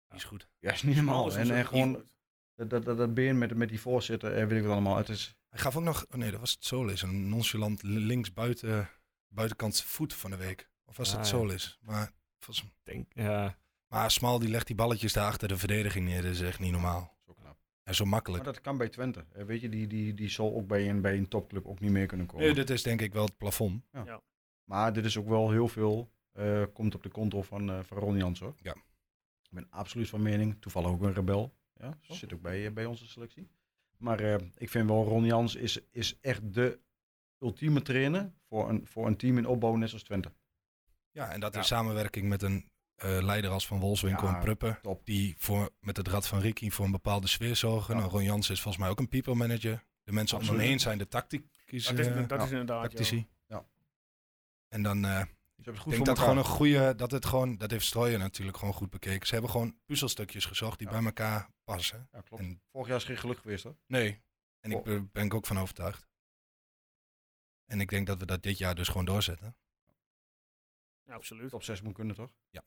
Die 0.09 0.19
is 0.19 0.23
goed. 0.25 0.47
Ja, 0.59 0.71
is 0.71 0.83
niet 0.83 0.95
normaal. 0.95 1.33
En, 1.35 1.51
en 1.51 1.65
gewoon 1.65 1.95
goed. 1.95 2.05
Dat, 2.70 2.86
dat, 2.86 2.97
dat, 2.97 3.14
been 3.14 3.38
met, 3.38 3.55
met 3.55 3.70
die 3.70 3.80
voorzitter 3.82 4.34
en 4.34 4.47
weet 4.47 4.57
ik 4.57 4.64
wat 4.64 4.72
allemaal. 4.74 4.97
Het 4.97 5.09
is, 5.09 5.36
Hij 5.49 5.59
gaf 5.59 5.76
ook 5.78 5.84
nog, 5.84 6.05
oh 6.12 6.18
nee, 6.18 6.32
dat 6.32 6.39
was 6.39 6.51
het 6.51 6.66
Solis. 6.66 7.01
Een 7.01 7.30
nonchalant 7.30 7.84
links 7.84 8.34
buiten, 8.34 8.89
buitenkant 9.28 9.82
voet 9.82 10.14
van 10.14 10.32
de 10.32 10.38
week. 10.38 10.70
Of 10.86 10.97
was 10.97 11.12
Ah, 11.12 11.18
het 11.18 11.30
ja. 11.30 11.38
Solis? 11.38 11.80
Maar, 11.82 12.12
volgens, 12.39 12.68
Denk, 12.84 13.07
ja. 13.14 13.57
maar 13.88 14.12
Smal 14.12 14.39
die 14.39 14.49
legt 14.49 14.68
die 14.68 14.76
balletjes 14.76 15.14
daar 15.14 15.28
achter 15.28 15.47
de 15.47 15.57
verdediging 15.57 16.05
neer. 16.05 16.22
Dat 16.22 16.32
is 16.32 16.41
echt 16.41 16.59
niet 16.59 16.72
normaal. 16.72 17.18
zo 17.26 17.34
knap. 17.34 17.57
En 17.84 17.95
zo 17.95 18.03
Maar 18.03 18.14
makkelijk. 18.14 18.43
dat 18.43 18.62
kan 18.62 18.78
bij 18.78 18.89
Twente. 18.89 19.26
Eh, 19.32 19.45
weet 19.45 19.62
je, 19.62 19.70
die, 19.70 19.88
die, 19.88 20.14
die 20.14 20.30
zal 20.30 20.55
ook 20.55 20.68
bij 20.68 20.89
een, 20.89 21.01
bij 21.01 21.18
een 21.18 21.28
topclub 21.28 21.66
ook 21.68 21.80
niet 21.80 21.91
meer 21.91 22.05
kunnen 22.05 22.28
komen. 22.28 22.45
Nee, 22.45 22.53
dit 22.55 22.70
is 22.70 22.84
denk 22.84 23.01
ik 23.01 23.14
wel 23.14 23.26
het 23.26 23.38
plafond. 23.38 23.84
Maar 24.64 24.93
dit 24.93 25.05
is 25.05 25.18
ook 25.18 25.28
wel 25.28 25.51
heel 25.51 25.68
veel, 25.68 26.12
eh, 26.32 26.64
komt 26.74 26.95
op 26.95 27.03
de 27.03 27.09
konto 27.09 27.41
van, 27.41 27.70
eh 27.72 27.80
van 27.84 27.97
Ron 27.97 28.18
Jans 28.18 28.39
hoor. 28.39 28.53
Ja. 28.62 28.72
Ik 29.41 29.49
ben 29.57 29.68
absoluut 29.70 30.09
van 30.09 30.22
mening, 30.22 30.55
toevallig 30.59 30.89
ook 30.89 31.01
een 31.01 31.14
rebel. 31.14 31.53
Ja, 31.82 31.97
zit 32.01 32.34
ook 32.34 32.41
bij, 32.41 32.65
eh, 32.65 32.71
bij 32.73 32.86
onze 32.86 33.07
selectie. 33.07 33.49
Maar 33.97 34.19
eh, 34.19 34.36
ik 34.57 34.69
vind 34.69 34.89
wel, 34.89 35.03
Ron 35.03 35.25
Jans 35.25 35.55
is, 35.55 35.79
is 35.91 36.17
echt 36.21 36.53
de 36.53 36.79
ultieme 37.39 37.82
trainer 37.82 38.34
voor 38.47 38.69
een, 38.69 38.88
voor 38.88 39.07
een 39.07 39.17
team 39.17 39.38
in 39.38 39.45
opbouw 39.45 39.75
net 39.75 39.93
als 39.93 40.03
Twente. 40.03 40.32
Ja, 41.11 41.32
en 41.32 41.39
dat 41.39 41.53
Ja. 41.53 41.59
in 41.59 41.65
samenwerking 41.65 42.29
met 42.29 42.41
een 42.41 42.69
eh, 42.95 43.17
leider 43.21 43.51
als 43.51 43.67
Van 43.67 43.79
Wolfswinkel 43.79 44.27
Ja, 44.27 44.34
en 44.36 44.39
Pruppen. 44.41 44.79
top. 44.82 45.05
Die 45.05 45.36
voor, 45.38 45.69
met 45.79 45.97
het 45.97 46.07
rad 46.07 46.27
van 46.27 46.39
Ricky 46.39 46.69
voor 46.69 46.86
een 46.86 46.91
bepaalde 46.91 47.27
sfeer 47.27 47.55
zorgen. 47.55 47.93
Ja. 47.93 47.99
Nou, 47.99 48.11
Ron 48.11 48.23
Jans 48.23 48.49
is 48.49 48.61
volgens 48.61 48.84
mij 48.84 48.91
ook 48.91 48.99
een 48.99 49.09
people 49.09 49.36
manager. 49.36 49.84
De 50.03 50.11
mensen 50.11 50.38
om 50.38 50.43
hem 50.45 50.59
heen 50.59 50.79
zijn 50.79 50.97
de 50.97 51.07
tactici. 51.07 51.43
Dat 51.65 51.73
is, 51.73 51.86
dat 51.86 51.99
is 51.99 52.07
inderdaad, 52.51 52.82
tactici. 52.82 53.27
Ja. 53.47 53.65
En 54.67 54.84
dan 54.84 55.05
eh, 55.05 55.21
Dus 55.64 55.74
hebben 55.74 55.84
Ik 55.93 55.97
het 55.97 56.05
denk 56.05 56.18
goed 56.18 56.18
dat 56.18 56.20
gewoon 56.20 56.38
een 56.38 56.57
goede, 56.59 56.95
dat 56.95 57.12
het 57.12 57.26
gewoon, 57.26 57.57
dat 57.57 57.72
heeft 57.72 57.86
Strooien 57.86 58.20
natuurlijk 58.20 58.57
gewoon 58.57 58.74
goed 58.74 58.89
bekeken. 58.89 59.28
Ze 59.28 59.34
hebben 59.34 59.51
gewoon 59.51 59.80
puzzelstukjes 59.86 60.45
gezocht 60.45 60.78
die 60.80 60.88
Ja. 60.88 60.93
bij 60.93 61.03
elkaar 61.05 61.49
passen. 61.64 62.07
Ja, 62.12 62.22
klopt. 62.22 62.43
En 62.43 62.62
Vorig 62.72 62.88
jaar 62.88 62.97
is 62.97 63.03
geen 63.03 63.18
geluk 63.18 63.39
geweest 63.39 63.64
hoor. 63.64 63.78
nee, 63.86 64.22
en 64.59 64.72
ik 64.72 64.78
Oh. 64.78 64.84
ben 64.84 65.09
ben 65.12 65.26
ik 65.26 65.34
ook 65.34 65.45
van 65.45 65.59
overtuigd. 65.59 66.07
En 67.66 67.82
ik 67.82 67.89
denk 67.89 68.07
dat 68.07 68.20
we 68.20 68.26
dat 68.26 68.43
dit 68.43 68.57
jaar 68.57 68.76
dus 68.76 68.88
gewoon 68.88 69.05
doorzetten. 69.05 69.55
Ja, 71.03 71.14
absoluut. 71.14 71.49
Top 71.49 71.64
6 71.64 71.82
moet 71.82 71.93
kunnen 71.93 72.16
toch? 72.16 72.32
Nog 72.51 72.64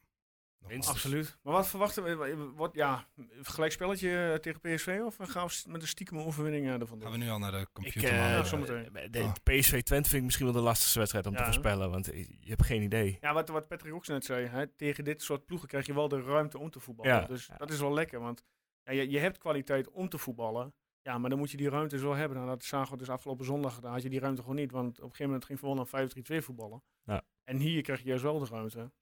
Winst. 0.66 0.88
Absoluut. 0.88 1.38
Maar 1.42 1.52
wat 1.52 1.66
verwachten 1.68 2.04
we? 2.18 2.52
Wat, 2.54 2.74
ja, 2.74 3.06
gelijkspelletje 3.42 4.30
eh, 4.32 4.34
tegen 4.38 4.60
PSV 4.60 5.00
of 5.04 5.16
gaan 5.20 5.46
we 5.46 5.62
met 5.68 5.82
een 5.82 5.88
stiekem 5.88 6.18
overwinning 6.18 6.66
eh, 6.66 6.72
ervan 6.72 6.88
Gaan 6.88 6.98
door? 6.98 7.10
we 7.10 7.16
nu 7.24 7.30
al 7.30 7.38
naar 7.38 7.50
de 7.52 7.58
Ik, 7.58 7.68
computer? 7.72 8.14
man, 8.14 8.28
Ja, 8.28 8.38
eh, 8.38 8.44
zometeen. 8.44 8.88
de 9.10 9.18
Oh. 9.22 9.32
PSV 9.42 9.82
Twente 9.82 10.08
vind 10.08 10.12
ik 10.20 10.22
misschien 10.22 10.46
wel 10.46 10.54
de 10.54 10.60
lastigste 10.60 10.98
wedstrijd 10.98 11.26
om 11.26 11.32
Ja, 11.32 11.38
te 11.38 11.44
voorspellen. 11.44 11.90
Want 11.90 12.06
je 12.40 12.48
hebt 12.48 12.64
geen 12.64 12.82
idee. 12.82 13.18
Ja, 13.20 13.32
wat, 13.32 13.48
wat 13.48 13.68
Patrick 13.68 13.94
ook 13.94 14.06
net 14.06 14.24
zei, 14.24 14.46
hè, 14.46 14.66
tegen 14.66 15.04
dit 15.04 15.22
soort 15.22 15.44
ploegen 15.46 15.68
krijg 15.68 15.86
je 15.86 15.94
wel 15.94 16.08
de 16.08 16.22
ruimte 16.22 16.58
om 16.58 16.70
te 16.70 16.80
voetballen. 16.80 17.12
Ja. 17.20 17.26
Dus 17.26 17.46
Ja. 17.46 17.56
dat 17.56 17.70
is 17.70 17.80
wel 17.80 17.92
lekker, 17.92 18.20
want 18.20 18.44
ja, 18.82 18.92
je, 18.92 19.10
je 19.10 19.18
hebt 19.18 19.38
kwaliteit 19.38 19.90
om 19.90 20.08
te 20.08 20.18
voetballen. 20.18 20.74
Ja, 21.02 21.18
maar 21.18 21.30
dan 21.30 21.38
moet 21.38 21.50
je 21.50 21.56
die 21.56 21.68
ruimte 21.68 21.98
zo 21.98 22.14
hebben. 22.14 22.36
Nou, 22.36 22.48
dat 22.48 22.64
zagen 22.64 22.92
we 22.92 22.98
dus 22.98 23.10
afgelopen 23.10 23.44
zondag. 23.44 23.80
Daar 23.80 23.92
had 23.92 24.02
je 24.02 24.08
die 24.08 24.20
ruimte 24.20 24.40
gewoon 24.40 24.56
niet, 24.56 24.70
want 24.70 24.88
op 24.90 24.96
een 24.96 25.02
gegeven 25.04 25.26
moment 25.26 25.44
ging 25.44 25.58
Volendam 25.58 25.86
5-3-2 25.86 26.44
voetballen. 26.44 26.82
Ja. 27.04 27.22
En 27.44 27.56
hier 27.56 27.82
krijg 27.82 28.00
je 28.00 28.06
juist 28.06 28.22
wel 28.22 28.38
de 28.38 28.46
ruimte. 28.50 28.92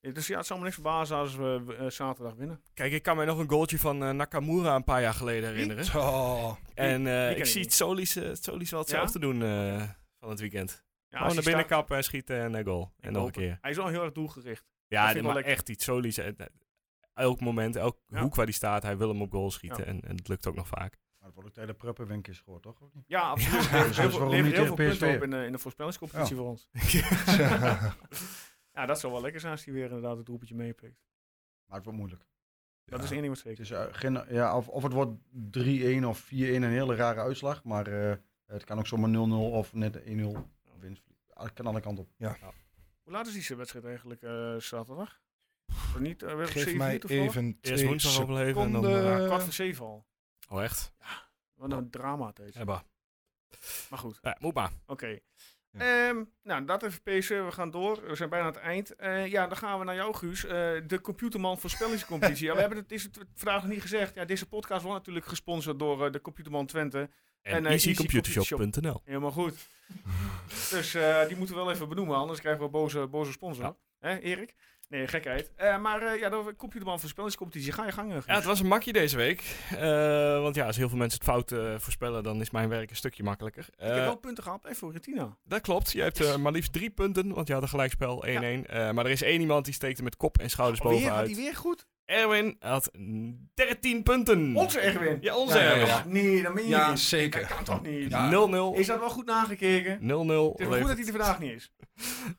Dus 0.00 0.26
ja, 0.26 0.36
het 0.36 0.46
zou 0.46 0.58
me 0.58 0.64
niks 0.64 0.76
verbazen 0.78 1.16
als 1.16 1.36
we 1.36 1.76
eh, 1.78 1.86
zaterdag 1.90 2.34
winnen. 2.34 2.62
Kijk, 2.74 2.92
ik 2.92 3.02
kan 3.02 3.16
mij 3.16 3.26
nog 3.26 3.38
een 3.38 3.48
goaltje 3.50 3.78
van 3.78 4.02
eh, 4.02 4.10
Nakamura 4.10 4.74
een 4.74 4.84
paar 4.84 5.00
jaar 5.00 5.14
geleden 5.14 5.48
herinneren. 5.48 5.84
En 6.74 7.06
eh, 7.06 7.12
ken 7.12 7.30
ik 7.30 7.36
ik 7.38 7.44
zie 7.46 7.70
Solis, 7.70 8.18
Solis 8.32 8.70
wel 8.70 8.80
hetzelfde 8.80 9.18
doen 9.18 9.42
eh, 9.42 9.82
van 10.20 10.30
het 10.30 10.40
weekend. 10.40 10.70
Ja, 10.70 11.18
Gewoon 11.18 11.34
naar 11.34 11.44
hij 11.44 11.44
binnen 11.44 11.64
staat- 11.64 11.78
kappen 11.78 11.96
en 11.96 12.04
schieten 12.04 12.40
en 12.40 12.54
een 12.54 12.64
goal. 12.64 12.92
Ik 12.98 13.04
En 13.04 13.12
nog 13.12 13.24
een 13.26 13.30
keer. 13.32 13.58
Hij 13.60 13.70
is 13.70 13.76
wel 13.76 13.86
heel 13.86 14.02
erg 14.02 14.12
doelgericht. 14.12 14.64
Ja, 14.86 15.04
maar 15.04 15.14
lekker. 15.34 15.44
echt 15.52 15.68
iets. 15.68 15.84
Solis, 15.84 16.20
elk 17.14 17.40
moment, 17.40 17.76
elk 17.76 17.98
Ja. 18.08 18.20
hoek 18.20 18.34
waar 18.34 18.44
hij 18.44 18.54
staat, 18.54 18.82
hij 18.82 18.96
wil 18.96 19.08
hem 19.08 19.22
op 19.22 19.30
goal 19.32 19.50
schieten. 19.50 19.84
Ja. 19.84 19.90
En, 19.90 20.00
en 20.00 20.16
het 20.16 20.28
lukt 20.28 20.46
ook 20.46 20.54
nog 20.54 20.66
vaak. 20.68 20.98
Maar 21.18 21.26
het 21.26 21.34
wordt 21.34 21.48
ook 21.48 21.54
tijd 21.54 21.66
dat 21.66 21.76
Pruppen 21.76 22.06
Wenk 22.06 22.28
is 22.28 22.38
gehoord 22.40 22.62
toch? 22.62 22.78
Ja, 23.06 23.20
absoluut. 23.20 23.64
Ja, 23.64 23.70
Levert 23.70 23.86
dus 23.96 23.96
heel 23.96 24.30
heel 24.32 24.64
veel 24.66 24.74
punten 24.74 25.14
op 25.16 25.22
in 25.22 25.30
de, 25.30 25.44
in 25.44 25.52
de 25.52 25.58
voorspellingscompetitie 25.58 26.36
voor 26.36 26.46
ons. 26.46 26.68
Ja, 28.78 28.86
dat 28.86 29.00
zou 29.00 29.12
wel 29.12 29.22
lekker 29.22 29.40
zijn 29.40 29.52
als 29.52 29.64
hij 29.64 29.74
weer 29.74 29.84
inderdaad 29.84 30.16
het 30.16 30.28
roepetje 30.28 30.54
meepikt. 30.54 31.00
Maar 31.66 31.76
het 31.76 31.84
wordt 31.84 31.98
moeilijk. 31.98 32.26
Dat 32.84 32.98
Ja. 32.98 33.04
is 33.04 33.10
één 33.10 33.20
ding 33.22 33.34
wat 33.34 33.44
Het 33.44 33.56
zeker. 33.56 33.60
is, 33.82 33.88
eh, 33.90 33.94
geen, 34.00 34.24
ja, 34.34 34.56
of, 34.56 34.68
of 34.68 34.82
het 34.82 34.92
wordt 34.92 35.12
3-1 35.50 36.04
of 36.04 36.18
4-1, 36.18 36.62
een 36.62 36.70
hele 36.70 36.94
rare 36.94 37.20
uitslag. 37.20 37.64
Maar 37.64 37.86
eh, 37.86 38.16
het 38.46 38.64
kan 38.64 38.78
ook 38.78 38.86
zomaar 38.86 39.10
0-0 39.10 39.52
of 39.52 39.72
net 39.72 39.96
1-0 40.04 40.48
winst. 40.78 41.02
Het 41.34 41.52
kan 41.52 41.66
alle 41.66 41.80
kanten 41.80 42.04
op. 42.04 42.10
Hoe 43.02 43.12
laat 43.12 43.26
is 43.26 43.46
die 43.46 43.56
wedstrijd 43.56 43.84
eigenlijk 43.84 44.22
eh, 44.22 44.56
zaterdag? 44.56 45.20
Of 45.68 45.98
niet? 45.98 46.20
weer 46.22 46.34
op 46.40 46.46
Geef 46.46 46.76
mij 46.76 47.00
even 47.02 47.58
Eerst 47.60 47.84
woensdag 47.84 48.20
overleven 48.20 48.62
en 48.62 48.72
dan... 48.72 48.84
eh, 48.86 49.02
Ja, 49.18 49.26
kwart 49.26 49.42
voor 49.42 49.52
zeven 49.52 49.84
al. 49.86 50.06
oh, 50.48 50.62
echt? 50.62 50.92
Wat 51.54 51.72
een 51.72 51.90
drama 51.90 52.26
het 52.26 52.38
is. 52.38 52.54
Ja, 52.54 52.64
bah. 52.64 52.80
Maar 53.90 53.98
goed, 53.98 54.18
Ja, 54.22 54.36
moet 54.40 54.54
maar. 54.54 54.70
oké. 54.86 55.18
Ehm, 55.72 56.22
nou, 56.42 56.64
dat 56.64 56.82
even 56.82 57.02
PSV. 57.02 57.28
We 57.44 57.50
gaan 57.50 57.70
door. 57.70 58.06
We 58.06 58.14
zijn 58.14 58.28
bijna 58.28 58.46
aan 58.46 58.52
het 58.52 58.62
eind. 58.62 58.96
Eh, 58.96 59.26
ja, 59.26 59.46
dan 59.46 59.56
gaan 59.56 59.78
we 59.78 59.84
naar 59.84 59.94
jou, 59.94 60.14
Guus. 60.14 60.44
Eh, 60.44 60.50
de 60.86 61.00
Computerman 61.02 61.58
voorspellingscompetitie. 61.58 62.46
ja, 62.48 62.54
we 62.54 62.60
hebben 62.60 62.78
het, 62.78 62.92
is 62.92 63.02
het 63.02 63.18
vandaag 63.34 63.62
nog 63.62 63.70
niet 63.70 63.80
gezegd. 63.80 64.14
Ja, 64.14 64.24
deze 64.24 64.46
podcast 64.46 64.82
wordt 64.82 64.98
natuurlijk 64.98 65.26
gesponsord 65.26 65.78
door 65.78 66.06
eh, 66.06 66.12
de 66.12 66.20
Computerman 66.20 66.66
Twente. 66.66 67.10
En, 67.42 67.54
En, 67.54 67.66
easycomputershop.nl. 67.66 69.00
Helemaal 69.04 69.30
goed. 69.30 69.68
dus 70.70 70.92
die 71.28 71.36
moeten 71.36 71.54
we 71.56 71.62
wel 71.62 71.70
even 71.70 71.88
benoemen, 71.88 72.16
anders 72.16 72.40
krijgen 72.40 72.62
we 72.62 72.68
boze, 72.68 73.06
boze 73.06 73.32
sponsor. 73.32 73.64
Ja. 73.64 73.76
Hè, 73.98 74.18
Erik? 74.18 74.54
Nee, 74.88 75.06
gekheid. 75.06 75.50
Eh, 75.56 75.78
maar 75.78 76.02
eh, 76.02 76.20
ja, 76.20 76.28
de 76.28 76.54
Computerman 76.56 77.00
voorspellingscompetitie. 77.00 77.72
Ga 77.72 77.84
je 77.84 77.92
gang. 77.92 78.12
Ja, 78.26 78.34
het 78.34 78.44
was 78.44 78.60
een 78.60 78.66
makkie 78.66 78.92
deze 78.92 79.16
week. 79.16 79.56
Eh, 79.70 80.40
want 80.40 80.54
ja, 80.54 80.66
als 80.66 80.76
heel 80.76 80.88
veel 80.88 80.98
mensen 80.98 81.18
het 81.18 81.28
fout 81.28 81.54
voorspellen, 81.82 82.22
dan 82.22 82.40
is 82.40 82.50
mijn 82.50 82.68
werk 82.68 82.90
een 82.90 82.96
stukje 82.96 83.22
makkelijker. 83.22 83.68
Ik 83.70 83.84
heb 83.84 83.94
wel 83.94 84.16
punten 84.16 84.42
gehaald 84.42 84.62
bij 84.62 84.74
Fiorentina. 84.74 85.36
Dat 85.44 85.60
klopt. 85.60 85.92
Je 85.92 86.02
hebt 86.02 86.36
maar 86.36 86.52
liefst 86.52 86.72
drie 86.72 86.90
punten, 86.90 87.34
want 87.34 87.46
je 87.46 87.52
had 87.52 87.62
een 87.62 87.68
gelijkspel 87.68 88.24
1-1. 88.26 88.66
Eh, 88.66 88.90
maar 88.90 89.04
er 89.04 89.10
is 89.10 89.22
één 89.22 89.40
iemand 89.40 89.64
die 89.64 89.74
steekt 89.74 89.98
er 89.98 90.04
met 90.04 90.16
kop 90.16 90.38
en 90.38 90.50
schouders 90.50 90.80
had 90.82 90.92
bovenuit. 90.92 91.26
hij 91.26 91.36
weer 91.36 91.56
goed? 91.56 91.86
Erwin 92.08 92.56
had 92.60 92.90
mm, 92.98 93.48
13 93.54 94.02
punten. 94.02 94.56
Onze 94.56 94.80
Erwin. 94.80 95.18
Ja, 95.20 95.36
onze 95.36 95.58
Ja, 95.58 95.64
Erwin. 95.64 95.86
ja. 95.86 96.04
Nee, 96.06 96.42
dat 96.42 96.54
meen 96.54 96.64
je 96.64 96.70
Ja, 96.70 96.90
niet. 96.90 96.98
zeker. 97.00 97.40
Dat 97.40 97.54
kan 97.54 97.64
toch 97.64 97.82
niet? 97.82 98.10
Ja. 98.10 98.30
0-0. 98.30 98.74
0-0 98.76 98.78
Is 98.78 98.86
dat 98.86 98.98
wel 98.98 99.10
goed 99.10 99.26
nagekeken? 99.26 99.92
Het 99.92 100.00
is 100.00 100.06
wel 100.16 100.54
goed 100.56 100.86
dat 100.86 100.96
hij 100.96 101.06
er 101.06 101.10
vandaag 101.10 101.38
niet 101.38 101.52
is. 101.52 101.70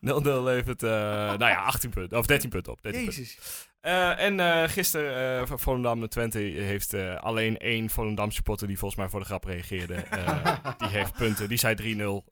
0-0 0.42 0.42
levert 0.44 0.82
eh, 0.82 0.90
nou 0.90 1.38
ja, 1.44 1.62
18 1.64 1.90
punten. 1.90 2.18
Of 2.18 2.26
13 2.26 2.50
punten 2.50 2.72
op. 2.72 2.82
13 2.82 3.04
punten. 3.04 3.22
Jezus. 3.22 3.68
Eh, 3.80 4.20
en 4.24 4.40
eh, 4.40 4.68
gisteren, 4.68 5.40
uh, 5.48 5.56
Volendam 5.56 6.08
Twente 6.08 6.38
heeft 6.38 6.94
eh, 6.94 7.16
alleen 7.16 7.58
één 7.58 7.90
Volendam 7.90 8.30
supporter 8.30 8.66
die 8.66 8.78
volgens 8.78 9.00
mij 9.00 9.08
voor 9.10 9.20
de 9.20 9.26
grap 9.26 9.44
reageerde. 9.44 9.94
Eh, 9.94 10.56
die 10.78 10.88
heeft 10.88 11.12
punten. 11.14 11.48
Die 11.48 11.58
zei 11.58 11.74
3-0. 11.74 11.76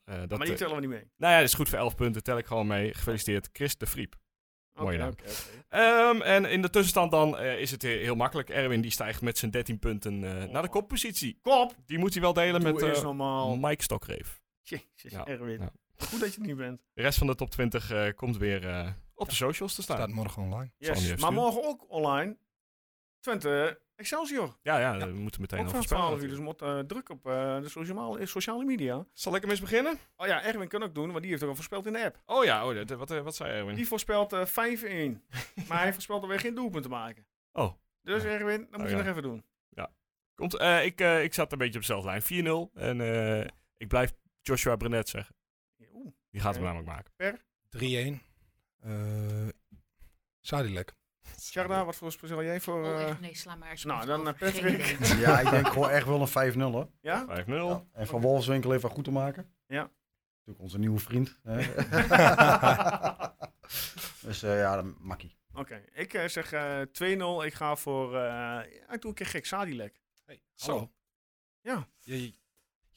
Eh, 0.05 0.15
dat, 0.27 0.37
maar 0.37 0.47
die 0.47 0.55
tellen 0.55 0.75
we 0.75 0.81
niet 0.81 0.89
mee. 0.89 1.03
nou 1.17 1.33
ja, 1.33 1.39
dat 1.39 1.47
is 1.47 1.53
goed 1.53 1.69
voor 1.69 1.77
11 1.77 1.95
punten. 1.95 2.23
Tel 2.23 2.37
ik 2.37 2.45
gewoon 2.45 2.67
mee. 2.67 2.93
Gefeliciteerd, 2.93 3.49
Chris 3.53 3.77
de 3.77 3.85
Vriep. 3.85 4.15
Mooie 4.79 4.95
Oké, 4.95 5.03
naam. 5.03 5.11
oké, 5.11 5.23
oké. 5.23 5.57
Ehm, 5.69 6.21
en 6.21 6.45
in 6.45 6.61
de 6.61 6.69
tussenstand 6.69 7.11
dan 7.11 7.37
eh, 7.37 7.59
is 7.59 7.71
het 7.71 7.81
heel 7.81 7.99
heel 7.99 8.15
makkelijk. 8.15 8.49
Erwin 8.49 8.81
die 8.81 8.91
stijgt 8.91 9.21
met 9.21 9.37
zijn 9.37 9.51
13 9.51 9.79
punten 9.79 10.23
eh, 10.23 10.49
naar 10.49 10.61
de 10.61 10.69
koppositie. 10.69 11.39
Kop! 11.41 11.75
Die 11.85 11.97
moet 11.97 12.13
hij 12.13 12.21
wel 12.21 12.33
delen 12.33 12.61
Doe 12.61 12.71
met 12.73 12.81
eh. 13.05 13.53
Mike 13.53 13.83
Stokreef. 13.83 14.41
Jezus, 14.61 15.11
Ja, 15.11 15.25
Erwin. 15.25 15.59
ja. 15.59 15.71
Goed 16.07 16.19
dat 16.19 16.33
je 16.33 16.41
er 16.41 16.47
niet 16.47 16.57
bent. 16.57 16.81
De 16.93 17.01
rest 17.01 17.17
van 17.17 17.27
de 17.27 17.35
top 17.35 17.49
20 17.49 17.91
eh, 17.91 18.13
komt 18.15 18.37
weer 18.37 18.67
eh, 18.67 18.89
op 19.15 19.29
de 19.29 19.35
socials 19.35 19.75
te 19.75 19.81
staan. 19.81 19.95
Staat 19.97 20.09
morgen 20.09 20.43
online. 20.43 20.71
Yes. 20.77 21.15
Maar 21.15 21.33
morgen 21.33 21.63
ook 21.63 21.85
online. 21.91 22.37
Twente 23.19 23.81
Excelsior. 23.99 24.57
Ja, 24.61 24.79
ja, 24.79 24.97
we 24.97 25.13
moeten 25.13 25.41
meteen 25.41 25.65
12 25.67 26.21
uur, 26.21 26.29
dus 26.29 26.39
moeten 26.39 26.77
eh, 26.77 26.83
druk 26.85 27.09
op 27.09 27.25
eh, 27.27 27.61
de 27.61 27.69
sociale, 27.69 28.25
sociale 28.25 28.65
media. 28.65 29.05
Zal 29.13 29.35
ik 29.35 29.41
hem 29.41 29.49
eens 29.49 29.59
beginnen? 29.59 29.97
Oh 30.15 30.27
ja, 30.27 30.43
Erwin 30.43 30.67
kan 30.67 30.83
ook 30.83 30.95
doen, 30.95 31.09
want 31.09 31.21
die 31.21 31.29
heeft 31.29 31.43
ook 31.43 31.49
al 31.49 31.55
voorspeld 31.55 31.85
in 31.85 31.93
de 31.93 32.03
app. 32.03 32.21
Oh 32.25 32.43
ja, 32.43 32.67
oh, 32.67 32.75
dat- 32.75 32.97
wat, 32.97 33.11
eh, 33.11 33.21
wat 33.21 33.35
zei 33.35 33.51
Erwin? 33.51 33.75
Die 33.75 33.87
voorspelt 33.87 34.33
eh 34.33 34.45
5-1. 34.45 35.23
maar 35.67 35.79
hij 35.81 35.93
voorspelt 35.93 36.21
alweer 36.21 36.39
geen 36.39 36.55
doelpunt 36.55 36.83
te 36.83 36.89
maken. 36.89 37.25
Oh. 37.51 37.73
Dus 38.01 38.23
Erwin, 38.23 38.67
dat 38.69 38.79
moet 38.79 38.89
je 38.89 38.95
ja. 38.95 39.01
nog 39.01 39.11
even 39.11 39.23
doen. 39.23 39.43
Komt, 40.39 40.57
eh, 40.57 40.85
ik, 40.85 41.01
eh, 41.01 41.23
ik 41.23 41.33
zat 41.33 41.51
een 41.51 41.57
beetje 41.57 41.73
op 41.73 41.79
dezelfde 41.79 42.07
lijn. 42.09 42.21
4-0. 42.21 42.71
En 42.73 43.01
eh, 43.01 43.47
ik 43.77 43.87
blijf 43.87 44.13
Joshua 44.41 44.75
Brenet 44.75 45.09
zeggen. 45.09 45.35
Oeh, 45.93 46.11
Die 46.29 46.41
gaat 46.41 46.55
hem 46.55 46.63
namelijk 46.63 46.87
maken. 46.87 47.13
Per, 47.15 47.39
3-1. 47.69 48.21
Eh 48.79 49.47
Sadilek. 50.41 50.93
Sharda, 51.39 51.85
wat 51.85 51.95
voor 51.95 52.11
speel 52.11 52.43
jij 52.43 52.59
voor? 52.61 52.83
Oh, 52.85 53.01
eh, 53.01 53.09
echt, 53.09 53.19
nee, 53.19 53.35
sla 53.35 53.55
maar 53.55 53.69
alsjeblieft 53.69 54.05
nou, 54.07 54.23
dan 54.23 54.33
over. 54.33 54.47
eh, 54.47 54.53
Patrick. 54.53 54.97
Ja, 55.25 55.39
ik 55.39 55.49
denk 55.49 55.67
gewoon 55.67 55.89
echt 55.89 56.05
wel 56.05 56.21
een 56.21 56.53
5-0 56.53 56.57
hoor. 56.73 56.89
ja? 57.01 57.25
5-0. 57.45 57.87
En 57.93 58.07
van 58.07 58.21
Wolfswinkel 58.21 58.73
even 58.73 58.89
goed 58.89 59.03
te 59.03 59.11
maken. 59.11 59.53
Ja. 59.67 59.81
Natuurlijk 60.37 60.59
onze 60.59 60.77
nieuwe 60.79 60.99
vriend. 60.99 61.39
hè. 61.43 61.57
dus 64.27 64.43
eh, 64.43 64.57
ja, 64.59 64.75
dan 64.75 64.95
makkie. 64.99 65.37
Oké, 65.53 65.83
ik 65.93 66.13
eh, 66.13 66.27
zeg 66.27 66.51
eh 66.51 66.81
2-0. 67.41 67.45
Ik 67.45 67.53
ga 67.53 67.75
voor, 67.75 68.15
eh 68.15 68.21
ja, 68.21 68.63
ik 68.91 69.01
doe 69.01 69.09
een 69.09 69.13
keer 69.15 69.25
gek, 69.25 69.45
Sadilek. 69.45 70.01
Hey, 70.25 70.41
Hallo. 70.57 70.73
hallo. 70.77 70.91
Ja. 71.61 71.87
Je, 71.99 72.33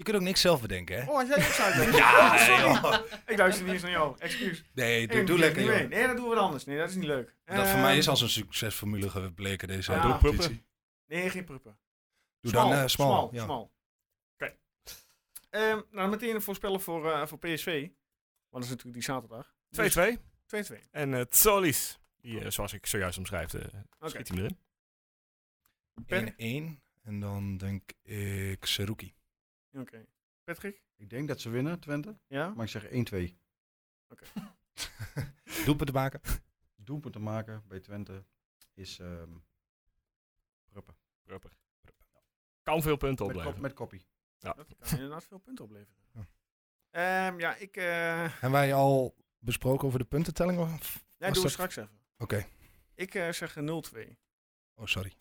je, 0.04 0.10
kunt 0.10 0.16
ook 0.16 0.22
niks 0.28 0.40
zelf 0.40 0.60
bedenken, 0.60 0.96
hè? 1.02 1.10
Oh, 1.10 1.16
had 1.16 1.26
jij 1.26 1.36
ook 1.36 1.42
Sadilek? 1.42 1.94
Ja, 1.94 2.32
Oh, 2.32 2.38
sorry. 2.38 2.62
joh. 2.62 3.06
Ik 3.26 3.38
luister 3.38 3.64
niet 3.64 3.72
eens 3.72 3.82
naar 3.82 3.90
jou, 3.90 4.16
excuus. 4.18 4.64
Nee, 4.74 5.06
doe, 5.06 5.16
doe 5.24 5.28
niet 5.36 5.38
lekker, 5.44 5.62
joh. 5.62 5.88
Nee, 5.88 6.06
dat 6.06 6.16
doen 6.16 6.28
we 6.28 6.34
wat 6.34 6.44
anders. 6.44 6.64
Nee, 6.64 6.78
dat 6.78 6.88
is 6.88 6.94
niet 6.94 7.04
leuk. 7.04 7.34
Dat 7.44 7.56
voor 7.56 7.64
Ehm, 7.66 7.80
mij 7.80 7.96
is 7.96 8.08
als 8.08 8.20
een 8.20 8.28
succesformule 8.28 9.10
gebleken, 9.10 9.68
deze 9.68 9.92
Ja. 9.92 10.18
competitie. 10.20 10.64
Nee, 11.06 11.30
geen 11.30 11.44
pruppen. 11.44 11.78
Doe 12.40 12.52
dan 12.52 12.72
eh, 12.72 12.86
smal. 12.86 12.88
Smal, 12.88 13.28
ja. 13.32 13.44
smal. 13.44 13.72
Oké. 14.34 14.56
Ehm, 15.50 15.80
nou, 15.90 16.10
meteen 16.10 16.34
een 16.34 16.42
voorspellen 16.42 16.80
voor, 16.80 17.12
eh, 17.12 17.26
voor 17.26 17.38
PSV. 17.38 17.66
Want 17.76 17.90
dat 18.50 18.62
is 18.62 18.68
natuurlijk 18.68 18.94
die 18.94 19.02
zaterdag. 19.02 19.54
2-2. 19.70 20.18
2-2. 20.46 20.78
En 20.90 21.12
het 21.12 21.36
Solis. 21.36 21.98
Die, 22.20 22.40
eh, 22.40 22.50
zoals 22.50 22.72
ik 22.72 22.86
zojuist 22.86 23.18
omschrijf, 23.18 23.54
eh 23.54 23.64
Oké. 24.00 24.08
schiet 24.08 24.28
hij 24.28 24.38
erin. 24.38 24.58
Per? 26.06 26.34
1-1. 26.36 26.82
En 27.02 27.20
dan 27.20 27.56
denk 27.56 27.92
ik 28.02 28.64
Seruki. 28.64 29.14
Oké. 29.72 30.06
Patrick? 30.44 30.82
Ik 30.96 31.10
denk 31.10 31.28
dat 31.28 31.40
ze 31.40 31.50
winnen, 31.50 31.80
Twente. 31.80 32.18
Ja? 32.26 32.48
Maar 32.48 32.64
ik 32.64 32.70
zeg 32.70 32.84
1-2. 32.86 32.90
Doelpunt 35.64 35.86
te 35.86 35.92
maken. 35.92 36.20
Doelpunt 36.76 37.12
te 37.12 37.18
maken 37.18 37.62
bij 37.68 37.80
Twente 37.80 38.24
is 38.74 38.98
ehm 38.98 39.30
Pruppen. 40.68 40.96
Prupper. 41.22 41.50
Kan 42.62 42.82
veel 42.82 42.96
punten 42.96 43.26
Met, 43.26 43.34
opleveren. 43.36 43.52
kop, 43.52 43.62
met 43.62 43.72
koppie. 43.72 44.06
Ja. 44.38 44.52
Dat 44.52 44.66
kan 44.78 44.90
inderdaad 44.90 45.24
veel 45.24 45.38
punten 45.38 45.64
opleveren. 45.64 45.96
Ja. 46.12 46.26
Ehm, 46.90 47.40
ja, 47.40 47.54
ik... 47.54 47.76
eh 47.76 47.84
Hebben 48.30 48.50
wij 48.50 48.74
al 48.74 49.16
besproken 49.38 49.86
over 49.86 49.98
de 49.98 50.04
puntentelling? 50.04 50.58
Of 50.60 51.04
ja, 51.16 51.26
doen 51.26 51.34
we 51.36 51.42
dat- 51.42 51.50
straks 51.50 51.76
even. 51.76 52.00
Oké. 52.18 52.46
Ik 52.94 53.14
eh, 53.14 53.32
zeg 53.32 53.56
een 53.56 53.66
0-2. 53.66 54.16
Oh, 54.74 54.86
sorry. 54.86 55.12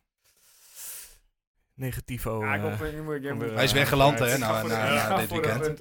Negativo. 1.81 2.43
ja, 2.45 2.53
ik 2.53 2.61
eh, 2.61 2.79
hoop, 2.79 3.03
moet, 3.03 3.33
moet- 3.33 3.51
Hij 3.53 3.63
is 3.63 3.71
weggeland, 3.71 4.19
hè, 4.19 4.37
na, 4.37 4.61
na, 4.61 4.67
na 4.67 4.97
ga 4.99 5.17
dit 5.17 5.29
weekend. 5.29 5.79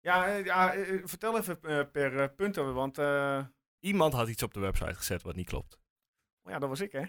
Ja, 0.00 0.26
eh, 0.26 0.44
ja 0.44 0.74
eh, 0.74 1.00
vertel 1.04 1.38
even 1.38 1.58
per 1.90 2.30
punten, 2.30 2.74
want 2.74 2.98
eh, 2.98 3.44
Iemand 3.80 4.12
had 4.12 4.28
iets 4.28 4.42
op 4.42 4.54
de 4.54 4.60
website 4.60 4.94
gezet 4.94 5.22
wat 5.22 5.34
niet 5.34 5.48
klopt. 5.48 5.78
oh 6.42 6.52
ja, 6.52 6.58
dat 6.58 6.68
was 6.68 6.80
ik, 6.80 6.92
hè? 6.92 7.02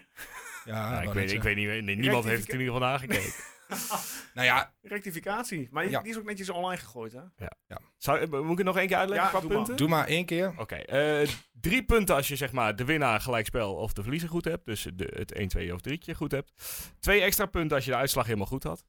Ja, 0.66 0.92
Ja, 0.92 1.00
ik, 1.02 1.12
weet, 1.12 1.32
ik 1.32 1.42
weet 1.42 1.56
niet, 1.56 1.66
nee, 1.84 1.96
niemand 1.96 2.24
heeft 2.24 2.42
het 2.42 2.52
in 2.52 2.58
ieder 2.60 2.72
geval 2.74 2.88
nagekeken. 2.88 3.32
Nou 4.34 4.46
ja, 4.48 4.74
Rectificatie. 4.82 5.68
Maar 5.70 5.82
die, 5.82 5.92
Ja. 5.92 6.00
die 6.00 6.10
is 6.10 6.18
ook 6.18 6.24
netjes 6.24 6.50
online 6.50 6.80
gegooid, 6.80 7.12
hè? 7.12 7.20
Zou, 7.96 8.18
eh, 8.20 8.28
moet 8.30 8.50
ik 8.50 8.56
het 8.56 8.66
nog 8.66 8.76
één 8.78 8.86
keer 8.86 8.96
uitleggen 8.96 9.26
Ja, 9.26 9.30
qua 9.32 9.40
doe 9.40 9.48
maar. 9.48 9.56
punten? 9.58 9.76
doe 9.76 9.88
maar 9.88 10.06
één 10.06 10.24
keer. 10.24 10.54
Oké, 10.58 10.74
eh, 10.74 11.28
drie 11.52 11.84
punten 11.84 12.14
als 12.14 12.28
je 12.28 12.36
zeg 12.36 12.52
maar 12.52 12.76
de 12.76 12.84
winnaar 12.84 13.20
gelijkspel 13.20 13.74
of 13.74 13.92
de 13.92 14.02
verliezer 14.02 14.28
goed 14.28 14.44
hebt. 14.44 14.66
Dus 14.66 14.86
de, 14.94 15.12
het 15.16 15.32
1, 15.32 15.48
2 15.48 15.74
of 15.74 15.80
3 15.80 16.14
goed 16.14 16.30
hebt. 16.32 16.52
Twee 17.00 17.20
extra 17.20 17.46
punten 17.46 17.76
als 17.76 17.84
je 17.84 17.90
de 17.90 17.96
uitslag 17.96 18.24
helemaal 18.26 18.46
goed 18.46 18.62
had. 18.62 18.84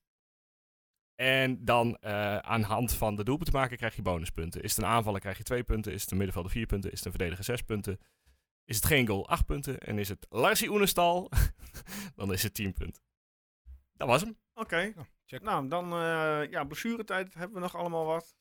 En 1.16 1.66
dan 1.66 1.96
eh, 1.96 2.38
aan 2.38 2.62
de 2.62 2.68
hand 2.68 2.94
van 2.94 3.16
de 3.16 3.24
doelpunt 3.24 3.50
te 3.52 3.58
maken 3.58 3.78
krijg 3.78 3.96
je 3.96 4.02
bonuspunten. 4.02 4.62
Is 4.62 4.76
het 4.76 4.86
een 4.86 4.90
aanvaller 4.92 5.20
krijg 5.20 5.38
je 5.38 5.44
twee 5.44 5.64
punten. 5.64 5.92
Is 5.94 6.02
het 6.02 6.12
een 6.12 6.18
middenvelder 6.18 6.52
vier 6.52 6.66
punten. 6.66 6.92
Is 6.92 6.98
het 6.98 7.06
een 7.06 7.12
verdediger 7.14 7.44
zes 7.44 7.62
punten. 7.62 8.00
Is 8.68 8.76
het 8.76 8.86
geen 8.86 9.08
goal 9.08 9.30
acht 9.30 9.46
punten. 9.46 9.80
En 9.80 10.00
is 10.00 10.10
het 10.10 10.26
Larsie 10.30 10.70
Oenestal, 10.70 11.32
dan 12.16 12.34
is 12.34 12.44
het 12.44 12.54
tien 12.54 12.74
punten. 12.74 13.02
Dat 13.94 14.08
was 14.08 14.22
hem. 14.22 14.38
Oké. 14.54 14.94
check. 15.26 15.42
Nou, 15.42 15.68
dan 15.68 15.94
eh 15.94 16.52
ja, 16.52 16.64
blessuretijd 16.64 17.34
hebben 17.34 17.54
we 17.56 17.60
nog 17.60 17.76
allemaal 17.76 18.06
wat. 18.06 18.36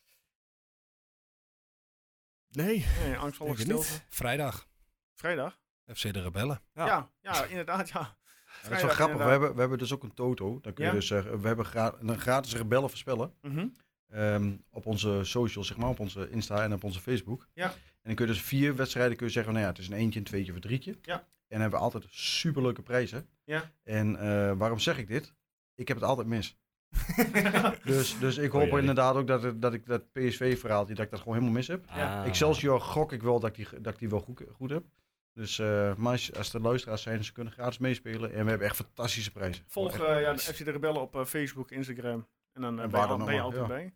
Nee. 2.48 2.86
Nee, 3.04 3.32
stilte. 3.54 4.00
Vrijdag. 4.08 4.68
Vrijdag? 5.14 5.60
FC 5.94 6.12
de 6.12 6.22
Rebellen. 6.22 6.62
Ja. 6.72 6.86
Ja. 6.86 7.10
ja, 7.20 7.44
inderdaad, 7.44 7.88
ja. 7.88 8.00
Ja, 8.00 8.68
dat 8.68 8.72
is 8.72 8.82
wel 8.82 8.90
grappig. 8.90 9.16
We 9.16 9.30
hebben, 9.30 9.54
we 9.54 9.60
hebben 9.60 9.78
dus 9.78 9.92
ook 9.92 10.02
een 10.02 10.14
toto. 10.14 10.60
Dan 10.60 10.72
kun 10.72 10.84
je 10.84 10.90
Ja? 10.90 10.96
dus 10.96 11.06
zeggen, 11.06 11.40
we 11.40 11.46
hebben 11.46 11.64
gra 11.66 11.94
een 11.98 12.18
gratis 12.18 12.54
rebellen 12.54 12.88
voorspellen. 12.88 13.34
Mhm. 13.40 13.68
Ehm, 14.08 14.56
op 14.70 14.86
onze 14.86 15.20
socials, 15.22 15.66
zeg 15.66 15.76
maar, 15.76 15.88
op 15.88 16.00
onze 16.00 16.30
Insta 16.30 16.62
en 16.62 16.72
op 16.72 16.84
onze 16.84 17.00
Facebook. 17.00 17.48
Ja. 17.52 17.64
En 17.70 18.02
dan 18.02 18.14
kun 18.14 18.26
je 18.26 18.32
dus 18.32 18.42
vier 18.42 18.76
wedstrijden 18.76 19.16
kun 19.16 19.26
je 19.26 19.32
zeggen, 19.32 19.52
nou 19.52 19.64
ja, 19.64 19.70
het 19.70 19.80
is 19.80 19.88
een 19.88 19.96
eentje, 19.96 20.18
een 20.18 20.24
tweetje 20.24 20.50
of 20.50 20.56
een 20.56 20.62
drietje. 20.62 20.98
Ja. 21.02 21.14
En 21.14 21.24
dan 21.48 21.60
hebben 21.60 21.78
we 21.78 21.84
altijd 21.84 22.04
superleuke 22.10 22.82
prijzen. 22.82 23.28
Ja. 23.44 23.72
En 23.82 24.16
eh, 24.16 24.52
waarom 24.56 24.78
zeg 24.78 24.98
ik 24.98 25.08
dit? 25.08 25.34
Ik 25.74 25.88
heb 25.88 25.96
het 25.96 26.06
altijd 26.06 26.26
mis. 26.26 26.56
dus, 27.84 28.18
dus 28.18 28.36
ik 28.36 28.54
Oh, 28.54 28.60
hoop 28.60 28.78
inderdaad 28.78 29.14
ook 29.14 29.26
dat, 29.26 29.42
het, 29.42 29.62
dat 29.62 29.72
ik 29.72 29.86
dat 29.86 30.12
PSV-verhaaltje, 30.12 30.94
dat 30.94 31.04
ik 31.04 31.10
dat 31.10 31.20
gewoon 31.20 31.34
helemaal 31.34 31.56
mis 31.56 31.68
heb. 31.68 31.84
Ja. 31.94 32.20
Ah. 32.20 32.26
Excelsior 32.26 32.80
gok 32.80 33.12
ik 33.12 33.22
wel 33.22 33.40
dat 33.40 33.50
ik 33.50 33.56
die, 33.56 33.80
dat 33.80 33.92
ik 33.92 33.98
die 33.98 34.08
wel 34.08 34.20
goed, 34.20 34.42
goed 34.52 34.70
heb. 34.70 34.84
Dus 35.32 35.58
eh, 35.58 35.94
maar 35.94 36.30
als, 36.36 36.54
er 36.54 36.60
luisteraars 36.60 37.02
zijn, 37.02 37.24
ze 37.24 37.32
kunnen 37.32 37.52
gratis 37.52 37.78
meespelen. 37.78 38.32
En 38.32 38.44
we 38.44 38.50
hebben 38.50 38.66
echt 38.66 38.76
fantastische 38.76 39.30
prijzen. 39.30 39.64
Volg 39.66 39.98
eh, 39.98 40.20
ja, 40.20 40.32
de. 40.32 40.38
FC 40.38 40.64
de 40.64 40.70
Rebellen 40.70 41.00
op 41.00 41.22
Facebook, 41.26 41.70
Instagram. 41.70 42.26
En 42.56 42.62
dan 42.62 42.76
eh, 42.78 42.84
En 42.84 42.90
ben, 42.90 43.00
je, 43.00 43.06
al- 43.06 43.24
ben 43.24 43.40
altijd 43.40 43.66
bij. 43.66 43.94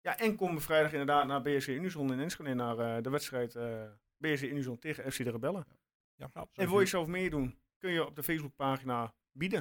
Ja, 0.00 0.18
en 0.18 0.36
kom 0.36 0.60
vrijdag 0.60 0.90
inderdaad 0.92 1.26
naar 1.26 1.42
BSC 1.42 1.66
Unison 1.68 2.12
in 2.12 2.20
Enschede. 2.20 2.54
Naar 2.54 2.78
eh, 2.78 3.02
de 3.02 3.10
wedstrijd 3.10 3.54
eh 3.54 3.82
BSC 4.16 4.42
Unison 4.42 4.78
tegen 4.78 5.12
FC 5.12 5.16
de 5.24 5.30
Rebellen. 5.30 5.66
Ja. 6.14 6.30
En 6.52 6.68
wil 6.68 6.80
je 6.80 6.86
zelf 6.86 7.06
meedoen, 7.06 7.58
kun 7.78 7.90
je 7.90 8.06
op 8.06 8.16
de 8.16 8.22
Facebookpagina 8.22 9.14
bieden. 9.32 9.60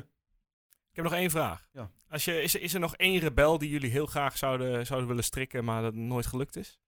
Ik 0.89 1.03
heb 1.03 1.03
nog 1.03 1.13
één 1.13 1.29
vraag. 1.29 1.69
Ja. 1.71 1.91
Als 2.09 2.25
je, 2.25 2.41
is, 2.41 2.53
er- 2.55 2.61
is 2.61 2.73
er 2.73 2.79
nog 2.79 2.95
één 2.95 3.19
rebel 3.19 3.57
die 3.57 3.69
jullie 3.69 3.89
heel 3.91 4.05
graag 4.05 4.37
zouden, 4.37 4.85
zouden 4.85 5.07
willen 5.07 5.23
strikken, 5.23 5.63
maar 5.65 5.81
dat 5.81 5.93
nooit 5.93 6.25
gelukt 6.25 6.55
is? 6.55 6.79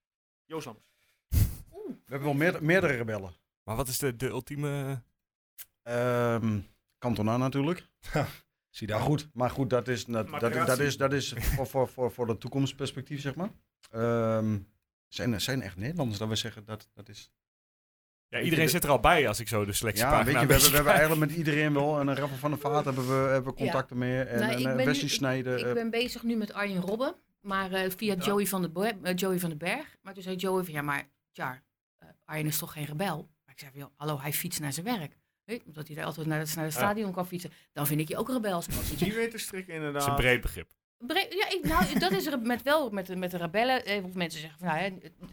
Joost. 0.46 0.66
We 1.30 2.16
hebben 2.16 2.28
wel 2.28 2.34
meer, 2.34 2.64
meerdere 2.64 2.94
rebellen. 2.96 3.34
Maar 3.64 3.76
wat 3.76 3.88
is 3.88 3.98
de, 3.98 4.16
de 4.16 4.28
ultieme... 4.28 5.02
Ehm 5.84 6.60
Cantona 6.98 7.38
natuurlijk. 7.38 7.88
Zie 8.70 8.88
Maar 8.88 8.98
daar 8.98 9.06
goed, 9.06 9.30
maar 9.34 9.50
goed 9.50 9.70
dat, 9.70 9.88
is, 9.88 10.06
dat, 10.06 10.30
dat, 10.40 10.54
dat 10.54 10.80
is, 10.80 10.98
dat 10.98 11.14
is 11.14 11.34
voor, 11.38 11.68
voor, 11.68 11.88
voor, 11.88 12.12
voor 12.12 12.26
de 12.28 12.38
toekomstperspectief, 12.38 13.22
zeg 13.22 13.36
maar. 13.36 13.50
Ehm, 13.92 14.60
zijn, 15.08 15.34
er 15.34 15.42
zijn 15.42 15.62
echt 15.62 15.76
Nederlanders 15.76 16.20
dat 16.20 16.28
we 16.28 16.36
zeggen 16.36 16.66
dat 16.66 16.90
dat 16.94 17.10
is... 17.10 17.32
Ja, 18.28 18.40
iedereen 18.40 18.70
zit 18.70 18.84
er 18.84 18.90
al 18.90 19.00
bij 19.00 19.28
als 19.28 19.40
ik 19.40 19.48
zo 19.48 19.62
de 19.62 19.68
Ja, 19.68 19.74
selectiepagina 19.74 20.24
weet 20.24 20.34
je, 20.34 20.40
een 20.40 20.48
we 20.48 20.54
hebben, 20.54 20.70
we 20.70 20.76
hebben 20.76 20.94
eigenlijk 21.00 21.28
met 21.30 21.38
iedereen 21.38 21.74
wel. 21.74 22.00
En 22.00 22.08
een 22.08 22.16
Rapper 22.16 22.38
van 22.38 22.52
de 22.52 22.58
Vaart 22.58 22.86
hebben 22.86 23.08
we, 23.08 23.30
hebben 23.30 23.54
contacten 23.54 23.98
mee. 23.98 24.22
En, 24.22 24.40
Nou, 24.40 24.52
en 24.52 24.60
ik 24.60 24.66
eh, 24.66 24.76
ben 24.76 24.86
Wesley 24.86 24.94
nu- 25.04 25.10
ik- 25.10 25.10
Snijden. 25.14 25.60
Ik 25.60 25.66
eh, 25.66 25.74
ben 25.74 25.90
bezig 25.90 26.24
nu 26.24 26.36
met 26.36 26.54
Arjen 26.54 26.82
Robben, 26.82 27.16
maar 27.42 27.72
eh, 27.72 27.90
via 27.98 28.16
Joey, 28.16 28.46
van 28.46 28.62
de 28.62 29.14
Joey 29.16 29.40
van 29.40 29.50
den 29.50 29.58
Berg. 29.58 29.96
Maar 30.02 30.14
toen 30.14 30.24
zei 30.24 30.36
Joey 30.36 30.64
van, 30.64 30.74
ja, 30.74 30.82
maar 30.82 31.10
Jar, 31.32 31.64
Arjen 32.26 32.46
is 32.46 32.58
toch 32.58 32.74
geen 32.74 32.86
rebel? 32.86 33.30
Maar 33.46 33.54
ik 33.54 33.60
zei 33.60 33.72
van, 33.72 33.80
joh, 33.80 33.90
hallo, 33.96 34.20
hij 34.22 34.34
fietst 34.34 34.60
naar 34.60 34.74
zijn 34.74 34.86
werk. 34.86 35.18
Weet, 35.50 35.64
omdat 35.66 35.88
hij 35.88 35.96
daar 35.96 36.06
altijd 36.06 36.28
naar 36.28 36.40
het, 36.40 36.56
naar 36.56 36.64
het 36.66 36.74
stadion 36.74 37.12
kan 37.12 37.28
fietsen. 37.28 37.52
Dan 37.74 37.88
vind 37.88 38.00
ik 38.00 38.08
je 38.08 38.18
ook 38.18 38.30
rebels. 38.30 38.66
Die 38.98 39.14
weet 39.14 39.32
te 39.32 39.38
strikken 39.38 39.74
Dat 39.74 39.84
inderdaad. 39.86 40.02
is 40.02 40.08
een 40.08 40.16
breed 40.16 40.42
begrip. 40.42 40.70
Bre- 40.98 41.28
ja, 41.30 41.50
ik, 41.50 41.60
nou, 41.64 42.00
dat 42.00 42.12
is 42.12 42.26
er 42.26 42.40
met 42.40 42.62
wel 42.62 42.90
met, 42.90 43.06
de- 43.06 43.16
met 43.16 43.32
de 43.32 43.38
rebellen. 43.38 43.86
Eh, 43.86 44.04
of 44.06 44.14
mensen 44.14 44.40
zeggen 44.40 44.60
van, 44.60 44.68
nou, 44.68 44.80
hè, 44.80 44.86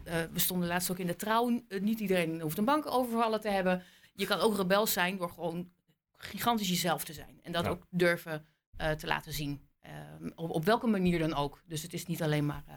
eh, 0.03 0.31
we 0.31 0.39
stonden 0.39 0.67
laatst 0.67 0.91
ook 0.91 0.97
in 0.99 1.07
de 1.07 1.15
trouw. 1.15 1.61
eh, 1.67 1.81
niet 1.81 1.99
iedereen 1.99 2.41
hoeft 2.41 2.57
een 2.57 2.65
bank 2.65 2.91
overvallen 2.91 3.41
te 3.41 3.49
hebben. 3.49 3.83
Je 4.13 4.25
kan 4.25 4.39
ook 4.39 4.57
rebels 4.57 4.93
zijn 4.93 5.17
door 5.17 5.29
gewoon 5.29 5.69
gigantisch 6.17 6.69
jezelf 6.69 7.03
te 7.03 7.13
zijn. 7.13 7.39
En 7.43 7.51
dat 7.51 7.63
Ja. 7.63 7.69
ook 7.69 7.85
durven 7.89 8.45
eh, 8.77 8.91
te 8.91 9.07
laten 9.07 9.33
zien. 9.33 9.61
Eh, 9.79 9.91
op, 10.35 10.49
op 10.49 10.65
welke 10.65 10.87
manier 10.87 11.19
dan 11.19 11.33
ook. 11.33 11.61
Dus 11.65 11.81
het 11.81 11.93
is 11.93 12.05
niet 12.05 12.23
alleen 12.23 12.45
maar, 12.45 12.63
eh 12.67 12.75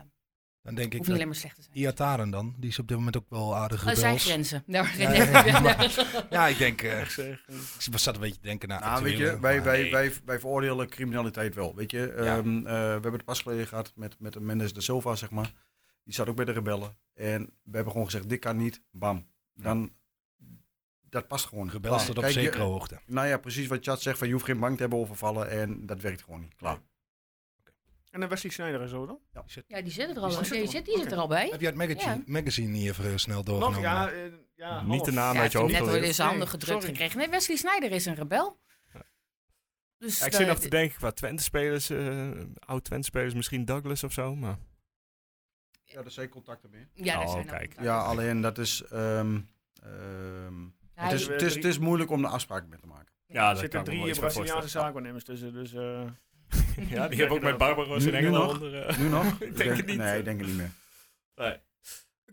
Dan 0.62 0.74
denk 0.74 0.92
ik 0.92 0.98
niet 0.98 1.06
alleen 1.08 1.18
dat 1.18 1.26
maar 1.26 1.36
slecht 1.36 1.54
te 1.56 1.62
zijn. 1.62 1.76
Iataren 1.76 2.30
dan, 2.30 2.54
die 2.58 2.70
is 2.70 2.78
op 2.78 2.88
dit 2.88 2.96
moment 2.96 3.16
ook 3.16 3.26
wel 3.28 3.56
aardig 3.56 3.86
Er 3.86 3.96
zijn 3.96 4.06
rebels. 4.06 4.24
grenzen. 4.24 4.62
Nou, 4.66 4.86
Ja, 4.98 5.12
ja, 5.44 5.60
maar- 6.30 6.50
ik 6.50 6.58
denk, 6.58 6.82
eh, 6.82 7.00
Echt 7.00 7.12
zeggen. 7.12 7.54
ik 7.92 7.98
zat 7.98 8.14
een 8.14 8.20
beetje 8.20 8.40
te 8.40 8.46
denken 8.46 8.68
naar 8.68 8.80
Nou, 8.80 9.02
weet 9.02 9.18
je, 9.18 9.40
wij, 9.40 9.62
wij, 9.62 9.90
wij, 9.90 10.12
wij 10.24 10.38
veroordelen 10.40 10.88
criminaliteit 10.88 11.54
wel. 11.54 11.74
Weet 11.74 11.90
je, 11.90 12.12
Ja. 12.16 12.36
Ehm, 12.36 12.56
eh, 12.56 12.62
we 12.64 12.70
hebben 12.70 13.12
het 13.12 13.24
pas 13.24 13.40
geleden 13.42 13.66
gehad 13.66 13.92
met, 13.94 14.16
met 14.18 14.32
de 14.32 14.40
Mendes 14.40 14.72
de 14.72 14.80
Silva, 14.80 15.14
zeg 15.14 15.30
maar. 15.30 15.52
Die 16.04 16.14
zat 16.14 16.28
ook 16.28 16.36
bij 16.36 16.44
de 16.44 16.52
rebellen. 16.52 16.96
En 17.14 17.42
we 17.62 17.74
hebben 17.74 17.92
gewoon 17.92 18.06
gezegd, 18.06 18.28
dit 18.28 18.38
kan 18.38 18.56
niet. 18.56 18.82
Bam. 18.90 19.26
Dan, 19.54 19.92
dat 21.08 21.28
past 21.28 21.46
gewoon 21.46 21.64
niet. 21.64 21.72
Rebel 21.72 21.98
staat 21.98 22.18
op 22.18 22.24
zekere 22.24 22.62
hoogte. 22.62 23.00
Nou 23.06 23.26
ja, 23.26 23.38
precies 23.38 23.66
wat 23.66 23.84
Chad 23.84 24.02
zegt, 24.02 24.18
van 24.18 24.26
je 24.26 24.32
hoeft 24.32 24.44
geen 24.44 24.58
bank 24.60 24.74
te 24.74 24.80
hebben 24.80 24.98
overvallen 24.98 25.50
en 25.50 25.86
dat 25.86 26.00
werkt 26.00 26.22
gewoon 26.22 26.40
niet. 26.40 26.54
Klaar. 26.54 26.78
En 28.10 28.20
dan 28.20 28.28
Wesley 28.28 28.52
Sneijder 28.52 28.80
en 28.80 28.88
zo 28.88 29.06
dan? 29.06 29.18
Ja, 29.32 29.42
die 29.82 29.92
zit 29.92 30.10
er 30.16 30.22
al, 30.22 30.28
Die 30.28 30.36
die 30.38 30.46
zit 30.46 30.60
er 30.62 30.68
zit, 30.68 30.76
al. 30.88 30.94
die 30.94 31.02
zit 31.02 31.12
er 31.12 31.18
al 31.18 31.26
bij. 31.28 31.48
Heb 31.48 31.60
jij 31.60 31.68
het 31.70 31.78
magazine, 31.78 32.14
Ja. 32.14 32.22
magazine 32.26 32.68
niet 32.68 32.88
even 32.88 33.04
eh, 33.04 33.16
snel 33.16 33.36
Nog? 33.36 33.46
doorgenomen? 33.46 33.80
Ja, 33.80 34.10
eh, 34.10 34.32
ja 34.54 34.82
Niet 34.82 35.04
de 35.04 35.12
naam 35.12 35.34
Ja, 35.34 35.40
uit 35.40 35.52
je 35.52 35.58
ik 35.58 35.64
hoofd 35.64 35.74
heb 35.76 35.82
net 35.82 35.88
gelezen. 35.90 36.08
in 36.08 36.14
zijn 36.14 36.28
handen 36.28 36.48
gedrukt 36.48 36.80
sorry. 36.80 36.94
gekregen. 36.96 37.18
Nee, 37.18 37.28
Wesley 37.28 37.56
Sneijder 37.56 37.90
is 37.92 38.06
een 38.06 38.14
rebel. 38.14 38.60
Dus, 39.98 40.18
Ja, 40.18 40.26
ik 40.26 40.32
eh, 40.32 40.38
zit 40.38 40.46
nog 40.46 40.58
te 40.58 40.68
denken 40.68 40.96
qua 40.96 41.10
Twente-spelers, 41.10 41.90
eh, 41.90 42.30
oud-Twente-spelers, 42.58 43.34
misschien 43.34 43.64
Douglas 43.64 44.04
of 44.04 44.12
zo. 44.12 44.34
Maar... 44.36 44.58
Ja, 45.84 46.02
daar 46.02 46.10
zijn 46.10 46.28
contacten 46.28 46.70
mee. 46.70 46.86
Ja, 46.94 47.04
daar 47.16 47.24
Oh, 47.24 47.30
zijn 47.30 47.42
ook 47.42 47.48
kijk. 47.48 47.60
contacten. 47.60 47.84
Ja, 47.84 47.98
alleen 47.98 48.40
dat 48.40 48.58
is, 48.58 48.82
ehm, 48.90 49.40
ehm, 49.82 50.54
het, 50.94 51.12
is, 51.12 51.26
het, 51.26 51.42
is, 51.42 51.54
het 51.54 51.64
is 51.64 51.78
moeilijk 51.78 52.10
om 52.10 52.22
de 52.22 52.28
afspraken 52.28 52.68
mee 52.68 52.78
te 52.78 52.86
maken. 52.86 53.12
Ja, 53.26 53.42
Er 53.42 53.50
dat 53.50 53.58
zitten 53.58 53.84
drie 53.84 54.14
Braziliaanse 54.18 54.68
zaakwaarnemers 54.68 55.24
tussen, 55.24 55.52
dus... 55.52 55.72
eh, 55.72 56.02
Ja, 56.96 57.08
die 57.08 57.18
hebben 57.20 57.36
ook 57.36 57.42
met 57.42 57.58
Barbaros 57.58 58.04
in 58.04 58.12
Nu- 58.12 58.18
nu 58.20 58.26
Engeland 58.26 58.44
nog? 58.52 58.62
onder... 58.62 58.82
eh, 58.86 58.98
Nu 58.98 59.08
nog? 59.08 59.24
ik 59.40 59.56
denk 59.56 59.76
het 59.76 59.86
niet. 59.86 59.96
Nee, 59.98 60.18
ik 60.18 60.24
denk 60.24 60.38
het 60.38 60.48
niet 60.48 60.56
meer. 60.56 60.70
Nee. 61.34 61.56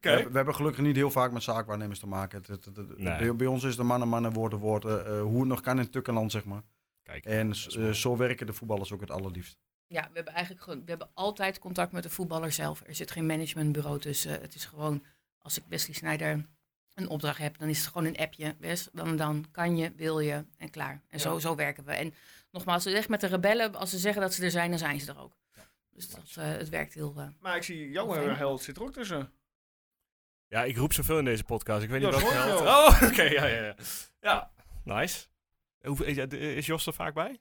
We, 0.02 0.10
hebben- 0.10 0.32
we 0.32 0.36
hebben 0.38 0.56
gelukkig 0.56 0.84
niet 0.84 0.96
heel 0.96 1.12
vaak 1.12 1.32
met 1.32 1.44
zaakwaarnemers 1.44 2.00
te 2.00 2.08
maken. 2.08 2.38
Het, 2.38 2.48
het, 2.48 2.66
het- 2.66 2.76
het- 2.76 2.98
Nee. 2.98 3.18
bij, 3.18 3.36
bij 3.36 3.48
ons 3.48 3.64
is 3.64 3.76
de 3.76 3.84
mannen, 3.84 4.08
mannen, 4.08 4.34
woorden, 4.34 4.60
woorden. 4.60 5.06
eh, 5.06 5.22
hoe 5.22 5.40
het 5.40 5.48
nog 5.48 5.62
kan 5.62 5.80
in 5.80 5.90
Tukkenland, 5.90 6.32
zeg 6.32 6.46
maar. 6.46 6.62
Kijk, 7.04 7.26
En 7.26 7.56
zo 7.96 8.18
werken 8.18 8.46
de 8.46 8.54
voetballers 8.54 8.92
ook 8.92 9.02
het 9.02 9.12
allerliefst. 9.12 9.58
Ja, 9.88 10.02
we 10.02 10.10
hebben 10.14 10.34
eigenlijk 10.34 10.64
gewoon, 10.64 10.80
we 10.84 10.90
hebben 10.90 11.10
altijd 11.14 11.60
contact 11.60 11.92
met 11.92 12.04
de 12.04 12.10
voetballer 12.10 12.52
zelf. 12.52 12.82
Er 12.88 12.96
zit 12.96 13.12
geen 13.12 13.26
managementbureau 13.26 14.00
tussen. 14.00 14.32
Het 14.42 14.56
is 14.56 14.66
gewoon, 14.66 15.04
als 15.38 15.58
ik 15.58 15.64
Wesley 15.70 15.96
Sneijder 15.96 16.46
een 16.94 17.10
opdracht 17.10 17.38
heb, 17.38 17.58
dan 17.58 17.68
is 17.68 17.80
het 17.80 17.88
gewoon 17.88 18.08
een 18.08 18.18
appje. 18.18 18.56
Wes, 18.60 18.90
dan, 18.94 19.16
dan 19.16 19.46
kan 19.52 19.78
je, 19.78 19.92
wil 19.96 20.20
je 20.20 20.46
en 20.58 20.70
klaar. 20.70 21.02
En 21.10 21.20
zo, 21.20 21.40
zo 21.40 21.56
werken 21.56 21.84
we. 21.86 21.92
En 21.92 22.14
nogmaals, 22.52 22.86
echt 22.86 23.10
met 23.10 23.22
de 23.22 23.28
rebellen, 23.28 23.76
als 23.76 23.90
ze 23.90 23.98
zeggen 23.98 24.22
dat 24.22 24.34
ze 24.34 24.44
er 24.44 24.52
zijn, 24.52 24.70
dan 24.70 24.80
zijn 24.80 25.00
ze 25.00 25.12
er 25.12 25.20
ook. 25.20 25.38
Dus 25.90 26.10
dat, 26.10 26.36
eh, 26.38 26.46
het 26.52 26.70
werkt 26.70 26.94
heel... 26.94 27.14
eh, 27.18 27.28
maar 27.40 27.56
ik 27.56 27.64
zie 27.64 27.90
jouw 27.90 28.12
held 28.36 28.62
zit 28.62 28.76
er 28.78 28.84
ook 28.84 28.94
tussen. 28.94 29.32
Ja, 30.48 30.64
ik 30.64 30.78
roep 30.78 30.94
zoveel 30.94 31.18
in 31.18 31.26
deze 31.26 31.44
podcast. 31.44 31.84
Ik 31.84 31.90
weet 31.90 32.02
niet 32.02 32.10
Ja, 32.14 32.20
wat 32.20 32.30
ik 32.32 32.38
geld. 32.38 32.60
wel. 32.62 32.86
Oh, 32.88 33.02
oké, 33.12 33.22
ja, 33.24 33.46
ja, 33.46 33.64
ja. 33.66 33.76
Ja, 34.20 34.52
nice. 34.84 35.26
De- 36.28 36.56
is 36.56 36.66
Jos 36.66 36.88
er 36.88 36.94
vaak 36.94 37.14
bij? 37.14 37.40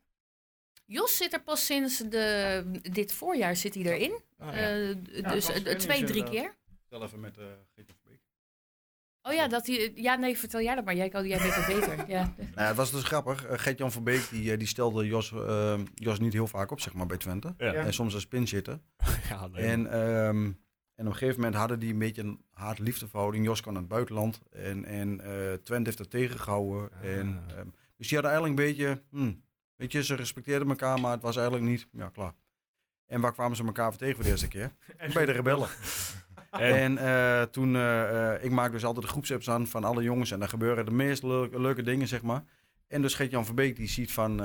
Jos 0.84 1.16
zit 1.16 1.32
er 1.32 1.42
pas 1.42 1.66
sinds 1.66 1.98
de, 1.98 2.64
dit 2.82 3.12
voorjaar 3.12 3.56
zit 3.56 3.74
hij 3.74 3.82
erin. 3.84 4.20
Ja. 4.38 4.52
Eh, 4.52 4.96
dus 5.32 5.44
twee, 5.76 6.04
drie 6.04 6.24
keer. 6.24 6.54
Stel 6.86 7.02
even 7.02 7.20
met 7.20 7.38
uh, 7.38 7.44
Beek. 7.74 7.90
Oh 9.26 9.32
ja, 9.32 9.48
dat 9.48 9.66
hij, 9.66 9.92
ja, 9.94 10.14
nee, 10.16 10.38
vertel 10.38 10.60
jij 10.60 10.74
dat 10.74 10.84
maar. 10.84 10.94
Jij, 10.94 11.08
kan- 11.08 11.26
jij 11.26 11.40
weet 11.40 11.54
het 11.54 11.66
beter. 11.66 12.08
Ja. 12.08 12.34
Nou, 12.54 12.66
het 12.68 12.76
was 12.76 12.90
dus 12.90 13.02
grappig. 13.02 13.44
Uh, 13.50 13.52
Gert-Jan 13.58 13.92
van 13.92 14.04
Beek 14.04 14.28
die, 14.30 14.52
eh, 14.52 14.58
die 14.58 14.66
stelde 14.66 15.06
Jos, 15.06 15.32
eh, 15.32 15.80
Jos 15.94 16.18
niet 16.18 16.32
heel 16.32 16.46
vaak 16.46 16.70
op, 16.70 16.80
zeg 16.80 16.94
maar, 16.94 17.06
bij 17.06 17.16
Twente. 17.16 17.54
Ja. 17.58 17.72
En 17.72 17.92
soms 17.92 18.14
als 18.14 18.26
pinchitter. 18.26 18.80
ja, 19.30 19.46
nee. 19.46 19.64
En, 19.64 19.86
ehm, 19.90 20.44
en 20.94 21.06
op 21.06 21.12
een 21.12 21.12
gegeven 21.12 21.34
moment 21.40 21.54
hadden 21.54 21.78
die 21.78 21.92
een 21.92 21.98
beetje 21.98 22.22
een 22.22 22.44
haat-liefdeverhouding. 22.50 23.44
Jos 23.44 23.60
kwam 23.60 23.72
naar 23.72 23.82
het 23.82 23.90
buitenland 23.90 24.40
en, 24.50 24.84
en 24.84 25.20
eh, 25.20 25.52
Twente 25.52 25.84
heeft 25.84 25.98
dat 25.98 26.10
tegengehouden. 26.10 26.90
Ah. 26.92 27.18
En, 27.18 27.42
ehm, 27.48 27.66
dus 27.96 28.08
die 28.08 28.18
hadden 28.18 28.30
eigenlijk 28.36 28.60
een 28.60 28.66
beetje, 28.66 29.02
hmm, 29.10 29.42
weet 29.76 29.92
je, 29.92 30.04
ze 30.04 30.14
respecteerden 30.14 30.68
elkaar, 30.68 31.00
maar 31.00 31.12
het 31.12 31.22
was 31.22 31.36
eigenlijk 31.36 31.66
niet, 31.66 31.88
ja 31.92 32.08
klaar. 32.08 32.32
En 33.06 33.20
waar 33.20 33.32
kwamen 33.32 33.56
ze 33.56 33.64
elkaar 33.64 33.88
voor 33.90 33.98
tegen 33.98 34.14
voor 34.14 34.24
de 34.24 34.30
eerste 34.30 34.48
keer? 34.48 34.72
Bij 35.14 35.26
de 35.26 35.32
rebellen. 35.32 35.68
En, 36.60 36.98
eh, 36.98 37.42
toen, 37.42 37.76
eh, 37.76 38.44
ik 38.44 38.50
maak 38.50 38.72
dus 38.72 38.84
altijd 38.84 39.04
de 39.04 39.10
groepsapps 39.10 39.50
aan 39.50 39.66
van 39.66 39.84
alle 39.84 40.02
jongens 40.02 40.30
en 40.30 40.38
daar 40.38 40.48
gebeuren 40.48 40.84
de 40.84 40.90
meest 40.90 41.22
leuke, 41.22 41.60
leuke 41.60 41.82
dingen, 41.82 42.08
zeg 42.08 42.22
maar. 42.22 42.44
En 42.88 43.02
dus 43.02 43.14
Gert-Jan 43.14 43.44
Verbeek 43.44 43.76
die 43.76 43.88
ziet 43.88 44.12
van 44.12 44.42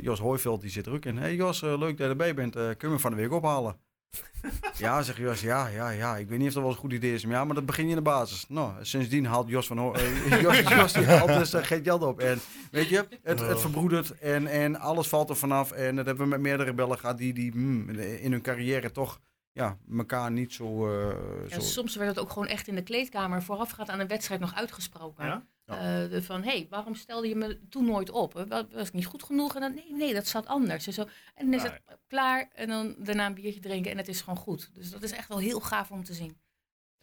Jos 0.00 0.18
Hooiveld, 0.18 0.60
die 0.60 0.70
zit 0.70 0.86
er 0.86 0.92
ook 0.92 1.04
in. 1.04 1.16
Hé 1.16 1.22
hey 1.22 1.34
Jos, 1.34 1.60
leuk 1.60 1.80
dat 1.80 1.98
je 1.98 2.04
erbij 2.04 2.34
bent. 2.34 2.52
Kun 2.52 2.76
je 2.78 2.88
me 2.88 2.98
van 2.98 3.10
de 3.10 3.16
week 3.16 3.32
ophalen? 3.32 3.76
ja, 4.76 5.02
zegt 5.02 5.18
Jos, 5.18 5.40
ja, 5.40 5.66
ja, 5.66 5.90
ja. 5.90 6.16
Ik 6.16 6.28
weet 6.28 6.38
niet 6.38 6.48
of 6.48 6.54
dat 6.54 6.62
wel 6.62 6.72
een 6.72 6.78
goed 6.78 6.92
idee 6.92 7.14
is. 7.14 7.24
Maar 7.24 7.34
ja, 7.34 7.44
maar 7.44 7.54
dat 7.54 7.66
begin 7.66 7.84
je 7.84 7.90
in 7.90 7.96
de 7.96 8.02
basis. 8.02 8.44
Nou, 8.48 8.72
sindsdien 8.80 9.26
haalt 9.26 9.48
Jos 9.48 9.66
van 9.66 9.78
Ho- 9.78 9.92
eh, 9.92 10.40
Jos, 10.42 10.58
Jos 10.58 10.92
die 10.92 11.06
haalt 11.06 11.38
dus 11.38 11.54
uh, 11.54 11.62
Gert-Jan 11.62 12.02
op. 12.02 12.20
En 12.20 12.38
weet 12.70 12.88
je, 12.88 13.06
het, 13.22 13.40
het 13.40 13.60
verbroedert 13.60 14.18
en, 14.18 14.46
en 14.46 14.76
alles 14.76 15.08
valt 15.08 15.30
er 15.30 15.36
vanaf. 15.36 15.70
En 15.72 15.96
dat 15.96 16.06
hebben 16.06 16.24
we 16.24 16.30
met 16.30 16.40
meerdere 16.40 16.74
bellen 16.74 16.98
gehad 16.98 17.18
die, 17.18 17.32
die 17.32 17.56
mm, 17.56 17.88
in 17.98 18.32
hun 18.32 18.42
carrière 18.42 18.90
toch 18.90 19.20
ja, 19.52 19.78
elkaar 19.96 20.30
niet 20.30 20.52
zo... 20.52 20.88
uh, 20.88 21.48
ja, 21.48 21.54
zo... 21.54 21.60
Soms 21.60 21.96
werd 21.96 22.08
het 22.08 22.18
ook 22.18 22.30
gewoon 22.30 22.48
echt 22.48 22.68
in 22.68 22.74
de 22.74 22.82
kleedkamer 22.82 23.42
voorafgaand 23.42 23.88
aan 23.88 24.00
een 24.00 24.06
wedstrijd 24.06 24.40
nog 24.40 24.54
uitgesproken. 24.54 25.26
Ja? 25.26 25.46
Ja. 25.66 26.08
Uh, 26.08 26.20
van, 26.20 26.42
hé, 26.42 26.50
hey, 26.50 26.66
waarom 26.70 26.94
stelde 26.94 27.28
je 27.28 27.36
me 27.36 27.68
toen 27.68 27.84
nooit 27.84 28.10
op? 28.10 28.32
Was, 28.48 28.64
was 28.72 28.86
ik 28.88 28.92
niet 28.92 29.06
goed 29.06 29.22
genoeg? 29.22 29.54
En 29.54 29.60
dan, 29.60 29.74
nee, 29.74 29.92
nee, 29.92 30.14
dat 30.14 30.26
zat 30.26 30.46
anders. 30.46 30.86
En, 30.86 30.92
zo. 30.92 31.02
en 31.34 31.50
dan 31.50 31.54
is 31.54 31.62
het 31.62 31.80
klaar 32.06 32.48
en 32.54 32.68
dan 32.68 32.94
daarna 32.98 33.26
een 33.26 33.34
biertje 33.34 33.60
drinken 33.60 33.90
en 33.90 33.96
het 33.96 34.08
is 34.08 34.20
gewoon 34.20 34.38
goed. 34.38 34.70
Dus 34.74 34.90
dat 34.90 35.02
is 35.02 35.12
echt 35.12 35.28
wel 35.28 35.38
heel 35.38 35.60
gaaf 35.60 35.90
om 35.90 36.04
te 36.04 36.14
zien. 36.14 36.36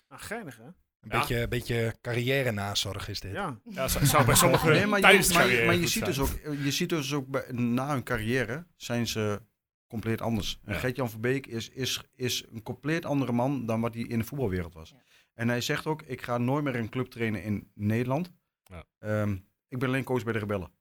Nou, 0.07 0.21
geinig 0.21 0.57
hè? 0.57 0.63
Een 0.63 1.09
ja. 1.09 1.19
beetje, 1.19 1.47
beetje 1.47 1.95
carrière 2.01 2.51
nazorg 2.51 3.07
is 3.07 3.19
dit. 3.19 3.31
Ja, 3.31 3.59
ja 3.63 3.87
zou, 3.87 4.25
bij 4.25 4.35
sommigen 4.43 4.71
nee, 4.71 4.85
maar 4.85 4.99
je, 4.99 5.29
maar, 5.33 5.65
maar 5.65 5.87
ziet 5.87 6.05
dus 6.05 6.19
ook, 6.19 6.29
je 6.63 6.71
ziet 6.71 6.89
dus 6.89 7.13
ook 7.13 7.27
bij, 7.27 7.45
na 7.51 7.89
hun 7.89 8.03
carrière 8.03 8.65
zijn 8.75 9.07
ze 9.07 9.41
compleet 9.89 10.21
anders. 10.21 10.59
En 10.63 10.73
Ja. 10.73 10.79
Gert-Jan 10.79 11.09
Verbeek 11.09 11.47
is, 11.47 11.69
is, 11.69 12.03
is 12.15 12.45
een 12.49 12.63
compleet 12.63 13.05
andere 13.05 13.31
man 13.31 13.65
dan 13.65 13.81
wat 13.81 13.93
hij 13.93 14.03
in 14.03 14.19
de 14.19 14.25
voetbalwereld 14.25 14.73
was. 14.73 14.89
Ja. 14.89 14.97
En 15.33 15.47
hij 15.47 15.61
zegt 15.61 15.85
ook, 15.85 16.01
ik 16.01 16.21
ga 16.21 16.37
nooit 16.37 16.63
meer 16.63 16.75
een 16.75 16.89
club 16.89 17.07
trainen 17.07 17.43
in 17.43 17.71
Nederland. 17.73 18.31
Ja. 18.63 18.83
Ehm, 18.97 19.37
ik 19.67 19.79
ben 19.79 19.87
alleen 19.87 20.03
coach 20.03 20.23
bij 20.23 20.33
de 20.33 20.39
Rebellen. 20.39 20.71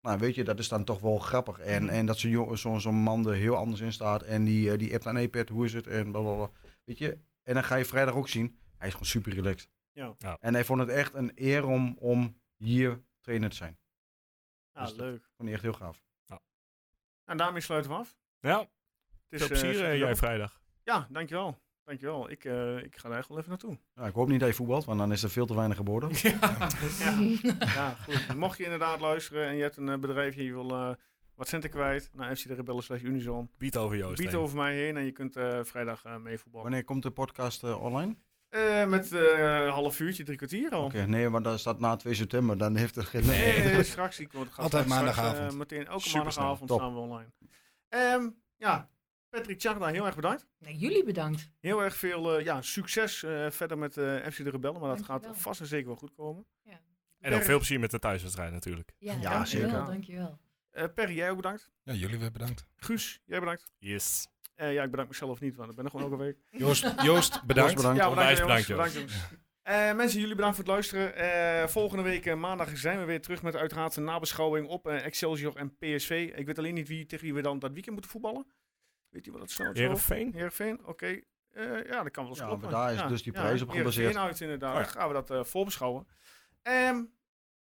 Nou, 0.00 0.18
weet 0.18 0.34
je, 0.34 0.44
dat 0.44 0.58
is 0.58 0.68
dan 0.68 0.84
toch 0.84 1.00
wel 1.00 1.18
grappig. 1.18 1.58
En, 1.58 1.88
en 1.88 2.06
dat 2.06 2.18
zo'n 2.18 2.80
zo'n 2.80 2.94
man 2.94 3.26
er 3.28 3.34
heel 3.34 3.56
anders 3.56 3.80
in 3.80 3.92
staat. 3.92 4.22
En 4.22 4.44
die, 4.44 4.72
eh, 4.72 4.78
die 4.78 4.92
appt 4.94 5.06
aan 5.06 5.16
iPad, 5.18 5.48
hoe 5.48 5.64
is 5.64 5.72
het? 5.72 5.86
En 5.86 6.10
blablabla. 6.10 6.50
Weet 6.84 6.98
je, 6.98 7.18
en 7.42 7.54
dan 7.54 7.64
ga 7.64 7.76
je 7.76 7.84
vrijdag 7.84 8.14
ook 8.14 8.28
zien, 8.28 8.58
hij 8.76 8.86
is 8.86 8.92
gewoon 8.92 9.08
super 9.08 9.32
relaxed. 9.32 9.68
Ja. 9.92 10.14
Ja. 10.18 10.36
En 10.40 10.54
hij 10.54 10.64
vond 10.64 10.80
het 10.80 10.88
echt 10.88 11.14
een 11.14 11.32
eer 11.34 11.66
om, 11.66 11.96
om 11.98 12.40
hier 12.56 13.02
trainer 13.20 13.50
te 13.50 13.56
zijn. 13.56 13.78
ja 14.72 14.80
Dus 14.80 14.90
dat- 14.90 14.98
leuk. 14.98 15.22
Vond 15.36 15.48
hij 15.48 15.52
echt 15.52 15.62
heel 15.62 15.72
gaaf. 15.72 16.02
En 17.24 17.36
daarmee 17.36 17.60
sluiten 17.60 17.90
we 17.90 17.96
af. 17.96 18.16
Ja, 18.40 18.58
Het 18.58 18.68
veel 19.42 19.50
is, 19.50 19.60
plezier 19.60 19.84
eh, 19.84 19.92
eh, 19.92 19.98
jij 19.98 20.16
vrijdag. 20.16 20.60
Ja, 20.84 21.06
dankjewel. 21.10 21.58
Dankjewel. 21.84 22.30
Ik, 22.30 22.44
uh, 22.44 22.82
ik 22.82 22.96
ga 22.96 23.08
daar 23.08 23.18
echt 23.18 23.28
wel 23.28 23.38
even 23.38 23.50
naartoe. 23.50 23.78
Ja, 23.94 24.06
ik 24.06 24.14
hoop 24.14 24.28
niet 24.28 24.40
dat 24.40 24.48
je 24.48 24.54
voetbalt, 24.54 24.84
want 24.84 24.98
dan 24.98 25.12
is 25.12 25.22
er 25.22 25.30
veel 25.30 25.46
te 25.46 25.54
weinig 25.54 25.76
geboden. 25.76 26.10
ja. 26.22 26.68
ja, 27.58 27.94
goed. 27.94 28.34
Mocht 28.36 28.58
je 28.58 28.64
inderdaad 28.64 29.00
luisteren 29.00 29.46
en 29.46 29.56
je 29.56 29.62
hebt 29.62 29.76
een 29.76 29.88
uh, 29.88 29.98
bedrijfje, 29.98 30.44
je 30.44 30.52
wil 30.52 30.70
uh, 30.70 30.90
wat 31.34 31.48
centen 31.48 31.70
kwijt, 31.70 32.10
naar 32.12 32.36
FC 32.36 32.48
de 32.48 32.54
Rebellen 32.54 32.82
slash 32.82 33.02
Unison. 33.02 33.50
Bied 33.58 33.76
over 33.76 33.96
Joost 33.96 34.22
Bied 34.22 34.34
over 34.34 34.56
mij 34.56 34.74
heen 34.74 34.96
en 34.96 35.04
je 35.04 35.12
kunt 35.12 35.36
uh, 35.36 35.58
vrijdag 35.62 36.18
mee 36.18 36.38
voetballen. 36.38 36.66
Wanneer 36.68 36.84
komt 36.84 37.02
de 37.02 37.10
podcast 37.10 37.64
uh, 37.64 37.82
online? 37.82 38.16
met 38.86 39.10
een 39.10 39.68
half 39.68 40.00
uurtje, 40.00 40.24
drie 40.24 40.36
kwartier 40.36 40.70
al. 40.70 40.84
Oké, 40.84 40.94
okay, 40.96 41.06
nee, 41.06 41.28
maar 41.28 41.42
dat 41.42 41.58
staat 41.58 41.80
na 41.80 41.96
2 41.96 42.14
september, 42.14 42.58
dan 42.58 42.76
heeft 42.76 42.94
het 42.94 43.04
geen... 43.06 43.26
Nee, 43.26 43.58
nee, 43.58 43.72
nee 43.72 43.82
straks. 43.82 44.20
Ik 44.20 44.32
word, 44.32 44.48
Altijd 44.56 44.84
straks, 44.84 44.88
maandagavond. 44.88 45.56
meteen, 45.56 45.86
elke 45.86 46.02
Super 46.02 46.18
maandagavond 46.18 46.58
snel. 46.70 46.78
staan 46.78 46.94
we 46.94 47.00
online. 47.00 47.28
Um, 47.94 48.36
ja, 48.56 48.90
Patrick 49.28 49.58
Tjagda, 49.58 49.86
heel 49.86 50.06
erg 50.06 50.14
bedankt. 50.14 50.46
Nee, 50.58 50.76
jullie 50.76 51.04
bedankt. 51.04 51.50
Heel 51.58 51.82
erg 51.82 51.96
veel 51.96 52.38
uh, 52.38 52.44
ja, 52.44 52.62
succes 52.62 53.22
uh, 53.22 53.50
verder 53.50 53.78
met 53.78 53.96
uh, 53.96 54.26
FC 54.26 54.36
de 54.44 54.50
Rebellen, 54.50 54.80
maar 54.80 54.96
dat 54.96 55.06
dankjewel. 55.06 55.32
gaat 55.34 55.42
vast 55.42 55.60
en 55.60 55.66
zeker 55.66 55.86
wel 55.86 55.96
goed 55.96 56.12
komen. 56.12 56.46
Ja. 56.62 56.80
En 57.20 57.30
nog 57.30 57.42
veel 57.44 57.56
plezier 57.56 57.80
met 57.80 57.90
de 57.90 57.98
thuiswedstrijd 57.98 58.52
natuurlijk. 58.52 58.92
Ja, 58.98 59.12
Ja, 59.12 59.20
dankjewel, 59.20 59.68
zeker. 59.70 59.86
dankjewel. 59.86 60.38
Uh, 60.72 60.84
Perry, 60.94 61.14
jij 61.16 61.30
ook 61.30 61.36
bedankt. 61.36 61.70
Ja, 61.82 61.92
jullie 61.92 62.18
weer 62.18 62.30
bedankt. 62.30 62.64
Guus, 62.76 63.20
jij 63.24 63.38
bedankt. 63.38 63.72
Yes. 63.78 64.26
Uh, 64.56 64.72
ja, 64.72 64.82
ik 64.82 64.90
bedank 64.90 65.08
mezelf 65.08 65.40
niet, 65.40 65.56
want 65.56 65.70
ik 65.70 65.76
ben 65.76 65.84
er 65.84 65.90
gewoon 65.90 66.10
elke 66.10 66.22
week. 66.22 66.36
Joost, 66.50 66.82
Joost 67.02 67.42
bedankt. 67.44 67.70
Joost, 67.72 67.74
bedankt. 67.76 67.98
Ja, 68.00 68.08
Onwijs 68.08 68.40
bedankt, 68.40 68.66
bedankt, 68.66 68.92
jongens. 68.92 68.92
Bedankt, 68.94 69.28
jongens. 69.30 69.48
Uh, 69.68 69.94
mensen, 69.94 70.20
jullie 70.20 70.34
bedankt 70.34 70.56
voor 70.56 70.64
het 70.64 70.72
luisteren. 70.72 71.18
Uh, 71.62 71.68
volgende 71.68 72.02
week 72.02 72.26
uh, 72.26 72.34
maandag 72.34 72.78
zijn 72.78 72.98
we 72.98 73.04
weer 73.04 73.20
terug 73.20 73.42
met 73.42 73.56
uiteraard 73.56 73.96
een 73.96 74.04
nabeschouwing 74.04 74.68
op 74.68 74.86
uh, 74.86 75.04
Excelsior 75.04 75.56
en 75.56 75.76
PSV. 75.78 76.32
Ik 76.34 76.46
weet 76.46 76.58
alleen 76.58 76.74
niet 76.74 76.88
wie, 76.88 77.06
tegen 77.06 77.24
wie 77.24 77.34
we 77.34 77.42
dan 77.42 77.58
dat 77.58 77.72
weekend 77.72 77.92
moeten 77.92 78.10
voetballen. 78.10 78.46
Weet 79.08 79.24
je 79.24 79.30
wat 79.30 79.40
het 79.40 79.50
snel 79.50 79.72
is? 79.72 79.78
Heerenveen? 79.78 80.32
Heerenveen, 80.32 80.78
oké. 80.78 80.90
Okay. 80.90 81.24
ja, 81.86 82.02
dat 82.02 82.10
kan 82.10 82.22
wel 82.22 82.32
eens 82.32 82.38
Ja, 82.38 82.46
kloppen. 82.46 82.70
maar 82.70 82.80
daar 82.80 82.92
is 82.92 82.98
ja, 82.98 83.08
dus 83.08 83.22
die 83.22 83.32
ja, 83.32 83.40
prijs 83.40 83.62
op 83.62 83.68
Heerenveen 83.72 84.04
gebaseerd. 84.04 84.26
uit 84.26 84.40
inderdaad. 84.40 84.74
Oh 84.74 84.78
ja. 84.78 84.84
Dan 84.84 84.92
gaan 84.92 85.08
we 85.08 85.14
dat 85.14 85.30
uh, 85.30 85.44
voorbeschouwen. 85.44 86.06
Um, 86.62 87.12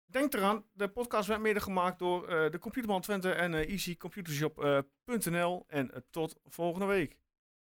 denk 0.06 0.34
eraan, 0.34 0.66
de 0.74 0.88
podcast 0.88 1.28
werd 1.28 1.42
mede 1.42 1.60
gemaakt 1.60 2.00
door 2.00 2.22
uh, 2.22 2.50
de 2.52 2.60
Computerman 2.60 3.02
Twente 3.02 3.32
en 3.32 3.54
uh, 3.54 3.70
easycomputershop.nl. 3.70 5.66
en 5.68 6.06
tot 6.10 6.40
volgende 6.46 6.86
week. 6.86 7.18